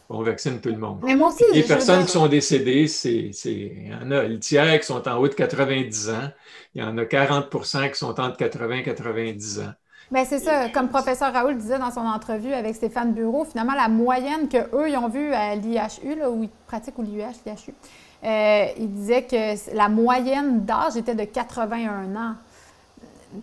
On 0.09 0.23
vaccine 0.23 0.61
tout 0.61 0.69
le 0.69 0.77
monde. 0.77 1.01
Mais 1.03 1.17
moi 1.17 1.29
aussi, 1.29 1.45
Les 1.53 1.63
personnes 1.63 2.05
qui 2.05 2.13
sont 2.13 2.29
décédées, 2.29 2.89
c'est, 2.89 3.31
il 3.45 3.89
y 3.89 3.95
en 3.95 4.11
a 4.11 4.23
le 4.23 4.39
tiers 4.39 4.79
qui 4.79 4.87
sont 4.87 5.07
en 5.09 5.17
haut 5.17 5.29
de 5.29 5.35
90 5.35 6.11
ans. 6.11 6.31
Il 6.75 6.83
y 6.83 6.85
en 6.85 6.97
a 6.99 7.05
40% 7.05 7.91
qui 7.91 7.99
sont 7.99 8.21
entre 8.21 8.37
80 8.37 8.77
et 8.77 8.83
90 8.83 9.61
ans. 9.61 9.73
Bien, 10.15 10.25
c'est 10.25 10.39
ça. 10.39 10.69
Comme 10.69 10.91
professeur 10.91 11.33
Raoul 11.33 11.57
disait 11.57 11.81
dans 11.81 11.91
son 11.91 12.07
entrevue 12.07 12.53
avec 12.53 12.77
Stéphane 12.77 13.13
Bureau, 13.13 13.45
finalement, 13.45 13.75
la 13.75 13.89
moyenne 13.89 14.49
qu'eux, 14.49 14.89
ils 14.89 14.97
ont 14.97 15.09
vue 15.09 15.35
à 15.35 15.57
l'IHU, 15.57 16.15
là, 16.17 16.31
où 16.31 16.45
ils 16.45 16.49
pratiquent, 16.69 16.97
ou 17.01 17.03
l'IUH, 17.03 17.35
l'IHU, 17.45 17.75
euh, 18.23 18.67
il 18.79 18.93
disait 18.93 19.25
que 19.25 19.75
la 19.77 19.89
moyenne 19.89 20.65
d'âge 20.65 20.97
était 20.97 21.17
de 21.17 21.25
81 21.25 22.15
ans. 22.15 22.35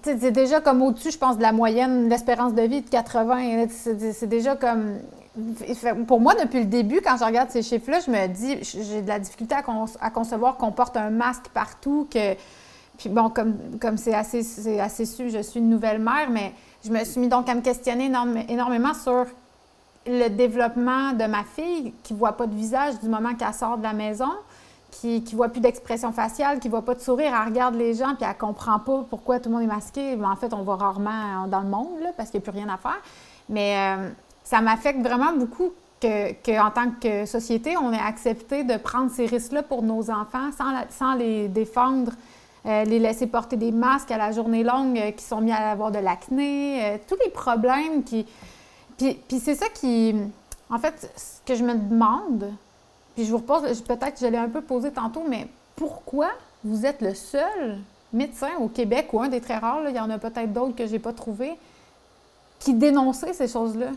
c'est 0.01 0.31
déjà 0.31 0.61
comme 0.61 0.81
au-dessus, 0.81 1.11
je 1.11 1.17
pense, 1.17 1.35
de 1.35 1.41
la 1.41 1.51
moyenne 1.51 2.07
d'espérance 2.07 2.53
de 2.53 2.61
vie 2.61 2.81
de 2.81 2.89
80. 2.89 3.65
C'est 3.67 4.29
déjà 4.29 4.55
comme. 4.55 4.99
Pour 6.07 6.21
moi, 6.21 6.35
depuis 6.35 6.59
le 6.59 6.67
début, 6.67 7.01
quand 7.01 7.17
je 7.17 7.25
regarde 7.25 7.49
ces 7.49 7.63
chiffres-là, 7.63 7.99
je 7.99 8.11
me 8.11 8.27
dis, 8.27 8.59
j'ai 8.61 9.01
de 9.01 9.09
la 9.09 9.19
difficulté 9.19 9.55
à, 9.55 10.09
concevoir 10.09 10.55
qu'on 10.55 10.71
porte 10.71 10.95
un 10.95 11.09
masque 11.09 11.49
partout, 11.53 12.07
que. 12.09 12.37
Puis 13.01 13.09
bon, 13.09 13.31
comme 13.31 13.55
comme 13.81 13.97
c'est 13.97 14.13
assez, 14.13 14.79
assez 14.79 15.05
su, 15.07 15.31
je 15.31 15.41
suis 15.41 15.59
une 15.59 15.69
nouvelle 15.69 15.99
mère, 15.99 16.29
mais 16.29 16.53
je 16.85 16.91
me 16.91 17.03
suis 17.03 17.19
mis 17.19 17.27
donc 17.27 17.49
à 17.49 17.55
me 17.55 17.61
questionner 17.61 18.11
énormément 18.47 18.93
sur 18.93 19.25
le 20.05 20.27
développement 20.29 21.13
de 21.13 21.25
ma 21.25 21.43
fille 21.43 21.93
qui 22.03 22.13
ne 22.13 22.19
voit 22.19 22.33
pas 22.33 22.45
de 22.45 22.53
visage 22.53 22.99
du 22.99 23.09
moment 23.09 23.33
qu'elle 23.33 23.53
sort 23.55 23.79
de 23.79 23.83
la 23.83 23.93
maison 23.93 24.29
qui 24.91 25.23
ne 25.31 25.35
voit 25.35 25.49
plus 25.49 25.61
d'expression 25.61 26.11
faciale, 26.11 26.59
qui 26.59 26.67
ne 26.67 26.71
voit 26.71 26.83
pas 26.83 26.93
de 26.93 26.99
sourire, 26.99 27.33
elle 27.35 27.49
regarde 27.49 27.73
les 27.73 27.95
gens 27.95 28.13
puis 28.13 28.23
elle 28.23 28.29
ne 28.29 28.33
comprend 28.35 28.77
pas 28.77 29.03
pourquoi 29.09 29.39
tout 29.39 29.49
le 29.49 29.55
monde 29.55 29.63
est 29.63 29.73
masqué. 29.73 30.15
en 30.23 30.35
fait, 30.35 30.53
on 30.53 30.61
voit 30.61 30.75
rarement 30.75 31.47
dans 31.47 31.61
le 31.61 31.69
monde 31.69 32.03
parce 32.17 32.29
qu'il 32.29 32.39
n'y 32.39 32.47
a 32.47 32.51
plus 32.51 32.59
rien 32.59 32.69
à 32.71 32.77
faire. 32.77 33.01
Mais 33.49 33.75
euh, 33.77 34.09
ça 34.43 34.61
m'affecte 34.61 35.01
vraiment 35.01 35.33
beaucoup 35.33 35.71
qu'en 36.01 36.71
tant 36.71 36.91
que 36.99 37.25
société, 37.25 37.77
on 37.77 37.93
ait 37.93 37.99
accepté 37.99 38.63
de 38.63 38.75
prendre 38.77 39.11
ces 39.11 39.25
risques-là 39.25 39.63
pour 39.63 39.83
nos 39.83 40.09
enfants 40.09 40.49
sans, 40.89 41.13
les 41.13 41.47
défendre, 41.47 42.11
euh, 42.65 42.83
les 42.83 42.99
laisser 42.99 43.27
porter 43.27 43.57
des 43.57 43.71
masques 43.71 44.11
à 44.11 44.17
la 44.17 44.31
journée 44.31 44.63
longue, 44.63 44.97
euh, 44.97 45.11
qui 45.11 45.23
sont 45.23 45.41
mis 45.41 45.51
à 45.51 45.71
avoir 45.71 45.91
de 45.91 45.99
l'acné, 45.99 46.99
tous 47.07 47.17
les 47.23 47.31
problèmes 47.31 48.03
qui. 48.03 48.25
Puis, 48.97 49.17
puis 49.27 49.39
c'est 49.39 49.55
ça 49.55 49.67
qui. 49.69 50.15
En 50.69 50.79
fait, 50.79 51.11
ce 51.15 51.45
que 51.45 51.57
je 51.57 51.63
me 51.63 51.75
demande, 51.75 52.51
puis 53.15 53.25
je 53.25 53.31
vous 53.31 53.39
repose, 53.39 53.81
peut-être 53.81 54.13
que 54.13 54.19
je 54.21 54.27
l'ai 54.27 54.37
un 54.37 54.49
peu 54.49 54.61
posé 54.61 54.91
tantôt, 54.91 55.23
mais 55.27 55.47
pourquoi 55.75 56.29
vous 56.63 56.85
êtes 56.85 57.01
le 57.01 57.13
seul 57.13 57.79
médecin 58.13 58.51
au 58.59 58.67
Québec, 58.67 59.09
ou 59.13 59.21
un 59.21 59.27
des 59.27 59.41
très 59.41 59.57
rares, 59.57 59.89
il 59.89 59.95
y 59.95 59.99
en 59.99 60.09
a 60.09 60.17
peut-être 60.17 60.53
d'autres 60.53 60.75
que 60.75 60.85
je 60.85 60.91
n'ai 60.93 60.99
pas 60.99 61.13
trouvé, 61.13 61.53
qui 62.59 62.73
dénonçait 62.73 63.33
ces 63.33 63.47
choses-là? 63.47 63.91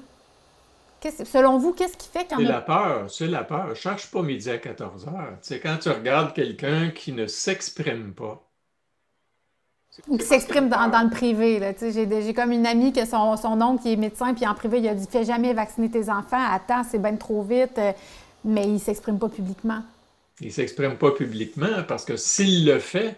Selon 1.24 1.58
vous, 1.58 1.72
qu'est-ce 1.72 1.96
qui 1.96 2.08
fait 2.08 2.26
quand 2.28 2.38
C'est 2.38 2.44
la 2.44 2.60
peur, 2.60 3.10
c'est 3.10 3.26
la 3.26 3.44
peur. 3.44 3.76
Cherche 3.76 4.10
pas 4.10 4.22
midi 4.22 4.50
à 4.50 4.58
14 4.58 5.06
heures. 5.08 5.36
C'est 5.42 5.60
quand 5.60 5.76
tu 5.78 5.90
regardes 5.90 6.32
quelqu'un 6.32 6.90
qui 6.90 7.12
ne 7.12 7.26
s'exprime 7.26 8.12
pas. 8.12 8.42
Ou 10.08 10.18
qui 10.18 10.24
s'exprime 10.24 10.68
dans, 10.68 11.04
le 11.04 11.10
privé. 11.10 11.60
J'ai 11.80 12.34
comme 12.34 12.52
une 12.52 12.66
amie 12.66 12.92
que 12.92 13.04
son, 13.06 13.36
son 13.36 13.60
oncle 13.60 13.82
qui 13.82 13.92
est 13.92 13.96
médecin, 13.96 14.34
puis 14.34 14.46
en 14.46 14.54
privé, 14.54 14.78
il 14.78 14.88
a 14.88 14.94
dit 14.94 15.06
Fais 15.08 15.24
jamais 15.24 15.52
vacciner 15.52 15.90
tes 15.90 16.10
enfants, 16.10 16.44
attends, 16.50 16.82
c'est 16.88 16.98
bien 16.98 17.16
trop 17.16 17.42
vite. 17.42 17.78
Euh, 17.78 17.92
mais 18.44 18.64
il 18.64 18.74
ne 18.74 18.78
s'exprime 18.78 19.18
pas 19.18 19.28
publiquement. 19.28 19.82
Il 20.40 20.48
ne 20.48 20.52
s'exprime 20.52 20.96
pas 20.96 21.12
publiquement 21.12 21.82
parce 21.88 22.04
que 22.04 22.16
s'il 22.16 22.66
le 22.66 22.78
fait, 22.78 23.16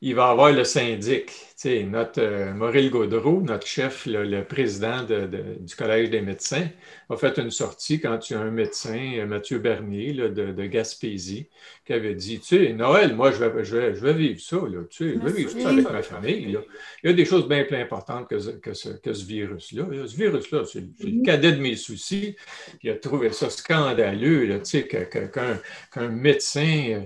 il 0.00 0.14
va 0.14 0.28
avoir 0.28 0.52
le 0.52 0.62
syndic. 0.62 1.32
notre 1.64 2.22
euh, 2.22 2.54
Maurice 2.54 2.90
Gaudreau, 2.90 3.40
notre 3.42 3.66
chef, 3.66 4.06
le, 4.06 4.42
président 4.42 5.02
du 5.02 5.74
Collège 5.74 6.10
des 6.10 6.20
médecins, 6.20 6.68
a 7.10 7.16
fait 7.16 7.36
une 7.38 7.50
sortie 7.50 8.00
quand 8.00 8.18
tu 8.18 8.34
as 8.34 8.40
un 8.40 8.52
médecin, 8.52 9.14
euh, 9.16 9.26
Mathieu 9.26 9.58
Bernier, 9.58 10.12
de, 10.12 10.66
Gaspésie, 10.66 11.48
qui 11.84 11.92
avait 11.92 12.14
dit, 12.14 12.38
tu 12.38 12.46
sais, 12.46 12.72
Noël, 12.74 13.16
moi, 13.16 13.32
je 13.32 13.44
vais, 13.44 13.64
je 13.64 14.04
vais, 14.04 14.12
vivre 14.12 14.40
ça, 14.40 14.56
là, 14.56 14.84
tu 14.88 15.10
sais, 15.10 15.14
je 15.14 15.26
vais 15.26 15.32
vivre 15.32 15.50
ça 15.50 15.70
avec 15.70 15.90
ma 15.90 16.02
famille. 16.02 16.56
Il 17.02 17.08
y 17.08 17.10
a 17.10 17.12
des 17.12 17.24
choses 17.24 17.48
bien 17.48 17.64
plus 17.64 17.76
importantes 17.76 18.28
que, 18.28 18.38
ce, 18.38 18.50
que 18.50 19.12
ce 19.12 19.24
virus-là. 19.24 19.84
Ce 20.06 20.16
virus-là, 20.16 20.62
c'est 20.64 20.80
le 20.80 20.86
mm-hmm. 20.86 21.22
cadet 21.22 21.52
de 21.52 21.60
mes 21.60 21.74
soucis. 21.74 22.36
Il 22.84 22.90
a 22.90 22.94
trouvé 22.94 23.32
ça 23.32 23.50
scandaleux, 23.50 24.46
tu 24.62 24.64
sais, 24.64 24.86
qu'un 24.86 26.08
médecin 26.08 26.84
euh, 26.90 27.00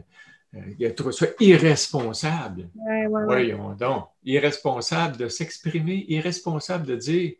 il 0.78 0.86
a 0.86 0.90
trouvé 0.90 1.12
ça 1.12 1.26
irresponsable. 1.40 2.68
Voyons 3.08 3.74
donc. 3.74 4.06
Irresponsable 4.24 5.16
de 5.16 5.28
s'exprimer, 5.28 6.04
irresponsable 6.08 6.86
de 6.86 6.96
dire 6.96 7.32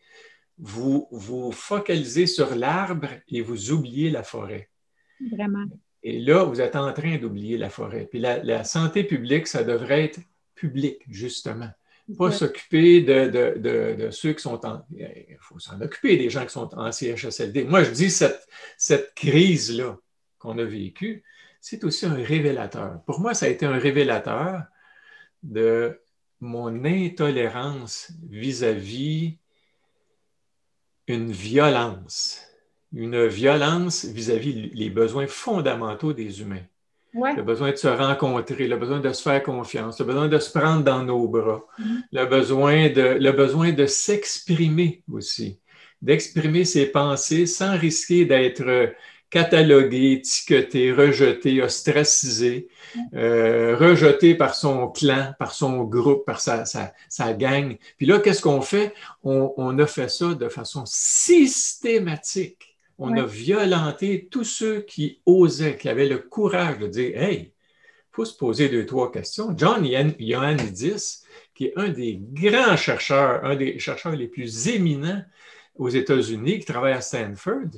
vous 0.59 1.09
vous 1.11 1.51
focalisez 1.53 2.27
sur 2.27 2.55
l'arbre 2.55 3.09
et 3.29 3.41
vous 3.43 3.73
oubliez 3.73 4.11
la 4.11 4.23
forêt. 4.23 4.71
Vraiment. 5.33 5.65
Et 6.03 6.21
là, 6.21 6.45
vous 6.45 6.61
êtes 6.61 6.77
en 6.77 6.93
train 6.93 7.17
d'oublier 7.19 7.59
la 7.59 7.71
forêt. 7.71 8.07
Puis 8.11 8.19
la, 8.19 8.65
santé 8.65 9.05
publique, 9.05 9.47
ça 9.47 9.63
devrait 9.63 10.05
être 10.05 10.21
public, 10.55 11.03
justement. 11.09 11.71
Pas 12.19 12.33
s'occuper 12.33 13.01
de, 13.03 14.09
ceux 14.11 14.33
qui 14.33 14.43
sont 14.43 14.67
en. 14.67 14.85
Il 14.91 15.37
faut 15.41 15.59
s'en 15.59 15.81
occuper 15.81 16.17
des 16.17 16.31
gens 16.31 16.45
qui 16.45 16.53
sont 16.53 16.75
en 16.75 16.91
CHSLD. 16.91 17.65
Moi, 17.65 17.85
je 17.85 17.91
dis 17.91 18.11
cette, 18.11 18.47
cette 18.77 19.15
crise-là 19.15 19.97
qu'on 20.39 20.59
a 20.59 20.65
vécue, 20.65 21.23
c'est 21.63 21.85
aussi 21.85 22.07
un 22.07 22.15
révélateur. 22.15 23.01
Pour 23.07 23.21
moi, 23.21 23.35
ça 23.35 23.47
a 23.47 23.49
été 23.49 23.65
un 23.65 23.79
révélateur 23.79 24.65
de 25.45 25.99
mon 26.41 26.85
intolérance 26.85 28.11
vis-à-vis 28.29 29.39
une 31.07 31.31
violence, 31.31 32.43
une 32.93 33.27
violence 33.27 34.05
vis-à-vis 34.05 34.71
les 34.75 34.91
besoins 34.91 35.29
fondamentaux 35.29 36.13
des 36.13 36.41
humains. 36.41 36.67
Le 37.15 37.43
besoin 37.43 37.71
de 37.71 37.77
se 37.77 37.89
rencontrer, 37.89 38.67
le 38.67 38.77
besoin 38.77 38.99
de 38.99 39.13
se 39.13 39.23
faire 39.23 39.43
confiance, 39.43 40.01
le 40.01 40.07
besoin 40.07 40.29
de 40.29 40.39
se 40.39 40.51
prendre 40.59 40.83
dans 40.83 41.05
nos 41.05 41.29
bras, 41.29 41.63
mm-hmm. 41.79 42.01
le 42.11 42.27
besoin 42.27 42.89
de, 42.89 43.19
le 43.21 43.33
besoin 43.33 43.71
de 43.71 43.87
s'exprimer 43.87 45.05
aussi, 45.13 45.61
d'exprimer 46.01 46.65
ses 46.65 46.87
pensées 46.87 47.47
sans 47.47 47.79
risquer 47.79 48.25
d'être 48.25 48.95
catalogué, 49.33 50.13
étiqueté, 50.13 50.93
rejeté, 50.93 51.63
ostracisé, 51.63 52.69
euh, 53.15 53.75
rejeté 53.75 54.35
par 54.35 54.55
son 54.55 54.89
clan, 54.89 55.33
par 55.39 55.55
son 55.55 55.85
groupe, 55.85 56.27
par 56.27 56.39
sa, 56.39 56.65
sa, 56.67 57.33
gang. 57.33 57.79
Puis 57.97 58.07
là, 58.07 58.21
qu'est-ce 58.21 58.43
qu'on 58.43 58.61
fait? 58.61 58.93
On, 59.25 59.79
a 59.79 59.87
fait 59.87 60.11
ça 60.11 60.35
de 60.35 60.49
façon 60.51 60.85
systématique. 60.85 62.77
On 62.99 63.17
a 63.17 63.25
violenté 63.25 64.29
tous 64.31 64.45
ceux 64.45 64.83
qui 64.83 65.23
osaient, 65.25 65.79
qui 65.79 65.89
avaient 65.89 66.09
le 66.09 66.19
courage 66.19 66.79
de 66.79 66.87
dire 66.87 67.17
Hey, 67.17 67.39
il 67.39 68.15
faut 68.15 68.27
se 68.27 68.37
poser 68.37 68.69
deux, 68.69 68.85
trois 68.85 69.11
questions. 69.11 69.55
John 69.57 69.83
Ioannidis, 69.87 71.23
qui 71.55 71.65
est 71.67 71.73
un 71.77 71.89
des 71.89 72.21
grands 72.21 72.77
chercheurs, 72.77 73.43
un 73.47 73.57
des 73.57 73.79
chercheurs 73.79 74.15
les 74.15 74.29
plus 74.29 74.69
éminents 74.69 75.23
aux 75.77 75.89
États-Unis, 75.89 76.59
qui 76.59 76.67
travaille 76.67 76.93
à 76.93 77.01
Stanford, 77.01 77.71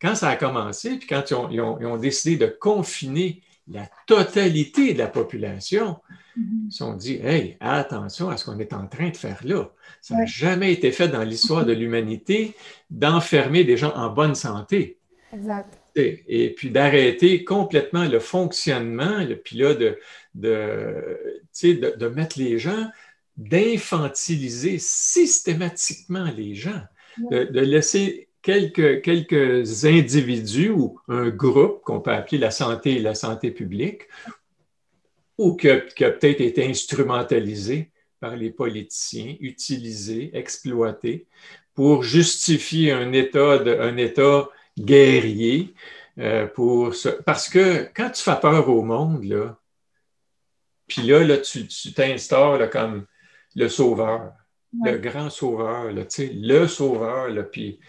quand 0.00 0.14
ça 0.14 0.30
a 0.30 0.36
commencé, 0.36 0.96
puis 0.96 1.06
quand 1.06 1.30
ils 1.50 1.60
ont, 1.60 1.96
décidé 1.96 2.36
de 2.36 2.46
confiner 2.46 3.42
la 3.68 3.88
totalité 4.06 4.94
de 4.94 4.98
la 4.98 5.06
population, 5.06 5.98
mm-hmm. 6.36 6.66
ils 6.66 6.72
se 6.72 6.78
sont 6.78 6.94
dit 6.94 7.20
Hey, 7.22 7.56
attention 7.60 8.30
à 8.30 8.36
ce 8.36 8.44
qu'on 8.44 8.58
est 8.58 8.72
en 8.72 8.86
train 8.86 9.10
de 9.10 9.16
faire 9.16 9.40
là. 9.44 9.70
Ça 10.00 10.16
n'a 10.16 10.26
jamais 10.26 10.72
été 10.72 10.90
fait 10.90 11.08
dans 11.08 11.22
l'histoire 11.22 11.64
de 11.64 11.72
l'humanité 11.72 12.54
d'enfermer 12.88 13.64
des 13.64 13.76
gens 13.76 13.94
en 13.94 14.08
bonne 14.08 14.34
santé. 14.34 14.98
Exact. 15.32 15.68
Et, 15.96 16.54
puis 16.56 16.70
d'arrêter 16.70 17.44
complètement 17.44 18.04
le 18.04 18.20
fonctionnement, 18.20 19.26
puis 19.44 19.58
là, 19.58 19.74
de, 19.74 19.98
de, 20.34 21.18
de 21.62 22.08
mettre 22.08 22.38
les 22.38 22.58
gens, 22.58 22.88
d'infantiliser 23.36 24.78
systématiquement 24.78 26.28
les 26.36 26.54
gens, 26.54 26.82
de 27.30 27.60
laisser 27.60 28.29
quelques, 28.42 29.02
quelques 29.02 29.84
individus 29.84 30.70
ou 30.70 30.98
un 31.08 31.28
groupe 31.28 31.82
qu'on 31.82 32.00
peut 32.00 32.12
appeler 32.12 32.38
la 32.38 32.50
santé 32.50 32.96
et 32.96 33.00
la 33.00 33.14
santé 33.14 33.50
publique, 33.50 34.02
ou 35.38 35.56
qui 35.56 35.70
a, 35.70 35.78
peut-être 35.78 36.40
été 36.40 36.66
instrumentalisé 36.66 37.90
par 38.20 38.36
les 38.36 38.50
politiciens, 38.50 39.36
utilisé, 39.40 40.30
exploité 40.36 41.26
pour 41.74 42.02
justifier 42.02 42.92
un 42.92 43.12
état, 43.12 43.58
de, 43.58 43.74
un 43.78 43.96
état 43.96 44.48
guerrier. 44.78 45.74
Euh, 46.18 46.46
pour 46.46 46.94
Parce 47.24 47.48
que 47.48 47.88
quand 47.94 48.10
tu 48.10 48.22
fais 48.22 48.38
peur 48.38 48.68
au 48.68 48.82
monde, 48.82 49.24
là, 49.24 49.58
puis 50.86 51.02
là, 51.02 51.24
là, 51.24 51.38
tu 51.38 51.66
t'instaures 51.94 52.68
comme 52.68 53.06
le 53.54 53.68
sauveur, 53.68 54.32
le 54.84 54.98
grand 54.98 55.30
sauveur, 55.30 55.92
là, 55.92 56.02
le 56.18 56.66
sauveur, 56.66 57.28
là, 57.28 57.42
puis 57.44 57.80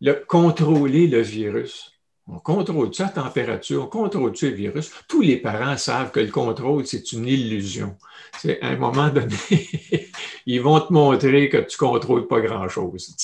le, 0.00 0.14
contrôler 0.26 1.06
le 1.06 1.20
virus. 1.20 1.92
On 2.28 2.40
contrôle 2.40 2.92
sa 2.92 3.08
température, 3.08 3.84
on 3.84 3.86
contrôle 3.86 4.32
le 4.40 4.48
virus. 4.48 4.90
Tous 5.08 5.20
les 5.20 5.36
parents 5.36 5.76
savent 5.76 6.10
que 6.10 6.18
le 6.18 6.32
contrôle, 6.32 6.84
c'est 6.84 7.12
une 7.12 7.26
illusion. 7.28 7.96
C'est 8.38 8.60
à 8.62 8.68
un 8.68 8.76
moment 8.76 9.10
donné, 9.10 9.36
ils 10.46 10.60
vont 10.60 10.80
te 10.80 10.92
montrer 10.92 11.48
que 11.48 11.58
tu 11.58 11.76
ne 11.80 11.88
contrôles 11.88 12.26
pas 12.26 12.40
grand-chose. 12.40 13.14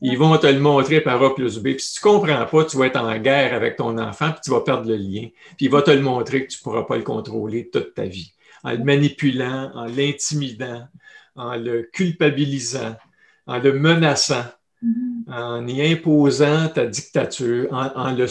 Ils 0.00 0.18
vont 0.18 0.36
te 0.36 0.48
le 0.48 0.58
montrer 0.58 1.00
par 1.00 1.22
A 1.22 1.34
plus 1.34 1.58
B. 1.58 1.62
Puis 1.74 1.80
si 1.80 2.00
tu 2.00 2.06
ne 2.06 2.12
comprends 2.12 2.44
pas, 2.44 2.64
tu 2.64 2.76
vas 2.76 2.86
être 2.86 3.00
en 3.00 3.16
guerre 3.18 3.54
avec 3.54 3.76
ton 3.76 3.96
enfant, 3.98 4.32
puis 4.32 4.40
tu 4.44 4.50
vas 4.50 4.60
perdre 4.60 4.88
le 4.88 4.96
lien. 4.96 5.28
Puis 5.56 5.66
il 5.66 5.70
va 5.70 5.82
te 5.82 5.92
le 5.92 6.02
montrer 6.02 6.44
que 6.44 6.52
tu 6.52 6.58
ne 6.58 6.62
pourras 6.64 6.82
pas 6.82 6.96
le 6.96 7.04
contrôler 7.04 7.70
toute 7.70 7.94
ta 7.94 8.04
vie. 8.04 8.32
En 8.64 8.72
le 8.72 8.84
manipulant, 8.84 9.70
en 9.74 9.84
l'intimidant, 9.84 10.88
en 11.36 11.56
le 11.56 11.88
culpabilisant, 11.92 12.96
en 13.46 13.58
le 13.58 13.72
menaçant. 13.72 14.44
En 15.26 15.66
y 15.66 15.82
imposant 15.92 16.68
ta 16.68 16.86
dictature, 16.86 17.68
en, 17.72 18.12
le, 18.12 18.26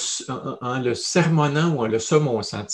en, 0.61 0.79
le, 0.79 0.93
sermonnant 0.93 1.75
ou 1.75 1.79
en 1.79 1.87
le 1.87 1.99
semonçant. 1.99 2.65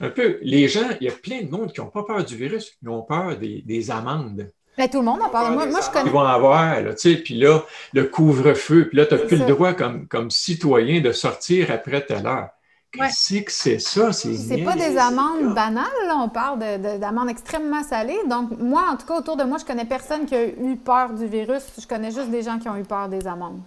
un 0.00 0.10
peu, 0.10 0.38
les 0.42 0.68
gens, 0.68 0.88
il 1.00 1.06
y 1.06 1.10
a 1.10 1.12
plein 1.12 1.42
de 1.42 1.50
monde 1.50 1.72
qui 1.72 1.80
n'ont 1.80 1.88
pas 1.88 2.02
peur 2.02 2.24
du 2.24 2.36
virus, 2.36 2.72
ils 2.82 2.88
ont 2.88 3.02
peur 3.02 3.36
des, 3.36 3.90
amendes. 3.90 4.50
Ben, 4.78 4.88
tout 4.88 4.98
le 4.98 5.04
monde 5.04 5.20
en 5.22 5.28
parle. 5.28 5.54
Moi, 5.54 5.66
moi 5.66 5.80
je 5.84 5.90
connais. 5.90 6.10
Ils 6.10 6.12
vont 6.12 6.20
avoir, 6.20 6.82
là, 6.82 6.94
tu 6.94 7.12
sais, 7.12 7.16
puis 7.16 7.34
là, 7.38 7.64
le 7.92 8.04
couvre-feu, 8.04 8.88
puis 8.88 8.98
là, 8.98 9.06
tu 9.06 9.14
n'as 9.14 9.20
plus 9.20 9.38
le 9.38 9.46
droit 9.46 9.72
comme, 9.74 10.06
comme 10.08 10.30
citoyen 10.30 11.00
de 11.00 11.12
sortir 11.12 11.70
après 11.70 12.04
telle 12.04 12.26
heure. 12.26 12.48
Qu'est-ce 12.96 13.40
que 13.40 13.52
c'est 13.52 13.78
ça? 13.78 14.12
C'est 14.12 14.64
pas 14.64 14.74
des 14.74 14.96
amendes 14.96 15.54
banales, 15.54 15.84
là. 16.06 16.16
on 16.16 16.28
parle 16.28 16.58
d'amendes 17.00 17.28
extrêmement 17.28 17.82
salées. 17.82 18.18
Donc, 18.28 18.50
moi, 18.58 18.84
en 18.92 18.96
tout 18.96 19.06
cas, 19.06 19.18
autour 19.18 19.36
de 19.36 19.44
moi, 19.44 19.58
je 19.58 19.64
connais 19.64 19.84
personne 19.84 20.26
qui 20.26 20.34
a 20.34 20.46
eu 20.46 20.76
peur 20.76 21.10
du 21.10 21.26
virus. 21.26 21.62
Je 21.78 21.86
connais 21.86 22.10
juste 22.10 22.30
des 22.30 22.42
gens 22.42 22.58
qui 22.58 22.68
ont 22.68 22.76
eu 22.76 22.84
peur 22.84 23.08
des 23.08 23.26
amendes. 23.26 23.60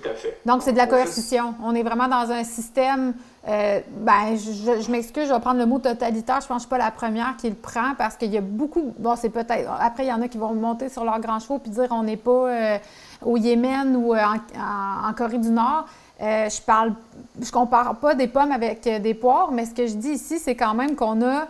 Tout 0.00 0.08
à 0.08 0.14
fait. 0.14 0.38
Donc, 0.46 0.62
c'est 0.62 0.72
de 0.72 0.78
la 0.78 0.86
coercition. 0.86 1.54
On 1.62 1.74
est 1.74 1.82
vraiment 1.82 2.08
dans 2.08 2.30
un 2.30 2.44
système. 2.44 3.14
Euh, 3.46 3.80
ben, 3.98 4.36
je, 4.36 4.90
m'excuse, 4.90 5.28
je 5.28 5.34
vais 5.34 5.40
prendre 5.40 5.58
le 5.58 5.66
mot 5.66 5.78
totalitaire. 5.78 6.40
Je 6.40 6.46
pense 6.46 6.46
que 6.46 6.48
je 6.48 6.54
ne 6.54 6.60
suis 6.60 6.68
pas 6.68 6.78
la 6.78 6.90
première 6.90 7.36
qui 7.36 7.48
le 7.48 7.56
prend 7.56 7.94
parce 7.98 8.16
qu'il 8.16 8.32
y 8.32 8.38
a 8.38 8.40
beaucoup. 8.40 8.94
Bon, 8.98 9.16
c'est 9.16 9.30
peut-être. 9.30 9.68
Après, 9.80 10.04
il 10.04 10.08
y 10.08 10.12
en 10.12 10.22
a 10.22 10.28
qui 10.28 10.38
vont 10.38 10.54
monter 10.54 10.88
sur 10.88 11.04
leur 11.04 11.20
grand 11.20 11.40
chevaux 11.40 11.58
puis 11.58 11.70
dire 11.70 11.88
on 11.90 12.04
n'est 12.04 12.16
pas 12.16 12.30
euh, 12.30 12.78
au 13.24 13.36
Yémen 13.36 13.96
ou 13.96 14.14
euh, 14.14 14.20
en, 14.56 15.12
Corée 15.12 15.38
du 15.38 15.50
Nord. 15.50 15.86
Je 16.22 16.62
parle, 16.62 16.94
je 17.40 17.50
compare 17.50 17.96
pas 17.96 18.14
des 18.14 18.28
pommes 18.28 18.52
avec 18.52 18.82
des 18.82 19.14
poires, 19.14 19.50
mais 19.50 19.66
ce 19.66 19.74
que 19.74 19.86
je 19.86 19.94
dis 19.94 20.10
ici, 20.10 20.38
c'est 20.38 20.54
quand 20.54 20.74
même 20.74 20.94
qu'on 20.94 21.20
a, 21.22 21.48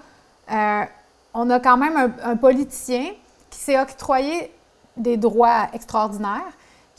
on 1.35 1.51
a 1.51 1.61
quand 1.61 1.77
même 1.77 2.15
un, 2.23 2.37
politicien 2.37 3.11
qui 3.51 3.59
s'est 3.59 3.79
octroyé 3.79 4.51
des 4.97 5.17
droits 5.17 5.69
extraordinaires, 5.73 6.53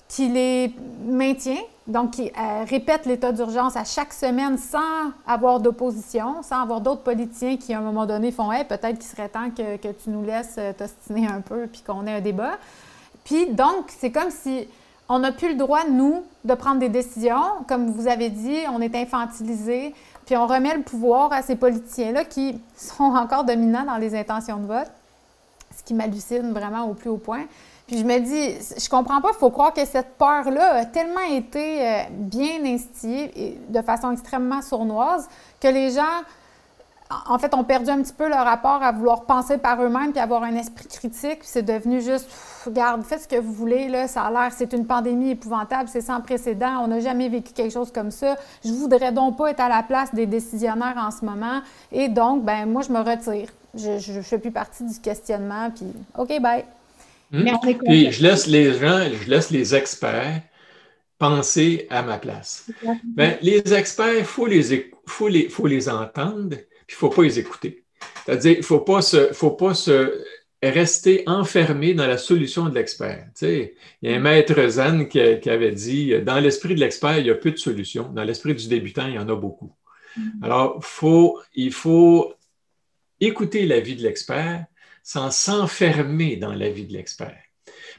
qui 0.08 0.28
les 0.28 0.76
maintient, 1.06 1.62
donc 1.88 2.12
qui 2.12 2.32
euh, 2.38 2.66
répète 2.68 3.06
l'état 3.06 3.32
d'urgence 3.32 3.76
à 3.76 3.84
chaque 3.84 4.14
semaine 4.14 4.58
sans 4.58 5.12
avoir 5.28 5.60
d'opposition, 5.60 6.42
sans 6.44 6.62
avoir 6.62 6.82
d'autres 6.82 7.02
politiciens 7.02 7.58
qui, 7.58 7.74
à 7.74 7.80
un 7.80 7.82
moment 7.82 8.06
donné, 8.06 8.32
font 8.32 8.52
hey, 8.52 8.64
peut-être 8.64 9.00
qu'il 9.00 9.10
serait 9.10 9.30
temps 9.30 9.50
que, 9.50 9.78
que, 9.78 9.88
tu 9.90 10.10
nous 10.10 10.24
laisses 10.24 10.56
euh, 10.58 10.72
t'ostiner 10.74 11.28
un 11.28 11.42
peu 11.42 11.68
puis 11.68 11.82
qu'on 11.82 12.06
ait 12.06 12.16
un 12.16 12.22
débat. 12.22 12.58
Puis 13.24 13.48
donc, 13.48 13.86
c'est 13.88 14.12
comme 14.12 14.30
si 14.30 14.68
on 15.10 15.20
n'a 15.20 15.32
plus 15.32 15.50
le 15.50 15.56
droit, 15.56 15.82
nous, 15.90 16.24
de 16.44 16.54
prendre 16.54 16.80
des 16.80 16.90
décisions. 16.90 17.42
Comme 17.68 17.92
vous 17.92 18.08
avez 18.08 18.30
dit, 18.30 18.58
on 18.72 18.82
est 18.82 18.96
infantilisé, 18.96 19.94
puis 20.26 20.38
on 20.38 20.48
remet 20.48 20.76
le 20.76 20.84
pouvoir 20.84 21.32
à 21.34 21.42
ces 21.42 21.56
politiciens-là 21.56 22.26
qui 22.26 22.60
sont 22.76 23.04
encore 23.16 23.44
dominants 23.44 23.86
dans 23.86 23.98
les 23.98 24.16
intentions 24.16 24.58
de 24.58 24.68
vote, 24.68 24.92
ce 25.76 25.84
qui 25.84 25.94
m'hallucine 25.94 26.54
vraiment 26.54 26.86
au 26.86 26.94
plus 26.94 27.10
haut 27.10 27.18
point. 27.18 27.46
Puis 27.88 27.98
je 27.98 28.06
me 28.06 28.20
dis, 28.20 28.80
je 28.82 28.90
comprends 28.90 29.20
pas, 29.20 29.32
il 29.34 29.38
faut 29.38 29.50
croire 29.50 29.74
que 29.74 29.84
cette 29.86 30.18
peur-là 30.18 30.76
a 30.76 30.86
tellement 30.86 31.20
été 31.30 31.86
euh, 31.86 32.04
bien 32.12 32.64
instillée 32.64 33.32
et 33.36 33.60
de 33.68 33.82
façon 33.82 34.12
extrêmement 34.12 34.62
sournoise 34.62 35.28
que 35.60 35.68
les 35.68 35.92
gens, 35.92 36.22
en 37.28 37.38
fait, 37.40 37.54
ont 37.54 37.66
perdu 37.66 37.90
un 37.90 38.02
petit 38.02 38.14
peu 38.14 38.30
leur 38.30 38.46
rapport 38.46 38.82
à 38.82 38.94
vouloir 38.94 39.26
penser 39.26 39.58
par 39.58 39.82
eux-mêmes 39.84 40.14
puis 40.14 40.22
avoir 40.22 40.44
un 40.44 40.56
esprit 40.56 40.88
critique. 40.88 41.40
Puis 41.40 41.50
c'est 41.50 41.64
devenu 41.64 42.02
juste, 42.02 42.30
regarde, 42.66 43.04
faites 43.04 43.22
ce 43.22 43.28
que 43.28 43.40
vous 43.40 43.54
voulez, 43.54 43.88
là, 43.88 44.08
ça 44.08 44.24
a 44.24 44.32
l'air, 44.32 44.52
c'est 44.56 44.74
une 44.74 44.86
pandémie 44.86 45.32
épouvantable, 45.32 45.90
c'est 45.90 46.02
sans 46.02 46.22
précédent, 46.22 46.80
on 46.84 46.88
n'a 46.88 47.00
jamais 47.00 47.30
vécu 47.30 47.54
quelque 47.54 47.74
chose 47.74 47.92
comme 47.92 48.12
ça. 48.12 48.38
Je 48.64 48.72
voudrais 48.72 49.12
donc 49.12 49.38
pas 49.38 49.52
être 49.52 49.60
à 49.60 49.70
la 49.70 49.84
place 49.84 50.14
des 50.14 50.26
décisionnaires 50.26 50.98
en 50.98 51.12
ce 51.12 51.24
moment. 51.26 51.62
Et 51.92 52.10
donc, 52.10 52.44
ben 52.44 52.66
moi, 52.66 52.82
je 52.82 52.92
me 52.92 53.00
retire. 53.00 53.50
Je 53.76 54.12
ne 54.12 54.22
fais 54.22 54.38
plus 54.38 54.52
partie 54.52 54.84
du 54.84 55.00
questionnement, 55.00 55.72
puis 55.72 55.88
OK, 56.18 56.40
bye. 56.42 56.66
Hmm? 57.32 57.46
Puis 57.86 58.12
je 58.12 58.22
laisse 58.22 58.46
les 58.46 58.74
gens, 58.74 59.00
je 59.24 59.30
laisse 59.30 59.50
les 59.50 59.74
experts 59.74 60.42
penser 61.18 61.88
à 61.90 62.02
ma 62.04 62.18
place. 62.18 62.70
Ben, 63.04 63.38
les 63.42 63.74
experts, 63.74 64.20
il 64.20 64.26
faut 64.26 64.46
les, 64.46 64.92
faut, 65.08 65.30
les, 65.30 65.50
faut 65.50 65.68
les 65.68 65.88
entendre, 65.88 66.50
puis 66.50 66.60
il 66.90 66.94
ne 66.94 66.98
faut 66.98 67.10
pas 67.10 67.24
les 67.24 67.40
écouter. 67.40 67.84
C'est-à-dire, 68.26 68.52
il 68.52 68.58
ne 68.58 68.64
faut, 68.64 68.82
pas 68.82 69.02
se, 69.02 69.32
faut 69.34 69.52
pas 69.52 69.74
se 69.74 70.22
rester 70.70 71.24
enfermé 71.28 71.94
dans 71.94 72.08
la 72.08 72.18
solution 72.18 72.70
de 72.70 72.76
l'expert. 72.76 73.26
Tu 73.36 73.46
sais, 73.46 73.76
il 74.02 74.10
y 74.10 74.14
a 74.14 74.18
un 74.18 74.20
maître 74.20 74.68
zen 74.68 75.08
qui, 75.08 75.20
qui 75.40 75.50
avait 75.50 75.72
dit, 75.72 76.22
dans 76.22 76.40
l'esprit 76.40 76.76
de 76.76 76.80
l'expert, 76.80 77.18
il 77.20 77.28
y 77.28 77.32
a 77.32 77.36
peu 77.36 77.52
de 77.52 77.58
solutions. 77.58 78.10
Dans 78.10 78.24
l'esprit 78.24 78.56
du 78.56 78.68
débutant, 78.68 79.08
il 79.08 79.16
y 79.16 79.20
en 79.20 79.30
a 79.30 79.36
beaucoup. 79.36 79.74
Mm-hmm. 80.18 80.44
Alors, 80.44 80.84
faut, 80.84 81.40
il 81.54 81.72
faut 81.72 82.34
écouter 83.20 83.66
l'avis 83.66 83.96
de 83.96 84.04
l'expert, 84.04 84.66
sans 85.04 85.32
s'enfermer 85.32 86.38
dans 86.38 86.54
la 86.54 86.70
vie 86.70 86.86
de 86.86 86.94
l'expert. 86.94 87.38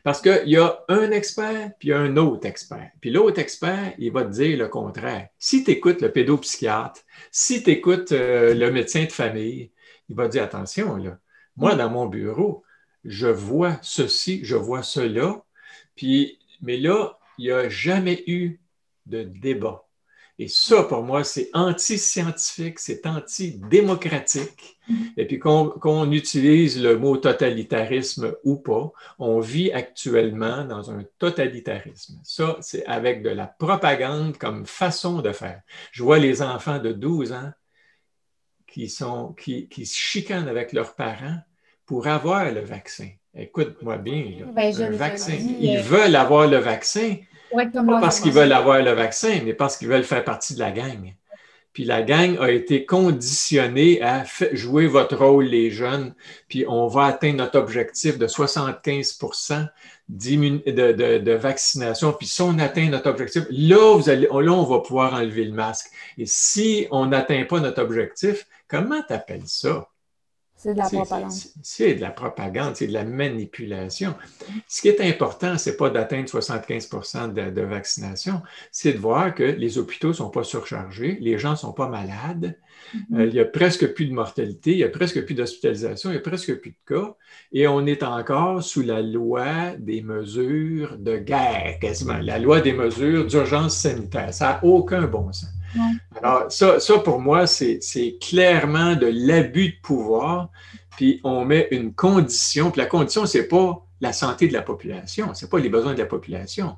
Parce 0.02 0.20
qu'il 0.20 0.48
y 0.48 0.56
a 0.56 0.84
un 0.88 1.10
expert, 1.12 1.72
puis 1.78 1.88
il 1.88 1.90
y 1.92 1.94
a 1.94 1.98
un 1.98 2.16
autre 2.18 2.46
expert. 2.46 2.90
Puis 3.00 3.10
l'autre 3.10 3.40
expert, 3.40 3.94
il 3.98 4.12
va 4.12 4.24
te 4.24 4.32
dire 4.32 4.58
le 4.58 4.68
contraire. 4.68 5.28
Si 5.38 5.64
tu 5.64 5.70
écoutes 5.70 6.02
le 6.02 6.12
pédopsychiatre, 6.12 7.00
si 7.30 7.62
tu 7.62 7.70
écoutes 7.70 8.12
euh, 8.12 8.52
le 8.52 8.70
médecin 8.70 9.04
de 9.04 9.12
famille, 9.12 9.70
il 10.08 10.14
va 10.14 10.26
te 10.26 10.32
dire 10.32 10.42
attention, 10.42 10.96
là, 10.96 11.18
moi, 11.56 11.74
dans 11.74 11.90
mon 11.90 12.06
bureau, 12.06 12.64
je 13.04 13.26
vois 13.28 13.78
ceci, 13.82 14.44
je 14.44 14.56
vois 14.56 14.82
cela, 14.82 15.42
puis, 15.94 16.38
mais 16.62 16.76
là, 16.76 17.18
il 17.38 17.46
n'y 17.46 17.52
a 17.52 17.68
jamais 17.68 18.22
eu 18.26 18.60
de 19.06 19.22
débat. 19.22 19.84
Et 20.38 20.48
ça, 20.48 20.82
pour 20.82 21.04
moi, 21.04 21.22
c'est 21.22 21.48
anti-scientifique, 21.52 22.80
c'est 22.80 23.06
anti-démocratique. 23.06 24.78
Mm-hmm. 24.88 25.12
Et 25.16 25.26
puis 25.26 25.38
qu'on 25.38 26.10
utilise 26.10 26.82
le 26.82 26.98
mot 26.98 27.16
totalitarisme 27.16 28.34
ou 28.42 28.56
pas, 28.56 28.92
on 29.20 29.38
vit 29.38 29.70
actuellement 29.70 30.64
dans 30.64 30.90
un 30.90 31.04
totalitarisme. 31.20 32.18
Ça, 32.24 32.56
c'est 32.60 32.84
avec 32.86 33.22
de 33.22 33.30
la 33.30 33.46
propagande 33.46 34.36
comme 34.36 34.66
façon 34.66 35.22
de 35.22 35.30
faire. 35.30 35.62
Je 35.92 36.02
vois 36.02 36.18
les 36.18 36.42
enfants 36.42 36.80
de 36.80 36.90
12 36.90 37.32
ans 37.32 37.52
qui, 38.74 38.88
sont, 38.88 39.32
qui, 39.38 39.68
qui 39.68 39.86
se 39.86 39.96
chicanent 39.96 40.48
avec 40.48 40.72
leurs 40.72 40.96
parents 40.96 41.38
pour 41.86 42.08
avoir 42.08 42.50
le 42.50 42.60
vaccin. 42.60 43.08
Écoute-moi 43.32 43.98
bien, 43.98 44.24
ben, 44.52 44.72
vaccin. 44.96 45.34
Ils 45.60 45.78
veulent 45.78 46.16
avoir 46.16 46.48
le 46.48 46.56
vaccin, 46.56 47.18
pas 47.52 48.00
parce 48.00 48.18
qu'ils 48.18 48.32
veulent 48.32 48.52
avoir 48.52 48.82
le 48.82 48.90
vaccin, 48.90 49.38
mais 49.44 49.54
parce 49.54 49.76
qu'ils 49.76 49.86
veulent 49.86 50.02
faire 50.02 50.24
partie 50.24 50.54
de 50.54 50.58
la 50.58 50.72
gang. 50.72 51.14
Puis 51.72 51.84
la 51.84 52.02
gang 52.02 52.36
a 52.40 52.50
été 52.50 52.84
conditionnée 52.84 54.02
à 54.02 54.24
jouer 54.52 54.88
votre 54.88 55.16
rôle, 55.16 55.44
les 55.44 55.70
jeunes, 55.70 56.12
puis 56.48 56.64
on 56.66 56.88
va 56.88 57.06
atteindre 57.06 57.38
notre 57.38 57.60
objectif 57.60 58.18
de 58.18 58.26
75 58.26 59.18
de, 60.08 61.18
de, 61.18 61.32
vaccination. 61.32 62.12
Puis 62.12 62.26
si 62.26 62.42
on 62.42 62.58
atteint 62.58 62.88
notre 62.88 63.08
objectif, 63.08 63.44
là, 63.50 63.96
vous 63.96 64.08
allez, 64.08 64.26
là, 64.26 64.52
on 64.52 64.64
va 64.64 64.80
pouvoir 64.80 65.14
enlever 65.14 65.44
le 65.44 65.52
masque. 65.52 65.86
Et 66.18 66.26
si 66.26 66.88
on 66.90 67.06
n'atteint 67.06 67.44
pas 67.44 67.60
notre 67.60 67.82
objectif, 67.82 68.46
comment 68.68 69.02
tu 69.06 69.12
appelles 69.12 69.46
ça? 69.46 69.88
C'est 70.56 70.72
de 70.72 70.78
la 70.78 70.88
propagande. 70.88 71.32
C'est 71.62 71.94
de 71.94 72.00
la 72.00 72.10
propagande, 72.10 72.76
c'est 72.76 72.86
de 72.86 72.92
la 72.92 73.04
manipulation. 73.04 74.14
Ce 74.68 74.80
qui 74.80 74.88
est 74.88 75.00
important, 75.00 75.58
ce 75.58 75.70
n'est 75.70 75.76
pas 75.76 75.90
d'atteindre 75.90 76.28
75% 76.28 77.32
de, 77.32 77.60
vaccination, 77.62 78.40
c'est 78.70 78.92
de 78.92 78.98
voir 78.98 79.34
que 79.34 79.42
les 79.42 79.78
hôpitaux 79.78 80.08
ne 80.08 80.12
sont 80.14 80.30
pas 80.30 80.44
surchargés, 80.44 81.18
les 81.20 81.38
gens 81.38 81.50
ne 81.50 81.56
sont 81.56 81.72
pas 81.72 81.88
malades, 81.88 82.56
mm-hmm. 82.94 83.18
euh, 83.18 83.26
il 83.26 83.32
n'y 83.32 83.40
a 83.40 83.44
presque 83.44 83.92
plus 83.94 84.06
de 84.06 84.14
mortalité, 84.14 84.70
il 84.72 84.76
n'y 84.78 84.84
a 84.84 84.88
presque 84.88 85.24
plus 85.24 85.34
d'hospitalisation, 85.34 86.10
il 86.10 86.14
n'y 86.14 86.18
a 86.18 86.22
presque 86.22 86.54
plus 86.60 86.70
de 86.70 86.94
cas, 86.94 87.14
et 87.52 87.66
on 87.66 87.84
est 87.84 88.02
encore 88.02 88.62
sous 88.62 88.82
la 88.82 89.02
loi 89.02 89.74
des 89.78 90.02
mesures 90.02 90.96
de 90.98 91.18
guerre, 91.18 91.78
quasiment, 91.80 92.18
la 92.18 92.38
loi 92.38 92.60
des 92.60 92.72
mesures 92.72 93.26
d'urgence 93.26 93.76
sanitaire. 93.76 94.32
Ça 94.32 94.46
n'a 94.46 94.64
aucun 94.64 95.02
bon 95.02 95.32
sens. 95.32 95.50
Alors, 96.16 96.50
ça, 96.50 96.98
pour 97.04 97.20
moi, 97.20 97.46
c'est 97.46 98.18
clairement 98.20 98.94
de 98.94 99.06
l'abus 99.12 99.70
de 99.70 99.80
pouvoir. 99.82 100.50
Puis 100.96 101.20
on 101.24 101.44
met 101.44 101.68
une 101.70 101.92
condition. 101.92 102.70
Puis 102.70 102.80
la 102.80 102.86
condition, 102.86 103.26
ce 103.26 103.38
n'est 103.38 103.44
pas 103.44 103.84
la 104.00 104.12
santé 104.12 104.48
de 104.48 104.52
la 104.52 104.62
population, 104.62 105.34
ce 105.34 105.44
n'est 105.44 105.48
pas 105.48 105.58
les 105.58 105.68
besoins 105.68 105.94
de 105.94 105.98
la 105.98 106.06
population. 106.06 106.76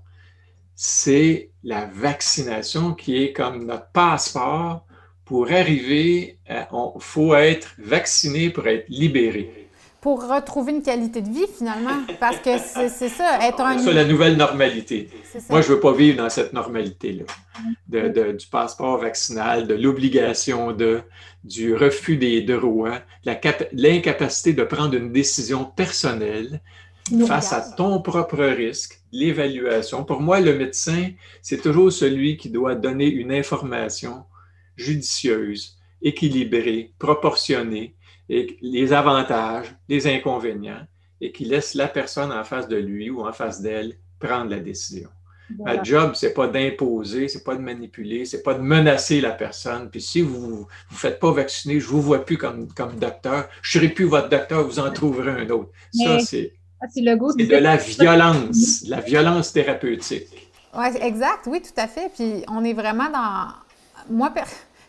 C'est 0.74 1.50
la 1.64 1.86
vaccination 1.86 2.94
qui 2.94 3.22
est 3.22 3.32
comme 3.32 3.66
notre 3.66 3.90
passeport 3.92 4.86
pour 5.24 5.50
arriver. 5.50 6.38
Il 6.48 6.66
faut 7.00 7.34
être 7.34 7.74
vacciné 7.78 8.50
pour 8.50 8.66
être 8.66 8.88
libéré 8.88 9.65
pour 10.06 10.22
retrouver 10.22 10.70
une 10.70 10.84
qualité 10.84 11.20
de 11.20 11.28
vie 11.28 11.48
finalement. 11.58 11.98
Parce 12.20 12.36
que 12.36 12.50
c'est 12.88 13.08
ça, 13.08 13.40
être 13.42 13.58
un. 13.58 13.76
C'est 13.76 13.92
la 13.92 14.04
nouvelle 14.04 14.36
normalité. 14.36 15.10
Moi, 15.50 15.62
je 15.62 15.68
ne 15.68 15.74
veux 15.74 15.80
pas 15.80 15.92
vivre 15.92 16.18
dans 16.18 16.30
cette 16.30 16.52
normalité-là, 16.52 17.24
de, 17.88 18.30
du 18.30 18.46
passeport 18.46 18.98
vaccinal, 18.98 19.66
de 19.66 19.74
l'obligation 19.74 20.70
de, 20.70 21.00
du 21.42 21.74
refus 21.74 22.18
des 22.18 22.42
droits, 22.42 23.00
l'incapacité 23.72 24.52
de 24.52 24.62
prendre 24.62 24.94
une 24.94 25.10
décision 25.10 25.64
personnelle 25.64 26.60
face 27.26 27.52
à 27.52 27.62
ton 27.76 28.00
propre 28.00 28.44
risque, 28.44 29.00
l'évaluation. 29.10 30.04
Pour 30.04 30.20
moi, 30.20 30.38
le 30.38 30.56
médecin, 30.56 31.10
c'est 31.42 31.60
toujours 31.60 31.90
celui 31.90 32.36
qui 32.36 32.48
doit 32.48 32.76
donner 32.76 33.08
une 33.08 33.32
information 33.32 34.22
judicieuse, 34.76 35.78
équilibrée, 36.00 36.92
proportionnée, 37.00 37.95
et 38.28 38.56
les 38.60 38.92
avantages, 38.92 39.74
les 39.88 40.06
inconvénients, 40.06 40.86
et 41.20 41.32
qui 41.32 41.44
laisse 41.44 41.74
la 41.74 41.88
personne 41.88 42.32
en 42.32 42.44
face 42.44 42.68
de 42.68 42.76
lui 42.76 43.10
ou 43.10 43.26
en 43.26 43.32
face 43.32 43.60
d'elle 43.62 43.96
prendre 44.18 44.50
la 44.50 44.60
décision. 44.60 45.08
Ma 45.60 45.80
job, 45.82 46.12
c'est 46.14 46.34
pas 46.34 46.48
d'imposer, 46.48 47.28
c'est 47.28 47.44
pas 47.44 47.54
de 47.54 47.60
manipuler, 47.60 48.24
c'est 48.24 48.42
pas 48.42 48.54
de 48.54 48.62
menacer 48.62 49.20
la 49.20 49.30
personne. 49.30 49.88
Puis 49.90 50.00
si 50.02 50.20
vous 50.20 50.46
ne 50.48 50.56
vous 50.56 50.96
faites 50.96 51.20
pas 51.20 51.30
vacciner, 51.32 51.78
je 51.78 51.86
vous 51.86 52.02
vois 52.02 52.24
plus 52.24 52.36
comme, 52.36 52.66
comme 52.72 52.98
docteur, 52.98 53.48
je 53.62 53.78
serai 53.78 53.88
plus 53.90 54.06
votre 54.06 54.28
docteur, 54.28 54.64
vous 54.66 54.80
en 54.80 54.90
trouverez 54.90 55.30
un 55.42 55.50
autre. 55.50 55.70
Ça, 55.92 56.18
c'est 56.18 56.52
Ah, 56.80 56.86
c'est 56.92 57.00
le 57.02 57.16
goût 57.16 57.32
de 57.32 57.56
la 57.56 57.76
violence, 57.76 58.82
la 58.86 59.00
violence 59.00 59.52
thérapeutique. 59.52 60.52
Oui, 60.74 60.86
exact, 61.00 61.46
oui, 61.46 61.62
tout 61.62 61.80
à 61.80 61.88
fait. 61.88 62.10
Puis 62.14 62.44
on 62.48 62.64
est 62.64 62.74
vraiment 62.74 63.10
dans. 63.10 63.48
Moi, 64.10 64.30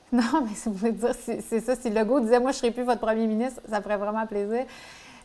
non, 0.11 0.45
mais 0.47 0.55
ça 0.55 0.69
veut 0.69 0.91
dire, 0.91 1.13
c'est 1.15 1.59
ça. 1.59 1.75
Si 1.75 1.89
Legault 1.89 2.21
disait, 2.21 2.39
moi, 2.39 2.51
je 2.51 2.57
ne 2.57 2.61
serai 2.61 2.71
plus 2.71 2.83
votre 2.83 3.01
premier 3.01 3.27
ministre, 3.27 3.61
ça 3.69 3.81
ferait 3.81 3.97
vraiment 3.97 4.25
plaisir. 4.25 4.65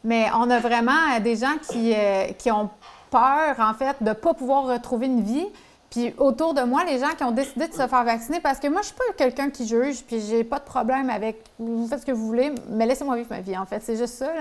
Mais 0.05 0.27
on 0.35 0.51
a 0.51 0.59
vraiment 0.59 1.21
des 1.23 1.37
gens 1.37 1.57
qui, 1.71 1.95
euh, 1.95 2.29
qui 2.37 2.51
ont 2.51 2.69
peur, 3.11 3.55
en 3.59 3.75
fait, 3.75 3.97
de 4.01 4.09
ne 4.09 4.15
pas 4.15 4.35
pouvoir 4.35 4.65
retrouver 4.65 5.07
une 5.07 5.23
vie. 5.23 5.47
Puis 5.91 6.15
autour 6.17 6.55
de 6.55 6.63
moi, 6.63 6.85
les 6.85 6.99
gens 6.99 7.11
qui 7.17 7.23
ont 7.23 7.33
décidé 7.33 7.69
de 7.69 7.75
se 7.75 7.87
faire 7.87 8.03
vacciner, 8.03 8.41
parce 8.41 8.59
que 8.59 8.67
moi, 8.67 8.81
je 8.81 8.87
suis 8.87 8.97
pas 8.97 9.05
quelqu'un 9.17 9.51
qui 9.51 9.67
juge, 9.67 10.03
puis 10.05 10.21
j'ai 10.21 10.43
pas 10.43 10.59
de 10.59 10.65
problème 10.65 11.11
avec 11.11 11.45
vous 11.59 11.87
faites 11.87 12.01
ce 12.01 12.07
que 12.07 12.13
vous 12.13 12.27
voulez, 12.27 12.53
mais 12.71 12.87
laissez-moi 12.87 13.15
vivre 13.17 13.29
ma 13.31 13.41
vie, 13.41 13.57
en 13.57 13.67
fait. 13.67 13.81
C'est 13.83 13.97
juste 13.97 14.15
ça. 14.15 14.27
Là. 14.27 14.41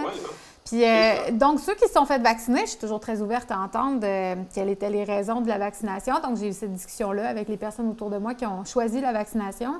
puis 0.65 0.85
euh, 0.85 1.31
donc, 1.33 1.59
ceux 1.59 1.75
qui 1.75 1.85
se 1.87 1.93
sont 1.93 2.05
fait 2.05 2.19
vacciner, 2.19 2.61
je 2.61 2.71
suis 2.71 2.79
toujours 2.79 3.01
très 3.01 3.21
ouverte 3.21 3.51
à 3.51 3.59
entendre 3.59 3.99
euh, 4.03 4.35
quelles 4.55 4.69
étaient 4.69 4.89
les 4.89 5.03
raisons 5.03 5.41
de 5.41 5.49
la 5.49 5.57
vaccination. 5.57 6.15
Donc, 6.23 6.37
j'ai 6.37 6.47
eu 6.47 6.53
cette 6.53 6.73
discussion-là 6.73 7.27
avec 7.27 7.49
les 7.49 7.57
personnes 7.57 7.89
autour 7.89 8.09
de 8.09 8.17
moi 8.17 8.33
qui 8.33 8.45
ont 8.45 8.63
choisi 8.63 9.01
la 9.01 9.11
vaccination. 9.11 9.73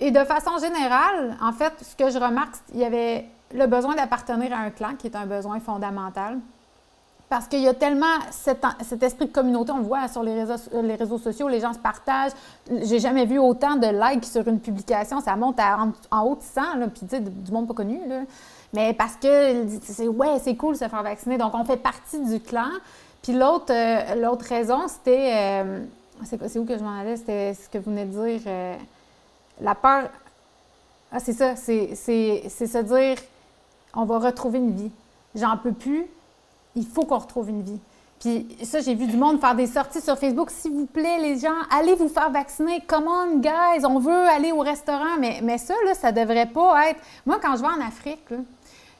Et 0.00 0.10
de 0.10 0.24
façon 0.24 0.58
générale, 0.58 1.36
en 1.40 1.52
fait, 1.52 1.72
ce 1.82 1.94
que 1.94 2.10
je 2.10 2.18
remarque, 2.18 2.54
il 2.72 2.80
y 2.80 2.84
avait 2.84 3.26
le 3.54 3.66
besoin 3.66 3.94
d'appartenir 3.94 4.52
à 4.52 4.58
un 4.58 4.70
clan, 4.70 4.94
qui 4.98 5.06
est 5.06 5.16
un 5.16 5.26
besoin 5.26 5.60
fondamental. 5.60 6.38
Parce 7.28 7.46
qu'il 7.46 7.60
y 7.60 7.68
a 7.68 7.74
tellement 7.74 8.18
cet, 8.30 8.64
esprit 9.02 9.26
de 9.26 9.32
communauté, 9.32 9.72
on 9.72 9.78
le 9.78 9.84
voit 9.84 10.06
sur 10.08 10.22
les 10.22 10.44
réseaux, 10.44 10.82
les 10.82 10.94
réseaux 10.94 11.18
sociaux, 11.18 11.48
les 11.48 11.60
gens 11.60 11.72
se 11.72 11.78
partagent. 11.78 12.32
J'ai 12.82 12.98
jamais 12.98 13.24
vu 13.24 13.38
autant 13.38 13.76
de 13.76 13.86
likes 13.86 14.26
sur 14.26 14.46
une 14.46 14.60
publication, 14.60 15.20
ça 15.20 15.34
monte 15.34 15.58
en, 16.10 16.22
haut 16.22 16.36
de 16.36 16.42
100, 16.42 16.88
puis 16.90 17.06
tu 17.06 17.08
sais, 17.08 17.20
du 17.20 17.50
monde 17.50 17.66
pas 17.66 17.74
connu. 17.74 17.98
Là. 18.06 18.20
Mais 18.72 18.92
parce 18.92 19.14
que 19.16 19.66
c'est 19.82 20.06
ouais, 20.06 20.38
c'est 20.40 20.56
cool 20.56 20.74
de 20.74 20.78
se 20.78 20.88
faire 20.88 21.02
vacciner, 21.02 21.38
donc 21.38 21.54
on 21.54 21.64
fait 21.64 21.76
partie 21.76 22.20
du 22.20 22.40
clan. 22.40 22.70
Puis 23.22 23.32
l'autre 23.32 23.72
euh, 23.72 24.16
l'autre 24.16 24.44
raison, 24.46 24.86
c'était. 24.88 25.62
Euh, 25.62 25.84
c'est 26.24 26.58
où 26.58 26.64
que 26.64 26.76
je 26.76 26.82
m'en 26.84 27.00
allais? 27.00 27.16
C'était 27.16 27.54
ce 27.54 27.68
que 27.68 27.78
vous 27.78 27.90
venez 27.90 28.04
de 28.04 28.10
dire. 28.10 28.40
Euh, 28.46 28.76
la 29.60 29.74
peur. 29.74 30.10
Ah, 31.12 31.20
c'est 31.20 31.32
ça, 31.32 31.56
c'est 31.56 31.94
se 31.94 32.78
dire 32.82 33.16
on 33.94 34.04
va 34.04 34.18
retrouver 34.18 34.58
une 34.58 34.74
vie. 34.74 34.90
J'en 35.34 35.56
peux 35.56 35.72
plus, 35.72 36.06
il 36.74 36.86
faut 36.86 37.04
qu'on 37.04 37.18
retrouve 37.18 37.50
une 37.50 37.62
vie. 37.62 37.80
Puis 38.20 38.46
ça, 38.62 38.80
j'ai 38.80 38.94
vu 38.94 39.06
du 39.06 39.16
monde 39.16 39.40
faire 39.40 39.54
des 39.54 39.66
sorties 39.66 40.00
sur 40.00 40.16
Facebook. 40.18 40.50
S'il 40.50 40.72
vous 40.72 40.86
plaît, 40.86 41.18
les 41.18 41.38
gens, 41.38 41.54
allez 41.70 41.94
vous 41.94 42.08
faire 42.08 42.30
vacciner. 42.30 42.82
Come 42.86 43.06
on, 43.06 43.38
guys, 43.38 43.84
on 43.84 43.98
veut 43.98 44.28
aller 44.28 44.50
au 44.50 44.60
restaurant. 44.60 45.18
Mais, 45.18 45.40
mais 45.42 45.58
ça, 45.58 45.74
là, 45.84 45.94
ça 45.94 46.10
devrait 46.10 46.46
pas 46.46 46.88
être... 46.88 47.00
Moi, 47.26 47.38
quand 47.42 47.56
je 47.56 47.60
vais 47.60 47.68
en 47.68 47.86
Afrique, 47.86 48.32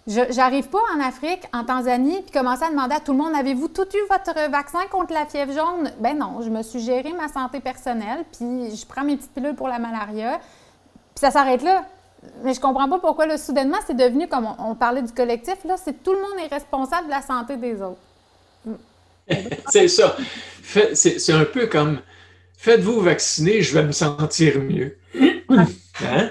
j'arrive 0.06 0.68
pas 0.68 0.82
en 0.94 1.00
Afrique, 1.00 1.42
en 1.52 1.64
Tanzanie, 1.64 2.22
puis 2.22 2.30
commencer 2.32 2.64
à 2.64 2.70
demander 2.70 2.94
à 2.94 3.00
tout 3.00 3.12
le 3.12 3.18
monde, 3.18 3.34
avez-vous 3.34 3.68
tout 3.68 3.86
eu 3.94 4.00
votre 4.10 4.50
vaccin 4.50 4.80
contre 4.90 5.12
la 5.12 5.26
fièvre 5.26 5.52
jaune? 5.52 5.90
Ben 6.00 6.18
non, 6.18 6.42
je 6.42 6.50
me 6.50 6.62
suis 6.62 6.80
géré 6.80 7.12
ma 7.12 7.28
santé 7.28 7.60
personnelle, 7.60 8.24
puis 8.32 8.76
je 8.76 8.86
prends 8.86 9.04
mes 9.04 9.16
petites 9.16 9.32
pilules 9.32 9.54
pour 9.54 9.68
la 9.68 9.78
malaria, 9.78 10.38
puis 10.38 11.20
ça 11.20 11.30
s'arrête 11.30 11.62
là 11.62 11.84
mais 12.42 12.54
je 12.54 12.60
comprends 12.60 12.88
pas 12.88 12.98
pourquoi, 12.98 13.26
là, 13.26 13.38
soudainement, 13.38 13.78
c'est 13.86 13.96
devenu, 13.96 14.28
comme 14.28 14.48
on, 14.58 14.74
parlait 14.74 15.02
du 15.02 15.12
collectif, 15.12 15.56
là, 15.64 15.76
c'est 15.82 16.02
tout 16.02 16.12
le 16.12 16.20
monde 16.20 16.38
est 16.44 16.52
responsable 16.52 17.06
de 17.06 17.10
la 17.10 17.22
santé 17.22 17.56
des 17.56 17.80
autres. 17.82 18.00
c'est 19.70 19.88
ça. 19.88 20.16
C'est 20.94 21.32
un 21.32 21.44
peu 21.44 21.66
comme 21.66 22.00
faites-vous 22.56 23.00
vacciner, 23.00 23.62
je 23.62 23.74
vais 23.74 23.84
me 23.84 23.92
sentir 23.92 24.60
mieux. 24.60 24.96
Hein? 26.04 26.30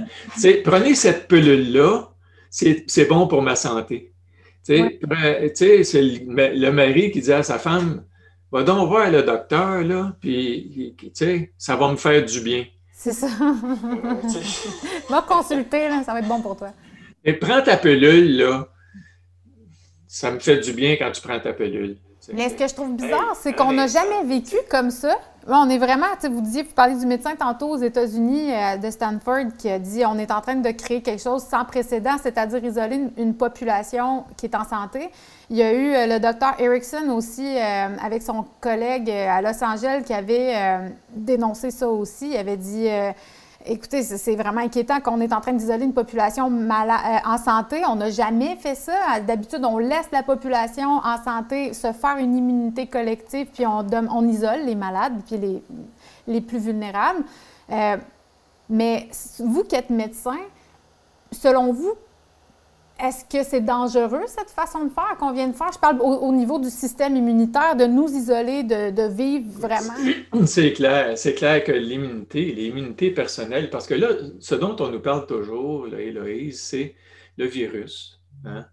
Prenez 0.66 0.94
cette 0.94 1.30
pilule-là, 1.30 2.10
c'est 2.54 3.06
bon 3.06 3.28
pour 3.28 3.42
ma 3.42 3.56
santé. 3.56 4.14
C'est 4.62 4.78
le, 4.80 6.70
mari 6.72 7.12
qui 7.12 7.22
dit 7.22 7.34
à 7.34 7.44
sa 7.44 7.60
femme 7.60 8.06
Va 8.52 8.62
donc 8.62 8.88
voir 8.88 9.10
le 9.10 9.24
docteur, 9.24 9.82
là, 9.82 10.16
puis 10.22 10.96
ça 11.58 11.76
va 11.76 11.92
me 11.92 11.96
faire 11.96 12.24
du 12.24 12.40
bien. 12.42 12.66
C'est 12.94 13.12
ça. 13.12 13.28
Va 15.10 15.26
consulter, 15.28 15.90
ça 16.06 16.14
va 16.14 16.20
être 16.20 16.28
bon 16.28 16.40
pour 16.40 16.56
toi. 16.56 16.70
Et 17.26 17.34
prends 17.34 17.64
ta 17.64 17.78
pilule, 17.78 18.38
là. 18.38 18.68
Ça 20.08 20.30
me 20.30 20.38
fait 20.38 20.60
du 20.60 20.72
bien 20.74 20.96
quand 20.98 21.12
tu 21.12 21.22
prends 21.22 21.40
ta 21.40 21.52
pilule. 21.52 21.98
Mais 22.32 22.50
ce 22.50 22.54
que 22.54 22.68
je 22.68 22.76
trouve 22.76 22.96
bizarre, 22.96 23.36
c'est 23.36 23.54
qu'on 23.54 23.74
n'a 23.74 23.88
jamais 23.88 24.24
vécu 24.24 24.56
comme 24.70 24.92
ça. 24.92 25.18
On 25.46 25.70
est 25.70 25.78
vraiment, 25.78 26.06
vous 26.22 26.40
disiez, 26.40 26.64
vous 26.64 26.74
parlez 26.74 26.96
du 26.96 27.06
médecin 27.06 27.36
tantôt 27.36 27.68
aux 27.68 27.78
États-Unis 27.78 28.54
euh, 28.54 28.78
de 28.78 28.90
Stanford 28.90 29.58
qui 29.58 29.70
a 29.70 29.78
dit 29.78 30.06
on 30.06 30.18
est 30.18 30.32
en 30.32 30.40
train 30.40 30.56
de 30.56 30.72
créer 30.72 31.02
quelque 31.02 31.22
chose 31.22 31.44
sans 31.44 31.66
précédent, 31.66 32.16
c'est-à-dire 32.22 32.64
isoler 32.64 33.10
une, 33.18 33.34
population 33.34 34.24
qui 34.38 34.46
est 34.46 34.56
en 34.56 34.64
santé. 34.64 35.10
Il 35.50 35.58
y 35.58 35.64
a 35.64 35.74
eu 35.74 35.94
euh, 35.94 36.08
le 36.08 36.20
docteur 36.22 36.54
Erickson 36.60 37.10
aussi, 37.10 37.46
euh, 37.46 37.88
avec 38.02 38.22
son 38.22 38.46
collègue 38.62 39.10
à 39.10 39.42
Los 39.42 39.62
Angeles, 39.62 40.04
qui 40.06 40.14
avait 40.14 40.54
dénoncé 41.14 41.72
ça 41.72 41.90
aussi. 41.90 42.30
Il 42.30 42.38
avait 42.38 42.56
dit 42.58 42.88
Écoutez, 43.66 44.04
c'est 44.04 44.36
vraiment 44.36 44.60
inquiétant 44.60 45.00
qu'on 45.00 45.22
est 45.22 45.32
en 45.32 45.40
train 45.40 45.54
d'isoler 45.54 45.86
une 45.86 45.94
population 45.94 46.52
euh, 46.52 47.18
en 47.26 47.38
santé. 47.38 47.82
On 47.88 47.96
n'a 47.96 48.10
jamais 48.10 48.58
fait 48.58 48.76
ça. 48.76 49.22
D'habitude, 49.26 49.64
on 49.64 49.78
laisse 49.78 50.10
la 50.12 50.22
population 50.22 50.98
en 50.98 51.24
santé 51.24 51.74
se 51.74 51.94
faire 51.94 52.18
une 52.18 52.36
immunité 52.36 52.88
collective, 52.88 53.48
puis 53.54 53.66
on, 53.66 53.86
on 54.12 54.28
isole 54.28 54.66
les 54.66 54.76
malades, 54.76 55.14
puis 55.26 55.38
les, 55.38 55.64
les 56.28 56.42
plus 56.42 56.58
vulnérables. 56.58 57.24
Euh, 57.72 57.98
mais 58.70 59.08
vous 59.40 59.64
qui 59.64 59.76
êtes 59.76 59.90
médecin, 59.90 60.40
selon 61.32 61.72
vous, 61.72 61.94
est-ce 63.04 63.26
que 63.26 63.44
c'est 63.44 63.62
dangereux, 63.62 64.24
cette 64.28 64.50
façon 64.50 64.86
de 64.86 64.90
faire 64.90 65.18
qu'on 65.20 65.34
vient 65.34 65.50
de 65.50 65.54
faire? 65.54 65.72
Je 65.74 65.80
parle 65.80 66.00
au, 66.02 66.32
niveau 66.32 66.58
du 66.58 66.70
système 66.70 67.18
immunitaire, 67.18 67.76
de 67.76 67.86
nous 67.86 68.08
isoler, 68.08 68.64
de, 68.64 69.08
vivre 69.08 69.50
vraiment. 69.60 69.94
C'est 70.46 70.72
clair, 70.72 71.18
c'est 71.18 71.34
clair 71.34 71.64
que 71.64 71.72
l'immunité, 71.72 72.46
l'immunité 72.54 73.12
personnelle, 73.12 73.70
parce 73.70 73.88
que 73.88 73.94
là, 73.94 74.10
ce 74.40 74.56
dont 74.56 74.76
on 74.80 74.90
nous 74.90 75.02
parle 75.02 75.26
toujours, 75.26 75.88
là, 75.88 76.00
Héloïse, 76.00 76.62
c'est 76.62 76.96
le 77.38 77.46
virus, 77.46 78.22
hein? 78.46 78.66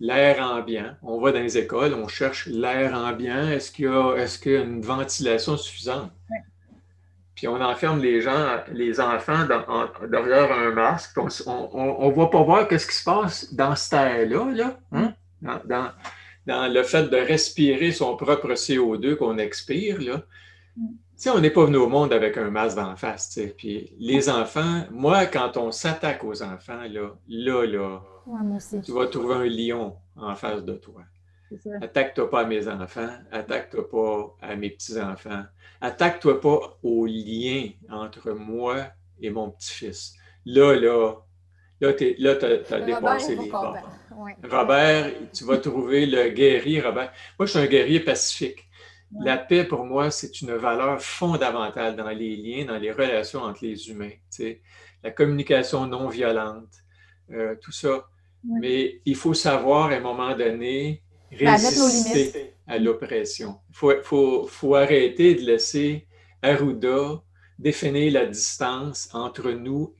l'air 0.00 0.40
ambiant. 0.40 0.94
On 1.02 1.20
va 1.20 1.32
dans 1.32 1.40
les 1.40 1.58
écoles, 1.58 1.94
on 1.94 2.08
cherche 2.08 2.46
l'air 2.46 2.94
ambiant. 2.94 3.48
Est-ce 3.48 3.70
qu'il 3.70 3.86
y, 3.86 3.88
a, 3.88 4.14
est-ce 4.16 4.48
une 4.48 4.80
ventilation 4.80 5.56
suffisante? 5.56 6.10
Puis 7.38 7.46
on 7.46 7.60
enferme 7.60 8.00
les 8.00 8.20
gens, 8.20 8.56
les 8.72 8.98
enfants 8.98 9.46
derrière 10.10 10.50
un 10.50 10.72
masque. 10.72 11.16
On 11.46 12.08
ne 12.10 12.12
va 12.12 12.26
pas 12.26 12.42
voir 12.42 12.66
ce 12.68 12.84
qui 12.84 12.94
se 12.96 13.04
passe 13.04 13.54
dans 13.54 13.76
ce 13.76 13.94
air-là, 13.94 14.50
là, 14.52 14.80
hein? 14.90 15.14
dans, 15.64 16.66
le 16.66 16.82
fait 16.82 17.04
de 17.04 17.16
respirer 17.16 17.92
son 17.92 18.16
propre 18.16 18.54
CO2 18.54 19.14
qu'on 19.14 19.38
expire. 19.38 20.00
Là. 20.00 20.24
on 21.32 21.38
n'est 21.38 21.50
pas 21.50 21.64
venu 21.64 21.76
au 21.76 21.88
monde 21.88 22.12
avec 22.12 22.36
un 22.38 22.50
masque 22.50 22.76
d'en 22.76 22.96
face. 22.96 23.38
Puis 23.56 23.92
les 24.00 24.28
enfants, 24.28 24.86
moi, 24.90 25.26
quand 25.26 25.56
on 25.58 25.70
s'attaque 25.70 26.24
aux 26.24 26.42
enfants, 26.42 26.82
là, 26.90 27.14
là, 27.28 27.66
là, 27.66 28.02
tu 28.84 28.90
vas 28.90 29.06
trouver 29.06 29.34
un 29.36 29.44
lion 29.44 29.94
en 30.16 30.34
face 30.34 30.64
de 30.64 30.74
toi. 30.74 31.02
Attaque-toi 31.80 32.28
pas 32.28 32.40
à 32.40 32.44
mes 32.46 32.66
enfants, 32.66 33.10
attaque-toi 33.30 33.88
pas 33.88 34.36
à 34.42 34.56
mes 34.56 34.70
petits-enfants, 34.70 35.44
attaque-toi 35.80 36.40
pas 36.40 36.78
au 36.82 37.06
lien 37.06 37.68
entre 37.90 38.32
moi 38.32 38.86
et 39.20 39.30
mon 39.30 39.50
petit-fils. 39.50 40.14
Là, 40.44 40.74
là, 40.74 41.14
là, 41.80 41.92
tu 41.92 42.04
as, 42.04 42.80
dépassé 42.80 43.36
les 43.36 43.48
bords. 43.48 43.76
Robert, 44.50 45.12
tu 45.32 45.44
vas 45.44 45.58
trouver 45.58 46.06
le 46.06 46.30
guerrier 46.30 46.80
Robert. 46.80 47.12
Moi, 47.38 47.46
je 47.46 47.50
suis 47.52 47.58
un 47.60 47.66
guerrier 47.66 48.00
pacifique. 48.00 48.68
La 49.20 49.38
paix, 49.38 49.64
pour 49.64 49.84
moi, 49.84 50.10
c'est 50.10 50.40
une 50.42 50.52
valeur 50.52 51.00
fondamentale 51.00 51.96
dans 51.96 52.10
les 52.10 52.36
liens, 52.36 52.66
dans 52.66 52.76
les 52.76 52.92
relations 52.92 53.40
entre 53.42 53.64
les 53.64 53.88
humains. 53.88 54.10
La 55.02 55.10
communication 55.12 55.86
non 55.86 56.08
violente, 56.08 56.72
euh, 57.30 57.54
tout 57.60 57.72
ça. 57.72 58.06
Mais 58.44 59.00
il 59.04 59.16
faut 59.16 59.34
savoir 59.34 59.90
à 59.90 59.94
un 59.94 60.00
moment 60.00 60.36
donné 60.36 61.02
résister 61.30 62.54
à 62.68 62.78
l'oppression. 62.78 63.56
Il 63.70 64.02
faut, 64.04 64.74
arrêter 64.74 65.34
de 65.34 65.40
laisser 65.40 66.06
Arruda 66.42 67.22
définir 67.58 68.12
la 68.12 68.26
distance 68.26 69.08
entre 69.12 69.50
nous 69.50 69.94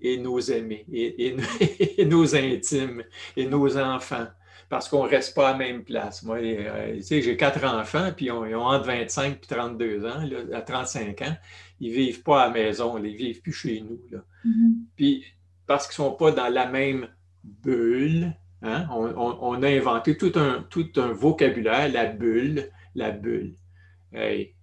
et 0.00 0.18
nos 0.18 0.52
amis, 0.52 0.84
et, 0.92 1.34
nos 2.06 2.36
intimes, 2.36 3.02
et 3.36 3.46
nos 3.46 3.76
enfants, 3.78 4.26
parce 4.68 4.88
qu'on 4.88 5.04
ne 5.04 5.08
reste 5.08 5.34
pas 5.34 5.48
à 5.48 5.52
la 5.52 5.58
même 5.58 5.84
place. 5.84 6.22
Moi, 6.22 6.36
euh, 6.36 7.00
j'ai 7.00 7.36
quatre 7.36 7.64
enfants, 7.64 8.12
puis 8.14 8.26
ils 8.26 8.32
ont, 8.32 8.66
entre 8.66 8.86
25 8.86 9.38
et 9.42 9.46
32 9.46 10.06
ans, 10.06 10.22
à 10.52 10.60
35 10.60 11.22
ans. 11.22 11.36
Ils 11.80 11.90
ne 11.90 11.96
vivent 11.96 12.22
pas 12.22 12.42
à 12.42 12.46
la 12.48 12.52
maison, 12.52 12.98
ils 12.98 13.12
ne 13.12 13.16
vivent 13.16 13.40
plus 13.40 13.52
chez 13.52 13.80
nous. 13.80 13.98
Mm-hmm. 14.44 14.72
Puis, 14.96 15.24
parce 15.66 15.88
qu'ils 15.88 16.02
ne 16.04 16.08
sont 16.10 16.14
pas 16.14 16.30
dans 16.30 16.48
la 16.48 16.66
même 16.66 17.08
bulle, 17.42 18.34
Hein? 18.62 18.88
On, 18.90 19.62
a 19.62 19.68
inventé 19.68 20.16
tout 20.16 20.32
un, 20.36 20.64
tout 20.70 20.90
un 20.96 21.12
vocabulaire, 21.12 21.90
la 21.92 22.06
bulle, 22.06 22.70
la 22.94 23.10
bulle. 23.10 23.54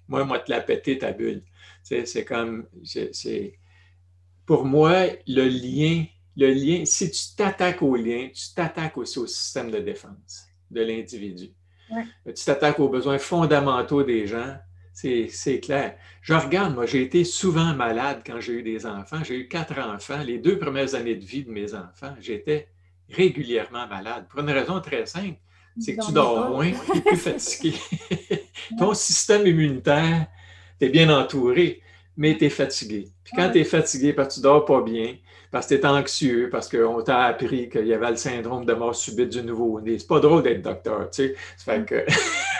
moi, 0.07 0.25
moi, 0.25 0.39
te 0.39 0.51
la 0.51 0.61
péter 0.61 0.97
ta 0.97 1.11
bulle. 1.11 1.43
C'est 1.83 2.25
comme, 2.25 2.67
c'est, 2.83 3.59
pour 4.45 4.65
moi, 4.65 5.05
le 5.27 5.47
lien, 5.47 6.05
le 6.35 6.51
lien, 6.51 6.85
si 6.85 7.11
tu 7.11 7.35
t'attaques 7.37 7.81
au 7.81 7.95
lien, 7.95 8.29
tu 8.33 8.53
t'attaques 8.55 8.97
aussi 8.97 9.19
au 9.19 9.27
système 9.27 9.69
de 9.69 9.79
défense. 9.79 10.47
de 10.71 10.81
l'individu. 10.81 11.51
Tu 12.25 12.45
t'attaques 12.45 12.79
aux 12.79 12.89
besoins 12.89 13.19
fondamentaux 13.19 14.01
des 14.01 14.25
gens, 14.25 14.57
c'est 14.93 15.59
clair. 15.61 15.97
Je 16.21 16.33
regarde, 16.33 16.73
moi, 16.73 16.85
j'ai 16.85 17.03
été 17.03 17.23
souvent 17.23 17.73
malade 17.73 18.21
quand 18.25 18.39
j'ai 18.39 18.53
eu 18.53 18.63
des 18.63 18.85
enfants. 18.85 19.23
J'ai 19.23 19.35
eu 19.35 19.47
quatre 19.47 19.77
enfants. 19.77 20.23
Les 20.23 20.39
deux 20.39 20.57
premières 20.57 20.95
années 20.95 21.15
de 21.15 21.25
vie 21.25 21.43
de 21.43 21.51
mes 21.51 21.73
enfants, 21.73 22.15
j'étais 22.19 22.69
régulièrement 23.09 23.87
malade. 23.87 24.25
Pour 24.29 24.39
une 24.41 24.49
raison 24.49 24.79
très 24.81 25.05
simple, 25.05 25.37
c'est 25.79 25.95
que 25.95 26.05
tu 26.05 26.11
dors 26.11 26.49
moins, 26.49 26.71
tu 26.71 26.97
es 26.97 27.01
plus 27.01 27.17
fatigué. 27.17 27.73
Ton 28.77 28.93
système 28.93 29.47
immunitaire, 29.47 30.27
tu 30.79 30.85
es 30.85 30.89
bien 30.89 31.09
entouré, 31.09 31.81
mais 32.15 32.37
tu 32.37 32.45
es 32.45 32.49
fatigué. 32.49 33.07
Puis 33.23 33.33
quand 33.35 33.49
tu 33.51 33.59
es 33.59 33.63
fatigué, 33.63 34.13
parce 34.13 34.29
que 34.29 34.33
tu 34.35 34.41
dors 34.41 34.65
pas 34.65 34.81
bien, 34.81 35.15
parce 35.51 35.67
que 35.67 35.75
tu 35.75 35.81
es 35.81 35.85
anxieux, 35.85 36.49
parce 36.51 36.69
qu'on 36.69 37.01
t'a 37.01 37.23
appris 37.23 37.69
qu'il 37.69 37.87
y 37.87 37.93
avait 37.93 38.11
le 38.11 38.17
syndrome 38.17 38.65
de 38.65 38.73
mort 38.73 38.95
subite 38.95 39.29
du 39.29 39.43
nouveau-né. 39.43 39.99
C'est 39.99 40.07
pas 40.07 40.19
drôle 40.19 40.43
d'être 40.43 40.61
docteur, 40.61 41.09
tu 41.09 41.27
sais. 41.27 41.35
Ça 41.57 41.73
fait 41.73 41.85
que, 41.85 42.05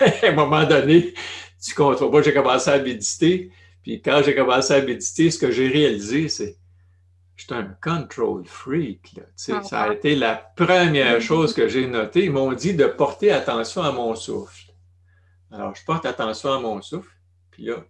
à 0.26 0.28
un 0.28 0.32
moment 0.32 0.64
donné, 0.64 1.14
tu 1.62 1.74
contrôles. 1.74 2.10
Moi, 2.10 2.22
j'ai 2.22 2.32
commencé 2.32 2.70
à 2.70 2.78
méditer. 2.78 3.50
Puis 3.82 4.00
quand 4.00 4.22
j'ai 4.24 4.34
commencé 4.34 4.72
à 4.72 4.82
méditer, 4.82 5.30
ce 5.30 5.38
que 5.38 5.50
j'ai 5.50 5.68
réalisé, 5.68 6.28
c'est 6.28 6.56
j'étais 7.36 7.54
un 7.54 7.76
control 7.82 8.44
freak. 8.46 9.18
Ah, 9.50 9.62
ça 9.62 9.82
a 9.82 9.92
été 9.92 10.14
la 10.16 10.36
première 10.56 11.20
chose 11.20 11.54
que 11.54 11.68
j'ai 11.68 11.86
notée. 11.86 12.24
Ils 12.24 12.32
m'ont 12.32 12.52
dit 12.52 12.74
de 12.74 12.86
porter 12.86 13.30
attention 13.30 13.82
à 13.82 13.92
mon 13.92 14.14
souffle. 14.14 14.72
Alors, 15.50 15.74
je 15.74 15.84
porte 15.84 16.06
attention 16.06 16.52
à 16.52 16.60
mon 16.60 16.82
souffle. 16.82 17.10
Puis 17.50 17.64
là, 17.64 17.84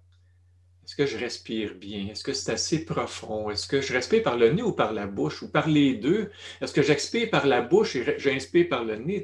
est-ce 0.85 0.97
que 0.97 1.07
je 1.07 1.17
respire 1.17 1.75
bien? 1.75 2.09
Est-ce 2.11 2.23
que 2.23 2.35
c'est 2.35 2.53
assez 2.53 2.85
profond? 2.85 3.49
Est-ce 3.49 3.67
que 3.67 3.81
je 3.81 3.93
respire 3.95 4.23
par 4.23 4.37
le 4.37 4.53
nez 4.53 4.63
ou 4.63 4.73
par 4.73 4.93
la 4.93 5.07
bouche? 5.07 5.43
Ou 5.43 5.51
par 5.51 5.67
les 5.67 5.95
deux? 5.95 6.31
Est-ce 6.61 6.75
que 6.75 6.83
j'expire 6.83 7.31
par 7.31 7.47
la 7.47 7.63
bouche 7.63 7.97
et 7.97 8.19
j'inspire 8.19 8.69
par 8.69 8.85
le 8.85 8.97
nez? 8.97 9.23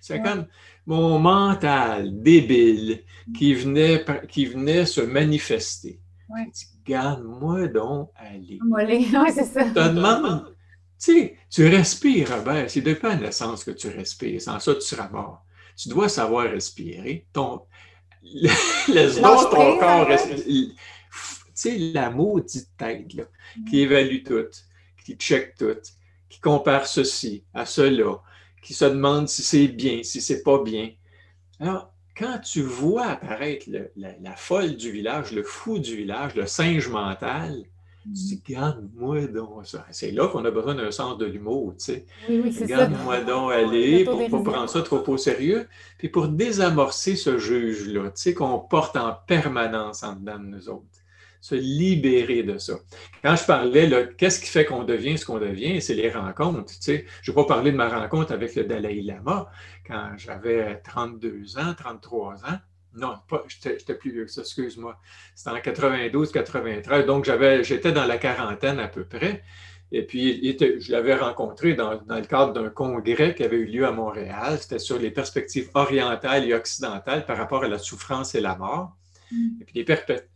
c'est 0.00 0.22
comme 0.22 0.46
mon 0.86 1.18
mental 1.18 2.22
débile 2.22 3.02
qui 3.36 3.54
venait, 3.54 4.04
qui 4.28 4.46
venait 4.46 4.86
se 4.86 5.00
manifester. 5.00 5.98
Ouais. 6.28 6.48
Garde-moi 6.90 7.68
donc 7.68 8.10
aller. 8.16 8.58
Oui, 8.70 9.12
c'est 9.34 9.44
ça. 9.44 9.64
Tu 9.64 9.72
te 9.72 9.88
demandes, 9.88 10.54
tu 10.98 11.12
sais, 11.12 11.36
tu 11.48 11.66
respires, 11.68 12.36
Robert. 12.36 12.68
C'est 12.70 12.80
depuis 12.80 13.08
la 13.08 13.16
naissance 13.16 13.64
que 13.64 13.70
tu 13.70 13.88
respires? 13.88 14.40
Sans 14.42 14.58
ça, 14.58 14.74
tu 14.74 14.82
seras 14.82 15.08
mort. 15.08 15.44
Tu 15.76 15.88
dois 15.88 16.08
savoir 16.08 16.50
respirer. 16.50 17.26
Ton... 17.32 17.62
Laisse 18.88 19.20
donc 19.20 19.50
ton 19.50 19.78
corps 19.78 20.06
respirer 20.06 20.74
sais, 21.60 21.78
la 21.78 22.10
maudite 22.10 22.68
tête 22.76 23.12
là, 23.14 23.24
qui 23.68 23.76
mm. 23.76 23.80
évalue 23.80 24.22
tout, 24.24 24.50
qui 25.04 25.14
check 25.14 25.54
tout, 25.56 25.80
qui 26.28 26.40
compare 26.40 26.86
ceci 26.86 27.44
à 27.52 27.66
cela, 27.66 28.22
qui 28.62 28.74
se 28.74 28.84
demande 28.84 29.28
si 29.28 29.42
c'est 29.42 29.68
bien, 29.68 30.02
si 30.02 30.20
c'est 30.20 30.42
pas 30.42 30.62
bien. 30.62 30.90
Alors, 31.58 31.89
quand 32.20 32.38
tu 32.38 32.60
vois 32.60 33.06
apparaître 33.06 33.66
la, 33.96 34.36
folle 34.36 34.76
du 34.76 34.92
village, 34.92 35.32
le 35.32 35.42
fou 35.42 35.78
du 35.78 35.96
village, 35.96 36.34
le 36.34 36.46
singe 36.46 36.88
mental, 36.88 37.64
tu 38.02 38.08
dis, 38.10 38.36
mm. 38.36 38.52
garde-moi 38.52 39.26
donc 39.26 39.66
ça. 39.66 39.86
C'est 39.90 40.10
là 40.10 40.28
qu'on 40.28 40.44
a 40.44 40.50
besoin 40.50 40.74
d'un 40.74 40.90
sens 40.90 41.16
de 41.16 41.24
l'humour, 41.24 41.74
tu 41.78 41.84
sais. 41.86 42.06
Oui, 42.28 42.42
oui, 42.44 42.66
Garde-moi 42.66 43.22
donc 43.22 43.52
aller 43.52 44.04
pour 44.04 44.20
ne 44.20 44.28
pas 44.28 44.50
prendre 44.50 44.68
ça 44.68 44.82
trop 44.82 45.02
au 45.06 45.16
sérieux, 45.16 45.66
puis 45.96 46.10
pour 46.10 46.28
désamorcer 46.28 47.16
ce 47.16 47.38
juge-là, 47.38 48.10
tu 48.10 48.22
sais, 48.22 48.34
qu'on 48.34 48.58
porte 48.58 48.96
en 48.96 49.16
permanence 49.26 50.02
en 50.02 50.14
dedans 50.14 50.38
de 50.38 50.44
nous 50.44 50.68
autres 50.68 50.99
se 51.40 51.54
libérer 51.54 52.42
de 52.42 52.58
ça. 52.58 52.74
Quand 53.22 53.36
je 53.36 53.44
parlais, 53.44 53.90
qu'est-ce 54.16 54.40
qui 54.40 54.46
fait 54.46 54.64
qu'on 54.64 54.84
devient 54.84 55.16
ce 55.18 55.24
qu'on 55.24 55.38
devient, 55.38 55.80
c'est 55.80 55.94
les 55.94 56.10
rencontres. 56.10 56.72
Je 56.82 56.92
ne 56.92 56.96
vais 56.98 57.32
pas 57.34 57.44
parler 57.44 57.72
de 57.72 57.76
ma 57.76 57.88
rencontre 57.88 58.32
avec 58.32 58.54
le 58.54 58.64
Dalai 58.64 59.00
Lama 59.02 59.50
quand 59.86 60.12
j'avais 60.16 60.80
32 60.82 61.58
ans, 61.58 61.74
33 61.76 62.44
ans. 62.44 62.58
Non, 62.94 63.14
j'étais 63.46 63.94
plus 63.94 64.10
vieux 64.10 64.24
que 64.24 64.32
ça, 64.32 64.40
excuse-moi. 64.40 64.98
C'était 65.34 65.50
en 65.50 65.60
92, 65.60 66.32
93, 66.32 67.06
donc 67.06 67.24
j'étais 67.62 67.92
dans 67.92 68.06
la 68.06 68.18
quarantaine 68.18 68.80
à 68.80 68.88
peu 68.88 69.04
près. 69.04 69.42
Et 69.92 70.06
puis, 70.06 70.56
je 70.78 70.92
l'avais 70.92 71.14
rencontré 71.14 71.74
dans, 71.74 71.92
le 71.92 72.26
cadre 72.26 72.52
d'un 72.52 72.70
congrès 72.70 73.34
qui 73.34 73.42
avait 73.42 73.56
eu 73.56 73.66
lieu 73.66 73.86
à 73.86 73.90
Montréal. 73.90 74.58
C'était 74.60 74.78
sur 74.78 74.98
les 74.98 75.10
perspectives 75.10 75.68
orientales 75.74 76.44
et 76.48 76.54
occidentales 76.54 77.26
par 77.26 77.36
rapport 77.36 77.64
à 77.64 77.68
la 77.68 77.78
souffrance 77.78 78.34
et 78.34 78.40
la 78.40 78.56
mort. 78.56 78.96
Et 79.32 79.64
puis 79.64 79.84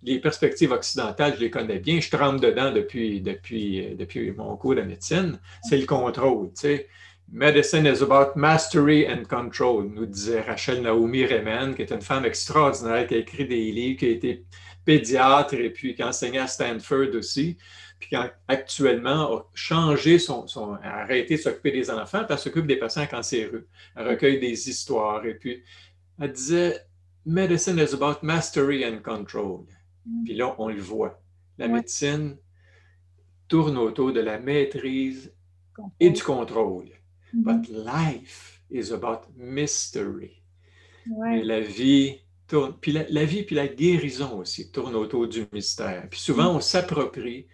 les, 0.03 0.18
perspectives 0.20 0.72
occidentales, 0.72 1.34
je 1.36 1.40
les 1.40 1.51
connais 1.51 1.78
bien. 1.78 2.01
Je 2.01 2.11
trempe 2.11 2.40
dedans 2.40 2.72
depuis, 2.72 3.20
depuis, 3.20 3.95
depuis 3.97 4.30
mon 4.32 4.57
cours 4.57 4.76
de 4.76 4.82
médecine. 4.82 5.38
C'est 5.62 5.78
le 5.78 5.86
contrôle. 5.86 6.49
Tu 6.49 6.61
sais. 6.61 6.88
Medicine 7.32 7.86
is 7.86 8.03
about 8.03 8.36
mastery 8.36 9.07
and 9.09 9.24
control, 9.28 9.88
nous 9.88 10.07
disait 10.07 10.42
Rachel 10.42 10.82
Naomi 10.82 11.24
Remen, 11.24 11.74
qui 11.74 11.82
est 11.82 11.90
une 11.90 12.03
femme 12.03 12.26
extraordinaire, 12.26 13.07
qui 13.07 13.14
a 13.14 13.18
écrit 13.18 13.47
des 13.47 13.72
livres, 13.72 13.99
qui 13.99 14.07
a 14.07 14.11
été 14.11 14.45
pédiatre 14.84 15.55
et 15.55 15.70
puis 15.70 15.95
qui 15.95 16.03
a 16.03 16.09
enseigné 16.09 16.38
à 16.38 16.47
Stanford 16.47 17.14
aussi, 17.14 17.57
puis 17.99 18.11
qui 18.11 18.16
actuellement 18.47 19.38
a 19.38 19.51
changé 19.55 20.18
son, 20.18 20.47
a 20.82 21.03
arrêté 21.03 21.36
de 21.36 21.40
s'occuper 21.40 21.72
des 21.72 21.90
enfants, 21.90 22.24
elle 22.28 22.38
s'occupe 22.38 22.66
des 22.66 22.76
patients 22.76 23.07
cancéreux. 23.07 23.66
Elle 23.97 24.09
recueille 24.09 24.38
des 24.38 24.68
histoires 24.68 25.24
et 25.24 25.34
puis 25.34 25.62
elle 26.20 26.32
disait 26.32 26.78
Medicine 27.26 27.78
is 27.78 27.94
about 27.94 28.22
mastery 28.22 28.84
and 28.84 29.02
control. 29.02 29.66
Mm. 30.06 30.24
Puis 30.24 30.34
là, 30.34 30.54
on 30.58 30.68
le 30.68 30.80
voit. 30.80 31.20
La 31.58 31.68
médecine 31.68 32.36
tourne 33.48 33.76
autour 33.76 34.12
de 34.12 34.20
la 34.20 34.38
maîtrise 34.38 35.32
et 36.00 36.10
du 36.10 36.22
contrôle. 36.22 36.90
Mm-hmm. 37.32 37.42
But 37.42 37.68
life 37.68 38.62
is 38.70 38.92
about 38.92 39.28
mystery. 39.36 40.42
Et 41.06 41.42
la 41.42 41.60
vie 41.60 42.20
tourne, 42.46 42.74
puis 42.80 42.92
la, 42.92 43.24
vie 43.24 43.42
puis 43.42 43.54
la 43.54 43.68
guérison 43.68 44.38
aussi 44.38 44.70
tournent 44.70 44.94
autour 44.94 45.28
du 45.28 45.46
mystère. 45.52 46.08
Puis 46.10 46.20
souvent, 46.20 46.52
mm. 46.52 46.56
on 46.56 46.60
s'approprie 46.60 47.46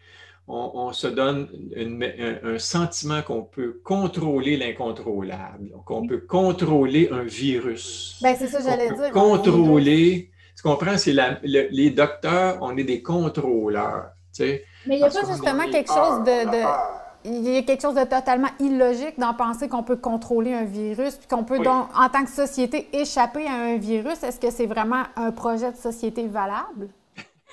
on, 0.51 0.93
se 0.93 1.07
donne 1.07 1.49
un, 1.77 2.59
sentiment 2.59 3.23
qu'on 3.23 3.43
peut 3.43 3.81
contrôler 3.85 4.57
l'incontrôlable, 4.57 5.71
qu'on 5.85 6.07
peut 6.07 6.21
contrôler 6.21 7.09
un 7.13 7.23
virus. 7.23 8.19
Ben, 8.23 8.35
c'est 8.39 8.49
ça, 8.49 8.61
j'allais 8.63 8.93
dire. 8.93 9.11
Contrôler, 9.13 10.31
tu 10.57 10.63
comprends, 10.63 10.99
c'est 10.99 11.15
les 11.43 11.91
docteurs, 11.91 12.59
on 12.61 12.77
est 12.77 12.85
des 12.85 13.03
contrôleurs. 13.03 14.11
Mais 14.39 14.63
il 14.87 14.97
n'y 14.97 15.05
a 15.05 15.11
pas 15.11 15.27
justement 15.27 15.69
quelque 15.71 15.93
chose 15.93 16.25
de, 16.25 17.29
Il 17.29 17.49
y 17.49 17.57
a 17.59 17.63
quelque 17.63 17.83
chose 17.83 17.95
de 17.95 18.05
totalement 18.05 18.49
illogique 18.59 19.19
d'en 19.19 19.35
penser 19.35 19.69
qu'on 19.69 19.83
peut 19.83 19.97
contrôler 19.97 20.55
un 20.55 20.65
virus, 20.65 21.17
puis 21.17 21.29
qu'on 21.29 21.45
peut 21.45 21.59
donc, 21.59 21.89
en 21.95 22.09
tant 22.09 22.25
que 22.25 22.31
société, 22.31 22.89
échapper 22.93 23.47
à 23.47 23.55
un 23.55 23.77
virus. 23.77 24.23
Est-ce 24.23 24.41
que 24.41 24.51
c'est 24.51 24.67
vraiment 24.67 25.03
un 25.17 25.31
projet 25.31 25.73
de 25.73 25.77
société 25.77 26.27
valable? 26.27 26.89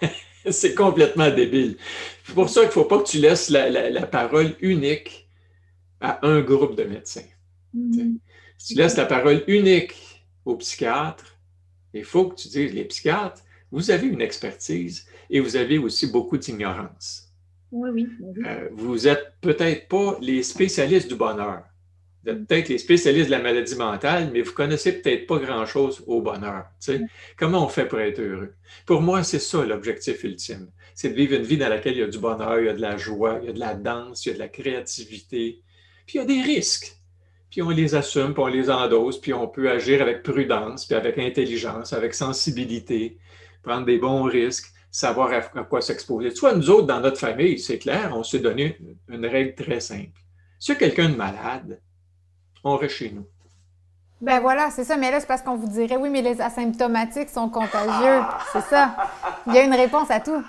c'est 0.51 0.75
complètement 0.75 1.29
débile. 1.29 1.77
C'est 2.25 2.33
pour 2.33 2.49
ça 2.49 2.61
qu'il 2.61 2.69
ne 2.69 2.73
faut 2.73 2.85
pas 2.85 2.99
que 2.99 3.07
tu 3.07 3.19
laisses 3.19 3.49
la, 3.49 4.05
parole 4.05 4.55
unique 4.61 5.29
à 5.99 6.25
un 6.27 6.41
groupe 6.41 6.75
de 6.75 6.83
médecins. 6.83 7.27
Mm-hmm. 7.75 8.17
Si 8.57 8.73
tu 8.73 8.79
laisses 8.79 8.97
la 8.97 9.05
parole 9.05 9.43
unique 9.47 9.93
aux 10.45 10.55
psychiatres, 10.57 11.37
il 11.93 12.03
faut 12.03 12.29
que 12.29 12.35
tu 12.35 12.47
dises, 12.47 12.73
les 12.73 12.85
psychiatres, 12.85 13.41
vous 13.71 13.91
avez 13.91 14.07
une 14.07 14.21
expertise 14.21 15.05
et 15.29 15.39
vous 15.39 15.55
avez 15.55 15.77
aussi 15.77 16.07
beaucoup 16.07 16.37
d'ignorance. 16.37 17.33
Oui, 17.71 17.89
oui. 17.91 18.07
Euh, 18.45 18.69
vous 18.71 18.99
n'êtes 18.99 19.33
peut-être 19.41 19.87
pas 19.87 20.17
les 20.21 20.41
spécialistes 20.43 21.09
du 21.09 21.15
bonheur. 21.15 21.63
Peut-être 22.27 22.67
les 22.67 22.77
spécialistes 22.77 23.27
de 23.27 23.31
la 23.31 23.41
maladie 23.41 23.75
mentale, 23.75 24.31
mais 24.33 24.41
vous 24.41 24.51
connaissez 24.51 25.01
peut-être 25.01 25.27
pas 25.27 25.39
grand-chose 25.39 26.03
au 26.07 26.21
bonheur. 26.21 26.65
Comment 27.37 27.65
on 27.65 27.69
fait 27.69 27.85
pour 27.85 28.01
être 28.01 28.19
heureux? 28.19 28.53
Pour 28.85 29.01
moi, 29.01 29.23
c'est 29.23 29.39
ça 29.39 29.63
l'objectif 29.65 30.25
ultime. 30.25 30.69
C'est 30.93 31.09
de 31.09 31.15
vivre 31.15 31.35
une 31.35 31.43
vie 31.43 31.57
dans 31.57 31.69
laquelle 31.69 31.93
il 31.93 31.99
y 31.99 32.03
a 32.03 32.07
du 32.07 32.19
bonheur, 32.19 32.59
il 32.59 32.65
y 32.65 32.69
a 32.69 32.73
de 32.73 32.81
la 32.81 32.97
joie, 32.97 33.39
il 33.41 33.47
y 33.47 33.49
a 33.49 33.53
de 33.53 33.59
la 33.59 33.75
danse, 33.75 34.25
il 34.25 34.29
y 34.29 34.31
a 34.31 34.33
de 34.33 34.39
la 34.39 34.49
créativité. 34.49 35.61
Puis 36.05 36.15
il 36.15 36.17
y 36.17 36.19
a 36.21 36.25
des 36.25 36.41
risques. 36.41 36.97
Puis 37.49 37.61
on 37.61 37.69
les 37.69 37.95
assume, 37.95 38.33
puis 38.33 38.43
on 38.43 38.47
les 38.47 38.69
endosse, 38.69 39.21
puis 39.21 39.33
on 39.33 39.47
peut 39.47 39.69
agir 39.69 40.01
avec 40.01 40.21
prudence, 40.21 40.85
puis 40.85 40.95
avec 40.95 41.17
intelligence, 41.17 41.93
avec 41.93 42.13
sensibilité, 42.13 43.19
prendre 43.63 43.85
des 43.85 43.99
bons 43.99 44.23
risques, 44.23 44.67
savoir 44.91 45.31
à 45.31 45.63
quoi 45.63 45.79
s'exposer. 45.79 46.31
Soit 46.31 46.55
nous 46.55 46.69
autres, 46.69 46.87
dans 46.87 46.99
notre 46.99 47.19
famille, 47.19 47.57
c'est 47.57 47.79
clair, 47.79 48.11
on 48.13 48.23
s'est 48.23 48.39
donné 48.39 48.77
une 49.07 49.25
règle 49.25 49.55
très 49.55 49.79
simple. 49.79 50.19
Si 50.59 50.75
quelqu'un 50.75 51.09
de 51.09 51.15
malade, 51.15 51.79
on 52.63 52.77
reste 52.77 52.95
chez 52.95 53.11
nous. 53.11 53.25
Ben 54.19 54.39
voilà, 54.39 54.71
c'est 54.71 54.83
ça. 54.83 54.97
Mais 54.97 55.11
là, 55.11 55.19
c'est 55.19 55.27
parce 55.27 55.41
qu'on 55.41 55.55
vous 55.55 55.67
dirait, 55.67 55.95
oui, 55.95 56.09
mais 56.09 56.21
les 56.21 56.41
asymptomatiques 56.41 57.29
sont 57.29 57.49
contagieux. 57.49 58.21
C'est 58.51 58.63
ça. 58.63 58.95
Il 59.45 59.53
y 59.53 59.57
a 59.57 59.63
une 59.63 59.75
réponse 59.75 60.09
à 60.09 60.19
tout. 60.19 60.43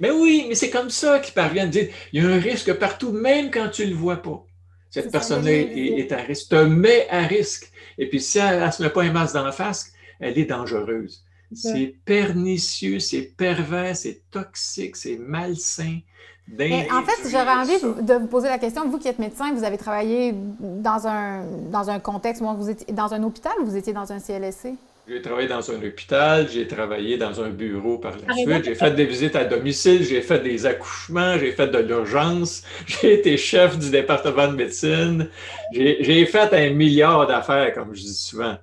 Mais 0.00 0.10
oui, 0.10 0.46
mais 0.48 0.54
c'est 0.54 0.70
comme 0.70 0.90
ça 0.90 1.18
qu'ils 1.18 1.34
parviennent 1.34 1.68
à 1.68 1.70
dire, 1.70 1.88
il 2.12 2.22
y 2.22 2.26
a 2.26 2.28
un 2.28 2.38
risque 2.38 2.72
partout, 2.74 3.12
même 3.12 3.50
quand 3.50 3.68
tu 3.68 3.84
ne 3.84 3.90
le 3.90 3.96
vois 3.96 4.22
pas. 4.22 4.44
Cette 4.90 5.12
personne-là 5.12 5.52
est, 5.52 6.12
à 6.12 6.16
risque, 6.16 6.48
te 6.48 6.64
met 6.64 7.06
à 7.10 7.26
risque. 7.26 7.70
Et 7.98 8.08
puis, 8.08 8.20
si 8.20 8.38
elle 8.38 8.64
ne 8.64 8.70
se 8.70 8.82
met 8.82 8.90
pas 8.90 9.02
un 9.02 9.12
masque 9.12 9.34
dans 9.34 9.44
la 9.44 9.52
face, 9.52 9.92
elle 10.20 10.38
est 10.38 10.46
dangereuse. 10.46 11.24
C'est 11.52 11.94
pernicieux, 12.04 13.00
c'est 13.00 13.34
pervers, 13.36 13.96
c'est 13.96 14.22
toxique, 14.30 14.96
c'est 14.96 15.16
malsain. 15.16 16.00
En 16.90 17.02
fait, 17.02 17.28
j'aurais 17.30 17.52
envie 17.52 17.80
de 18.02 18.14
vous 18.14 18.26
poser 18.26 18.48
la 18.48 18.58
question, 18.58 18.88
vous 18.88 18.98
qui 18.98 19.08
êtes 19.08 19.18
médecin, 19.18 19.52
vous 19.52 19.64
avez 19.64 19.76
travaillé 19.76 20.34
dans 20.60 21.06
un, 21.06 21.42
dans 21.70 21.90
un 21.90 21.98
contexte, 21.98 22.40
moi, 22.40 22.54
vous 22.58 22.70
étiez 22.70 22.92
dans 22.92 23.12
un 23.12 23.22
hôpital 23.22 23.52
ou 23.60 23.66
vous 23.66 23.76
étiez 23.76 23.92
dans 23.92 24.12
un 24.12 24.18
CLSC? 24.18 24.74
J'ai 25.06 25.22
travaillé 25.22 25.48
dans 25.48 25.70
un 25.70 25.82
hôpital, 25.82 26.48
j'ai 26.50 26.66
travaillé 26.66 27.16
dans 27.16 27.40
un 27.40 27.48
bureau 27.48 27.96
par 27.96 28.12
la 28.26 28.34
suite, 28.34 28.64
j'ai 28.64 28.74
fait 28.74 28.90
des 28.90 29.06
visites 29.06 29.36
à 29.36 29.44
domicile, 29.44 30.02
j'ai 30.02 30.20
fait 30.20 30.40
des 30.40 30.66
accouchements, 30.66 31.38
j'ai 31.38 31.52
fait 31.52 31.68
de 31.68 31.78
l'urgence, 31.78 32.62
j'ai 32.86 33.14
été 33.14 33.36
chef 33.38 33.78
du 33.78 33.90
département 33.90 34.48
de 34.48 34.56
médecine, 34.56 35.28
j'ai 35.72 36.26
fait 36.26 36.52
un 36.52 36.70
milliard 36.74 37.26
d'affaires, 37.26 37.72
comme 37.72 37.94
je 37.94 38.02
dis 38.02 38.14
souvent. 38.14 38.56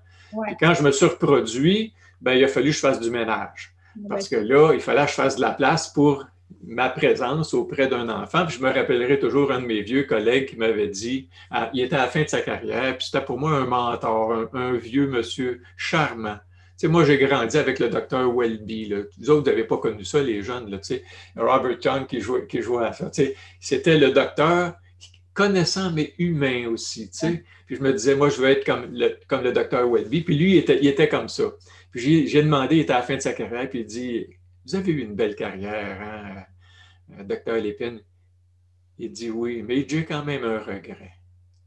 Et 0.49 0.55
quand 0.59 0.73
je 0.73 0.83
me 0.83 0.91
suis 0.91 1.05
reproduit, 1.05 1.93
ben, 2.21 2.33
il 2.33 2.43
a 2.43 2.47
fallu 2.47 2.69
que 2.69 2.75
je 2.75 2.79
fasse 2.79 2.99
du 2.99 3.09
ménage. 3.09 3.73
Parce 4.09 4.27
que 4.27 4.35
là, 4.35 4.73
il 4.73 4.81
fallait 4.81 5.05
que 5.05 5.11
je 5.11 5.15
fasse 5.15 5.37
de 5.37 5.41
la 5.41 5.51
place 5.51 5.87
pour 5.87 6.25
ma 6.67 6.89
présence 6.89 7.53
auprès 7.53 7.87
d'un 7.87 8.09
enfant. 8.09 8.47
Je 8.47 8.59
me 8.59 8.71
rappellerai 8.71 9.19
toujours 9.19 9.51
un 9.51 9.61
de 9.61 9.65
mes 9.65 9.81
vieux 9.81 10.03
collègues 10.03 10.49
qui 10.49 10.57
m'avait 10.57 10.87
dit, 10.87 11.29
il 11.73 11.81
était 11.81 11.95
à 11.95 12.03
la 12.03 12.07
fin 12.07 12.23
de 12.23 12.29
sa 12.29 12.41
carrière, 12.41 12.97
puis 12.97 13.07
c'était 13.07 13.23
pour 13.23 13.39
moi 13.39 13.51
un 13.51 13.65
mentor, 13.65 14.47
un, 14.53 14.73
vieux 14.73 15.07
monsieur 15.07 15.61
charmant. 15.77 16.37
Moi, 16.83 17.05
j'ai 17.05 17.17
grandi 17.17 17.57
avec 17.57 17.79
le 17.79 17.89
docteur 17.89 18.29
Welby. 18.35 18.89
Là. 18.89 18.97
Vous 19.17 19.29
autres, 19.29 19.43
vous 19.43 19.49
n'avez 19.49 19.63
pas 19.63 19.77
connu 19.77 20.03
ça, 20.03 20.21
les 20.21 20.41
jeunes. 20.43 20.79
Robert 21.37 21.77
Young 21.83 22.05
qui 22.05 22.19
jouait, 22.19 22.47
qui 22.47 22.59
à 22.59 22.91
ça. 22.91 23.09
Tu 23.09 23.29
c'était 23.61 23.97
le 23.97 24.11
docteur 24.11 24.73
connaissant, 25.33 25.91
mais 25.91 26.13
humain 26.17 26.67
aussi. 26.67 27.09
Puis 27.65 27.77
je 27.77 27.81
me 27.81 27.93
disais, 27.93 28.15
moi, 28.15 28.29
je 28.29 28.41
veux 28.41 28.49
être 28.49 28.65
comme 28.65 28.87
le, 28.91 29.17
comme 29.27 29.43
le 29.43 29.53
docteur 29.53 29.89
Welby. 29.89 30.21
Puis 30.21 30.37
lui, 30.37 30.51
il 30.51 30.57
était, 30.57 30.79
il 30.81 30.87
était 30.87 31.07
comme 31.07 31.29
ça. 31.29 31.45
Puis 31.91 32.27
j'ai 32.27 32.43
demandé, 32.43 32.75
il 32.75 32.81
était 32.81 32.93
à 32.93 32.97
la 32.97 33.03
fin 33.03 33.15
de 33.15 33.21
sa 33.21 33.31
carrière, 33.31 33.69
puis 33.69 33.79
il 33.79 33.85
dit 33.85 34.27
Vous 34.65 34.75
avez 34.75 34.91
eu 34.91 35.01
une 35.01 35.15
belle 35.15 35.35
carrière, 35.35 35.97
hein? 36.01 36.43
Docteur 37.09 37.57
Lépine, 37.57 38.01
il 38.97 39.11
dit 39.11 39.29
oui, 39.29 39.61
mais 39.63 39.87
j'ai 39.87 40.05
quand 40.05 40.23
même 40.23 40.43
un 40.43 40.59
regret. 40.59 41.13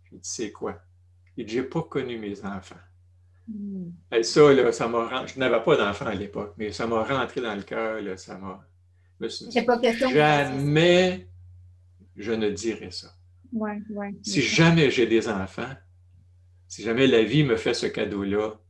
Je 0.04 0.16
dit, 0.16 0.20
c'est 0.22 0.52
quoi? 0.52 0.80
Il 1.36 1.46
dit, 1.46 1.54
j'ai 1.54 1.62
pas 1.62 1.82
connu 1.82 2.18
mes 2.18 2.44
enfants. 2.44 2.76
Hmm. 3.46 3.90
Et 4.12 4.22
ça, 4.22 4.52
là, 4.52 4.72
ça 4.72 4.88
m'a 4.88 5.26
Je 5.26 5.38
n'avais 5.38 5.62
pas 5.62 5.76
d'enfants 5.76 6.06
à 6.06 6.14
l'époque, 6.14 6.54
mais 6.58 6.72
ça 6.72 6.86
m'a 6.86 7.02
rentré 7.02 7.40
dans 7.40 7.54
le 7.54 7.62
cœur, 7.62 8.00
là, 8.02 8.16
ça 8.16 8.36
m'a. 8.38 8.64
jamais 10.12 11.28
je 12.16 12.32
ne 12.32 12.50
dirais 12.50 12.90
ça. 12.90 13.14
Ouais, 13.52 13.80
ouais, 13.90 14.14
si 14.22 14.42
jamais 14.42 14.90
j'ai 14.90 15.06
des 15.06 15.28
enfants, 15.28 15.72
si 16.66 16.82
jamais 16.82 17.06
la 17.06 17.22
vie 17.22 17.44
me 17.44 17.56
fait 17.56 17.72
ce 17.72 17.86
cadeau-là, 17.86 18.60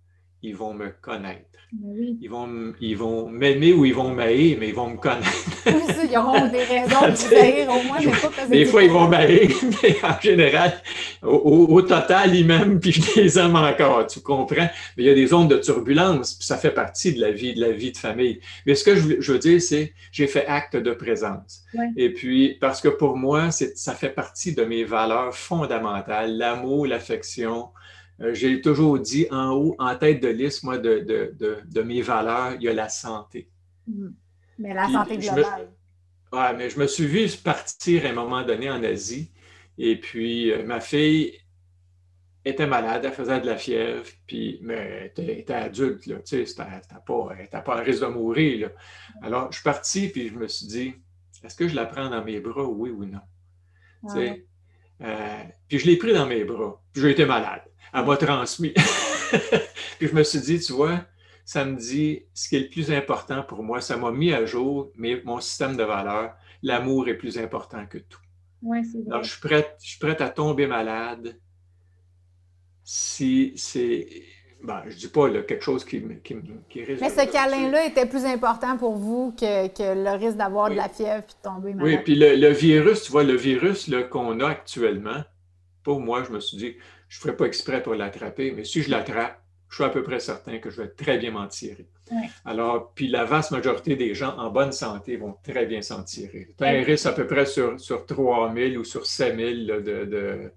ils 0.42 0.56
vont 0.56 0.74
me 0.74 0.90
connaître. 1.00 1.58
Ils 1.70 2.28
vont, 2.30 2.72
ils 2.80 2.96
vont 2.96 3.28
m'aimer 3.28 3.74
ou 3.74 3.84
ils 3.84 3.94
vont 3.94 4.14
m'haïr, 4.14 4.56
mais 4.58 4.68
ils 4.68 4.74
vont 4.74 4.88
me 4.88 4.96
connaître. 4.96 5.28
ils 5.66 6.16
auront 6.16 6.48
des 6.48 6.64
raisons 6.64 6.88
de 6.88 7.36
haïr 7.36 7.68
au 7.68 7.82
moins, 7.82 7.98
mais 8.00 8.10
pas 8.12 8.30
parce 8.34 8.48
Des 8.48 8.64
fois, 8.64 8.82
ils 8.82 8.90
vont 8.90 9.06
m'haïr, 9.06 9.50
mais 9.82 9.96
en 10.02 10.18
général, 10.18 10.80
au, 11.22 11.82
total, 11.82 12.34
ils 12.34 12.46
m'aiment, 12.46 12.80
puis 12.80 12.92
je 12.92 13.20
les 13.20 13.38
aime 13.38 13.54
encore, 13.54 14.06
tu 14.06 14.20
comprends? 14.20 14.68
Mais 14.96 15.02
il 15.02 15.04
y 15.04 15.10
a 15.10 15.14
des 15.14 15.26
zones 15.26 15.48
de 15.48 15.58
turbulence, 15.58 16.34
puis 16.34 16.46
ça 16.46 16.56
fait 16.56 16.70
partie 16.70 17.12
de 17.12 17.20
la 17.20 17.32
vie, 17.32 17.52
de 17.52 17.60
la 17.60 17.72
vie 17.72 17.92
de 17.92 17.98
famille. 17.98 18.40
Mais 18.64 18.74
ce 18.74 18.84
que 18.84 18.96
je, 18.96 19.32
veux 19.32 19.38
dire, 19.38 19.60
c'est 19.60 19.92
j'ai 20.10 20.26
fait 20.26 20.46
acte 20.46 20.76
de 20.76 20.92
présence. 20.92 21.64
Et 21.96 22.10
puis, 22.14 22.56
parce 22.60 22.80
que 22.80 22.88
pour 22.88 23.16
moi, 23.16 23.50
ça 23.50 23.94
fait 23.94 24.08
partie 24.08 24.54
de 24.54 24.64
mes 24.64 24.84
valeurs 24.84 25.34
fondamentales, 25.34 26.38
l'amour, 26.38 26.86
l'affection, 26.86 27.68
j'ai 28.20 28.60
toujours 28.60 28.98
dit 28.98 29.26
en 29.30 29.52
haut, 29.52 29.76
en 29.78 29.94
tête 29.96 30.20
de 30.20 30.28
liste, 30.28 30.64
moi, 30.64 30.78
de, 30.78 31.82
mes 31.82 32.02
valeurs, 32.02 32.54
il 32.54 32.62
y 32.62 32.68
a 32.68 32.74
la 32.74 32.88
santé. 32.88 33.48
Mm. 33.86 34.08
Mais 34.58 34.74
la 34.74 34.88
santé 34.88 35.18
globale. 35.18 35.70
Oui, 36.32 36.40
mais 36.56 36.68
je 36.68 36.78
me 36.78 36.86
suis 36.86 37.06
vu 37.06 37.28
partir 37.42 38.04
à 38.04 38.08
un 38.08 38.12
moment 38.12 38.42
donné 38.42 38.70
en 38.70 38.82
Asie. 38.82 39.30
Et 39.78 39.98
puis, 39.98 40.50
euh, 40.50 40.64
ma 40.64 40.80
fille 40.80 41.32
était 42.44 42.66
malade, 42.66 43.04
elle 43.04 43.12
faisait 43.12 43.40
de 43.40 43.46
la 43.46 43.56
fièvre, 43.56 44.04
puis, 44.26 44.58
mais 44.62 45.12
elle 45.16 45.30
était, 45.30 45.54
adulte, 45.54 46.06
là, 46.06 46.16
tu 46.16 46.44
sais, 46.44 46.54
elle 46.58 47.38
n'était 47.38 47.62
pas, 47.62 47.74
à 47.74 47.80
risque 47.80 48.02
de 48.02 48.06
mourir. 48.06 48.70
Alors, 49.22 49.50
je 49.52 49.56
suis 49.58 49.64
parti, 49.64 50.08
puis 50.08 50.28
je 50.28 50.34
me 50.34 50.48
suis 50.48 50.66
dit, 50.66 50.94
est-ce 51.44 51.54
que 51.54 51.68
je 51.68 51.76
la 51.76 51.86
prends 51.86 52.10
dans 52.10 52.24
mes 52.24 52.40
bras, 52.40 52.64
oui 52.64 52.90
ou 52.90 53.04
non? 53.04 53.20
Euh, 55.00 55.44
puis 55.68 55.78
je 55.78 55.86
l'ai 55.86 55.96
pris 55.96 56.12
dans 56.12 56.26
mes 56.26 56.44
bras, 56.44 56.82
puis 56.92 57.02
j'ai 57.02 57.10
été 57.10 57.24
malade 57.24 57.62
elle 57.94 58.04
m'a 58.04 58.16
transmis. 58.16 58.72
puis 59.98 60.08
je 60.08 60.14
me 60.14 60.22
suis 60.22 60.40
dit, 60.40 60.60
tu 60.60 60.72
vois, 60.72 61.00
ça 61.44 61.64
me 61.64 61.76
dit 61.76 62.24
ce 62.34 62.48
qui 62.48 62.56
est 62.56 62.60
le 62.60 62.68
plus 62.68 62.92
important 62.92 63.42
pour 63.42 63.62
moi. 63.62 63.80
Ça 63.80 63.96
m'a 63.96 64.10
mis 64.10 64.32
à 64.32 64.44
jour 64.44 64.92
mais 64.96 65.22
mon 65.24 65.40
système 65.40 65.76
de 65.76 65.82
valeurs. 65.82 66.34
L'amour 66.62 67.08
est 67.08 67.14
plus 67.14 67.38
important 67.38 67.86
que 67.86 67.98
tout. 67.98 68.20
Oui, 68.62 68.84
c'est 68.84 68.98
vrai. 68.98 69.06
Alors, 69.10 69.22
je 69.22 69.30
suis, 69.30 69.40
prête, 69.40 69.76
je 69.82 69.90
suis 69.90 69.98
prête 69.98 70.20
à 70.20 70.28
tomber 70.28 70.66
malade 70.66 71.38
si 72.84 73.52
c'est. 73.56 74.06
Ben, 74.62 74.82
je 74.86 74.94
ne 74.94 74.98
dis 74.98 75.08
pas 75.08 75.30
quelque 75.42 75.62
chose 75.62 75.84
qui, 75.84 76.02
qui, 76.24 76.36
qui 76.68 76.82
risque. 76.82 77.00
Mais 77.00 77.10
ce 77.10 77.30
câlin-là 77.30 77.86
était 77.86 78.06
plus 78.06 78.24
important 78.24 78.76
pour 78.76 78.96
vous 78.96 79.32
que, 79.38 79.68
que 79.68 79.94
le 79.94 80.18
risque 80.18 80.36
d'avoir 80.36 80.68
de 80.68 80.74
la 80.74 80.88
fièvre 80.88 81.22
et 81.22 81.32
de 81.32 81.42
tomber 81.42 81.74
malade. 81.74 81.94
Oui, 81.96 81.98
puis 82.02 82.16
le, 82.16 82.34
le 82.34 82.48
virus, 82.48 83.02
tu 83.04 83.12
vois, 83.12 83.22
le 83.22 83.36
virus 83.36 83.88
qu'on 84.10 84.40
a 84.40 84.48
actuellement, 84.48 85.22
pour 85.84 86.00
moi, 86.00 86.24
je 86.24 86.32
me 86.32 86.40
suis 86.40 86.56
dit, 86.56 86.76
je 87.08 87.18
ne 87.18 87.20
ferai 87.22 87.36
pas 87.36 87.46
exprès 87.46 87.82
pour 87.82 87.94
l'attraper, 87.94 88.52
mais 88.52 88.64
si 88.64 88.82
je 88.82 88.90
l'attrape, 88.90 89.42
je 89.68 89.74
suis 89.74 89.84
à 89.84 89.90
peu 89.90 90.02
près 90.02 90.18
certain 90.18 90.58
que 90.58 90.70
je 90.70 90.80
vais 90.80 90.88
très 90.88 91.18
bien 91.18 91.30
m'en 91.30 91.46
tirer. 91.46 91.88
Alors, 92.44 92.92
puis 92.94 93.08
la 93.08 93.24
vaste 93.24 93.50
majorité 93.50 93.96
des 93.96 94.14
gens 94.14 94.34
en 94.38 94.50
bonne 94.50 94.72
santé 94.72 95.16
vont 95.16 95.36
très 95.42 95.66
bien 95.66 95.82
s'en 95.82 96.02
tirer. 96.02 96.48
Tu 96.56 96.64
as 96.64 96.68
un 96.68 96.82
risque 96.82 97.06
à 97.06 97.12
peu 97.12 97.26
près 97.26 97.44
sur, 97.44 97.78
sur 97.78 98.06
3 98.06 98.54
000 98.54 98.76
ou 98.76 98.84
sur 98.84 99.04
7 99.04 99.36
000 99.36 99.50
de, 99.80 100.04
de, 100.06 100.52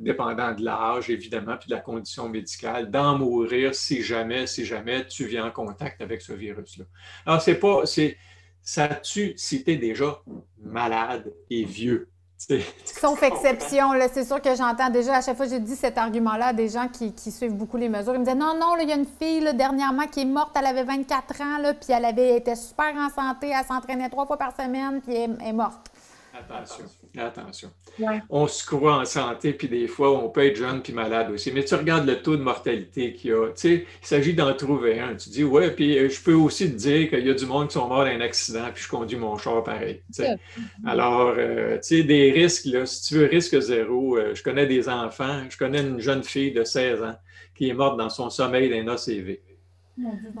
dépendant 0.00 0.52
de 0.52 0.64
l'âge, 0.64 1.10
évidemment, 1.10 1.56
puis 1.56 1.68
de 1.68 1.74
la 1.74 1.80
condition 1.80 2.28
médicale, 2.28 2.90
d'en 2.90 3.18
mourir 3.18 3.74
si 3.74 4.02
jamais, 4.02 4.46
si 4.46 4.64
jamais 4.64 5.06
tu 5.06 5.26
viens 5.26 5.46
en 5.46 5.50
contact 5.50 6.00
avec 6.00 6.22
ce 6.22 6.32
virus-là. 6.32 6.84
Alors, 7.26 7.42
c'est 7.42 7.58
pas, 7.58 7.86
c'est, 7.86 8.16
ça 8.62 8.88
tue 8.88 9.34
si 9.36 9.64
tu 9.64 9.72
es 9.72 9.76
déjà 9.76 10.22
malade 10.62 11.32
et 11.50 11.64
vieux. 11.64 12.08
Sauf 12.84 13.22
exception, 13.22 13.90
c'est 14.12 14.24
sûr 14.24 14.40
que 14.40 14.54
j'entends 14.54 14.90
déjà, 14.90 15.16
à 15.16 15.22
chaque 15.22 15.36
fois 15.36 15.46
que 15.46 15.52
j'ai 15.52 15.60
dit 15.60 15.76
cet 15.76 15.98
argument-là 15.98 16.46
à 16.48 16.52
des 16.52 16.68
gens 16.68 16.88
qui, 16.88 17.12
suivent 17.30 17.54
beaucoup 17.54 17.76
les 17.76 17.88
mesures, 17.88 18.14
ils 18.14 18.20
me 18.20 18.24
disaient 18.24 18.36
non, 18.36 18.54
non, 18.58 18.76
il 18.80 18.88
y 18.88 18.92
a 18.92 18.96
une 18.96 19.06
fille 19.06 19.54
dernièrement 19.54 20.06
qui 20.06 20.22
est 20.22 20.26
morte, 20.26 20.54
elle 20.58 20.66
avait 20.66 20.84
24 20.84 21.40
ans, 21.40 21.72
puis 21.80 21.92
elle 21.92 22.04
avait 22.04 22.36
été 22.36 22.54
super 22.54 22.94
en 22.96 23.08
santé, 23.08 23.50
elle 23.50 23.64
s'entraînait 23.64 24.08
trois 24.08 24.26
fois 24.26 24.36
par 24.36 24.54
semaine, 24.54 25.00
puis 25.00 25.14
elle 25.14 25.36
est 25.42 25.52
morte. 25.52 25.90
Attention, 26.36 26.84
attention. 27.16 27.70
On 28.28 28.48
se 28.48 28.66
croit 28.66 28.98
en 28.98 29.04
santé, 29.04 29.52
puis 29.52 29.68
des 29.68 29.86
fois, 29.86 30.10
on 30.10 30.28
peut 30.28 30.44
être 30.44 30.56
jeune 30.56 30.82
puis 30.82 30.92
malade 30.92 31.30
aussi. 31.30 31.52
Mais 31.52 31.64
tu 31.64 31.76
regardes 31.76 32.08
le 32.08 32.20
taux 32.20 32.36
de 32.36 32.42
mortalité 32.42 33.12
qu'il 33.12 33.30
y 33.30 33.32
a. 33.32 33.48
Tu 33.48 33.52
sais, 33.54 33.86
il 34.02 34.06
s'agit 34.06 34.34
d'en 34.34 34.52
trouver 34.54 34.98
un. 34.98 35.14
Tu 35.14 35.30
dis, 35.30 35.44
ouais, 35.44 35.70
puis 35.70 35.96
euh, 35.96 36.08
je 36.08 36.20
peux 36.20 36.34
aussi 36.34 36.72
te 36.72 36.76
dire 36.76 37.08
qu'il 37.08 37.24
y 37.24 37.30
a 37.30 37.34
du 37.34 37.46
monde 37.46 37.68
qui 37.68 37.74
sont 37.74 37.86
morts 37.86 38.04
d'un 38.04 38.20
accident, 38.20 38.68
puis 38.74 38.82
je 38.82 38.88
conduis 38.88 39.16
mon 39.16 39.38
char 39.38 39.62
pareil. 39.62 40.02
Alors, 40.84 41.34
euh, 41.38 41.76
tu 41.76 41.98
sais, 41.98 42.02
des 42.02 42.32
risques, 42.32 42.64
là, 42.64 42.84
si 42.84 43.04
tu 43.04 43.14
veux 43.14 43.26
risque 43.26 43.60
zéro, 43.60 44.16
euh, 44.16 44.34
je 44.34 44.42
connais 44.42 44.66
des 44.66 44.88
enfants, 44.88 45.42
je 45.48 45.56
connais 45.56 45.82
une 45.82 46.00
jeune 46.00 46.24
fille 46.24 46.52
de 46.52 46.64
16 46.64 47.02
ans 47.04 47.16
qui 47.54 47.68
est 47.68 47.74
morte 47.74 47.96
dans 47.96 48.10
son 48.10 48.28
sommeil 48.28 48.68
d'un 48.68 48.88
ACV. 48.88 49.40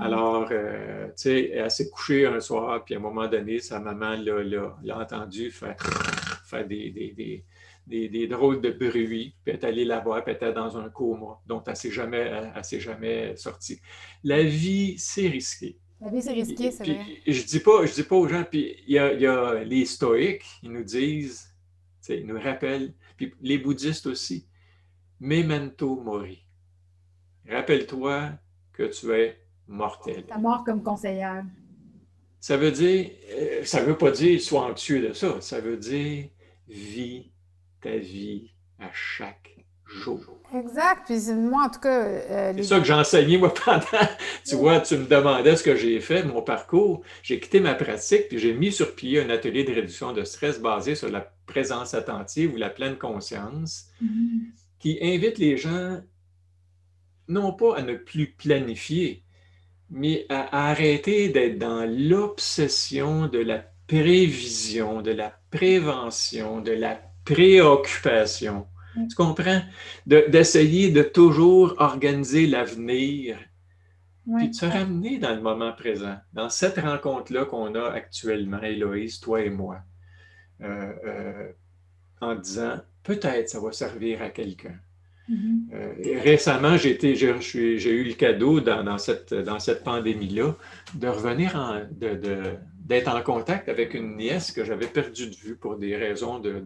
Alors, 0.00 0.48
euh, 0.50 1.06
tu 1.08 1.12
sais, 1.16 1.50
elle 1.50 1.70
s'est 1.70 1.88
couchée 1.88 2.26
un 2.26 2.40
soir, 2.40 2.84
puis 2.84 2.94
à 2.94 2.98
un 2.98 3.00
moment 3.00 3.28
donné, 3.28 3.60
sa 3.60 3.78
maman 3.78 4.16
l'a 4.16 4.98
entendu 4.98 5.50
faire, 5.50 5.76
faire 6.46 6.66
des, 6.66 6.90
des, 6.90 7.44
des, 7.86 8.08
des, 8.08 8.26
drôles 8.26 8.60
de 8.60 8.70
bruit, 8.70 9.36
puis 9.44 9.54
elle 9.54 9.54
est 9.54 9.64
allée 9.64 9.84
la 9.84 10.00
voir, 10.00 10.24
puis 10.24 10.32
elle 10.32 10.36
était 10.36 10.52
dans 10.52 10.76
un 10.76 10.88
coma, 10.90 11.40
donc 11.46 11.64
elle 11.66 11.72
ne 11.72 11.76
s'est 11.76 11.90
jamais, 11.90 12.32
elle, 12.54 12.80
jamais 12.80 13.36
sortie. 13.36 13.80
La 14.24 14.42
vie, 14.42 14.98
c'est 14.98 15.28
risqué. 15.28 15.78
La 16.00 16.10
vie, 16.10 16.22
c'est 16.22 16.32
risqué, 16.32 16.70
c'est 16.72 16.84
vrai. 16.84 17.04
Je 17.26 17.42
dis 17.44 17.60
pas, 17.60 17.86
je 17.86 17.94
dis 17.94 18.02
pas 18.02 18.16
aux 18.16 18.28
gens, 18.28 18.44
puis 18.44 18.76
il 18.86 18.94
y 18.94 18.98
a, 18.98 19.12
y 19.12 19.26
a, 19.26 19.62
les 19.62 19.84
stoïques, 19.84 20.46
ils 20.62 20.72
nous 20.72 20.84
disent, 20.84 21.54
ils 22.08 22.26
nous 22.26 22.40
rappellent, 22.40 22.92
puis 23.16 23.32
les 23.40 23.58
bouddhistes 23.58 24.06
aussi, 24.06 24.48
memento 25.20 25.96
mori. 26.00 26.44
Rappelle-toi 27.48 28.32
que 28.72 28.84
tu 28.84 29.12
es 29.12 29.43
mortel. 29.68 30.24
Ta 30.26 30.38
mort 30.38 30.64
comme 30.64 30.82
conseillère. 30.82 31.44
Ça 32.40 32.56
veut 32.56 32.72
dire, 32.72 33.10
euh, 33.32 33.64
ça 33.64 33.80
ne 33.80 33.86
veut 33.86 33.96
pas 33.96 34.10
dire 34.10 34.40
sois 34.40 34.62
anxieux 34.62 35.08
de 35.08 35.12
ça. 35.14 35.40
Ça 35.40 35.60
veut 35.60 35.76
dire 35.76 36.28
vis 36.68 37.32
ta 37.80 37.96
vie 37.96 38.50
à 38.78 38.90
chaque 38.92 39.54
jour. 39.86 40.20
Exact. 40.54 41.02
Puis 41.06 41.32
moi, 41.34 41.64
en 41.64 41.70
tout 41.70 41.80
cas. 41.80 42.04
Euh, 42.04 42.52
c'est 42.56 42.62
ça 42.62 42.78
que 42.78 42.84
j'ai 42.84 42.92
enseigné, 42.92 43.38
moi, 43.38 43.52
pendant. 43.64 43.82
tu 44.46 44.56
vois, 44.56 44.80
tu 44.80 44.96
me 44.96 45.06
demandais 45.06 45.56
ce 45.56 45.62
que 45.62 45.76
j'ai 45.76 46.00
fait, 46.00 46.22
mon 46.22 46.42
parcours. 46.42 47.02
J'ai 47.22 47.40
quitté 47.40 47.60
ma 47.60 47.74
pratique, 47.74 48.28
puis 48.28 48.38
j'ai 48.38 48.52
mis 48.52 48.72
sur 48.72 48.94
pied 48.94 49.20
un 49.20 49.30
atelier 49.30 49.64
de 49.64 49.72
réduction 49.72 50.12
de 50.12 50.24
stress 50.24 50.60
basé 50.60 50.94
sur 50.94 51.10
la 51.10 51.32
présence 51.46 51.94
attentive 51.94 52.54
ou 52.54 52.56
la 52.56 52.70
pleine 52.70 52.96
conscience, 52.96 53.86
mm-hmm. 54.02 54.52
qui 54.78 54.98
invite 55.00 55.38
les 55.38 55.56
gens 55.56 56.00
non 57.28 57.52
pas 57.52 57.76
à 57.76 57.82
ne 57.82 57.94
plus 57.94 58.32
planifier, 58.32 59.23
mais 59.90 60.26
à, 60.28 60.68
arrêter 60.70 61.28
d'être 61.28 61.58
dans 61.58 61.84
l'obsession 61.88 63.26
de 63.26 63.38
la 63.38 63.64
prévision, 63.86 65.02
de 65.02 65.10
la 65.10 65.36
prévention, 65.50 66.60
de 66.60 66.72
la 66.72 67.00
préoccupation. 67.24 68.66
Mm. 68.96 69.08
Tu 69.08 69.14
comprends? 69.14 69.60
D'essayer 70.06 70.90
de, 70.90 71.02
toujours 71.02 71.74
organiser 71.78 72.46
l'avenir, 72.46 73.38
puis 74.36 74.48
de 74.48 74.54
se 74.54 74.66
ramener 74.66 75.18
dans 75.18 75.34
le 75.34 75.42
moment 75.42 75.72
présent, 75.72 76.16
dans 76.32 76.48
cette 76.48 76.78
rencontre-là 76.78 77.44
qu'on 77.44 77.74
a 77.74 77.90
actuellement, 77.90 78.62
Héloïse, 78.62 79.20
toi 79.20 79.42
et 79.42 79.50
moi, 79.50 79.80
euh, 80.62 80.92
euh, 81.04 81.52
en 82.20 82.34
disant 82.34 82.78
peut-être 83.02 83.50
ça 83.50 83.60
va 83.60 83.70
servir 83.72 84.22
à 84.22 84.30
quelqu'un. 84.30 84.78
Mm-hmm. 85.30 85.72
Euh, 85.72 86.20
récemment, 86.22 86.76
j'ai 86.76 87.90
eu 87.90 88.04
le 88.04 88.14
cadeau 88.14 88.60
dans, 88.60 88.98
cette, 88.98 89.84
pandémie-là 89.84 90.54
de 90.94 91.08
revenir 91.08 91.56
en, 91.56 91.80
d'être 92.84 93.08
en 93.08 93.22
contact 93.22 93.70
avec 93.70 93.94
une 93.94 94.16
nièce 94.16 94.52
que 94.52 94.64
j'avais 94.64 94.86
perdue 94.86 95.30
de 95.30 95.34
vue 95.34 95.56
pour 95.56 95.76
des 95.76 95.96
raisons 95.96 96.40
de... 96.40 96.62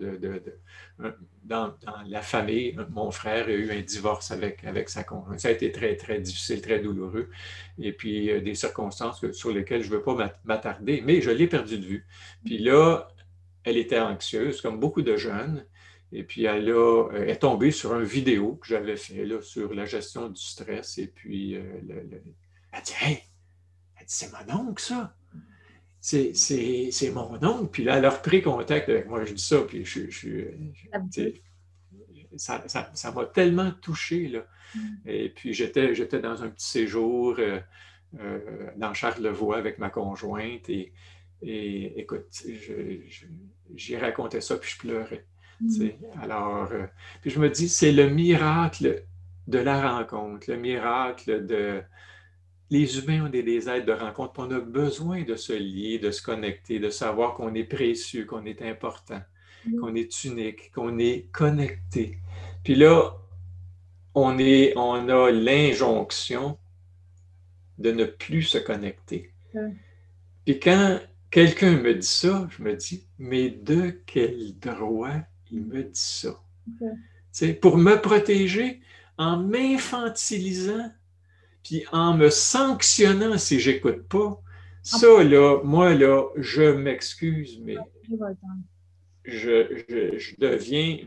dans, 1.45 1.73
la 2.09 2.21
famille, 2.21 2.77
mon 2.91 3.13
frère 3.13 3.47
a 3.47 3.53
eu 3.53 3.71
un 3.71 3.81
divorce 3.81 4.33
avec, 4.33 4.65
avec 4.65 4.89
sa 4.89 5.05
conjointe. 5.05 5.39
Ça 5.39 5.49
a 5.49 5.53
été 5.53 5.71
très, 5.71 5.95
très 5.95 6.19
difficile, 6.19 6.61
très 6.61 6.81
douloureux. 6.81 7.31
Et 7.79 7.93
puis, 7.93 8.43
des 8.43 8.55
circonstances 8.57 9.31
sur 9.31 9.53
lesquelles 9.53 9.85
je 9.85 9.91
ne 9.91 9.97
veux 9.97 10.03
pas 10.03 10.33
m'attarder, 10.45 11.01
mais 11.07 11.21
je 11.21 11.31
l'ai 11.31 11.47
perdue 11.47 11.79
de 11.79 11.87
vue. 11.87 12.07
Puis 12.45 12.59
là, 12.59 13.07
elle 13.63 13.77
était 13.77 14.01
anxieuse, 14.01 14.61
comme 14.61 14.81
beaucoup 14.81 15.03
de 15.03 15.17
jeunes. 15.17 15.65
Et 16.13 16.25
puis, 16.25 16.45
elle, 16.45 16.71
a, 16.71 17.09
est 17.13 17.41
tombée 17.41 17.71
sur 17.71 17.95
une 17.95 18.05
vidéo 18.05 18.57
que 18.57 18.67
j'avais 18.67 18.97
fait 18.97 19.25
là, 19.25 19.43
sur 19.43 19.75
la 19.75 19.85
gestion 19.85 20.29
du 20.29 20.41
stress. 20.41 20.99
Et 20.99 21.09
puis, 21.09 21.57
euh, 21.57 21.81
elle 22.73 22.83
dit 22.83 22.93
Hey, 23.01 23.23
c'est 24.07 24.31
mon 24.33 24.61
oncle, 24.69 24.83
ça 24.83 25.15
c'est 26.01 27.11
mon 27.13 27.43
oncle. 27.45 27.71
Puis 27.71 27.85
là, 27.85 27.99
elle 27.99 28.05
a 28.05 28.11
repris 28.11 28.43
contact 28.43 28.89
avec 28.89 29.09
moi. 29.09 29.25
Je 29.25 29.35
dis 29.35 29.43
ça, 29.43 29.61
puis 29.63 29.85
je, 29.85 30.45
ça 32.37 33.13
m'a 33.15 33.25
tellement 33.27 33.73
touché. 33.83 34.29
Là. 34.29 34.47
Mm. 34.75 34.81
Et 35.07 35.29
puis, 35.31 35.53
j'étais 35.53 36.21
dans 36.21 36.43
un 36.43 36.49
petit 36.49 36.69
séjour 36.69 37.37
euh, 37.39 37.61
euh, 38.21 38.71
dans 38.77 38.95
Charlevoix 38.95 39.59
avec 39.59 39.79
ma 39.79 39.91
conjointe. 39.91 40.69
Et, 40.69 40.93
et 41.43 42.01
écoute, 42.01 42.27
j'y 43.75 43.97
racontais 43.97 44.41
ça, 44.41 44.57
puis 44.57 44.71
je 44.71 44.79
pleurais. 44.79 45.27
Mm. 45.61 45.89
Alors, 46.23 46.69
euh, 46.73 46.87
puis 47.21 47.31
je 47.31 47.39
me 47.39 47.51
dis, 47.51 47.69
c'est 47.69 47.93
le 47.93 48.09
miracle 48.09 49.05
de 49.47 49.59
la 49.59 49.97
rencontre, 49.97 50.51
le 50.51 50.57
miracle 50.57 51.47
de, 51.47 51.83
les 52.71 52.99
humains 52.99 53.27
ont 53.27 53.29
des, 53.29 53.69
aides 53.69 53.87
de 53.87 53.93
rencontre, 53.93 54.35
on 54.39 54.51
a 54.51 54.61
besoin 54.61 55.23
de 55.23 55.37
se 55.37 55.53
lier, 55.53 55.99
de 55.99 56.11
se 56.11 56.23
connecter, 56.23 56.79
de 56.79 56.91
savoir 56.91 57.35
qu'on 57.35 57.55
est 57.55 57.65
précieux, 57.65 58.25
qu'on 58.25 58.45
est 58.45 58.63
important, 58.63 59.21
qu'on 59.81 59.95
est 59.95 60.25
unique, 60.25 60.71
qu'on 60.73 60.99
est 60.99 61.29
connecté. 61.33 62.19
Puis 62.63 62.75
là, 62.75 63.17
on, 64.15 64.39
est, 64.39 64.75
on 64.77 65.09
a 65.09 65.31
l'injonction 65.31 66.59
de 67.79 67.93
ne 67.93 68.05
plus 68.05 68.43
se 68.43 68.59
connecter. 68.59 69.33
Puis 70.45 70.61
quand 70.61 71.01
quelqu'un 71.31 71.81
me 71.81 71.95
dit 71.95 72.07
ça, 72.07 72.47
je 72.51 72.63
me 72.63 72.75
dis, 72.75 73.07
mais 73.19 73.51
de 73.51 74.03
quel 74.07 74.59
droit 74.59 75.21
il 75.51 75.65
me 75.65 75.83
dit 75.83 75.91
ça? 75.93 76.41
Pour 77.61 77.79
me 77.79 77.97
protéger 78.01 78.81
en 79.17 79.37
m'infantilisant 79.37 80.93
puis 81.63 81.85
en 81.93 82.17
me 82.17 82.31
sanctionnant 82.31 83.37
si 83.39 83.61
j'écoute 83.61 84.09
pas, 84.09 84.41
ça, 84.83 85.23
là, 85.23 85.61
moi, 85.65 85.95
là, 85.95 86.29
je 86.37 86.63
m'excuse, 86.63 87.61
mais 87.63 87.77
je, 89.25 89.83
je, 89.89 90.35
deviens, 90.39 90.99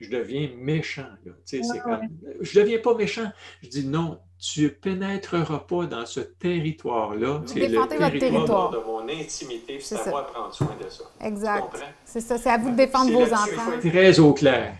je 0.00 0.10
deviens 0.10 0.48
méchant. 0.56 1.08
Là. 1.24 1.32
Tu 1.46 1.62
sais, 1.62 1.78
comme, 1.78 2.00
je 2.40 2.58
ne 2.58 2.64
deviens 2.64 2.78
pas 2.78 2.94
méchant. 2.94 3.30
Je 3.62 3.68
dis 3.68 3.86
non, 3.86 4.18
tu 4.38 4.62
ne 4.62 4.68
pénétreras 4.68 5.60
pas 5.60 5.86
dans 5.86 6.06
ce 6.06 6.20
territoire-là. 6.20 7.42
C'est 7.46 7.54
le 7.54 7.66
territoire, 7.66 8.10
territoire, 8.10 8.70
de 8.70 8.78
mon 8.78 9.08
intimité. 9.08 9.78
C'est 9.80 10.00
à 10.00 10.10
moi 10.10 10.22
de 10.22 10.28
prendre 10.28 10.54
soin 10.54 10.76
de 10.82 10.88
ça. 10.88 11.04
Exact. 11.20 11.76
C'est 12.04 12.20
ça. 12.20 12.38
C'est 12.38 12.50
à 12.50 12.58
vous 12.58 12.70
de 12.70 12.76
défendre 12.76 13.12
vos 13.12 13.32
enfants. 13.32 13.78
Très 13.80 14.18
au 14.18 14.32
clair 14.32 14.74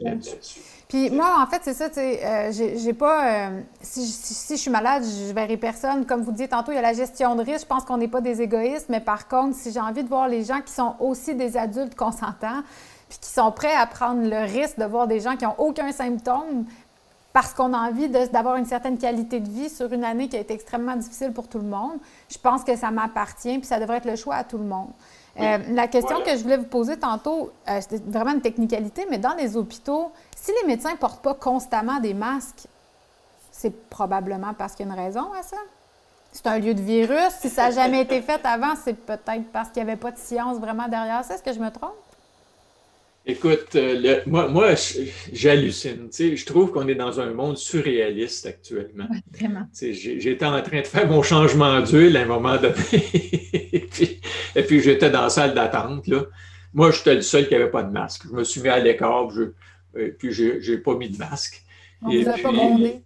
là-dessus. 0.00 0.60
Puis 0.88 1.10
moi, 1.10 1.38
en 1.42 1.46
fait, 1.48 1.62
c'est 1.64 1.74
ça, 1.74 1.88
tu 1.88 1.96
sais, 1.96 2.24
euh, 2.24 2.52
j'ai 2.52 2.92
pas. 2.92 3.48
Euh, 3.48 3.60
si, 3.80 4.54
je 4.54 4.60
suis 4.60 4.70
malade, 4.70 5.02
je 5.02 5.32
verrai 5.32 5.56
personne. 5.56 6.06
Comme 6.06 6.22
vous 6.22 6.30
disiez 6.30 6.46
tantôt, 6.46 6.70
il 6.70 6.76
y 6.76 6.78
a 6.78 6.82
la 6.82 6.92
gestion 6.92 7.34
de 7.34 7.42
risque. 7.42 7.62
Je 7.62 7.66
pense 7.66 7.84
qu'on 7.84 7.96
n'est 7.96 8.08
pas 8.08 8.20
des 8.20 8.40
égoïstes, 8.40 8.88
mais 8.88 9.00
par 9.00 9.26
contre, 9.26 9.56
si 9.56 9.72
j'ai 9.72 9.80
envie 9.80 10.04
de 10.04 10.08
voir 10.08 10.28
les 10.28 10.44
gens 10.44 10.60
qui 10.60 10.72
sont 10.72 10.94
aussi 11.00 11.34
des 11.34 11.56
adultes 11.56 11.96
consentants, 11.96 12.62
puis 13.08 13.18
qui 13.20 13.30
sont 13.30 13.52
prêts 13.52 13.74
à 13.74 13.86
prendre 13.86 14.28
le 14.28 14.44
risque 14.44 14.78
de 14.78 14.84
voir 14.84 15.06
des 15.06 15.20
gens 15.20 15.36
qui 15.36 15.44
n'ont 15.44 15.54
aucun 15.58 15.92
symptôme, 15.92 16.64
parce 17.32 17.52
qu'on 17.52 17.74
a 17.74 17.78
envie 17.78 18.08
d'avoir 18.08 18.56
une 18.56 18.64
certaine 18.64 18.96
qualité 18.96 19.40
de 19.40 19.48
vie 19.48 19.68
sur 19.68 19.92
une 19.92 20.04
année 20.04 20.28
qui 20.28 20.36
a 20.36 20.40
été 20.40 20.54
extrêmement 20.54 20.96
difficile 20.96 21.32
pour 21.32 21.48
tout 21.48 21.58
le 21.58 21.66
monde, 21.66 21.98
je 22.30 22.38
pense 22.38 22.64
que 22.64 22.74
ça 22.76 22.90
m'appartient, 22.90 23.58
puis 23.58 23.66
ça 23.66 23.78
devrait 23.78 23.98
être 23.98 24.06
le 24.06 24.16
choix 24.16 24.36
à 24.36 24.44
tout 24.44 24.56
le 24.56 24.64
monde. 24.64 24.88
Euh, 25.38 25.58
la 25.68 25.86
question 25.86 26.22
que 26.22 26.30
je 26.30 26.42
voulais 26.42 26.56
vous 26.56 26.64
poser 26.64 26.96
tantôt, 26.96 27.52
c'était 27.80 28.00
vraiment 28.06 28.32
une 28.32 28.40
technicalité, 28.40 29.06
mais 29.10 29.18
dans 29.18 29.34
les 29.34 29.54
hôpitaux, 29.56 30.10
si 30.34 30.50
les 30.62 30.66
médecins 30.66 30.92
ne 30.92 30.96
portent 30.96 31.20
pas 31.20 31.34
constamment 31.34 32.00
des 32.00 32.14
masques, 32.14 32.66
c'est 33.52 33.88
probablement 33.90 34.54
parce 34.54 34.74
qu'il 34.74 34.86
y 34.86 34.90
a 34.90 34.94
une 34.94 34.98
raison 34.98 35.30
à 35.38 35.42
ça. 35.42 35.58
C'est 36.32 36.46
un 36.46 36.58
lieu 36.58 36.72
de 36.72 36.80
virus. 36.80 37.32
Si 37.40 37.50
ça 37.50 37.64
n'a 37.64 37.70
jamais 37.70 38.00
été 38.00 38.22
fait 38.22 38.40
avant, 38.44 38.74
c'est 38.82 38.94
peut-être 38.94 39.50
parce 39.52 39.68
qu'il 39.70 39.82
n'y 39.82 39.90
avait 39.90 40.00
pas 40.00 40.10
de 40.10 40.18
science 40.18 40.58
vraiment 40.58 40.88
derrière 40.88 41.24
ça. 41.24 41.34
Est-ce 41.34 41.42
que 41.42 41.52
je 41.52 41.60
me 41.60 41.70
trompe? 41.70 41.92
Écoute, 43.28 43.74
euh, 43.74 44.20
moi, 44.26 44.46
moi 44.46 44.74
j'hallucine. 45.32 46.08
Je 46.12 46.44
trouve 46.44 46.70
qu'on 46.70 46.86
est 46.86 46.94
dans 46.94 47.18
un 47.18 47.32
monde 47.32 47.58
surréaliste 47.58 48.46
actuellement. 48.46 49.08
vraiment. 49.32 49.66
J'étais 49.74 50.44
en 50.44 50.62
train 50.62 50.80
de 50.80 50.86
faire 50.86 51.08
mon 51.08 51.22
changement 51.22 51.80
d'huile 51.80 52.16
à 52.16 52.22
un 52.22 52.26
moment 52.26 52.56
donné. 52.56 52.74
et 54.54 54.62
puis, 54.62 54.80
j'étais 54.80 55.10
dans 55.10 55.22
la 55.22 55.30
salle 55.30 55.54
d'attente. 55.54 56.08
Moi, 56.72 56.92
j'étais 56.92 57.16
le 57.16 57.22
seul 57.22 57.48
qui 57.48 57.54
n'avait 57.54 57.70
pas 57.70 57.82
de 57.82 57.90
masque. 57.90 58.26
Je 58.30 58.32
me 58.32 58.44
suis 58.44 58.60
mis 58.60 58.68
à 58.68 58.78
l'écart. 58.78 59.28
Puis 60.18 60.32
je 60.32 60.70
n'ai 60.70 60.78
pas 60.78 60.94
mis 60.94 61.10
de 61.10 61.18
masque. 61.18 61.64
et 62.08 62.24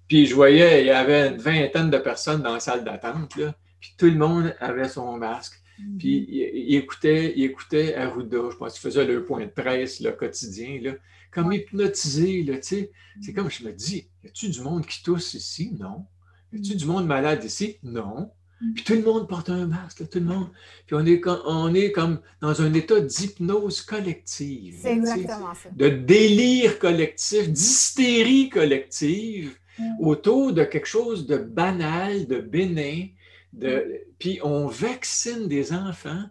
puis, 0.06 0.26
je 0.26 0.34
voyais, 0.34 0.82
il 0.82 0.86
y 0.88 0.90
avait 0.90 1.28
une 1.28 1.38
vingtaine 1.38 1.88
de 1.88 1.98
personnes 1.98 2.42
dans 2.42 2.52
la 2.52 2.60
salle 2.60 2.84
d'attente, 2.84 3.32
puis 3.80 3.94
tout 3.96 4.06
le 4.06 4.16
monde 4.16 4.54
avait 4.60 4.88
son 4.88 5.16
masque. 5.16 5.59
Mhm. 5.80 5.98
Puis 5.98 6.26
il, 6.28 6.74
écoutait, 6.76 7.32
il 7.36 7.44
écoutait 7.44 7.94
Arruda, 7.94 8.50
je 8.50 8.56
pense 8.56 8.74
qu'il 8.74 8.82
faisait 8.82 9.04
le 9.04 9.24
point 9.24 9.44
de 9.44 9.50
presse 9.50 10.00
le 10.00 10.12
quotidien, 10.12 10.80
là, 10.82 10.92
comme 11.30 11.52
hypnotisé. 11.52 12.44
C'est 12.62 12.90
mhm. 13.16 13.34
comme 13.34 13.50
je 13.50 13.64
me 13.64 13.72
dis, 13.72 14.08
y 14.24 14.28
a-tu 14.28 14.48
du 14.48 14.60
monde 14.60 14.86
qui 14.86 15.02
tousse 15.02 15.34
ici? 15.34 15.72
Non. 15.78 16.06
Y 16.52 16.58
a-tu 16.58 16.72
mhm. 16.72 16.78
du 16.78 16.86
monde 16.86 17.06
malade 17.06 17.44
ici? 17.44 17.78
Non. 17.82 18.30
Puis 18.74 18.84
tout 18.84 18.92
le 18.92 19.02
monde 19.02 19.26
porte 19.26 19.48
un 19.48 19.66
masque, 19.66 20.06
tout 20.10 20.18
le 20.18 20.26
monde. 20.26 20.48
Puis 20.86 20.94
on 20.94 21.06
est, 21.06 21.22
on 21.46 21.74
est 21.74 21.92
comme 21.92 22.20
dans 22.42 22.60
un 22.60 22.74
état 22.74 23.00
d'hypnose 23.00 23.80
collective. 23.80 24.78
C'est 24.82 24.92
exactement 24.92 25.54
ça. 25.54 25.70
De 25.74 25.88
délire 25.88 26.78
collectif, 26.78 27.50
d'hystérie 27.50 28.50
collective 28.50 29.56
mm. 29.78 30.00
autour 30.00 30.52
de 30.52 30.64
quelque 30.64 30.86
chose 30.86 31.26
de 31.26 31.38
banal, 31.38 32.26
de 32.26 32.38
bénin. 32.40 33.06
De. 33.52 34.06
Puis 34.18 34.40
on 34.42 34.66
vaccine 34.66 35.48
des 35.48 35.72
enfants 35.72 36.24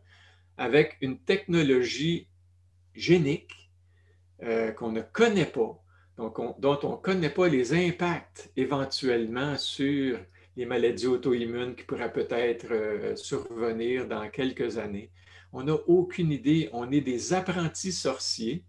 avec 0.57 0.97
une 1.01 1.19
technologie 1.19 2.27
génique 2.93 3.71
euh, 4.43 4.71
qu'on 4.71 4.91
ne 4.91 5.01
connaît 5.01 5.45
pas, 5.45 5.81
donc 6.17 6.37
dont 6.59 6.79
on 6.83 6.91
ne 6.91 6.97
connaît 6.97 7.29
pas 7.29 7.47
les 7.47 7.73
impacts 7.73 8.51
éventuellement 8.55 9.57
sur 9.57 10.19
les 10.55 10.65
maladies 10.65 11.07
auto-immunes 11.07 11.75
qui 11.75 11.83
pourraient 11.83 12.11
peut-être 12.11 12.67
euh, 12.71 13.15
survenir 13.15 14.07
dans 14.07 14.29
quelques 14.29 14.77
années. 14.77 15.11
On 15.51 15.63
n'a 15.63 15.75
aucune 15.87 16.31
idée. 16.31 16.69
On 16.73 16.91
est 16.91 17.01
des 17.01 17.33
apprentis 17.33 17.91
sorciers. 17.91 18.63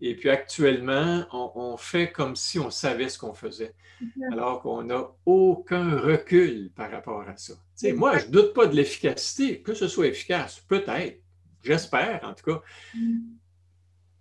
Et 0.00 0.14
puis 0.14 0.28
actuellement, 0.28 1.26
on, 1.32 1.76
fait 1.76 2.12
comme 2.12 2.36
si 2.36 2.58
on 2.58 2.70
savait 2.70 3.08
ce 3.08 3.18
qu'on 3.18 3.32
faisait, 3.32 3.74
alors 4.30 4.60
qu'on 4.60 4.82
n'a 4.82 5.08
aucun 5.24 5.98
recul 5.98 6.70
par 6.74 6.90
rapport 6.90 7.22
à 7.26 7.36
ça. 7.36 7.54
moi, 7.94 8.18
je 8.18 8.26
ne 8.26 8.30
doute 8.30 8.52
pas 8.52 8.66
de 8.66 8.76
l'efficacité, 8.76 9.62
que 9.62 9.74
ce 9.74 9.88
soit 9.88 10.08
efficace, 10.08 10.60
peut-être, 10.68 11.20
j'espère 11.62 12.20
en 12.24 12.34
tout 12.34 12.44
cas. 12.44 12.62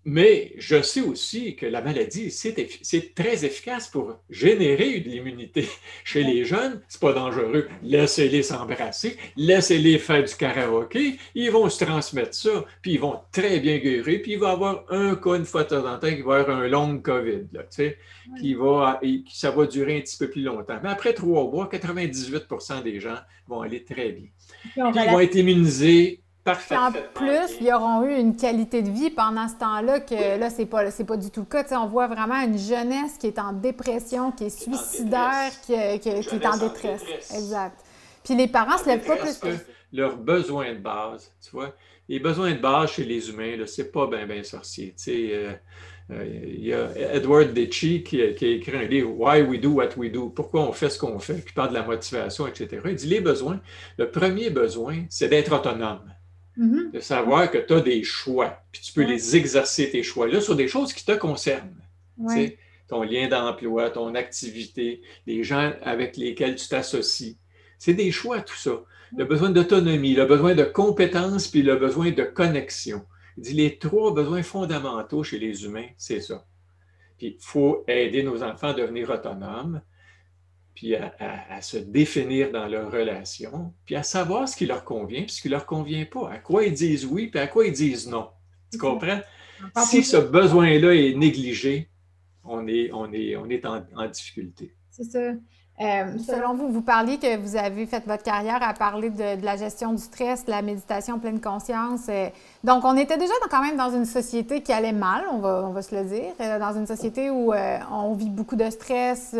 Mais 0.07 0.53
je 0.59 0.83
sais 0.83 1.01
aussi 1.01 1.55
que 1.55 1.65
la 1.65 1.81
maladie, 1.81 2.29
c'est 2.29 3.15
très 3.15 3.43
efficace 3.43 3.87
pour 3.87 4.19
générer 4.29 4.99
de 4.99 5.09
l'immunité. 5.09 5.67
Chez 6.03 6.23
les 6.23 6.45
jeunes, 6.45 6.79
c'est 6.87 7.01
pas 7.01 7.11
dangereux. 7.13 7.67
Laissez-les 7.81 8.43
s'embrasser, 8.43 9.17
laissez-les 9.35 9.97
faire 9.97 10.23
du 10.23 10.35
karaoké, 10.35 11.17
ils 11.33 11.49
vont 11.49 11.67
se 11.69 11.83
transmettre 11.83 12.35
ça, 12.35 12.65
puis 12.83 12.93
ils 12.93 12.99
vont 12.99 13.19
très 13.31 13.59
bien 13.59 13.79
guérir, 13.79 14.21
puis 14.21 14.33
il 14.33 14.39
va 14.39 14.49
y 14.49 14.51
avoir 14.51 14.85
un 14.89 15.15
cas 15.15 15.35
une 15.35 15.45
fois 15.45 15.63
de 15.63 15.69
temps 15.69 15.91
en 15.91 15.97
temps 15.97 16.13
qui 16.13 16.21
va 16.21 16.35
avoir 16.35 16.59
un 16.59 16.67
long 16.67 16.99
COVID, 16.99 17.47
là, 17.53 17.63
tu 17.63 17.67
sais, 17.71 17.97
qui 18.39 18.53
va, 18.53 18.99
qui, 19.01 19.23
ça 19.33 19.49
va 19.49 19.65
durer 19.65 19.97
un 19.97 20.01
petit 20.01 20.17
peu 20.17 20.29
plus 20.29 20.43
longtemps. 20.43 20.79
Mais 20.83 20.89
après 20.89 21.13
trois 21.13 21.49
mois, 21.49 21.67
98% 21.67 22.83
des 22.83 22.99
gens 22.99 23.17
vont 23.47 23.61
aller 23.61 23.83
très 23.83 24.11
bien. 24.11 24.27
ils 24.77 25.11
vont 25.11 25.19
être 25.19 25.35
immunisés 25.35 26.21
Parfait. 26.45 26.77
En 26.77 26.91
plus, 26.91 27.57
ils 27.59 27.73
auront 27.73 28.03
eu 28.03 28.15
une 28.15 28.35
qualité 28.35 28.83
de 28.83 28.91
vie 28.91 29.09
pendant 29.09 29.47
ce 29.47 29.55
temps-là 29.55 29.99
que 29.99 30.39
là, 30.39 30.51
c'est 30.51 30.67
pas, 30.67 30.83
pas 30.91 31.17
du 31.17 31.31
tout 31.31 31.39
le 31.39 31.45
cas. 31.47 31.65
on 31.71 31.87
voit 31.87 32.05
vraiment 32.05 32.39
une 32.39 32.59
jeunesse 32.59 33.17
qui 33.19 33.25
est 33.25 33.39
en 33.39 33.51
dépression, 33.51 34.31
qui 34.31 34.45
est 34.45 34.49
suicidaire, 34.61 35.49
qui, 35.65 35.73
est 35.73 36.45
en 36.45 36.57
détresse. 36.57 37.03
Exact. 37.33 37.83
Puis 38.23 38.35
les 38.35 38.47
parents 38.47 38.77
se 38.77 38.85
lèvent 38.85 39.05
pas 39.05 39.17
plus 39.17 39.39
que... 39.39 39.47
Leurs 39.91 40.17
besoins 40.17 40.73
de 40.73 40.79
base, 40.79 41.31
tu 41.43 41.49
vois. 41.49 41.73
Les 42.07 42.19
besoins 42.19 42.51
de 42.51 42.59
base 42.59 42.91
chez 42.91 43.05
les 43.05 43.27
humains, 43.31 43.55
c'est 43.65 43.91
pas 43.91 44.05
bien, 44.05 44.27
bien 44.27 44.43
sorcier. 44.43 44.93
Tu 44.95 45.31
euh, 45.31 45.51
euh, 46.11 46.25
il 46.27 46.63
y 46.63 46.73
a 46.73 47.15
Edward 47.15 47.53
Ditchy 47.53 48.03
qui, 48.03 48.21
a 48.21 48.27
écrit 48.27 48.75
un 48.75 48.83
livre 48.83 49.09
Why 49.17 49.41
We 49.41 49.59
Do 49.59 49.71
What 49.71 49.97
We 49.97 50.11
Do, 50.11 50.29
pourquoi 50.29 50.61
on 50.61 50.73
fait 50.73 50.91
ce 50.91 50.99
qu'on 50.99 51.17
fait, 51.17 51.43
puis 51.43 51.55
parle 51.55 51.69
de 51.69 51.73
la 51.73 51.83
motivation, 51.83 52.45
etc. 52.45 52.81
Il 52.85 52.95
dit 52.95 53.07
les 53.07 53.21
besoins. 53.21 53.59
Le 53.97 54.11
premier 54.11 54.51
besoin, 54.51 55.05
c'est 55.09 55.29
d'être 55.29 55.51
autonome. 55.51 56.13
Mm-hmm. 56.57 56.91
De 56.91 56.99
savoir 56.99 57.51
que 57.51 57.57
tu 57.57 57.73
as 57.73 57.81
des 57.81 58.03
choix, 58.03 58.61
puis 58.71 58.81
tu 58.81 58.93
peux 58.93 59.03
les 59.03 59.35
exercer, 59.35 59.89
tes 59.89 60.03
choix-là, 60.03 60.39
sur 60.39 60.55
des 60.55 60.67
choses 60.67 60.93
qui 60.93 61.05
te 61.05 61.11
concernent. 61.11 61.81
Ton 62.87 63.01
lien 63.01 63.27
d'emploi, 63.27 63.89
ton 63.89 64.13
activité, 64.13 65.01
les 65.25 65.43
gens 65.43 65.73
avec 65.81 66.17
lesquels 66.17 66.55
tu 66.55 66.67
t'associes. 66.67 67.37
C'est 67.79 67.95
des 67.95 68.11
choix, 68.11 68.41
tout 68.41 68.55
ça. 68.55 68.83
Le 69.17 69.25
besoin 69.25 69.49
d'autonomie, 69.49 70.13
le 70.13 70.25
besoin 70.25 70.55
de 70.55 70.63
compétence, 70.63 71.47
puis 71.47 71.61
le 71.61 71.75
besoin 71.77 72.11
de 72.11 72.23
connexion. 72.23 73.03
Il 73.37 73.43
dit 73.43 73.53
les 73.53 73.77
trois 73.77 74.13
besoins 74.13 74.43
fondamentaux 74.43 75.23
chez 75.23 75.39
les 75.39 75.65
humains, 75.65 75.87
c'est 75.97 76.21
ça. 76.21 76.45
Puis 77.17 77.37
il 77.39 77.43
faut 77.43 77.83
aider 77.87 78.23
nos 78.23 78.43
enfants 78.43 78.69
à 78.69 78.73
devenir 78.73 79.09
autonomes, 79.09 79.81
puis 80.75 80.93
à, 80.95 81.61
se 81.61 81.77
définir 81.77 82.51
dans 82.51 82.67
leurs 82.67 82.91
relations, 82.91 83.73
puis 83.85 83.95
à 83.95 84.03
savoir 84.03 84.47
ce 84.47 84.57
qui 84.57 84.65
leur 84.65 84.83
convient, 84.83 85.23
puis 85.23 85.31
ce 85.31 85.41
qui 85.41 85.47
ne 85.47 85.53
leur 85.53 85.65
convient 85.65 86.05
pas, 86.05 86.29
à 86.29 86.37
quoi 86.37 86.65
ils 86.65 86.73
disent 86.73 87.05
oui, 87.05 87.27
puis 87.27 87.39
à 87.39 87.47
quoi 87.47 87.65
ils 87.65 87.73
disent 87.73 88.07
non. 88.07 88.29
Tu 88.71 88.77
comprends? 88.77 89.21
Si 89.85 90.03
ce 90.03 90.17
besoin-là 90.17 90.93
est 90.93 91.13
négligé, 91.15 91.89
on 92.43 92.67
est, 92.67 92.91
on 92.91 93.11
est, 93.13 93.37
on 93.37 93.49
est 93.49 93.65
en, 93.65 93.85
en 93.95 94.07
difficulté. 94.09 94.75
C'est 94.91 95.05
ça. 95.05 95.31
Euh, 95.81 96.17
selon 96.25 96.53
vous, 96.53 96.69
vous 96.69 96.81
parliez 96.81 97.17
que 97.17 97.35
vous 97.35 97.57
avez 97.57 97.85
fait 97.85 98.01
votre 98.05 98.23
carrière 98.23 98.63
à 98.63 98.73
parler 98.73 99.09
de, 99.09 99.43
la 99.43 99.57
gestion 99.57 99.91
du 99.91 100.01
stress, 100.01 100.45
de 100.45 100.51
la 100.51 100.61
méditation 100.61 101.19
pleine 101.19 101.41
conscience. 101.41 102.03
Euh, 102.07 102.29
donc, 102.63 102.85
on 102.85 102.95
était 102.95 103.17
déjà 103.17 103.33
quand 103.51 103.61
même 103.61 103.75
dans 103.75 103.91
une 103.91 104.05
société 104.05 104.61
qui 104.61 104.71
allait 104.71 104.93
mal, 104.93 105.25
on 105.33 105.39
va, 105.39 105.65
on 105.67 105.71
va 105.71 105.81
se 105.81 105.93
le 105.93 106.05
dire, 106.05 106.31
euh, 106.39 106.59
dans 106.59 106.73
une 106.77 106.87
société 106.87 107.29
où 107.29 107.53
on 107.53 108.13
vit 108.13 108.29
beaucoup 108.29 108.55
de 108.55 108.69
stress, 108.69 109.35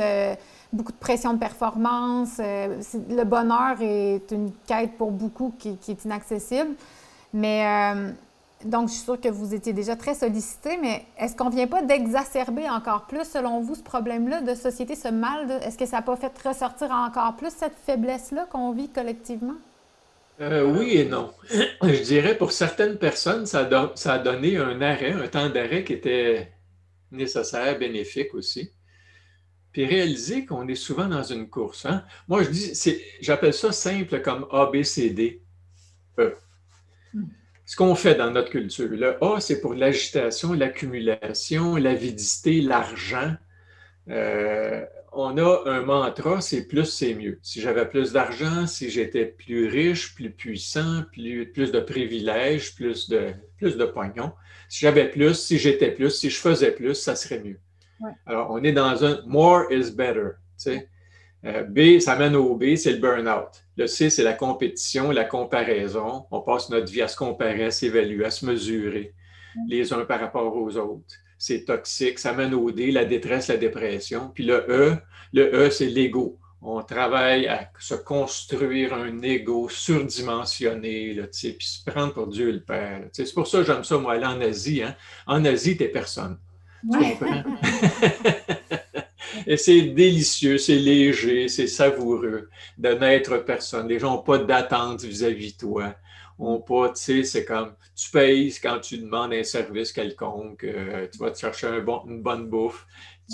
beaucoup 0.74 0.92
de 0.92 0.98
pression 0.98 1.34
de 1.34 1.40
performance. 1.40 2.38
le 2.40 3.24
bonheur 3.24 3.78
est 3.80 4.30
une 4.32 4.52
quête 4.68 4.98
pour 4.98 5.12
beaucoup 5.12 5.54
qui, 5.58 5.78
qui 5.78 5.92
est 5.92 6.04
inaccessible. 6.04 6.72
Mais 7.34 7.66
donc, 8.64 8.88
je 8.88 8.93
suis 8.93 9.03
sûre 9.03 9.20
que 9.20 9.28
vous 9.28 9.53
étiez 9.53 9.74
déjà 9.74 9.95
très 9.95 10.16
sollicité, 10.16 10.78
mais 10.82 11.06
est-ce 11.20 11.36
qu'on 11.36 11.49
ne 11.49 11.56
vient 11.56 11.68
pas 11.68 11.82
d'exacerber 11.84 12.70
encore 12.70 13.06
plus, 13.06 13.26
selon 13.26 13.60
vous, 13.62 13.76
ce 13.76 13.84
problème-là 13.84 14.41
de 14.41 14.56
société, 14.56 14.95
ce 14.95 15.10
mal? 15.10 15.51
Est-ce 15.64 15.78
que 15.78 15.86
ça 15.86 15.97
n'a 15.97 16.01
pas 16.01 16.16
fait 16.16 16.32
ressortir 16.43 16.89
encore 16.91 17.36
plus 17.36 17.51
cette 17.51 17.76
faiblesse-là 17.86 18.47
qu'on 18.49 18.72
vit 18.72 18.89
collectivement? 18.89 19.56
Euh, 20.41 20.66
oui 20.66 20.97
et 20.97 21.06
non. 21.06 21.32
Je 21.84 22.01
dirais 22.01 22.38
pour 22.38 22.51
certaines 22.51 22.97
personnes, 22.97 23.45
ça 23.45 23.70
a, 24.06 24.20
donné 24.20 24.58
un 24.58 24.82
arrêt, 24.82 25.12
un 25.12 25.28
temps 25.28 25.49
d'arrêt 25.49 25.84
qui 25.84 25.93
était 25.93 26.51
nécessaire, 27.12 27.78
bénéfique 27.78 28.34
aussi. 28.34 28.72
Puis 29.74 29.86
réaliser 29.86 30.45
qu'on 30.45 30.68
est 30.70 30.76
souvent 30.76 31.08
dans 31.08 31.24
une 31.24 31.49
course. 31.49 31.86
Hein. 31.86 32.03
Moi, 32.30 32.43
je 32.43 32.49
dis, 32.49 32.74
j'appelle 33.22 33.53
ça 33.53 33.74
simple 33.74 34.22
comme 34.22 34.47
A, 34.51 34.68
B, 34.68 34.82
C, 34.84 35.10
D, 35.10 35.43
E 36.18 36.36
ce 37.66 37.76
qu'on 37.76 37.95
fait 37.95 38.16
dans 38.16 38.32
notre 38.32 38.49
culture. 38.49 38.89
Le 38.89 39.24
A, 39.24 39.39
c'est 39.39 39.59
pour 39.59 39.74
l'agitation, 39.74 40.53
l'accumulation, 40.53 41.76
l'avidité, 41.76 42.61
l'argent. 42.61 43.34
Euh, 44.09 44.86
on 45.11 45.38
a 45.38 45.63
un 45.66 45.82
mantra, 45.82 46.41
c'est 46.41 46.68
plus, 46.68 46.86
c'est 46.86 47.16
mieux. 47.16 47.39
Si 47.41 47.61
j'avais 47.61 47.88
plus 47.88 48.11
d'argent, 48.11 48.68
si 48.68 48.89
j'étais 48.89 49.26
plus 49.26 49.68
riche, 49.68 50.13
plus 50.13 50.30
puissant, 50.30 51.03
plus, 51.11 51.51
plus 51.51 51.72
de 51.72 51.80
privilèges, 51.80 52.76
plus 52.76 53.09
de, 53.09 53.34
plus 53.57 53.78
de 53.78 53.86
pognon. 53.86 54.34
Si 54.70 54.82
j'avais 54.82 55.09
plus, 55.09 55.34
si 55.34 55.57
j'étais 55.57 55.91
plus, 55.91 56.11
si 56.11 56.30
je 56.30 56.38
faisais 56.38 56.72
plus, 56.72 56.95
ça 56.95 57.16
serait 57.16 57.39
mieux. 57.39 57.59
Alors, 58.26 58.51
on 58.51 58.61
est 58.63 58.74
dans 58.74 59.03
un 59.05 59.22
more 59.26 59.72
is 59.72 59.91
better. 59.91 60.32
Tu 60.57 60.70
sais. 60.70 60.89
Euh, 61.46 61.64
B, 61.64 62.00
ça 62.00 62.16
mène 62.16 62.36
au 62.36 62.56
B, 62.56 62.76
c'est 62.76 62.93
le 62.93 62.98
burn-out. 62.98 63.66
Le 63.78 63.88
C, 63.88 64.10
c'est 64.10 64.24
la 64.24 64.34
compétition, 64.34 65.12
la 65.12 65.26
comparaison. 65.26 66.26
On 66.32 66.41
passe 66.41 66.70
notre 66.70 66.91
vie 66.91 67.02
à 67.02 67.08
se 67.08 67.16
comparer, 67.16 67.66
à 67.66 67.72
s'évaluer, 67.72 68.26
à 68.26 68.32
se 68.32 68.46
mesurer 68.46 69.14
les 69.68 69.93
uns 69.93 70.06
par 70.06 70.20
rapport 70.20 70.56
aux 70.56 70.78
autres. 70.78 71.16
C'est 71.38 71.66
toxique. 71.66 72.20
Ça 72.20 72.34
mène 72.34 72.54
au 72.54 72.72
D, 72.72 72.91
la 72.91 73.06
détresse, 73.06 73.50
la 73.50 73.58
dépression. 73.58 74.32
Puis 74.34 74.46
le 74.46 74.66
E, 74.70 74.98
le 75.34 75.54
E, 75.54 75.70
c'est 75.70 75.88
l'ego. 75.88 76.39
On 76.62 76.82
travaille 76.82 77.48
à 77.48 77.70
se 77.78 77.93
construire 77.93 78.93
un 78.96 79.22
ego 79.22 79.70
surdimensionné, 79.70 81.14
là, 81.14 81.28
puis 81.28 81.58
se 81.60 81.84
prendre 81.86 82.14
pour 82.14 82.26
Dieu 82.26 82.52
le 82.52 82.64
Père. 82.64 83.08
C'est 83.12 83.32
pour 83.36 83.46
ça 83.46 83.60
que 83.60 83.66
j'aime 83.66 83.84
ça, 83.84 84.00
moi, 84.00 84.14
aller 84.14 84.26
en 84.26 84.41
Asie. 84.41 84.82
Hein. 84.82 84.96
En 85.28 85.46
Asie, 85.46 85.78
t'es 85.78 85.89
personne. 85.89 86.39
Tu 86.91 86.98
comprends? 86.98 87.43
Et 89.48 89.58
c'est 89.58 89.82
délicieux, 89.82 90.58
c'est 90.58 90.78
léger, 90.78 91.48
c'est 91.48 91.68
savoureux 91.68 92.50
de 92.78 92.89
n'être 92.89 93.38
personne. 93.38 93.88
Les 93.88 94.00
gens 94.00 94.16
n'ont 94.16 94.24
pas 94.24 94.39
d'attente 94.39 95.04
vis-à-vis 95.04 95.54
de 95.54 95.58
toi. 95.58 95.96
On 96.39 96.60
pas, 96.60 96.89
tu 96.89 97.02
sais, 97.02 97.24
c'est 97.24 97.46
comme 97.46 97.74
tu 97.96 98.10
payes 98.12 98.54
quand 98.62 98.80
tu 98.80 98.98
demandes 98.98 99.34
un 99.34 99.43
service 99.43 99.93
quelconque, 99.93 100.66
euh, 100.66 101.08
tu 101.10 101.18
vas 101.20 101.32
te 101.32 101.39
chercher 101.39 101.68
un 101.68 101.80
bon, 101.80 102.02
une 102.08 102.22
bonne 102.22 102.50
bouffe, 102.50 102.86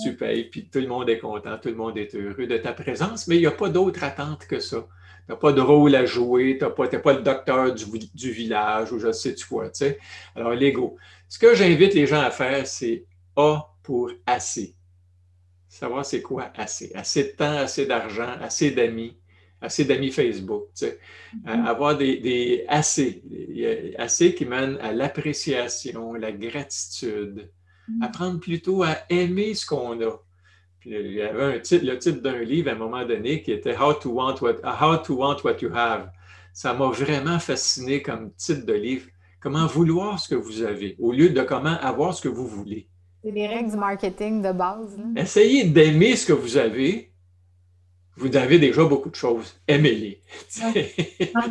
tu 0.03 0.15
payes, 0.15 0.45
puis 0.45 0.69
tout 0.69 0.79
le 0.79 0.87
monde 0.87 1.09
est 1.09 1.17
content, 1.17 1.57
tout 1.57 1.69
le 1.69 1.75
monde 1.75 1.97
est 1.97 2.13
heureux 2.13 2.45
de 2.45 2.57
ta 2.57 2.73
présence, 2.73 3.27
mais 3.27 3.37
il 3.37 3.39
n'y 3.39 3.47
a 3.47 3.51
pas 3.51 3.69
d'autre 3.69 4.03
attente 4.03 4.45
que 4.45 4.59
ça. 4.59 4.87
Tu 5.25 5.31
n'as 5.31 5.35
pas 5.35 5.51
de 5.51 5.61
rôle 5.61 5.95
à 5.95 6.05
jouer, 6.05 6.57
tu 6.59 6.65
n'es 6.65 6.71
pas, 6.71 6.87
pas, 6.87 7.13
le 7.13 7.21
docteur 7.21 7.73
du, 7.73 7.85
du, 8.13 8.31
village 8.31 8.91
ou 8.91 8.99
je 8.99 9.11
sais 9.11 9.33
tu 9.33 9.47
quoi. 9.47 9.69
Tu 9.69 9.85
sais. 9.85 9.99
Alors, 10.35 10.51
l'ego. 10.51 10.97
Ce 11.27 11.39
que 11.39 11.55
j'invite 11.55 11.93
les 11.93 12.05
gens 12.05 12.21
à 12.21 12.31
faire, 12.31 12.67
c'est 12.67 13.05
A 13.35 13.67
pour 13.83 14.11
assez 14.25 14.75
savoir 15.81 16.05
c'est 16.05 16.21
quoi 16.21 16.51
assez. 16.55 16.91
Assez 16.93 17.23
de 17.23 17.29
temps, 17.29 17.57
assez 17.57 17.87
d'argent, 17.87 18.33
assez 18.39 18.69
d'amis, 18.69 19.17
assez 19.59 19.83
d'amis 19.83 20.11
Facebook. 20.11 20.65
Tu 20.75 20.85
sais. 20.85 20.99
Mm-hmm. 21.35 21.65
avoir 21.65 21.97
des, 21.97 22.17
des, 22.17 22.65
assez, 22.67 23.23
assez 23.97 24.35
qui 24.35 24.45
mènent 24.45 24.77
à 24.79 24.91
l'appréciation, 24.91 26.13
la 26.13 26.31
gratitude, 26.31 27.49
mm-hmm. 27.89 28.03
apprendre 28.03 28.39
plutôt 28.39 28.83
à 28.83 28.97
aimer 29.09 29.55
ce 29.55 29.65
qu'on 29.65 29.99
a. 30.01 30.21
Puis, 30.79 30.91
il 30.91 31.13
y 31.13 31.21
avait 31.21 31.55
un 31.55 31.59
titre, 31.59 31.85
le 31.85 31.97
titre 31.97 32.21
d'un 32.21 32.41
livre 32.43 32.69
à 32.69 32.73
un 32.73 32.77
moment 32.77 33.05
donné 33.05 33.41
qui 33.41 33.51
était 33.51 33.75
How 33.75 33.93
to 33.93 34.11
want 34.11 34.35
what, 34.41 34.57
How 34.63 34.97
to 34.97 35.15
want 35.15 35.37
what 35.43 35.57
you 35.61 35.71
have. 35.73 36.11
Ça 36.53 36.75
m'a 36.75 36.89
vraiment 36.89 37.39
fasciné 37.39 38.03
comme 38.03 38.33
titre 38.33 38.67
de 38.67 38.73
livre. 38.73 39.07
Comment 39.39 39.65
vouloir 39.65 40.19
ce 40.19 40.29
que 40.29 40.35
vous 40.35 40.61
avez 40.61 40.95
au 40.99 41.11
lieu 41.11 41.29
de 41.29 41.41
comment 41.41 41.77
avoir 41.79 42.13
ce 42.13 42.21
que 42.21 42.29
vous 42.29 42.45
voulez. 42.45 42.87
C'est 43.23 43.31
les 43.31 43.47
règles 43.47 43.69
du 43.69 43.77
marketing 43.77 44.41
de 44.41 44.51
base. 44.51 44.97
Essayez 45.15 45.65
d'aimer 45.65 46.15
ce 46.15 46.25
que 46.25 46.33
vous 46.33 46.57
avez. 46.57 47.11
Vous 48.17 48.35
avez 48.35 48.59
déjà 48.59 48.83
beaucoup 48.83 49.09
de 49.09 49.15
choses. 49.15 49.55
Aimez-les. 49.67 50.21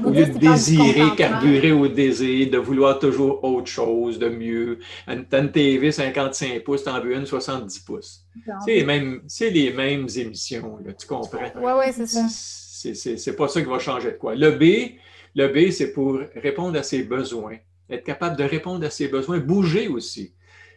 au 0.05 0.10
lieu 0.10 0.26
de 0.26 0.38
désirer, 0.38 1.16
carburer 1.16 1.72
au 1.72 1.88
désir, 1.88 2.51
de 2.51 2.59
vouloir 2.59 2.98
toujours 2.98 3.42
autre 3.44 3.68
chose, 3.68 4.18
de 4.18 4.28
mieux. 4.28 4.78
Une, 5.06 5.24
une 5.32 5.52
TV 5.52 5.90
55 5.90 6.62
pouces, 6.64 6.84
t'en 6.84 7.01
veux 7.01 7.14
une 7.14 7.26
70 7.26 7.80
pouces. 7.80 8.26
C'est 8.64 8.74
les, 8.74 8.84
mêmes, 8.84 9.22
les 9.40 9.72
mêmes 9.72 10.06
émissions, 10.16 10.78
tu 10.98 11.06
comprends? 11.06 11.38
Oui, 11.56 11.72
oui, 11.78 11.92
c'est 11.92 12.06
ça. 12.06 12.26
C'est 12.28 13.36
pas 13.36 13.48
ça 13.48 13.62
qui 13.62 13.68
va 13.68 13.78
changer 13.78 14.12
de 14.12 14.16
quoi. 14.16 14.34
Le 14.34 14.51
B, 14.52 14.97
le 15.34 15.48
B, 15.48 15.70
c'est 15.70 15.92
pour 15.92 16.20
répondre 16.34 16.78
à 16.78 16.82
ses 16.82 17.05
besoins, 17.05 17.56
être 17.88 18.05
capable 18.05 18.36
de 18.36 18.44
répondre 18.44 18.84
à 18.84 18.90
ses 18.90 19.09
besoins, 19.09 19.38
bouger 19.38 19.88
aussi. 19.88 20.34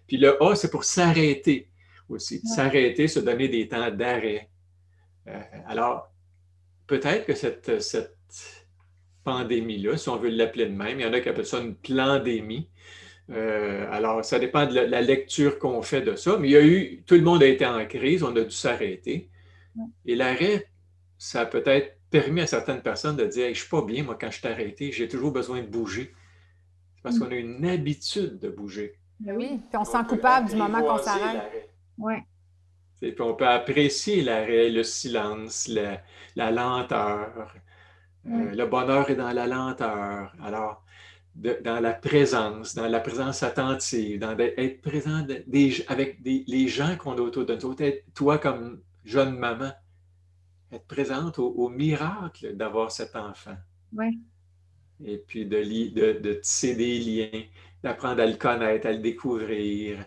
Puis 0.07 0.17
le 0.17 0.41
A, 0.43 0.55
c'est 0.55 0.69
pour 0.69 0.83
s'arrêter 0.83 1.69
aussi. 2.09 2.41
S'arrêter, 2.45 3.07
se 3.07 3.19
donner 3.19 3.47
des 3.47 3.67
temps 3.67 3.91
d'arrêt. 3.91 4.49
Euh, 5.27 5.41
alors, 5.67 6.11
peut-être 6.87 7.25
que 7.25 7.33
cette, 7.33 7.81
cette 7.81 8.17
pandémie-là, 9.23 9.97
si 9.97 10.09
on 10.09 10.17
veut 10.17 10.29
l'appeler 10.29 10.65
de 10.65 10.73
même, 10.73 10.99
il 10.99 11.03
y 11.03 11.09
en 11.09 11.13
a 11.13 11.19
qui 11.19 11.29
appellent 11.29 11.45
ça 11.45 11.59
une 11.59 11.75
pandémie. 11.75 12.69
Euh, 13.29 13.87
alors, 13.91 14.23
ça 14.25 14.37
dépend 14.39 14.65
de 14.65 14.73
la, 14.73 15.01
lecture 15.01 15.57
qu'on 15.59 15.81
fait 15.81 16.01
de 16.01 16.15
ça, 16.15 16.37
mais 16.37 16.49
il 16.49 16.51
y 16.51 16.57
a 16.57 16.65
eu, 16.65 17.03
tout 17.05 17.15
le 17.15 17.21
monde 17.21 17.41
a 17.41 17.47
été 17.47 17.65
en 17.65 17.85
crise, 17.85 18.23
on 18.23 18.35
a 18.35 18.41
dû 18.41 18.51
s'arrêter. 18.51 19.29
Et 20.05 20.15
l'arrêt, 20.15 20.67
ça 21.17 21.41
a 21.41 21.45
peut-être 21.45 21.97
permis 22.09 22.41
à 22.41 22.47
certaines 22.47 22.81
personnes 22.81 23.15
de 23.15 23.25
dire 23.25 23.45
Je 23.45 23.49
ne 23.49 23.53
suis 23.55 23.69
pas 23.69 23.81
bien, 23.81 24.03
moi, 24.03 24.17
quand 24.19 24.29
je 24.29 24.39
suis 24.39 24.47
arrêté, 24.47 24.91
j'ai 24.91 25.07
toujours 25.07 25.31
besoin 25.31 25.61
de 25.61 25.67
bouger. 25.67 26.13
parce 27.01 27.15
mm. 27.15 27.19
qu'on 27.19 27.31
a 27.31 27.35
une 27.35 27.65
habitude 27.65 28.39
de 28.39 28.49
bouger. 28.49 28.99
Ben 29.19 29.35
oui, 29.35 29.61
puis 29.69 29.77
on, 29.77 29.85
se 29.85 29.91
sent 29.91 30.03
coupable 30.07 30.49
du 30.49 30.55
moment 30.55 30.81
qu'on 30.81 30.97
s'arrête. 30.97 31.69
Oui. 31.97 32.15
Puis 32.99 33.15
on 33.19 33.35
peut 33.35 33.47
apprécier 33.47 34.21
l'arrêt, 34.21 34.69
le 34.69 34.83
silence, 34.83 35.67
la, 35.67 36.51
lenteur. 36.51 37.53
Euh, 38.25 38.55
le 38.55 38.65
bonheur 38.65 39.09
est 39.09 39.15
dans 39.15 39.31
la 39.31 39.45
lenteur. 39.47 40.33
Alors, 40.41 40.83
dans 41.35 41.81
la 41.81 41.93
présence, 41.93 42.75
dans 42.75 42.87
la 42.87 42.99
présence 42.99 43.43
attentive, 43.43 44.19
dans 44.19 44.37
être 44.37 44.81
présent 44.81 45.25
avec 45.87 46.19
les 46.23 46.67
gens 46.67 46.95
qu'on 46.95 47.17
a 47.17 47.21
autour 47.21 47.45
de 47.45 47.55
nous, 47.55 47.75
être 47.79 48.05
toi 48.13 48.37
comme 48.37 48.81
jeune 49.03 49.37
maman, 49.37 49.71
être 50.71 50.85
présente 50.85 51.39
au, 51.39 51.69
miracle 51.69 52.55
d'avoir 52.55 52.91
cet 52.91 53.15
enfant. 53.15 53.57
Oui. 53.93 54.19
Et 55.03 55.17
puis 55.17 55.45
de, 55.45 55.57
de, 55.57 56.19
de, 56.19 56.33
tisser 56.35 56.75
des 56.75 56.99
liens, 56.99 57.43
d'apprendre 57.83 58.21
à 58.21 58.25
le 58.25 58.35
connaître, 58.35 58.87
à 58.87 58.91
le 58.91 58.99
découvrir, 58.99 60.05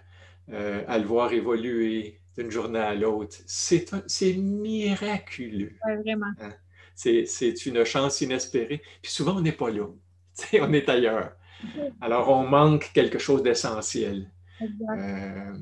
euh, 0.50 0.82
à 0.86 0.98
le 0.98 1.04
voir 1.04 1.32
évoluer 1.32 2.20
d'une 2.36 2.50
journée 2.50 2.78
à 2.78 2.94
l'autre. 2.94 3.36
C'est 3.46 4.36
miraculeux. 4.36 5.72
Vraiment. 5.84 6.32
Hein? 6.40 6.52
C'est 6.94 7.66
une 7.66 7.84
chance 7.84 8.20
inespérée. 8.20 8.82
Puis 9.02 9.12
souvent, 9.12 9.36
on 9.36 9.40
n'est 9.40 9.52
pas 9.52 9.70
là. 9.70 9.86
on 10.60 10.72
est 10.72 10.88
ailleurs. 10.88 11.32
Alors, 12.00 12.30
on 12.30 12.46
manque 12.46 12.90
quelque 12.92 13.18
chose 13.18 13.42
d'essentiel. 13.42 14.30
Euh, 14.62 15.54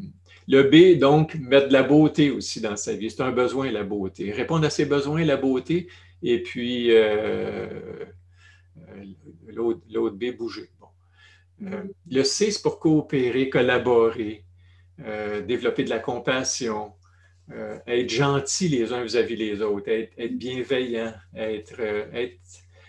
le 0.47 0.63
B, 0.63 0.99
donc, 0.99 1.35
mettre 1.37 1.69
de 1.69 1.73
la 1.73 1.83
beauté 1.83 2.31
aussi 2.31 2.61
dans 2.61 2.77
sa 2.77 2.95
vie. 2.95 3.11
C'est 3.11 3.23
un 3.23 3.33
besoin, 3.33 3.71
la 3.71 3.83
beauté. 3.83 4.31
Répondre 4.31 4.67
à 4.67 4.71
ses 4.71 4.85
besoins, 4.85 5.25
la 5.25 5.37
beauté, 5.37 5.89
et 6.23 6.43
puis 6.43 6.91
euh, 6.91 7.67
euh, 8.79 9.05
l'autre 9.49 10.17
B, 10.17 10.37
bouger. 10.37 10.71
Le 12.11 12.25
C, 12.25 12.51
c'est 12.51 12.63
pour 12.63 12.79
coopérer, 12.79 13.49
collaborer, 13.49 14.45
développer 15.47 15.85
de 15.85 15.91
la 15.91 15.99
compassion, 15.99 16.93
être 17.87 18.11
gentil 18.11 18.69
les 18.69 18.93
uns 18.93 19.03
vis-à-vis 19.03 19.37
des 19.37 19.63
autres, 19.63 19.89
être, 19.89 20.37
bienveillant, 20.37 21.13
être, 21.35 21.81
être 21.81 22.39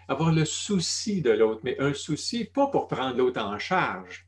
avoir 0.08 0.32
le 0.32 0.46
souci 0.46 1.22
de 1.22 1.32
l'autre, 1.32 1.62
mais 1.64 1.80
un 1.80 1.94
souci 1.94 2.46
pas 2.46 2.68
pour 2.68 2.88
prendre 2.88 3.18
l'autre 3.18 3.42
en 3.42 3.58
charge, 3.58 4.28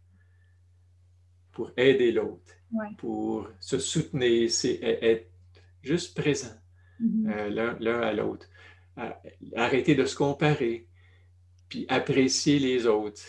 pour 1.52 1.72
aider 1.78 2.12
l'autre, 2.12 2.54
pour 2.98 3.48
se 3.60 3.80
soutenir, 3.80 4.50
c'est 4.52 4.80
être 4.82 5.30
juste 5.82 6.16
présent 6.16 6.56
mm-hmm. 7.02 7.58
euh, 7.58 7.76
l'un 7.80 8.02
à 8.02 8.14
l'autre. 8.14 8.48
Arrêter 9.56 9.96
de 9.96 10.06
se 10.06 10.16
comparer, 10.16 10.88
puis 11.70 11.86
apprécier 11.90 12.60
les 12.60 12.88
autres. 12.88 13.22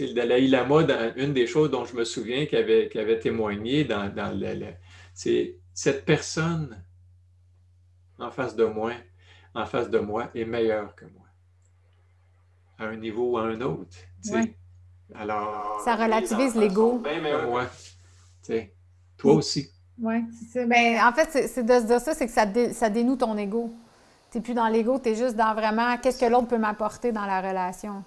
Le 0.00 0.12
Dalai 0.12 0.46
Lama, 0.48 0.82
dans, 0.82 1.12
une 1.16 1.32
des 1.32 1.46
choses 1.46 1.70
dont 1.70 1.84
je 1.84 1.94
me 1.94 2.04
souviens 2.04 2.46
qu'il 2.46 2.58
avait, 2.58 2.90
avait, 2.96 3.18
témoigné 3.18 3.84
dans, 3.84 4.12
c'est 5.14 5.56
cette 5.72 6.04
personne 6.04 6.82
en 8.18 8.30
face 8.30 8.56
de 8.56 8.64
moi, 8.64 8.92
en 9.54 9.66
face 9.66 9.90
de 9.90 9.98
moi 9.98 10.30
est 10.34 10.44
meilleure 10.44 10.94
que 10.94 11.04
moi 11.06 11.26
à 12.78 12.84
un 12.84 12.96
niveau 12.96 13.32
ou 13.32 13.38
à 13.38 13.42
un 13.42 13.60
autre. 13.60 13.96
Alors, 15.14 15.80
ça 15.84 15.94
relativise 15.94 16.56
l'ego. 16.56 17.02
moi. 17.48 17.66
Toi 19.16 19.32
aussi. 19.34 19.70
Oui, 19.98 20.24
c'est 20.38 20.60
ça. 20.60 20.66
Ben, 20.66 21.00
en 21.02 21.12
fait, 21.12 21.48
c'est 21.48 21.64
de 21.64 21.72
se 21.72 21.86
dire 21.86 22.00
ça, 22.00 22.14
c'est 22.14 22.26
que 22.26 22.32
ça, 22.32 22.46
ça 22.72 22.90
dénoue 22.90 23.16
ton 23.16 23.36
ego. 23.38 23.72
Tu 24.30 24.38
n'es 24.38 24.42
plus 24.42 24.52
dans 24.52 24.68
l'ego, 24.68 24.98
tu 24.98 25.10
es 25.10 25.14
juste 25.14 25.36
dans 25.36 25.54
vraiment 25.54 25.96
qu'est-ce 25.96 26.20
que 26.20 26.30
l'autre 26.30 26.48
peut 26.48 26.58
m'apporter 26.58 27.12
dans 27.12 27.24
la 27.24 27.40
relation? 27.40 28.04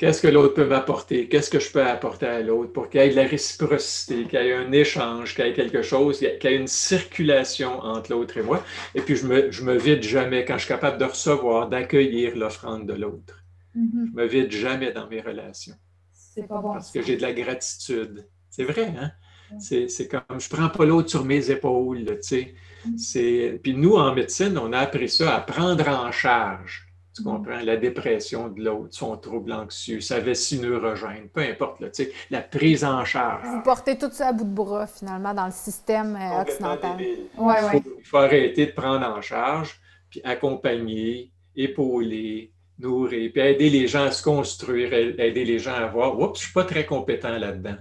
Qu'est-ce 0.00 0.22
que 0.22 0.28
l'autre 0.28 0.54
peut 0.54 0.64
m'apporter? 0.64 1.28
Qu'est-ce 1.28 1.50
que 1.50 1.60
je 1.60 1.70
peux 1.70 1.82
apporter 1.82 2.24
à 2.24 2.40
l'autre 2.40 2.72
pour 2.72 2.88
qu'il 2.88 3.02
y 3.02 3.04
ait 3.04 3.10
de 3.10 3.16
la 3.16 3.26
réciprocité, 3.26 4.24
qu'il 4.24 4.40
y 4.40 4.48
ait 4.48 4.54
un 4.54 4.72
échange, 4.72 5.34
qu'il 5.34 5.44
y 5.44 5.48
ait 5.48 5.52
quelque 5.52 5.82
chose, 5.82 6.20
qu'il 6.20 6.50
y 6.50 6.54
ait 6.54 6.56
une 6.56 6.66
circulation 6.68 7.80
entre 7.80 8.12
l'autre 8.12 8.38
et 8.38 8.42
moi? 8.42 8.64
Et 8.94 9.02
puis, 9.02 9.14
je 9.14 9.26
me, 9.26 9.50
je 9.50 9.62
me 9.62 9.76
vide 9.76 10.02
jamais 10.02 10.46
quand 10.46 10.54
je 10.54 10.60
suis 10.60 10.68
capable 10.68 10.96
de 10.96 11.04
recevoir, 11.04 11.68
d'accueillir 11.68 12.34
l'offrande 12.34 12.86
de 12.86 12.94
l'autre. 12.94 13.44
Mm-hmm. 13.76 14.06
Je 14.06 14.16
me 14.16 14.26
vide 14.26 14.50
jamais 14.50 14.90
dans 14.90 15.06
mes 15.06 15.20
relations. 15.20 15.74
C'est 16.14 16.48
pas 16.48 16.62
bon. 16.62 16.72
Parce 16.72 16.90
que 16.90 17.02
j'ai 17.02 17.18
de 17.18 17.22
la 17.22 17.34
gratitude. 17.34 18.26
C'est 18.48 18.64
vrai, 18.64 18.94
hein? 18.98 19.10
C'est 19.58 20.08
comme, 20.08 20.40
je 20.40 20.48
prends 20.48 20.70
pas 20.70 20.86
l'autre 20.86 21.10
sur 21.10 21.26
mes 21.26 21.50
épaules, 21.50 22.06
tu 22.06 22.16
sais. 22.22 22.54
Mm-hmm. 22.88 23.58
Puis 23.58 23.74
nous, 23.74 23.96
en 23.96 24.14
médecine, 24.14 24.56
on 24.56 24.72
a 24.72 24.78
appris 24.78 25.10
ça 25.10 25.36
à 25.36 25.40
prendre 25.42 25.86
en 25.86 26.10
charge. 26.10 26.86
Tu 27.20 27.24
comprends? 27.24 27.60
La 27.60 27.76
dépression 27.76 28.48
de 28.48 28.64
l'autre, 28.64 28.94
son 28.94 29.16
trouble 29.18 29.52
anxieux, 29.52 30.00
sa 30.00 30.20
vessie 30.20 30.58
neurogène, 30.58 31.28
peu 31.28 31.42
importe, 31.42 31.80
tu 31.80 32.04
sais, 32.04 32.12
la 32.30 32.40
prise 32.40 32.82
en 32.82 33.04
charge. 33.04 33.46
Vous 33.46 33.62
portez 33.62 33.98
tout 33.98 34.10
ça 34.10 34.28
à 34.28 34.32
bout 34.32 34.44
de 34.44 34.54
bras, 34.54 34.86
finalement, 34.86 35.34
dans 35.34 35.44
le 35.44 35.52
système 35.52 36.16
euh, 36.16 36.40
occidental. 36.40 36.96
Ouais, 37.36 37.62
ouais. 37.62 37.82
Il 37.98 38.04
faut 38.04 38.16
arrêter 38.16 38.66
de 38.66 38.72
prendre 38.72 39.06
en 39.06 39.20
charge, 39.20 39.78
puis 40.08 40.22
accompagner, 40.24 41.30
épauler, 41.54 42.54
nourrir, 42.78 43.30
puis 43.32 43.42
aider 43.42 43.68
les 43.68 43.86
gens 43.86 44.04
à 44.04 44.12
se 44.12 44.22
construire, 44.22 44.94
aider 44.94 45.44
les 45.44 45.58
gens 45.58 45.74
à 45.74 45.86
voir, 45.88 46.18
oups, 46.18 46.38
je 46.38 46.44
ne 46.44 46.46
suis 46.46 46.54
pas 46.54 46.64
très 46.64 46.86
compétent 46.86 47.36
là-dedans. 47.36 47.76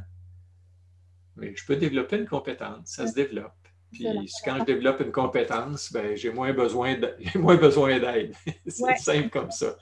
Mais 1.38 1.56
je 1.56 1.66
peux 1.66 1.78
développer 1.78 2.18
une 2.18 2.28
compétence, 2.28 2.90
ça 2.90 3.08
se 3.08 3.14
développe. 3.14 3.54
Puis 3.92 4.06
quand 4.46 4.60
je 4.60 4.66
développe 4.66 5.02
une 5.02 5.12
compétence, 5.12 5.92
ben, 5.92 6.16
j'ai 6.16 6.32
moins 6.32 6.54
besoin 6.54 6.96
d'aide. 6.96 8.34
c'est 8.68 8.98
simple 8.98 9.30
comme 9.30 9.52
ça. 9.52 9.76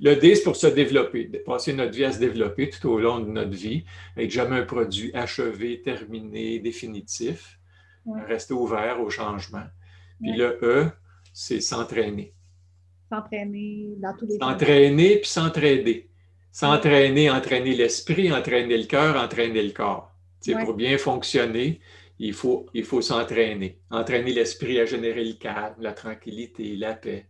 Le 0.00 0.16
D, 0.16 0.34
c'est 0.34 0.42
pour 0.42 0.56
se 0.56 0.66
développer, 0.66 1.24
passer 1.46 1.72
notre 1.72 1.92
vie 1.92 2.04
à 2.04 2.12
se 2.12 2.18
développer 2.18 2.68
tout 2.68 2.88
au 2.88 2.98
long 2.98 3.20
de 3.20 3.30
notre 3.30 3.54
vie, 3.56 3.84
être 4.16 4.30
jamais 4.30 4.56
un 4.56 4.64
produit 4.64 5.10
achevé, 5.14 5.82
terminé, 5.82 6.58
définitif, 6.58 7.58
rester 8.26 8.54
ouvert 8.54 9.00
au 9.00 9.08
changement. 9.08 9.64
Puis 10.20 10.32
le 10.32 10.58
E, 10.62 10.90
c'est 11.32 11.60
s'entraîner 11.60 12.34
s'entraîner 13.14 13.94
dans 13.98 14.16
tous 14.16 14.26
les 14.26 14.38
S'entraîner 14.38 15.16
puis 15.18 15.28
s'entraider. 15.28 16.10
S'entraîner, 16.52 17.30
entraîner 17.30 17.74
l'esprit, 17.74 18.32
entraîner 18.32 18.78
le 18.78 18.84
cœur, 18.84 19.16
entraîner 19.22 19.62
le 19.62 19.72
corps. 19.72 20.12
Pour 20.64 20.74
bien 20.74 20.98
fonctionner, 20.98 21.80
il 22.18 22.32
faut, 22.32 22.66
il 22.74 22.84
faut 22.84 23.00
s'entraîner. 23.02 23.80
Entraîner 23.90 24.32
l'esprit 24.32 24.80
à 24.80 24.86
générer 24.86 25.24
le 25.24 25.34
calme, 25.34 25.74
la 25.80 25.92
tranquillité, 25.92 26.76
la 26.76 26.94
paix. 26.94 27.26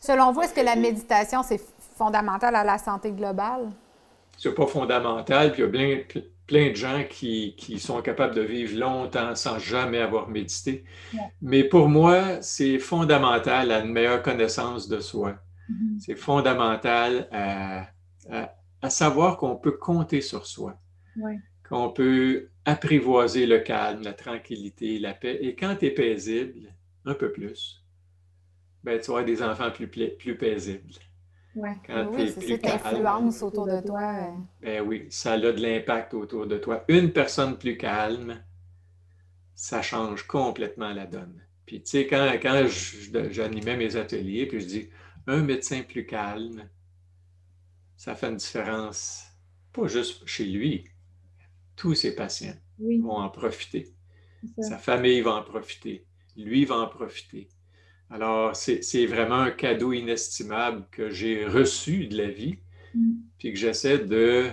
Selon 0.00 0.32
vous, 0.32 0.42
est-ce 0.42 0.54
que 0.54 0.60
la 0.60 0.76
méditation, 0.76 1.42
c'est 1.42 1.60
fondamental 1.96 2.54
à 2.54 2.64
la 2.64 2.78
santé 2.78 3.12
globale? 3.12 3.70
C'est 4.36 4.54
pas 4.54 4.66
fondamental, 4.66 5.52
puis 5.52 5.62
il 5.62 5.64
y 5.64 5.68
a 5.68 5.70
bien, 5.70 5.98
plein 6.46 6.70
de 6.70 6.76
gens 6.76 7.04
qui, 7.08 7.54
sont 7.78 8.00
capables 8.02 8.34
de 8.34 8.42
vivre 8.42 8.78
longtemps 8.78 9.34
sans 9.34 9.58
jamais 9.58 9.98
avoir 9.98 10.28
médité. 10.28 10.84
Mais 11.42 11.64
pour 11.64 11.88
moi, 11.88 12.40
c'est 12.40 12.78
fondamental 12.78 13.72
à 13.72 13.80
une 13.80 13.92
meilleure 13.92 14.22
connaissance 14.22 14.88
de 14.88 15.00
soi. 15.00 15.34
Mm-hmm. 15.70 16.00
C'est 16.00 16.16
fondamental 16.16 17.28
à, 17.32 17.88
savoir 18.88 19.36
qu'on 19.36 19.56
peut 19.56 19.72
compter 19.72 20.20
sur 20.20 20.46
soi, 20.46 20.78
qu'on 21.68 21.90
peut 21.90 22.50
apprivoiser 22.66 23.46
le 23.46 23.60
calme, 23.60 24.02
la 24.02 24.12
tranquillité, 24.12 24.98
la 24.98 25.14
paix. 25.14 25.38
Et 25.40 25.54
quand 25.54 25.76
tu 25.76 25.86
es 25.86 25.90
paisible, 25.90 26.74
un 27.06 27.14
peu 27.14 27.32
plus, 27.32 27.82
ben, 28.82 29.00
tu 29.00 29.10
auras 29.10 29.22
des 29.22 29.42
enfants 29.42 29.70
plus, 29.70 29.86
plus 29.86 30.36
paisibles. 30.36 30.94
Quand 31.86 32.10
oui, 32.12 32.30
c'est 32.34 32.46
cette 32.46 32.66
influence 32.66 33.42
autour 33.42 33.66
de 33.66 33.80
toi. 33.86 34.36
Ben 34.60 34.82
oui, 34.82 35.06
ça 35.08 35.32
a 35.32 35.38
de 35.38 35.62
l'impact 35.62 36.12
autour 36.12 36.46
de 36.46 36.58
toi. 36.58 36.84
Une 36.88 37.12
personne 37.12 37.56
plus 37.56 37.78
calme, 37.78 38.44
ça 39.54 39.80
change 39.80 40.26
complètement 40.26 40.92
la 40.92 41.06
donne. 41.06 41.40
Puis 41.64 41.82
tu 41.82 41.90
sais, 41.90 42.06
quand, 42.06 42.30
quand 42.42 42.66
j'animais 43.30 43.76
mes 43.76 43.96
ateliers, 43.96 44.46
puis 44.46 44.60
je 44.60 44.66
dis, 44.66 44.90
un 45.26 45.42
médecin 45.42 45.82
plus 45.82 46.04
calme, 46.04 46.68
ça 47.96 48.14
fait 48.14 48.28
une 48.28 48.36
différence, 48.36 49.24
pas 49.72 49.86
juste 49.86 50.26
chez 50.26 50.44
lui, 50.44 50.84
tous 51.76 51.94
ses 51.94 52.14
patients 52.14 52.56
vont 52.78 53.16
en 53.16 53.28
profiter. 53.28 53.92
Sa 54.58 54.78
famille 54.78 55.20
va 55.20 55.34
en 55.34 55.42
profiter. 55.42 56.04
Lui 56.36 56.64
va 56.64 56.76
en 56.76 56.88
profiter. 56.88 57.48
Alors, 58.10 58.54
c'est 58.54 59.06
vraiment 59.06 59.40
un 59.40 59.50
cadeau 59.50 59.92
inestimable 59.92 60.86
que 60.90 61.10
j'ai 61.10 61.44
reçu 61.44 62.06
de 62.06 62.16
la 62.16 62.28
vie, 62.28 62.58
mm. 62.94 63.12
puis 63.38 63.52
que 63.52 63.58
j'essaie 63.58 63.98
de, 63.98 64.50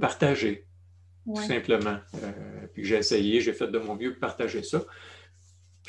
partager, 0.00 0.66
tout 1.26 1.42
simplement. 1.42 1.98
Euh, 2.22 2.66
puis 2.72 2.82
que 2.82 2.88
j'ai 2.88 2.96
essayé, 2.96 3.40
j'ai 3.40 3.52
fait 3.52 3.68
de 3.68 3.78
mon 3.78 3.96
mieux 3.96 4.12
pour 4.12 4.20
partager 4.20 4.62
ça. 4.62 4.84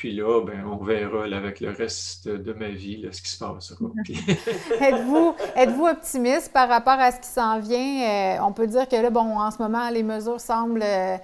Puis 0.02 0.16
là, 0.16 0.40
ben, 0.44 0.64
on 0.66 0.82
verra 0.82 1.26
avec 1.26 1.60
le 1.60 1.70
reste 1.70 2.26
de 2.26 2.52
ma 2.54 2.70
vie 2.70 3.06
ce 3.12 3.22
qui 3.22 3.30
se 3.30 3.38
passe. 3.38 3.72
êtes-vous 4.80 5.36
êtes 5.54 5.70
optimiste 5.78 6.52
par 6.52 6.68
rapport 6.68 6.98
à 6.98 7.12
ce 7.12 7.20
qui 7.20 7.28
s'en 7.28 7.60
vient? 7.60 7.78
Euh, 7.78 8.38
on 8.42 8.50
peut 8.50 8.66
dire 8.66 8.88
que 8.88 8.96
là, 8.96 9.10
bon, 9.10 9.38
en 9.38 9.52
ce 9.52 9.62
moment, 9.62 9.88
les 9.90 10.02
mesures 10.02 10.40
semblent 10.40 10.82
euh, 10.82 11.16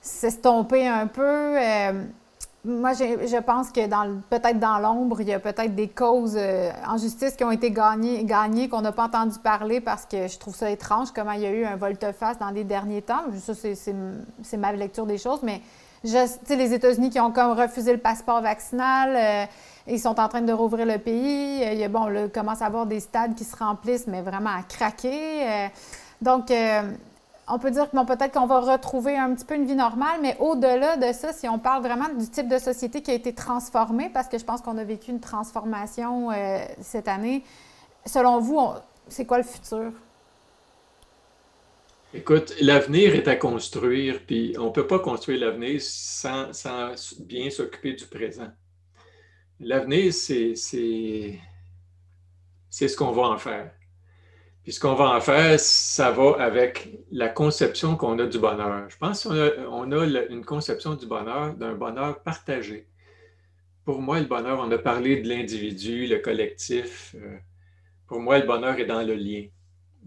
s'estomper 0.00 0.88
un 0.88 1.06
peu. 1.06 1.54
Moi, 2.64 2.94
je 2.94 3.40
pense 3.42 3.70
que 3.70 3.86
peut-être 4.28 4.58
dans 4.58 4.80
l'ombre, 4.80 5.20
il 5.20 5.28
y 5.28 5.32
a 5.32 5.38
peut-être 5.38 5.76
des 5.76 5.88
causes 5.88 6.34
euh, 6.36 6.72
en 6.88 6.98
justice 6.98 7.36
qui 7.36 7.44
ont 7.44 7.52
été 7.52 7.70
gagnées, 7.70 8.24
gagnées 8.24 8.68
qu'on 8.68 8.80
n'a 8.80 8.90
pas 8.90 9.04
entendu 9.04 9.38
parler 9.38 9.80
parce 9.80 10.04
que 10.04 10.26
je 10.26 10.36
trouve 10.36 10.56
ça 10.56 10.68
étrange 10.68 11.12
comment 11.14 11.30
il 11.30 11.42
y 11.42 11.46
a 11.46 11.52
eu 11.52 11.64
un 11.64 11.76
volte-face 11.76 12.40
dans 12.40 12.50
les 12.50 12.64
derniers 12.64 13.02
temps. 13.02 13.22
Ça, 13.38 13.54
c'est 13.54 14.56
ma 14.56 14.72
lecture 14.72 15.06
des 15.06 15.16
choses, 15.16 15.44
mais 15.44 15.60
les 16.04 16.74
États-Unis 16.74 17.10
qui 17.10 17.20
ont 17.20 17.30
comme 17.30 17.52
refusé 17.52 17.92
le 17.92 17.98
passeport 17.98 18.40
vaccinal, 18.40 19.16
euh, 19.16 19.46
ils 19.86 20.00
sont 20.00 20.18
en 20.20 20.28
train 20.28 20.42
de 20.42 20.52
rouvrir 20.52 20.86
le 20.86 20.98
pays. 20.98 21.62
A, 21.64 21.88
bon, 21.88 22.06
là, 22.06 22.28
commence 22.28 22.62
à 22.62 22.66
avoir 22.66 22.86
des 22.86 23.00
stades 23.00 23.34
qui 23.34 23.44
se 23.44 23.56
remplissent, 23.56 24.06
mais 24.06 24.22
vraiment 24.22 24.50
à 24.50 24.62
craquer. 24.62 25.48
Euh, 25.48 25.68
Donc, 26.22 26.50
euh, 26.50 26.82
on 27.48 27.58
peut 27.58 27.70
dire 27.70 27.90
que 27.90 28.04
peut-être 28.04 28.32
qu'on 28.32 28.46
va 28.46 28.60
retrouver 28.60 29.16
un 29.16 29.34
petit 29.34 29.44
peu 29.44 29.54
une 29.54 29.64
vie 29.64 29.74
normale, 29.74 30.20
mais 30.22 30.36
au-delà 30.38 30.96
de 30.96 31.12
ça, 31.12 31.32
si 31.32 31.48
on 31.48 31.58
parle 31.58 31.82
vraiment 31.82 32.08
du 32.16 32.28
type 32.28 32.46
de 32.46 32.58
société 32.58 33.02
qui 33.02 33.10
a 33.10 33.14
été 33.14 33.32
transformée, 33.34 34.08
parce 34.08 34.28
que 34.28 34.38
je 34.38 34.44
pense 34.44 34.60
qu'on 34.60 34.78
a 34.78 34.84
vécu 34.84 35.10
une 35.10 35.20
transformation 35.20 36.30
euh, 36.30 36.58
cette 36.80 37.08
année, 37.08 37.42
selon 38.06 38.38
vous, 38.38 38.60
c'est 39.08 39.24
quoi 39.24 39.38
le 39.38 39.44
futur? 39.44 39.92
Écoute, 42.12 42.56
l'avenir 42.60 43.14
est 43.14 43.28
à 43.28 43.36
construire, 43.36 44.18
puis 44.26 44.56
on 44.58 44.66
ne 44.66 44.70
peut 44.70 44.88
pas 44.88 44.98
construire 44.98 45.38
l'avenir 45.38 45.80
sans, 45.80 46.50
bien 47.20 47.50
s'occuper 47.50 47.92
du 47.92 48.04
présent. 48.04 48.48
L'avenir, 49.60 50.12
c'est 50.12 50.56
ce 50.56 51.36
qu'on 52.96 53.12
va 53.12 53.22
en 53.22 53.38
faire. 53.38 53.70
Puis 54.64 54.72
ce 54.72 54.80
qu'on 54.80 54.94
va 54.94 55.16
en 55.16 55.20
faire, 55.20 55.60
ça 55.60 56.10
va 56.10 56.34
avec 56.40 56.88
la 57.12 57.28
conception 57.28 57.94
qu'on 57.94 58.18
a 58.18 58.26
du 58.26 58.40
bonheur. 58.40 58.90
Je 58.90 58.96
pense 58.96 59.22
qu'on 59.22 59.40
a, 59.40 59.50
on 59.70 59.92
a 59.92 60.04
une 60.30 60.44
conception 60.44 60.94
du 60.94 61.06
bonheur, 61.06 61.54
d'un 61.54 61.74
bonheur 61.74 62.24
partagé. 62.24 62.88
Pour 63.84 64.02
moi, 64.02 64.18
le 64.18 64.26
bonheur, 64.26 64.58
on 64.58 64.70
a 64.72 64.78
parlé 64.78 65.22
de 65.22 65.28
l'individu, 65.28 66.08
le 66.08 66.18
collectif. 66.18 67.14
Euh, 67.14 67.38
pour 68.08 68.18
moi, 68.18 68.40
le 68.40 68.46
bonheur 68.46 68.80
est 68.80 68.86
dans 68.86 69.02
le 69.02 69.14
lien. 69.14 69.44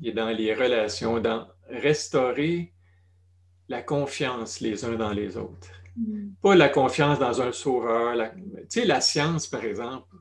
Il 0.02 0.10
est 0.10 0.14
dans 0.14 0.30
les 0.30 0.54
relations, 0.54 1.20
dans 1.20 1.48
restaurer 1.69 2.73
la 3.69 3.81
confiance 3.81 4.60
les 4.60 4.85
uns 4.85 4.95
dans 4.95 5.11
les 5.11 5.38
autres. 5.38 5.72
Mm. 5.95 6.34
Pas 6.41 6.56
la 6.56 6.69
confiance 6.69 7.19
dans 7.19 7.41
un 7.41 7.52
sauveur. 7.52 8.15
Tu 8.35 8.65
sais, 8.69 8.85
la 8.85 9.02
science, 9.02 9.48
par 9.48 9.64
exemple, 9.64 10.15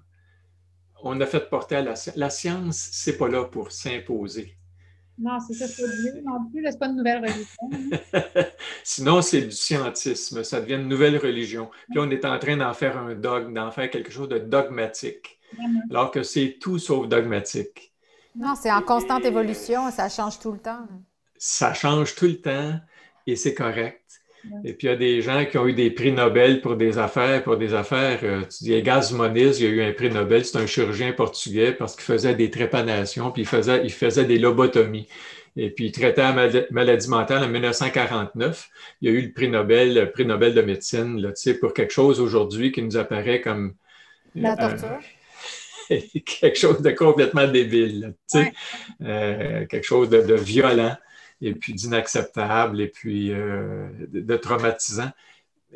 on 1.02 1.20
a 1.20 1.26
fait 1.26 1.48
porter 1.48 1.76
à 1.76 1.82
la 1.82 1.96
science. 1.96 2.16
La 2.16 2.30
science, 2.30 2.88
c'est 2.92 3.16
pas 3.16 3.28
là 3.28 3.44
pour 3.44 3.72
s'imposer. 3.72 4.56
Non, 5.18 5.38
c'est 5.40 5.54
ça, 5.54 5.68
c'est 5.68 5.82
Dieu 5.82 6.22
non 6.24 6.50
plus, 6.50 6.64
c'est 6.64 6.78
pas 6.78 6.86
une 6.86 6.96
nouvelle 6.96 7.22
religion. 7.22 8.00
Hein. 8.14 8.44
Sinon, 8.84 9.22
c'est 9.22 9.42
du 9.42 9.52
scientisme, 9.52 10.42
ça 10.42 10.60
devient 10.60 10.74
une 10.74 10.88
nouvelle 10.88 11.18
religion. 11.18 11.70
Puis 11.90 11.98
on 12.00 12.10
est 12.10 12.24
en 12.24 12.38
train 12.38 12.56
d'en 12.56 12.72
faire 12.72 12.96
un 12.96 13.14
dogme, 13.14 13.52
d'en 13.52 13.70
faire 13.70 13.90
quelque 13.90 14.10
chose 14.10 14.28
de 14.28 14.38
dogmatique, 14.38 15.38
alors 15.90 16.10
que 16.10 16.22
c'est 16.22 16.56
tout 16.60 16.78
sauf 16.78 17.08
dogmatique. 17.08 17.92
Non, 18.34 18.54
c'est 18.54 18.72
en 18.72 18.80
constante 18.80 19.24
évolution, 19.24 19.90
ça 19.90 20.08
change 20.08 20.38
tout 20.38 20.52
le 20.52 20.58
temps. 20.58 20.88
Ça 21.44 21.74
change 21.74 22.14
tout 22.14 22.26
le 22.26 22.40
temps 22.40 22.78
et 23.26 23.34
c'est 23.34 23.52
correct. 23.52 24.00
Et 24.62 24.74
puis, 24.74 24.86
il 24.86 24.90
y 24.90 24.92
a 24.92 24.96
des 24.96 25.22
gens 25.22 25.44
qui 25.44 25.58
ont 25.58 25.66
eu 25.66 25.72
des 25.72 25.90
prix 25.90 26.12
Nobel 26.12 26.60
pour 26.60 26.76
des 26.76 26.98
affaires, 26.98 27.42
pour 27.42 27.56
des 27.56 27.74
affaires. 27.74 28.20
Euh, 28.22 28.42
tu 28.42 28.62
dis, 28.62 28.80
Gaz 28.80 29.12
Moniz, 29.12 29.58
il 29.58 29.64
y 29.64 29.68
a 29.68 29.70
eu 29.72 29.82
un 29.82 29.92
prix 29.92 30.08
Nobel, 30.08 30.44
c'est 30.44 30.56
un 30.58 30.66
chirurgien 30.66 31.12
portugais 31.12 31.72
parce 31.72 31.96
qu'il 31.96 32.04
faisait 32.04 32.36
des 32.36 32.48
trépanations, 32.48 33.32
puis 33.32 33.42
il 33.42 33.48
faisait, 33.48 33.82
il 33.82 33.90
faisait 33.90 34.24
des 34.24 34.38
lobotomies. 34.38 35.08
Et 35.56 35.70
puis, 35.70 35.86
il 35.86 35.92
traitait 35.92 36.22
la 36.22 36.32
maladie 36.70 37.08
mentale 37.08 37.42
en 37.42 37.48
1949. 37.48 38.70
Il 39.00 39.10
y 39.10 39.12
a 39.12 39.18
eu 39.18 39.22
le 39.22 39.32
prix 39.32 39.48
Nobel, 39.48 39.94
le 39.94 40.12
prix 40.12 40.26
Nobel 40.26 40.54
de 40.54 40.62
médecine, 40.62 41.20
là, 41.20 41.32
tu 41.32 41.42
sais, 41.42 41.54
pour 41.54 41.74
quelque 41.74 41.92
chose 41.92 42.20
aujourd'hui 42.20 42.70
qui 42.70 42.82
nous 42.82 42.96
apparaît 42.96 43.40
comme... 43.40 43.74
La 44.36 44.52
euh, 44.52 44.56
torture. 44.56 45.00
quelque 46.24 46.56
chose 46.56 46.82
de 46.82 46.92
complètement 46.92 47.48
débile, 47.48 48.14
tu 48.30 48.38
sais, 48.38 48.52
euh, 49.02 49.66
quelque 49.66 49.84
chose 49.84 50.08
de 50.08 50.34
violent 50.34 50.96
et 51.42 51.54
puis 51.54 51.74
d'inacceptable 51.74 52.80
et 52.80 52.88
puis 52.88 53.32
euh, 53.32 53.88
de, 54.08 54.36
traumatisant. 54.36 55.10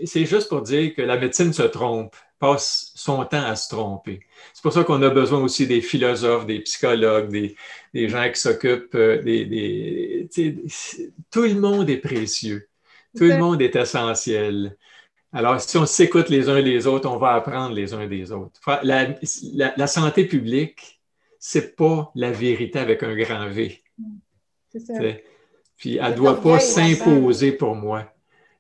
C'est 0.05 0.24
juste 0.24 0.48
pour 0.48 0.62
dire 0.62 0.94
que 0.94 1.02
la 1.02 1.18
médecine 1.18 1.52
se 1.52 1.62
trompe, 1.62 2.14
passe 2.38 2.93
son 2.94 3.24
temps 3.24 3.44
à 3.44 3.56
se 3.56 3.68
tromper. 3.68 4.20
C'est 4.55 4.62
pour 4.62 4.72
ça 4.72 4.84
qu'on 4.84 5.02
a 5.02 5.10
besoin 5.10 5.40
aussi 5.40 5.66
des 5.66 5.80
philosophes, 5.80 6.47
des 6.47 6.60
psychologues, 6.60 7.30
des, 7.30 8.09
gens 8.09 8.30
qui 8.32 8.40
s'occupent 8.40 8.94
euh, 8.94 9.22
des... 9.22 10.28
tout 11.30 11.43
le 11.43 11.55
monde 11.55 11.90
est 11.90 11.98
précieux. 11.98 12.68
Tout 13.16 13.24
le 13.24 13.38
monde 13.38 13.62
est 13.62 13.74
essentiel. 13.74 14.76
Alors, 15.32 15.59
si 15.60 15.76
on 15.78 15.86
s'écoute 15.86 16.28
les 16.28 16.51
uns 16.51 16.60
les 16.60 16.86
autres, 16.86 17.10
on 17.10 17.16
va 17.16 17.32
apprendre 17.32 17.74
les 17.74 17.94
uns 17.94 18.06
des 18.06 18.30
autres. 18.30 18.60
La, 18.82 19.14
la 19.55 19.86
santé 19.86 20.26
publique, 20.26 21.01
c'est 21.38 21.74
pas 21.74 22.12
la 22.14 22.30
vérité 22.30 22.78
avec 22.78 23.02
un 23.02 23.16
grand 23.16 23.48
V. 23.48 23.82
C'est 24.70 24.80
ça. 24.80 24.94
Puis 25.77 25.97
elle 25.97 26.12
ne 26.12 26.16
doit 26.16 26.40
pas 26.40 26.59
s'imposer 26.59 27.53
pour 27.53 27.74
moi. 27.74 28.05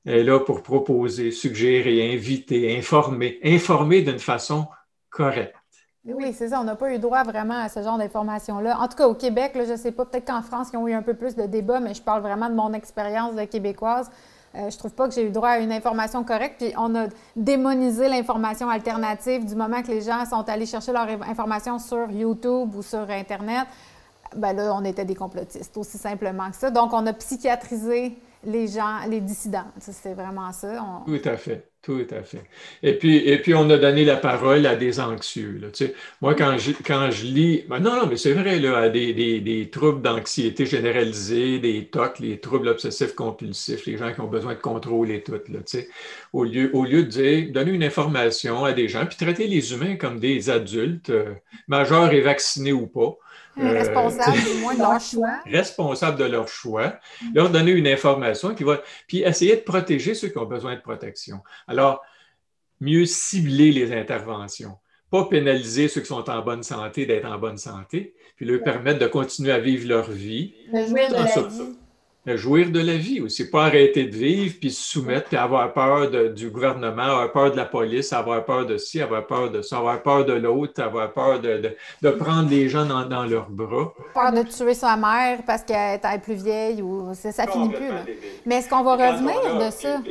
Elle 0.04 0.18
est 0.18 0.24
là 0.24 0.38
pour 0.38 0.62
proposer, 0.62 1.30
suggérer, 1.30 2.12
inviter, 2.14 2.76
informer, 2.76 3.40
informer 3.42 4.02
d'une 4.02 4.20
façon 4.20 4.66
correcte. 5.10 5.56
Oui, 6.04 6.32
c'est 6.32 6.50
ça. 6.50 6.60
On 6.60 6.64
n'a 6.64 6.76
pas 6.76 6.94
eu 6.94 6.98
droit 6.98 7.24
vraiment 7.24 7.60
à 7.60 7.68
ce 7.68 7.82
genre 7.82 7.98
d'informations-là. 7.98 8.78
En 8.78 8.86
tout 8.86 8.96
cas, 8.96 9.08
au 9.08 9.14
Québec, 9.14 9.52
je 9.56 9.72
ne 9.72 9.76
sais 9.76 9.90
pas, 9.90 10.04
peut-être 10.04 10.26
qu'en 10.26 10.42
France, 10.42 10.68
ils 10.72 10.76
ont 10.76 10.86
eu 10.86 10.92
un 10.92 11.02
peu 11.02 11.14
plus 11.14 11.34
de 11.34 11.46
débats, 11.46 11.80
mais 11.80 11.94
je 11.94 12.02
parle 12.02 12.22
vraiment 12.22 12.48
de 12.48 12.54
mon 12.54 12.72
expérience 12.72 13.34
de 13.34 13.44
québécoise. 13.44 14.08
Euh, 14.54 14.70
je 14.70 14.78
trouve 14.78 14.92
pas 14.92 15.08
que 15.08 15.14
j'ai 15.14 15.26
eu 15.26 15.30
droit 15.30 15.50
à 15.50 15.58
une 15.58 15.72
information 15.72 16.22
correcte. 16.22 16.56
Puis 16.58 16.72
on 16.78 16.94
a 16.94 17.08
démonisé 17.34 18.08
l'information 18.08 18.70
alternative 18.70 19.44
du 19.44 19.56
moment 19.56 19.82
que 19.82 19.88
les 19.88 20.02
gens 20.02 20.24
sont 20.24 20.48
allés 20.48 20.66
chercher 20.66 20.92
leur 20.92 21.08
information 21.28 21.80
sur 21.80 22.08
YouTube 22.10 22.74
ou 22.76 22.82
sur 22.82 23.10
Internet 23.10 23.66
ben 24.36 24.52
là, 24.52 24.74
on 24.74 24.84
était 24.84 25.04
des 25.04 25.14
complotistes, 25.14 25.76
aussi 25.76 25.98
simplement 25.98 26.50
que 26.50 26.56
ça. 26.56 26.70
Donc, 26.70 26.92
on 26.92 27.06
a 27.06 27.12
psychiatrisé 27.12 28.16
les 28.46 28.68
gens, 28.68 29.06
les 29.08 29.20
dissidents. 29.20 29.66
C'est 29.80 30.14
vraiment 30.14 30.52
ça. 30.52 30.80
Tout 31.04 31.20
à 31.24 31.36
fait, 31.36 31.68
tout 31.82 32.06
à 32.10 32.22
fait. 32.22 32.44
Et 32.82 33.38
puis, 33.38 33.54
on 33.54 33.68
a 33.70 33.76
donné 33.76 34.04
la 34.04 34.16
parole 34.16 34.66
à 34.66 34.76
des 34.76 35.00
anxieux. 35.00 35.60
Moi, 36.20 36.34
quand 36.34 36.56
je, 36.58 37.24
lis, 37.24 37.64
ben 37.68 37.80
non, 37.80 37.96
non, 37.96 38.06
mais 38.06 38.16
c'est 38.16 38.34
vrai, 38.34 38.60
là, 38.60 38.78
à 38.78 38.88
des, 38.88 39.12
des, 39.12 39.40
des 39.40 39.68
troubles 39.68 40.00
d'anxiété 40.00 40.64
généralisés, 40.64 41.58
des 41.58 41.86
TOC, 41.86 42.20
les 42.20 42.38
troubles 42.38 42.68
obsessifs 42.68 43.14
compulsifs, 43.14 43.86
les 43.86 43.96
gens 43.96 44.12
qui 44.12 44.20
ont 44.20 44.28
besoin 44.28 44.54
de 44.54 44.60
contrôle 44.60 45.10
et 45.10 45.22
tout, 45.22 45.38
tu 45.66 45.78
au, 46.32 46.44
lieu, 46.44 46.68
de 46.70 47.02
dire, 47.02 47.52
donner 47.52 47.72
une 47.72 47.84
information 47.84 48.64
à 48.64 48.72
des 48.72 48.88
gens, 48.88 49.06
puis 49.06 49.16
traiter 49.16 49.46
les 49.48 49.72
humains 49.72 49.96
comme 49.96 50.20
des 50.20 50.50
adultes, 50.50 51.10
euh, 51.10 51.34
majeurs 51.66 52.12
et 52.12 52.20
vaccinés 52.20 52.72
ou 52.72 52.86
pas, 52.86 53.16
responsable 53.56 54.38
du 54.38 54.60
moins 54.60 54.74
de 54.74 54.80
leur 54.80 55.00
choix. 55.00 55.40
Responsable 55.46 56.18
de 56.18 56.24
leur 56.24 56.48
choix, 56.48 56.98
leur 57.34 57.50
donner 57.50 57.72
une 57.72 57.86
information 57.86 58.54
qui 58.54 58.64
va, 58.64 58.82
puis 59.06 59.22
essayer 59.22 59.56
de 59.56 59.62
protéger 59.62 60.14
ceux 60.14 60.28
qui 60.28 60.38
ont 60.38 60.46
besoin 60.46 60.74
de 60.74 60.80
protection. 60.80 61.40
Alors, 61.66 62.02
mieux 62.80 63.06
cibler 63.06 63.72
les 63.72 63.92
interventions, 63.92 64.76
pas 65.10 65.24
pénaliser 65.24 65.88
ceux 65.88 66.00
qui 66.00 66.08
sont 66.08 66.28
en 66.28 66.42
bonne 66.42 66.62
santé 66.62 67.06
d'être 67.06 67.26
en 67.26 67.38
bonne 67.38 67.58
santé, 67.58 68.14
puis 68.36 68.44
leur 68.44 68.62
permettre 68.62 68.98
de 68.98 69.06
continuer 69.06 69.52
à 69.52 69.58
vivre 69.58 69.88
leur 69.88 70.10
vie. 70.10 70.54
De 70.72 70.86
jouir 70.86 71.08
de 71.08 71.14
la 71.14 71.24
vie 71.24 71.76
jouir 72.34 72.72
de 72.72 72.80
la 72.80 72.96
vie 72.96 73.20
aussi, 73.20 73.48
pas 73.48 73.66
arrêter 73.66 74.06
de 74.06 74.16
vivre, 74.16 74.56
puis 74.60 74.72
se 74.72 74.82
soumettre, 74.82 75.28
puis 75.28 75.36
avoir 75.36 75.72
peur 75.72 76.10
du 76.32 76.50
gouvernement, 76.50 77.02
avoir 77.02 77.30
peur 77.30 77.52
de 77.52 77.56
la 77.56 77.64
police, 77.66 78.12
avoir 78.12 78.44
peur 78.44 78.66
de 78.66 78.78
ci, 78.78 79.00
avoir 79.00 79.24
peur 79.28 79.52
de 79.52 79.62
ça, 79.62 79.78
avoir 79.78 80.02
peur 80.02 80.24
de 80.24 80.32
l'autre, 80.32 80.82
avoir 80.82 81.12
peur 81.12 81.40
de, 81.40 81.76
de, 82.02 82.10
prendre 82.10 82.50
les 82.50 82.68
gens 82.68 82.84
dans, 82.84 83.04
dans, 83.06 83.24
leurs 83.24 83.48
bras. 83.48 83.94
Peur 84.12 84.32
de 84.32 84.42
tuer 84.42 84.74
sa 84.74 84.96
mère 84.96 85.44
parce 85.46 85.62
qu'elle 85.62 86.00
est 86.02 86.22
plus 86.22 86.42
vieille, 86.42 86.82
ou 86.82 87.14
ça 87.14 87.46
finit 87.46 87.68
plus. 87.68 87.88
Là. 87.88 88.04
Mais 88.44 88.56
est-ce 88.56 88.68
qu'on 88.68 88.82
va 88.82 88.94
revenir 88.94 89.64
de 89.64 89.70
ça? 89.70 90.02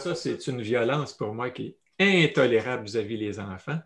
ça, 0.00 0.14
c'est 0.16 0.46
une 0.48 0.62
violence 0.62 1.12
pour 1.12 1.32
moi 1.32 1.50
qui 1.50 1.76
est 1.98 2.24
intolérable 2.24 2.84
vis-à-vis 2.84 3.18
des 3.18 3.38
enfants 3.38 3.78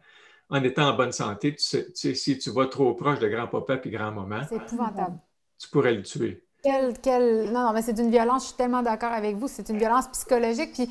en 0.49 0.63
étant 0.63 0.91
en 0.91 0.97
bonne 0.97 1.13
santé, 1.13 1.55
tu 1.55 1.65
sais, 1.93 2.15
si 2.15 2.39
tu 2.39 2.51
vas 2.51 2.67
trop 2.67 2.95
proche 2.95 3.19
de 3.19 3.29
grand-papa 3.29 3.79
puis 3.79 3.91
grand-maman, 3.91 4.43
c'est 4.49 4.57
épouvantable. 4.57 5.19
Tu 5.59 5.69
pourrais 5.69 5.93
le 5.93 6.03
tuer. 6.03 6.46
Non, 6.67 7.67
non, 7.67 7.73
mais 7.73 7.83
c'est 7.83 7.99
une 7.99 8.11
violence, 8.11 8.43
je 8.43 8.47
suis 8.49 8.57
tellement 8.57 8.83
d'accord 8.83 9.13
avec 9.13 9.37
vous, 9.37 9.49
c'est 9.49 9.69
une 9.69 9.79
violence 9.79 10.09
psychologique. 10.09 10.73
Puis 10.73 10.91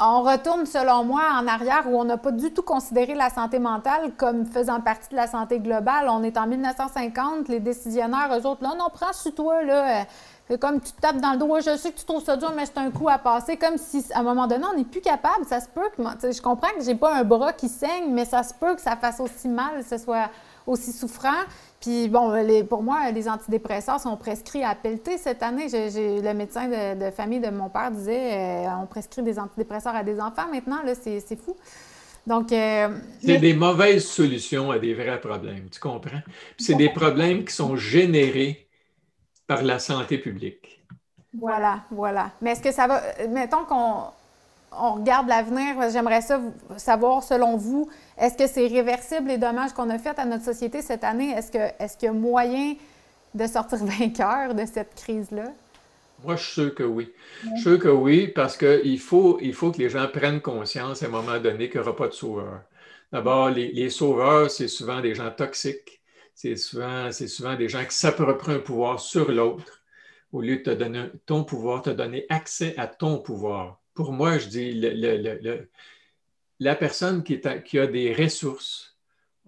on 0.00 0.22
retourne, 0.22 0.66
selon 0.66 1.04
moi, 1.04 1.22
en 1.40 1.46
arrière 1.46 1.84
où 1.86 1.98
on 1.98 2.04
n'a 2.04 2.16
pas 2.16 2.32
du 2.32 2.52
tout 2.52 2.62
considéré 2.62 3.14
la 3.14 3.30
santé 3.30 3.58
mentale 3.58 4.12
comme 4.16 4.46
faisant 4.46 4.80
partie 4.80 5.10
de 5.10 5.16
la 5.16 5.26
santé 5.26 5.60
globale. 5.60 6.08
On 6.08 6.22
est 6.24 6.36
en 6.36 6.46
1950, 6.46 7.48
les 7.48 7.60
décisionnaires, 7.60 8.36
eux 8.36 8.46
autres, 8.46 8.62
là, 8.62 8.74
non, 8.76 8.86
prends 8.92 9.12
sur 9.12 9.34
toi, 9.34 9.62
là. 9.62 10.04
C'est 10.48 10.58
comme 10.58 10.80
tu 10.80 10.92
te 10.92 11.00
tapes 11.00 11.18
dans 11.18 11.32
le 11.32 11.38
dos, 11.38 11.60
je 11.60 11.76
sais 11.76 11.92
que 11.92 11.98
tu 11.98 12.04
trouves 12.04 12.24
ça 12.24 12.36
dur, 12.36 12.52
mais 12.56 12.66
c'est 12.66 12.78
un 12.78 12.90
coup 12.90 13.08
à 13.08 13.18
passer. 13.18 13.56
Comme 13.56 13.78
si, 13.78 14.04
à 14.12 14.20
un 14.20 14.22
moment 14.22 14.48
donné, 14.48 14.64
on 14.72 14.76
n'est 14.76 14.84
plus 14.84 15.00
capable. 15.00 15.44
Ça 15.46 15.60
se 15.60 15.68
peut 15.68 15.88
que. 15.96 16.32
Je 16.32 16.42
comprends 16.42 16.72
que 16.76 16.82
j'ai 16.82 16.96
pas 16.96 17.14
un 17.14 17.22
bras 17.22 17.52
qui 17.52 17.68
saigne, 17.68 18.10
mais 18.10 18.24
ça 18.24 18.42
se 18.42 18.52
peut 18.52 18.74
que 18.74 18.80
ça 18.80 18.96
fasse 18.96 19.20
aussi 19.20 19.48
mal, 19.48 19.78
que 19.78 19.84
ce 19.84 19.98
soit 19.98 20.30
aussi 20.66 20.92
souffrant. 20.92 21.30
Puis 21.82 22.08
bon, 22.08 22.32
pour 22.68 22.84
moi, 22.84 23.10
les 23.10 23.28
antidépresseurs 23.28 23.98
sont 23.98 24.16
prescrits 24.16 24.62
à 24.62 24.76
pelleter 24.76 25.18
cette 25.18 25.42
année. 25.42 25.66
le 25.68 26.32
médecin 26.32 26.68
de, 26.68 27.10
famille 27.10 27.40
de 27.40 27.50
mon 27.50 27.68
père 27.68 27.90
disait 27.90 28.66
euh, 28.66 28.76
on 28.80 28.86
prescrit 28.86 29.22
des 29.22 29.36
antidépresseurs 29.36 29.96
à 29.96 30.04
des 30.04 30.20
enfants 30.20 30.46
maintenant, 30.50 30.80
là, 30.84 30.94
c'est, 30.94 31.20
fou. 31.36 31.56
Donc. 32.24 32.52
Euh, 32.52 32.88
c'est 33.20 33.38
des 33.38 33.52
mauvaises 33.52 34.06
solutions 34.06 34.70
à 34.70 34.78
des 34.78 34.94
vrais 34.94 35.20
problèmes, 35.20 35.68
tu 35.70 35.80
comprends? 35.80 36.22
c'est 36.56 36.76
des 36.76 36.88
problèmes 36.88 37.44
qui 37.44 37.52
sont 37.52 37.74
générés 37.74 38.68
par 39.48 39.64
la 39.64 39.80
santé 39.80 40.18
publique. 40.18 40.84
Voilà, 41.36 41.80
voilà. 41.90 42.30
Mais 42.40 42.52
est-ce 42.52 42.62
que 42.62 42.70
ça 42.70 42.86
va. 42.86 43.02
Mettons 43.28 43.64
qu'on 43.64 44.04
on 44.70 44.94
regarde 44.94 45.26
l'avenir, 45.26 45.90
j'aimerais 45.90 46.20
ça 46.20 46.40
savoir, 46.76 47.24
selon 47.24 47.56
vous, 47.56 47.88
est-ce 48.18 48.36
que 48.36 48.46
c'est 48.46 48.66
réversible 48.66 49.28
les 49.28 49.38
dommages 49.38 49.72
qu'on 49.72 49.90
a 49.90 49.98
faits 49.98 50.18
à 50.18 50.24
notre 50.24 50.44
société 50.44 50.82
cette 50.82 51.04
année? 51.04 51.30
Est-ce 51.30 51.50
qu'il 51.50 51.60
est 51.60 52.02
y 52.02 52.06
a 52.06 52.12
moyen 52.12 52.74
de 53.34 53.46
sortir 53.46 53.78
vainqueur 53.84 54.54
de 54.54 54.64
cette 54.66 54.94
crise-là? 54.94 55.52
Moi, 56.24 56.36
je 56.36 56.42
suis 56.42 56.52
sûr 56.52 56.74
que 56.74 56.82
oui. 56.84 57.10
Je 57.42 57.48
suis 57.48 57.62
sûr 57.62 57.78
que 57.78 57.88
oui, 57.88 58.28
parce 58.28 58.56
qu'il 58.56 59.00
faut, 59.00 59.38
il 59.40 59.54
faut 59.54 59.72
que 59.72 59.78
les 59.78 59.88
gens 59.88 60.06
prennent 60.06 60.40
conscience 60.40 61.02
à 61.02 61.06
un 61.06 61.08
moment 61.08 61.38
donné 61.40 61.68
qu'il 61.68 61.80
n'y 61.80 61.86
aura 61.86 61.96
pas 61.96 62.08
de 62.08 62.12
sauveur. 62.12 62.62
D'abord, 63.10 63.50
les, 63.50 63.90
sauveurs, 63.90 64.50
c'est 64.50 64.68
souvent 64.68 65.00
des 65.00 65.14
gens 65.14 65.30
toxiques. 65.30 66.00
C'est 66.34 66.56
souvent, 66.56 67.10
souvent 67.12 67.56
des 67.56 67.68
gens 67.68 67.84
qui 67.84 67.94
s'approprient 67.94 68.54
un 68.54 68.58
pouvoir 68.58 69.00
sur 69.00 69.30
l'autre 69.30 69.82
au 70.32 70.40
lieu 70.40 70.56
de 70.56 70.62
te 70.62 70.70
donner 70.70 71.10
ton 71.26 71.44
pouvoir, 71.44 71.82
te 71.82 71.90
donner 71.90 72.24
accès 72.30 72.74
à 72.78 72.86
ton 72.86 73.18
pouvoir. 73.18 73.80
Pour 73.94 74.12
moi, 74.12 74.38
je 74.38 74.48
dis, 74.48 74.72
la 76.62 76.74
personne 76.74 77.22
qui, 77.22 77.40
qui 77.64 77.78
a 77.78 77.86
des 77.86 78.14
ressources 78.14 78.96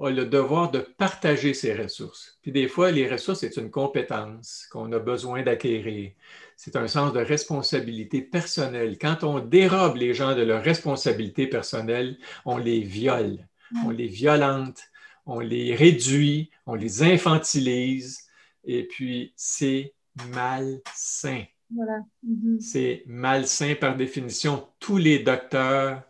a 0.00 0.10
le 0.10 0.26
devoir 0.26 0.72
de 0.72 0.80
partager 0.80 1.54
ses 1.54 1.72
ressources. 1.74 2.38
Puis 2.42 2.50
des 2.50 2.66
fois, 2.66 2.90
les 2.90 3.08
ressources, 3.08 3.40
c'est 3.40 3.56
une 3.56 3.70
compétence 3.70 4.66
qu'on 4.72 4.90
a 4.92 4.98
besoin 4.98 5.42
d'acquérir 5.42 6.10
c'est 6.56 6.76
un 6.76 6.88
sens 6.88 7.12
de 7.12 7.20
responsabilité 7.20 8.22
personnelle. 8.22 8.98
Quand 8.98 9.24
on 9.24 9.40
dérobe 9.40 9.96
les 9.96 10.14
gens 10.14 10.34
de 10.34 10.42
leur 10.42 10.62
responsabilité 10.62 11.46
personnelle, 11.46 12.16
on 12.44 12.58
les 12.58 12.80
viole, 12.80 13.46
on 13.84 13.90
les 13.90 14.06
violente, 14.06 14.80
on 15.26 15.40
les 15.40 15.74
réduit, 15.74 16.50
on 16.66 16.74
les 16.74 17.02
infantilise, 17.02 18.28
et 18.64 18.84
puis 18.84 19.32
c'est 19.36 19.94
malsain. 20.32 21.44
Voilà. 21.74 22.00
Mm-hmm. 22.26 22.60
C'est 22.60 23.02
malsain 23.06 23.74
par 23.74 23.96
définition. 23.96 24.68
Tous 24.78 24.98
les 24.98 25.18
docteurs 25.18 26.02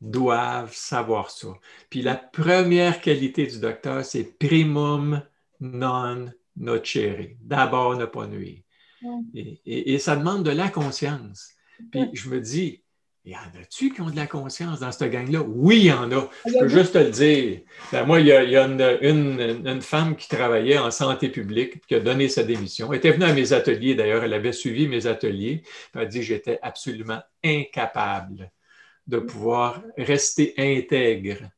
doivent 0.00 0.74
savoir 0.74 1.30
ça. 1.30 1.48
Puis 1.90 2.02
la 2.02 2.16
première 2.16 3.00
qualité 3.00 3.46
du 3.46 3.58
docteur, 3.58 4.04
c'est 4.04 4.38
primum 4.38 5.22
non 5.60 6.30
nocere. 6.56 7.36
D'abord, 7.40 7.96
ne 7.96 8.04
pas 8.04 8.26
nuire. 8.26 8.62
Et, 9.64 9.98
ça 9.98 10.16
demande 10.16 10.44
de 10.44 10.50
la 10.50 10.68
conscience. 10.68 11.50
Puis 11.92 12.10
je 12.12 12.28
me 12.28 12.40
dis, 12.40 12.82
y 13.24 13.34
en 13.36 13.60
a-tu 13.60 13.92
qui 13.92 14.00
ont 14.00 14.10
de 14.10 14.16
la 14.16 14.26
conscience 14.26 14.80
dans 14.80 14.90
cette 14.90 15.10
gang-là? 15.12 15.42
Oui, 15.42 15.78
il 15.78 15.84
y 15.86 15.92
en 15.92 16.10
a. 16.10 16.28
Je 16.46 16.58
peux 16.58 16.68
juste 16.68 16.94
te 16.94 16.98
le 16.98 17.10
dire. 17.10 17.60
Ben, 17.92 18.04
moi, 18.04 18.20
il 18.20 18.26
y 18.26 18.32
a, 18.32 18.64
une, 18.64 19.82
femme 19.82 20.16
qui 20.16 20.28
travaillait 20.28 20.78
en 20.78 20.90
santé 20.90 21.28
publique 21.28 21.86
qui 21.86 21.94
a 21.94 22.00
donné 22.00 22.28
sa 22.28 22.42
démission. 22.42 22.92
Elle 22.92 22.98
était 22.98 23.12
venue 23.12 23.24
à 23.24 23.32
mes 23.32 23.52
ateliers, 23.52 23.94
d'ailleurs. 23.94 24.24
Elle 24.24 24.34
avait 24.34 24.52
suivi 24.52 24.88
mes 24.88 25.06
ateliers. 25.06 25.62
Elle 25.94 26.00
a 26.00 26.06
dit 26.06 26.22
j'étais 26.22 26.58
absolument 26.62 27.20
incapable 27.44 28.50
de 29.08 29.18
pouvoir 29.18 29.82
rester 29.96 30.54
intègre 30.58 31.50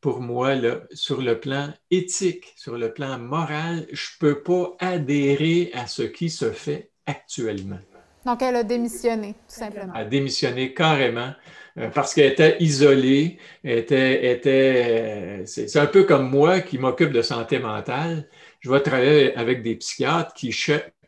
pour 0.00 0.20
moi, 0.20 0.54
sur 0.92 1.20
le 1.20 1.38
plan 1.38 1.68
éthique, 1.90 2.52
sur 2.56 2.76
le 2.76 2.92
plan 2.92 3.18
moral, 3.18 3.86
je 3.92 4.08
ne 4.14 4.18
peux 4.18 4.42
pas 4.42 4.76
adhérer 4.78 5.70
à 5.74 5.86
ce 5.86 6.02
qui 6.02 6.30
se 6.30 6.52
fait 6.52 6.90
actuellement. 7.06 7.80
Donc, 8.24 8.42
elle 8.42 8.56
a 8.56 8.62
démissionné, 8.62 9.32
tout 9.32 9.54
simplement. 9.54 9.92
Elle 9.94 10.00
a 10.00 10.04
démissionné 10.04 10.74
carrément 10.74 11.32
euh, 11.78 11.88
parce 11.88 12.14
qu'elle 12.14 12.32
était 12.32 12.56
isolée, 12.60 13.38
était, 13.64 14.32
était 14.32 15.40
euh, 15.40 15.46
c'est 15.46 15.76
un 15.76 15.86
peu 15.86 16.04
comme 16.04 16.28
moi 16.28 16.60
qui 16.60 16.78
m'occupe 16.78 17.12
de 17.12 17.22
santé 17.22 17.58
mentale. 17.58 18.28
Je 18.60 18.70
vais 18.70 18.80
travailler 18.80 19.34
avec 19.36 19.62
des 19.62 19.76
psychiatres 19.76 20.34
qui, 20.34 20.54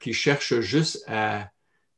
qui 0.00 0.12
cherchent 0.12 0.60
juste 0.60 1.04
à 1.06 1.50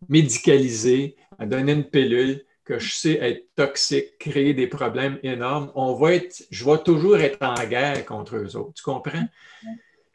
médicaliser, 0.08 1.16
à 1.38 1.46
donner 1.46 1.72
une 1.72 1.84
pilule, 1.84 2.44
que 2.64 2.78
je 2.78 2.94
sais 2.94 3.18
être 3.20 3.54
toxique, 3.54 4.18
créer 4.18 4.54
des 4.54 4.66
problèmes 4.66 5.18
énormes, 5.22 5.70
on 5.74 5.94
va 5.94 6.14
être, 6.14 6.44
je 6.50 6.64
vais 6.64 6.78
toujours 6.78 7.18
être 7.18 7.42
en 7.42 7.62
guerre 7.66 8.04
contre 8.06 8.36
eux 8.36 8.56
autres. 8.56 8.72
Tu 8.74 8.82
comprends? 8.82 9.26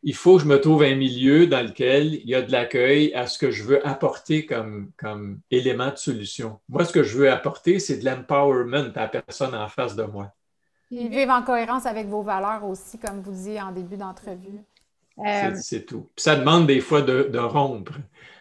Il 0.02 0.16
faut 0.16 0.38
que 0.38 0.44
je 0.44 0.48
me 0.48 0.60
trouve 0.60 0.84
un 0.84 0.96
milieu 0.96 1.46
dans 1.46 1.62
lequel 1.62 2.16
il 2.16 2.28
y 2.28 2.34
a 2.34 2.42
de 2.42 2.52
l'accueil 2.52 3.14
à 3.14 3.28
ce 3.28 3.38
que 3.38 3.52
je 3.52 3.64
veux 3.64 3.86
apporter 3.86 4.46
comme, 4.46 4.92
comme 4.98 5.42
élément 5.52 5.92
de 5.92 5.98
solution. 5.98 6.60
Moi, 6.70 6.86
ce 6.86 6.94
que 6.94 7.04
je 7.04 7.18
veux 7.18 7.30
apporter, 7.30 7.80
c'est 7.80 7.98
de 7.98 8.06
l'empowerment 8.06 8.94
à 8.96 9.02
la 9.02 9.08
personne 9.10 9.54
en 9.54 9.68
face 9.68 9.96
de 9.96 10.04
moi. 10.04 10.34
Et 10.92 11.08
vivre 11.08 11.32
en 11.32 11.44
cohérence 11.44 11.86
avec 11.86 12.08
vos 12.08 12.24
valeurs 12.24 12.64
aussi, 12.64 12.98
comme 12.98 13.22
vous 13.22 13.32
disiez 13.32 13.62
en 13.62 13.72
début 13.72 13.98
d'entrevue. 13.98 14.64
C'est 15.56 15.86
tout. 15.86 16.08
ça 16.16 16.38
demande 16.38 16.66
des 16.66 16.80
fois 16.80 17.02
de 17.02 17.38
rompre 17.38 17.92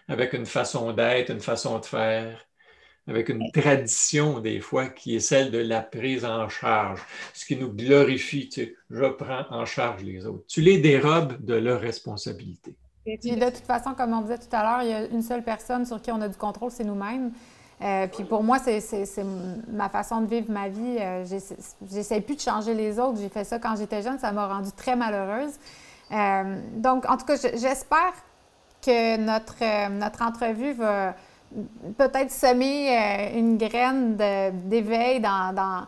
avec 0.06 0.32
une 0.32 0.46
façon 0.46 0.92
d'être, 0.92 1.30
une 1.30 1.40
façon 1.40 1.80
de 1.80 1.84
faire 1.84 2.47
avec 3.08 3.30
une 3.30 3.50
tradition 3.52 4.40
des 4.40 4.60
fois 4.60 4.88
qui 4.88 5.16
est 5.16 5.20
celle 5.20 5.50
de 5.50 5.58
la 5.58 5.80
prise 5.80 6.24
en 6.24 6.48
charge, 6.48 7.00
ce 7.34 7.46
qui 7.46 7.56
nous 7.56 7.72
glorifie, 7.72 8.48
tu 8.48 8.60
sais, 8.60 8.76
je 8.90 9.06
prends 9.06 9.44
en 9.50 9.64
charge 9.64 10.04
les 10.04 10.26
autres. 10.26 10.44
Tu 10.46 10.60
les 10.60 10.78
dérobes 10.78 11.42
de 11.44 11.54
leur 11.54 11.80
responsabilité. 11.80 12.76
Et 13.06 13.16
de 13.16 13.46
toute 13.46 13.64
façon, 13.64 13.94
comme 13.94 14.12
on 14.12 14.20
disait 14.20 14.38
tout 14.38 14.54
à 14.54 14.62
l'heure, 14.62 14.82
il 14.82 14.90
y 14.90 14.92
a 14.92 15.06
une 15.06 15.22
seule 15.22 15.42
personne 15.42 15.86
sur 15.86 16.00
qui 16.02 16.12
on 16.12 16.20
a 16.20 16.28
du 16.28 16.36
contrôle, 16.36 16.70
c'est 16.70 16.84
nous-mêmes. 16.84 17.32
Euh, 17.80 18.06
puis 18.08 18.24
pour 18.24 18.42
moi, 18.42 18.58
c'est 18.58 18.82
ma 19.68 19.88
façon 19.88 20.20
de 20.20 20.26
vivre 20.26 20.50
ma 20.50 20.68
vie. 20.68 20.98
Euh, 21.00 21.24
J'essaie 21.90 22.20
plus 22.20 22.36
de 22.36 22.40
changer 22.40 22.74
les 22.74 22.98
autres. 22.98 23.18
J'ai 23.20 23.28
fait 23.30 23.44
ça 23.44 23.58
quand 23.58 23.76
j'étais 23.76 24.02
jeune, 24.02 24.18
ça 24.18 24.32
m'a 24.32 24.46
rendue 24.48 24.72
très 24.76 24.96
malheureuse. 24.96 25.52
Euh, 26.10 26.60
donc, 26.74 27.08
en 27.08 27.16
tout 27.16 27.24
cas, 27.24 27.36
j'espère 27.36 28.12
que 28.84 29.16
notre, 29.16 29.56
euh, 29.62 29.88
notre 29.88 30.22
entrevue 30.22 30.72
va, 30.72 31.14
peut-être 31.96 32.30
semer 32.30 32.90
euh, 32.90 33.38
une 33.38 33.56
graine 33.56 34.16
d'éveil 34.66 35.20
dans, 35.20 35.86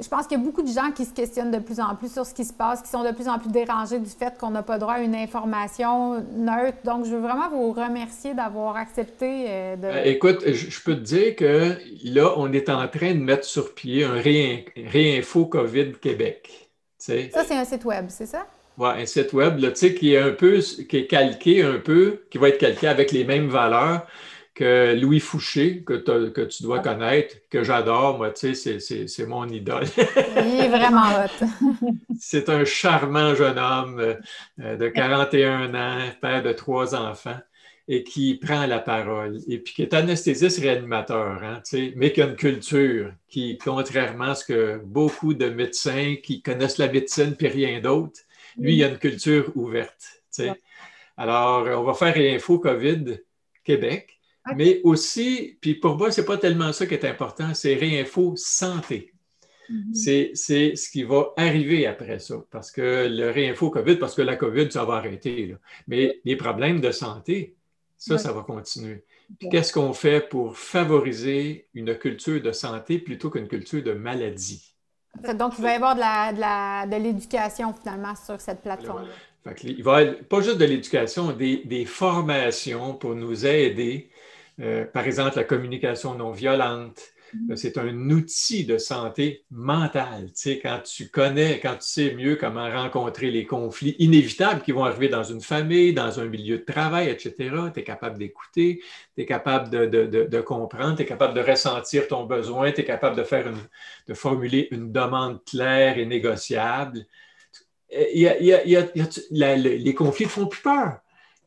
Je 0.00 0.08
pense 0.08 0.26
qu'il 0.26 0.38
y 0.38 0.40
a 0.40 0.44
beaucoup 0.44 0.62
de 0.62 0.72
gens 0.72 0.90
qui 0.92 1.04
se 1.04 1.12
questionnent 1.12 1.50
de 1.50 1.58
plus 1.58 1.80
en 1.80 1.94
plus 1.94 2.12
sur 2.12 2.24
ce 2.24 2.32
qui 2.32 2.44
se 2.44 2.52
passe, 2.52 2.82
qui 2.82 2.88
sont 2.88 3.04
de 3.04 3.12
plus 3.12 3.28
en 3.28 3.38
plus 3.38 3.50
dérangés 3.50 3.98
du 3.98 4.10
fait 4.10 4.36
qu'on 4.38 4.50
n'a 4.50 4.62
pas 4.62 4.78
droit 4.78 4.94
à 4.94 5.00
une 5.00 5.14
information 5.14 6.24
neutre. 6.34 6.78
Donc, 6.84 7.04
je 7.04 7.10
veux 7.10 7.20
vraiment 7.20 7.50
vous 7.50 7.72
remercier 7.72 8.34
d'avoir 8.34 8.76
accepté 8.76 9.46
euh, 9.48 9.76
de... 9.76 9.86
Euh, 9.86 10.04
écoute, 10.04 10.42
je 10.46 10.82
peux 10.82 10.94
te 10.94 11.00
dire 11.00 11.36
que 11.36 11.76
là, 12.04 12.32
on 12.36 12.52
est 12.52 12.68
en 12.68 12.88
train 12.88 13.14
de 13.14 13.20
mettre 13.20 13.44
sur 13.44 13.74
pied 13.74 14.04
un 14.04 14.20
Réinfo 14.20 15.46
COVID 15.46 15.92
Québec. 16.00 16.70
Ça, 16.98 17.14
c'est 17.46 17.54
un 17.54 17.64
site 17.64 17.84
web, 17.84 18.06
c'est 18.08 18.26
ça? 18.26 18.46
Oui, 18.78 18.88
un 18.88 19.06
site 19.06 19.32
web 19.32 19.58
là, 19.58 19.70
qui 19.72 20.14
est 20.14 20.18
un 20.18 20.32
peu, 20.32 20.60
qui 20.60 20.96
est 20.96 21.06
calqué 21.06 21.62
un 21.62 21.78
peu, 21.78 22.22
qui 22.30 22.38
va 22.38 22.48
être 22.48 22.58
calqué 22.58 22.88
avec 22.88 23.12
les 23.12 23.24
mêmes 23.24 23.48
valeurs 23.48 24.06
que 24.60 24.94
Louis 24.94 25.20
Fouché, 25.20 25.82
que, 25.84 25.94
que 26.28 26.42
tu 26.42 26.64
dois 26.64 26.80
connaître, 26.80 27.36
que 27.48 27.64
j'adore, 27.64 28.18
moi, 28.18 28.30
tu 28.30 28.54
sais, 28.54 28.78
c'est 28.78 29.26
mon 29.26 29.48
idole. 29.48 29.86
Il 29.96 30.60
est 30.60 30.68
vraiment 30.68 31.06
hot. 31.14 31.46
c'est 32.20 32.50
un 32.50 32.66
charmant 32.66 33.34
jeune 33.34 33.58
homme 33.58 34.18
euh, 34.60 34.76
de 34.76 34.88
41 34.88 35.74
ans, 35.74 36.00
père 36.20 36.42
de 36.42 36.52
trois 36.52 36.94
enfants, 36.94 37.38
et 37.88 38.04
qui 38.04 38.34
prend 38.34 38.66
la 38.66 38.80
parole, 38.80 39.38
et 39.48 39.56
puis 39.60 39.72
qui 39.72 39.80
est 39.80 39.94
anesthésiste 39.94 40.60
réanimateur, 40.60 41.42
hein, 41.42 41.62
tu 41.64 41.78
sais, 41.78 41.92
mais 41.96 42.12
qui 42.12 42.20
a 42.20 42.26
une 42.26 42.36
culture 42.36 43.14
qui, 43.30 43.56
contrairement 43.56 44.24
à 44.24 44.34
ce 44.34 44.44
que 44.44 44.78
beaucoup 44.84 45.32
de 45.32 45.48
médecins 45.48 46.16
qui 46.22 46.42
connaissent 46.42 46.76
la 46.76 46.88
médecine 46.88 47.34
puis 47.34 47.48
rien 47.48 47.80
d'autre, 47.80 48.20
lui, 48.58 48.76
il 48.76 48.84
a 48.84 48.88
une 48.88 48.98
culture 48.98 49.50
ouverte. 49.56 50.20
Tu 50.36 50.42
sais. 50.42 50.52
Alors, 51.16 51.66
on 51.80 51.82
va 51.82 51.94
faire 51.94 52.14
Info 52.36 52.58
COVID 52.58 53.20
Québec. 53.64 54.19
Mais 54.56 54.80
aussi, 54.84 55.58
puis 55.60 55.74
pour 55.74 55.96
moi, 55.96 56.10
ce 56.10 56.20
n'est 56.20 56.26
pas 56.26 56.38
tellement 56.38 56.72
ça 56.72 56.86
qui 56.86 56.94
est 56.94 57.04
important, 57.04 57.52
c'est 57.54 57.74
Réinfo 57.74 58.34
Santé. 58.36 59.12
Mm-hmm. 59.70 60.34
C'est 60.34 60.76
ce 60.76 60.90
qui 60.90 61.04
va 61.04 61.32
arriver 61.36 61.86
après 61.86 62.18
ça, 62.18 62.42
parce 62.50 62.72
que 62.72 63.08
le 63.08 63.30
réinfo 63.30 63.70
COVID, 63.70 63.96
parce 63.96 64.14
que 64.14 64.22
la 64.22 64.36
COVID, 64.36 64.70
ça 64.72 64.84
va 64.84 64.94
arrêter. 64.94 65.56
Mais 65.86 66.20
les 66.24 66.36
problèmes 66.36 66.80
de 66.80 66.90
santé, 66.90 67.54
ça, 67.96 68.18
ça 68.18 68.32
va 68.32 68.42
continuer. 68.42 69.04
Puis 69.38 69.48
qu'est-ce 69.48 69.72
qu'on 69.72 69.92
fait 69.92 70.28
pour 70.28 70.56
favoriser 70.56 71.68
une 71.74 71.94
culture 71.96 72.42
de 72.42 72.50
santé 72.50 72.98
plutôt 72.98 73.30
qu'une 73.30 73.46
culture 73.46 73.82
de 73.82 73.92
maladie? 73.92 74.74
Donc, 75.34 75.54
il 75.58 75.62
va 75.62 75.72
y 75.72 75.76
avoir 75.76 75.94
de 75.94 76.96
l'éducation 76.96 77.72
finalement 77.72 78.14
sur 78.16 78.40
cette 78.40 78.62
plateforme. 78.62 79.06
Il 79.62 79.82
va 79.82 80.02
y 80.02 80.08
avoir 80.08 80.24
pas 80.24 80.40
juste 80.40 80.58
de 80.58 80.64
l'éducation, 80.64 81.32
des, 81.32 81.62
des, 81.64 81.84
formations 81.84 82.94
pour 82.94 83.14
nous 83.14 83.46
aider 83.46 84.09
euh, 84.60 84.84
par 84.84 85.06
exemple, 85.06 85.36
la 85.36 85.44
communication 85.44 86.14
non 86.14 86.32
violente, 86.32 87.00
mm-hmm. 87.34 87.56
c'est 87.56 87.78
un 87.78 88.10
outil 88.10 88.66
de 88.66 88.76
santé 88.76 89.44
mentale. 89.50 90.26
Tu 90.26 90.32
sais, 90.34 90.58
quand 90.58 90.80
tu 90.84 91.08
connais, 91.08 91.60
quand 91.60 91.76
tu 91.76 91.86
sais 91.86 92.14
mieux 92.14 92.36
comment 92.36 92.70
rencontrer 92.70 93.30
les 93.30 93.46
conflits 93.46 93.96
inévitables 93.98 94.60
qui 94.62 94.72
vont 94.72 94.84
arriver 94.84 95.08
dans 95.08 95.22
une 95.22 95.40
famille, 95.40 95.94
dans 95.94 96.20
un 96.20 96.26
milieu 96.26 96.58
de 96.58 96.64
travail, 96.64 97.08
etc., 97.08 97.34
tu 97.72 97.80
es 97.80 97.84
capable 97.84 98.18
d'écouter, 98.18 98.82
tu 99.16 99.22
es 99.22 99.26
capable 99.26 99.70
de, 99.70 100.40
comprendre, 100.40 100.96
tu 100.96 101.02
es 101.02 101.06
capable 101.06 101.34
de 101.34 101.40
ressentir 101.40 102.06
ton 102.06 102.24
besoin, 102.24 102.70
tu 102.72 102.82
es 102.82 102.84
capable 102.84 103.16
de, 103.16 103.24
faire 103.24 103.50
de 104.08 104.14
formuler 104.14 104.68
une 104.72 104.92
demande 104.92 105.42
claire 105.44 105.96
et 105.96 106.04
négociable. 106.04 107.06
les 107.90 109.94
conflits 109.96 110.26
ne 110.26 110.30
font 110.30 110.46
plus 110.46 110.62
peur. 110.62 111.00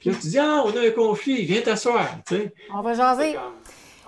Puis 0.04 0.12
là, 0.12 0.18
tu 0.22 0.28
dis, 0.28 0.38
ah, 0.38 0.64
on 0.66 0.76
a 0.76 0.86
un 0.86 0.92
conflit, 0.92 1.46
viens 1.46 1.62
t'asseoir. 1.62 2.06
Tu 2.28 2.36
sais. 2.36 2.54
On 2.74 2.82
va 2.82 2.94
jaser. 2.94 3.38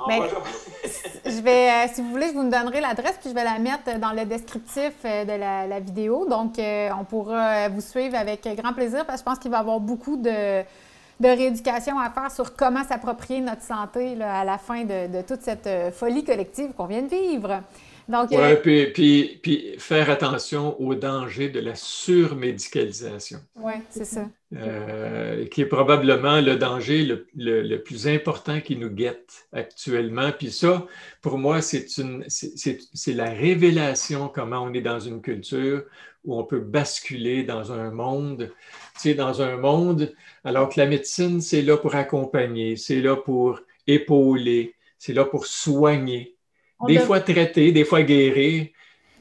Mais, 0.10 0.20
je 1.26 1.42
vais, 1.42 1.70
euh, 1.70 1.88
si 1.94 2.02
vous 2.02 2.10
voulez, 2.10 2.28
je 2.28 2.34
vous 2.34 2.44
donnerai 2.44 2.82
l'adresse, 2.82 3.16
puis 3.22 3.30
je 3.30 3.34
vais 3.34 3.46
la 3.46 3.60
mettre 3.60 3.98
dans 3.98 4.12
le 4.12 4.26
descriptif 4.26 4.92
euh, 5.06 5.24
de 5.24 5.70
la, 5.70 5.80
vidéo. 5.80 6.28
Donc, 6.30 6.60
euh, 6.60 6.90
on 7.00 7.06
pourra 7.06 7.70
vous 7.70 7.80
suivre 7.80 8.18
avec 8.18 8.46
grand 8.58 8.74
plaisir, 8.74 9.06
parce 9.06 9.22
que 9.22 9.30
je 9.30 9.32
pense 9.32 9.40
qu'il 9.40 9.52
va 9.52 9.58
y 9.58 9.60
avoir 9.62 9.80
beaucoup 9.80 10.18
de, 10.18 10.64
de 11.22 11.28
rééducation 11.30 11.98
à 11.98 12.10
faire 12.10 12.30
sur 12.30 12.58
comment 12.58 12.84
s'approprier 12.84 13.40
notre 13.40 13.62
santé 13.62 14.22
à 14.22 14.44
la 14.44 14.58
fin 14.58 14.84
de, 14.84 15.22
toute 15.22 15.44
cette 15.44 15.70
folie 15.94 16.26
collective 16.26 16.74
qu'on 16.74 16.88
vient 16.88 17.04
de 17.04 17.08
vivre. 17.08 17.62
Donc, 18.07 18.32
euh, 18.34 18.56
puis, 18.56 19.40
puis, 19.41 19.76
faire 19.80 20.10
attention 20.10 20.80
au 20.80 20.94
danger 20.94 21.49
de 21.49 21.60
la 21.60 21.73
surmédicalisation. 21.73 23.40
Oui, 23.56 23.73
c'est 23.90 24.06
ça. 24.06 24.30
Euh, 24.56 25.48
qui 25.48 25.61
est 25.61 25.65
probablement 25.65 26.40
le 26.40 26.56
danger 26.56 27.03
le, 27.03 27.26
le, 27.36 27.77
plus 27.77 28.07
important 28.07 28.61
qui 28.61 28.77
nous 28.77 28.90
guette 28.90 29.48
actuellement. 29.52 30.32
Puis 30.32 30.52
ça, 30.52 30.86
pour 31.22 31.38
moi, 31.38 31.61
c'est 31.61 31.88
la 33.07 33.30
révélation 33.32 34.30
comment 34.30 34.61
on 34.61 34.73
est 34.73 34.82
dans 34.82 34.99
une 34.99 35.22
culture 35.22 35.84
où 36.23 36.38
on 36.38 36.44
peut 36.44 36.60
basculer 36.60 37.44
dans 37.44 37.72
un 37.72 37.91
monde, 37.91 38.52
tu 38.95 38.99
sais, 38.99 39.14
dans 39.14 39.41
un 39.41 39.57
monde, 39.57 40.14
alors 40.44 40.69
que 40.69 40.80
la 40.80 40.88
médecine, 40.88 41.41
c'est 41.41 41.61
là 41.61 41.77
pour 41.77 41.95
accompagner, 41.95 42.76
c'est 42.76 43.02
là 43.02 43.15
pour 43.15 43.60
épauler, 43.88 44.76
c'est 44.98 45.14
là 45.14 45.26
pour 45.26 45.45
soigner, 45.45 46.35
des 46.88 47.00
fois 47.00 47.20
traiter, 47.20 47.72
des 47.72 47.86
fois 47.86 48.04
guérir, 48.04 48.68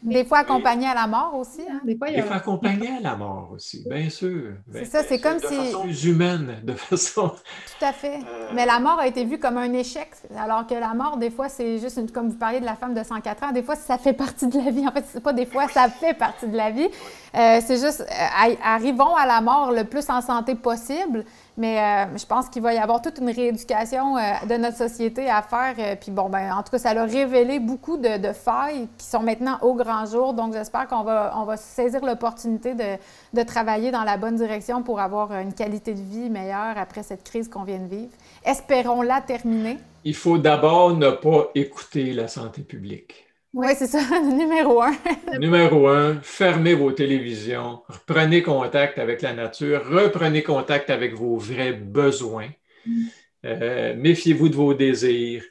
des 0.04 0.24
fois 0.24 0.38
accompagné 0.38 0.86
à 0.86 0.94
la 0.94 1.06
mort 1.06 1.34
aussi. 1.34 1.62
Hein? 1.62 1.80
Des 1.84 1.96
fois, 1.96 2.10
il 2.10 2.16
y 2.16 2.20
a... 2.20 2.32
accompagné 2.32 2.88
à 2.88 3.00
la 3.00 3.16
mort 3.16 3.50
aussi, 3.54 3.84
bien 3.88 4.10
sûr. 4.10 4.52
c'est 4.70 4.84
ça, 4.84 5.02
c'est 5.02 5.18
comme 5.18 5.38
si. 5.38 5.56
De 5.56 5.62
façon 5.64 5.88
humaine, 5.88 6.60
de 6.62 6.72
façon. 6.74 7.28
Tout 7.28 7.84
à 7.84 7.92
fait. 7.92 8.16
Euh, 8.18 8.50
Mais 8.54 8.66
la 8.66 8.80
mort 8.80 8.98
a 8.98 9.06
été 9.06 9.24
vue 9.24 9.38
comme 9.38 9.56
un 9.56 9.72
échec, 9.72 10.10
alors 10.36 10.66
que 10.66 10.74
la 10.74 10.92
mort, 10.92 11.16
des 11.16 11.30
fois, 11.30 11.48
c'est 11.48 11.78
juste, 11.78 11.96
une... 11.96 12.10
comme 12.10 12.28
vous 12.28 12.36
parliez 12.36 12.60
de 12.60 12.66
la 12.66 12.76
femme 12.76 12.92
de 12.92 13.02
104 13.02 13.44
ans, 13.44 13.52
des 13.52 13.62
fois, 13.62 13.76
ça 13.76 13.96
fait 13.96 14.12
partie 14.12 14.46
de 14.46 14.58
la 14.58 14.70
vie. 14.70 14.86
En 14.86 14.92
fait, 14.92 15.04
c'est 15.10 15.22
pas 15.22 15.32
des 15.32 15.46
fois, 15.46 15.68
ça 15.68 15.88
fait 15.88 16.14
partie 16.14 16.48
de 16.48 16.56
la 16.56 16.70
vie. 16.70 16.88
Euh, 17.34 17.60
c'est 17.64 17.78
juste, 17.80 18.02
euh, 18.02 18.54
arrivons 18.62 19.14
à 19.16 19.26
la 19.26 19.40
mort 19.40 19.72
le 19.72 19.84
plus 19.84 20.08
en 20.10 20.20
santé 20.20 20.54
possible. 20.54 21.24
Mais 21.56 21.78
euh, 21.78 22.18
je 22.18 22.26
pense 22.26 22.48
qu'il 22.48 22.62
va 22.62 22.74
y 22.74 22.78
avoir 22.78 23.00
toute 23.00 23.18
une 23.18 23.30
rééducation 23.30 24.16
euh, 24.16 24.20
de 24.48 24.56
notre 24.56 24.76
société 24.76 25.30
à 25.30 25.40
faire. 25.40 25.74
Euh, 25.78 25.94
puis 25.94 26.10
bon, 26.10 26.28
ben, 26.28 26.52
en 26.52 26.62
tout 26.64 26.70
cas, 26.72 26.78
ça 26.78 26.90
a 26.90 27.04
révélé 27.04 27.60
beaucoup 27.60 27.96
de, 27.96 28.32
failles 28.32 28.88
qui 28.98 29.06
sont 29.06 29.20
maintenant 29.20 29.58
au 29.62 29.74
grand 29.74 30.04
jour. 30.06 30.34
Donc, 30.34 30.52
j'espère 30.52 30.88
qu'on 30.88 31.04
va, 31.04 31.32
on 31.36 31.44
va 31.44 31.56
saisir 31.56 32.04
l'opportunité 32.04 32.74
de, 32.74 32.96
de, 33.32 33.42
travailler 33.44 33.92
dans 33.92 34.02
la 34.02 34.16
bonne 34.16 34.36
direction 34.36 34.82
pour 34.82 34.98
avoir 34.98 35.32
une 35.32 35.52
qualité 35.52 35.94
de 35.94 36.00
vie 36.00 36.28
meilleure 36.28 36.76
après 36.76 37.04
cette 37.04 37.22
crise 37.22 37.48
qu'on 37.48 37.62
vient 37.62 37.78
de 37.78 37.86
vivre. 37.86 38.12
Espérons-la 38.44 39.20
terminer. 39.20 39.78
Il 40.02 40.16
faut 40.16 40.38
d'abord 40.38 40.96
ne 40.96 41.10
pas 41.10 41.50
écouter 41.54 42.12
la 42.12 42.26
santé 42.26 42.62
publique. 42.62 43.23
Oui, 43.54 43.68
c'est 43.76 43.86
ça, 43.86 44.00
numéro 44.20 44.82
un. 44.82 44.96
numéro 45.38 45.86
un, 45.86 46.20
fermez 46.22 46.74
vos 46.74 46.90
télévisions, 46.90 47.82
reprenez 47.86 48.42
contact 48.42 48.98
avec 48.98 49.22
la 49.22 49.32
nature, 49.32 49.88
reprenez 49.88 50.42
contact 50.42 50.90
avec 50.90 51.14
vos 51.14 51.36
vrais 51.36 51.72
besoins. 51.72 52.48
Mm. 52.84 53.04
Euh, 53.44 53.94
méfiez-vous 53.94 54.48
de 54.48 54.56
vos 54.56 54.74
désirs. 54.74 55.44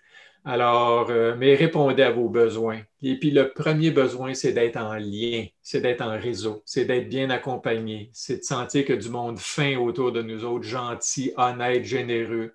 Alors, 0.44 1.10
euh, 1.12 1.36
mais 1.38 1.56
répondez 1.56 2.04
à 2.04 2.12
vos 2.12 2.28
besoins. 2.28 2.82
Et 3.02 3.18
puis, 3.18 3.32
le 3.32 3.54
premier 3.54 3.92
besoin, 3.92 4.34
c'est 4.34 4.52
d'être 4.52 4.76
en 4.76 4.96
lien, 4.96 5.46
c'est 5.62 5.80
d'être 5.80 6.02
en 6.02 6.20
réseau, 6.20 6.62
c'est 6.66 6.84
d'être 6.84 7.08
bien 7.08 7.30
accompagné, 7.30 8.10
c'est 8.12 8.40
de 8.40 8.44
sentir 8.44 8.84
que 8.84 8.92
du 8.92 9.08
monde 9.08 9.40
fin 9.40 9.78
autour 9.78 10.12
de 10.12 10.22
nous 10.22 10.44
autres, 10.44 10.66
gentil, 10.66 11.32
honnête, 11.38 11.86
généreux, 11.86 12.54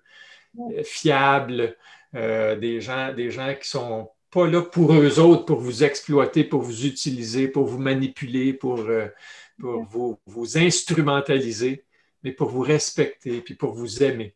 euh, 0.59 0.83
fiable, 0.83 1.75
des, 2.13 2.81
gens, 2.81 3.13
des 3.13 3.29
gens 3.29 3.53
qui 3.59 3.69
sont 3.69 4.09
pas 4.31 4.47
là 4.47 4.61
pour 4.61 4.93
eux 4.93 5.19
autres, 5.19 5.45
pour 5.45 5.59
vous 5.59 5.83
exploiter, 5.83 6.43
pour 6.43 6.61
vous 6.61 6.85
utiliser, 6.85 7.47
pour 7.47 7.65
vous 7.65 7.79
manipuler, 7.79 8.53
pour, 8.53 8.79
euh, 8.79 9.07
pour 9.59 9.83
vous, 9.83 10.19
vous, 10.25 10.57
instrumentaliser, 10.57 11.85
mais 12.23 12.31
pour 12.31 12.49
vous 12.49 12.61
respecter, 12.61 13.41
puis 13.41 13.55
pour 13.55 13.73
vous 13.73 14.03
aimer. 14.03 14.35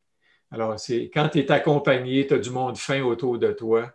Alors, 0.52 0.80
c'est 0.80 1.10
quand 1.14 1.30
tu 1.30 1.40
es 1.40 1.52
accompagné, 1.52 2.28
tu 2.28 2.34
as 2.34 2.40
du 2.40 2.50
monde 2.50 2.78
fin 2.78 3.02
autour 3.02 3.38
de 3.38 3.52
toi, 3.52 3.94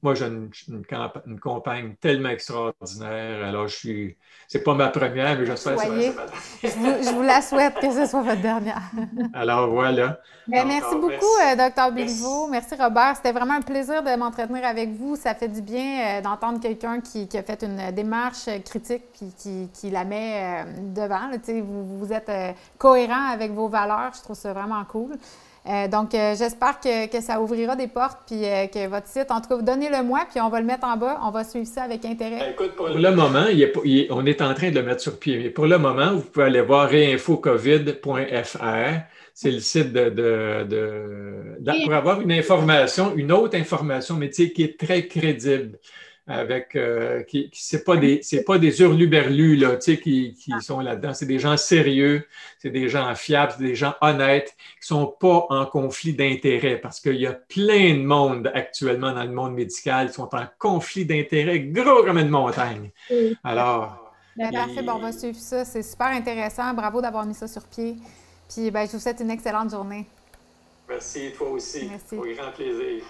moi, 0.00 0.14
j'ai 0.14 0.26
une, 0.26 0.50
une, 0.68 1.40
compagne 1.40 1.96
tellement 2.00 2.28
extraordinaire. 2.28 3.44
Alors, 3.44 3.66
je 3.66 3.76
suis. 3.76 4.16
C'est 4.46 4.62
pas 4.62 4.74
ma 4.74 4.88
première, 4.88 5.36
mais 5.36 5.44
j'espère 5.44 5.74
que 5.76 5.82
c'est 5.82 6.68
je, 6.68 6.68
vous, 6.78 7.02
je 7.02 7.14
vous 7.14 7.22
la 7.22 7.42
souhaite 7.42 7.74
que 7.74 7.90
ce 7.92 8.06
soit 8.06 8.22
votre 8.22 8.40
dernière. 8.40 8.80
Alors, 9.34 9.68
voilà. 9.70 10.20
Ben, 10.46 10.66
merci 10.66 10.94
beaucoup, 10.94 11.12
euh, 11.12 11.56
Docteur 11.56 11.90
Dr. 11.92 12.48
Merci, 12.48 12.74
Robert. 12.78 13.16
C'était 13.16 13.32
vraiment 13.32 13.54
un 13.54 13.60
plaisir 13.60 14.02
de 14.02 14.16
m'entretenir 14.16 14.64
avec 14.64 14.90
vous. 14.90 15.16
Ça 15.16 15.34
fait 15.34 15.48
du 15.48 15.62
bien 15.62 16.18
euh, 16.18 16.20
d'entendre 16.22 16.60
quelqu'un 16.60 17.00
qui, 17.00 17.28
a 17.36 17.42
fait 17.42 17.62
une 17.64 17.90
démarche 17.90 18.48
critique 18.64 19.02
puis 19.12 19.68
qui, 19.74 19.90
la 19.90 20.04
met 20.04 20.64
euh, 20.64 20.64
devant. 20.94 21.28
vous, 21.62 21.98
vous 21.98 22.12
êtes 22.12 22.30
cohérent 22.78 23.30
avec 23.32 23.52
vos 23.52 23.68
valeurs. 23.68 24.12
Je 24.14 24.22
trouve 24.22 24.36
ça 24.36 24.52
vraiment 24.52 24.84
cool. 24.84 25.18
Euh, 25.68 25.86
donc, 25.86 26.14
euh, 26.14 26.34
j'espère 26.36 26.80
que, 26.80 27.20
ça 27.20 27.40
ouvrira 27.40 27.76
des 27.76 27.88
portes, 27.88 28.20
puis 28.26 28.44
euh, 28.44 28.66
que 28.68 28.88
votre 28.88 29.06
site, 29.06 29.30
en 29.30 29.40
tout 29.40 29.48
cas, 29.50 29.56
vous 29.56 29.62
donnez-le 29.62 30.02
moi, 30.02 30.20
puis 30.30 30.40
on 30.40 30.48
va 30.48 30.60
le 30.60 30.66
mettre 30.66 30.86
en 30.86 30.96
bas. 30.96 31.20
On 31.22 31.30
va 31.30 31.44
suivre 31.44 31.66
ça 31.66 31.82
avec 31.82 32.04
intérêt. 32.06 32.38
Ben, 32.38 32.52
écoute, 32.52 32.74
pour 32.74 32.88
le 32.88 33.10
moment, 33.10 33.44
on 34.10 34.26
est 34.26 34.40
en 34.42 34.54
train 34.54 34.70
de 34.70 34.76
le 34.76 34.82
mettre 34.82 35.02
sur 35.02 35.18
pied. 35.18 35.38
Mais 35.38 35.50
pour 35.50 35.66
le 35.66 35.76
moment, 35.76 36.14
vous 36.14 36.22
pouvez 36.22 36.46
aller 36.46 36.62
voir 36.62 36.88
réinfocovid.fr. 36.88 38.66
C'est 39.34 39.50
le 39.50 39.60
site 39.60 39.92
de, 39.92 40.64
pour 41.84 41.94
avoir 41.94 42.20
une 42.22 42.32
information, 42.32 43.12
une 43.14 43.30
autre 43.30 43.56
information, 43.56 44.16
mais 44.16 44.30
qui 44.30 44.62
est 44.62 44.80
très 44.80 45.06
crédible 45.06 45.78
avec 46.28 46.76
euh, 46.76 47.22
qui, 47.22 47.50
c'est 47.54 47.84
pas 47.84 47.96
des 47.96 48.20
c'est 48.22 48.44
pas 48.44 48.58
des 48.58 48.82
hurluberlus 48.82 49.56
là, 49.56 49.76
tu 49.76 49.92
sais, 49.92 49.98
qui, 49.98 50.34
qui 50.34 50.52
ah. 50.54 50.60
sont 50.60 50.80
là-dedans. 50.80 51.14
C'est 51.14 51.26
des 51.26 51.38
gens 51.38 51.56
sérieux, 51.56 52.26
c'est 52.58 52.70
des 52.70 52.88
gens 52.88 53.14
fiables, 53.14 53.54
c'est 53.56 53.64
des 53.64 53.74
gens 53.74 53.94
honnêtes, 54.02 54.54
qui 54.80 54.86
sont 54.86 55.06
pas 55.06 55.46
en 55.48 55.64
conflit 55.64 56.12
d'intérêts 56.12 56.76
parce 56.76 57.00
qu'il 57.00 57.16
y 57.16 57.26
a 57.26 57.32
plein 57.32 57.94
de 57.94 58.02
monde 58.02 58.50
actuellement 58.54 59.12
dans 59.12 59.24
le 59.24 59.32
monde 59.32 59.54
médical 59.54 60.08
qui 60.08 60.14
sont 60.14 60.34
en 60.34 60.44
conflit 60.58 61.06
d'intérêts 61.06 61.60
gros 61.60 62.04
comme 62.04 62.18
une 62.18 62.28
montagne. 62.28 62.90
Alors. 63.42 64.04
Ben, 64.36 64.52
parfait, 64.52 64.82
bon, 64.82 64.92
on 64.92 64.98
va 64.98 65.10
suivre 65.10 65.36
ça. 65.36 65.64
C'est 65.64 65.82
super 65.82 66.08
intéressant. 66.08 66.72
Bravo 66.72 67.00
d'avoir 67.00 67.26
mis 67.26 67.34
ça 67.34 67.48
sur 67.48 67.64
pied. 67.64 67.96
Puis 68.48 68.70
ben, 68.70 68.86
je 68.86 68.92
vous 68.92 69.00
souhaite 69.00 69.18
une 69.20 69.30
excellente 69.30 69.70
journée. 69.70 70.06
Merci, 70.88 71.32
toi 71.36 71.50
aussi. 71.50 71.88
Merci. 71.90 72.14
Au 72.14 72.34
grand 72.34 72.52
plaisir. 72.52 73.02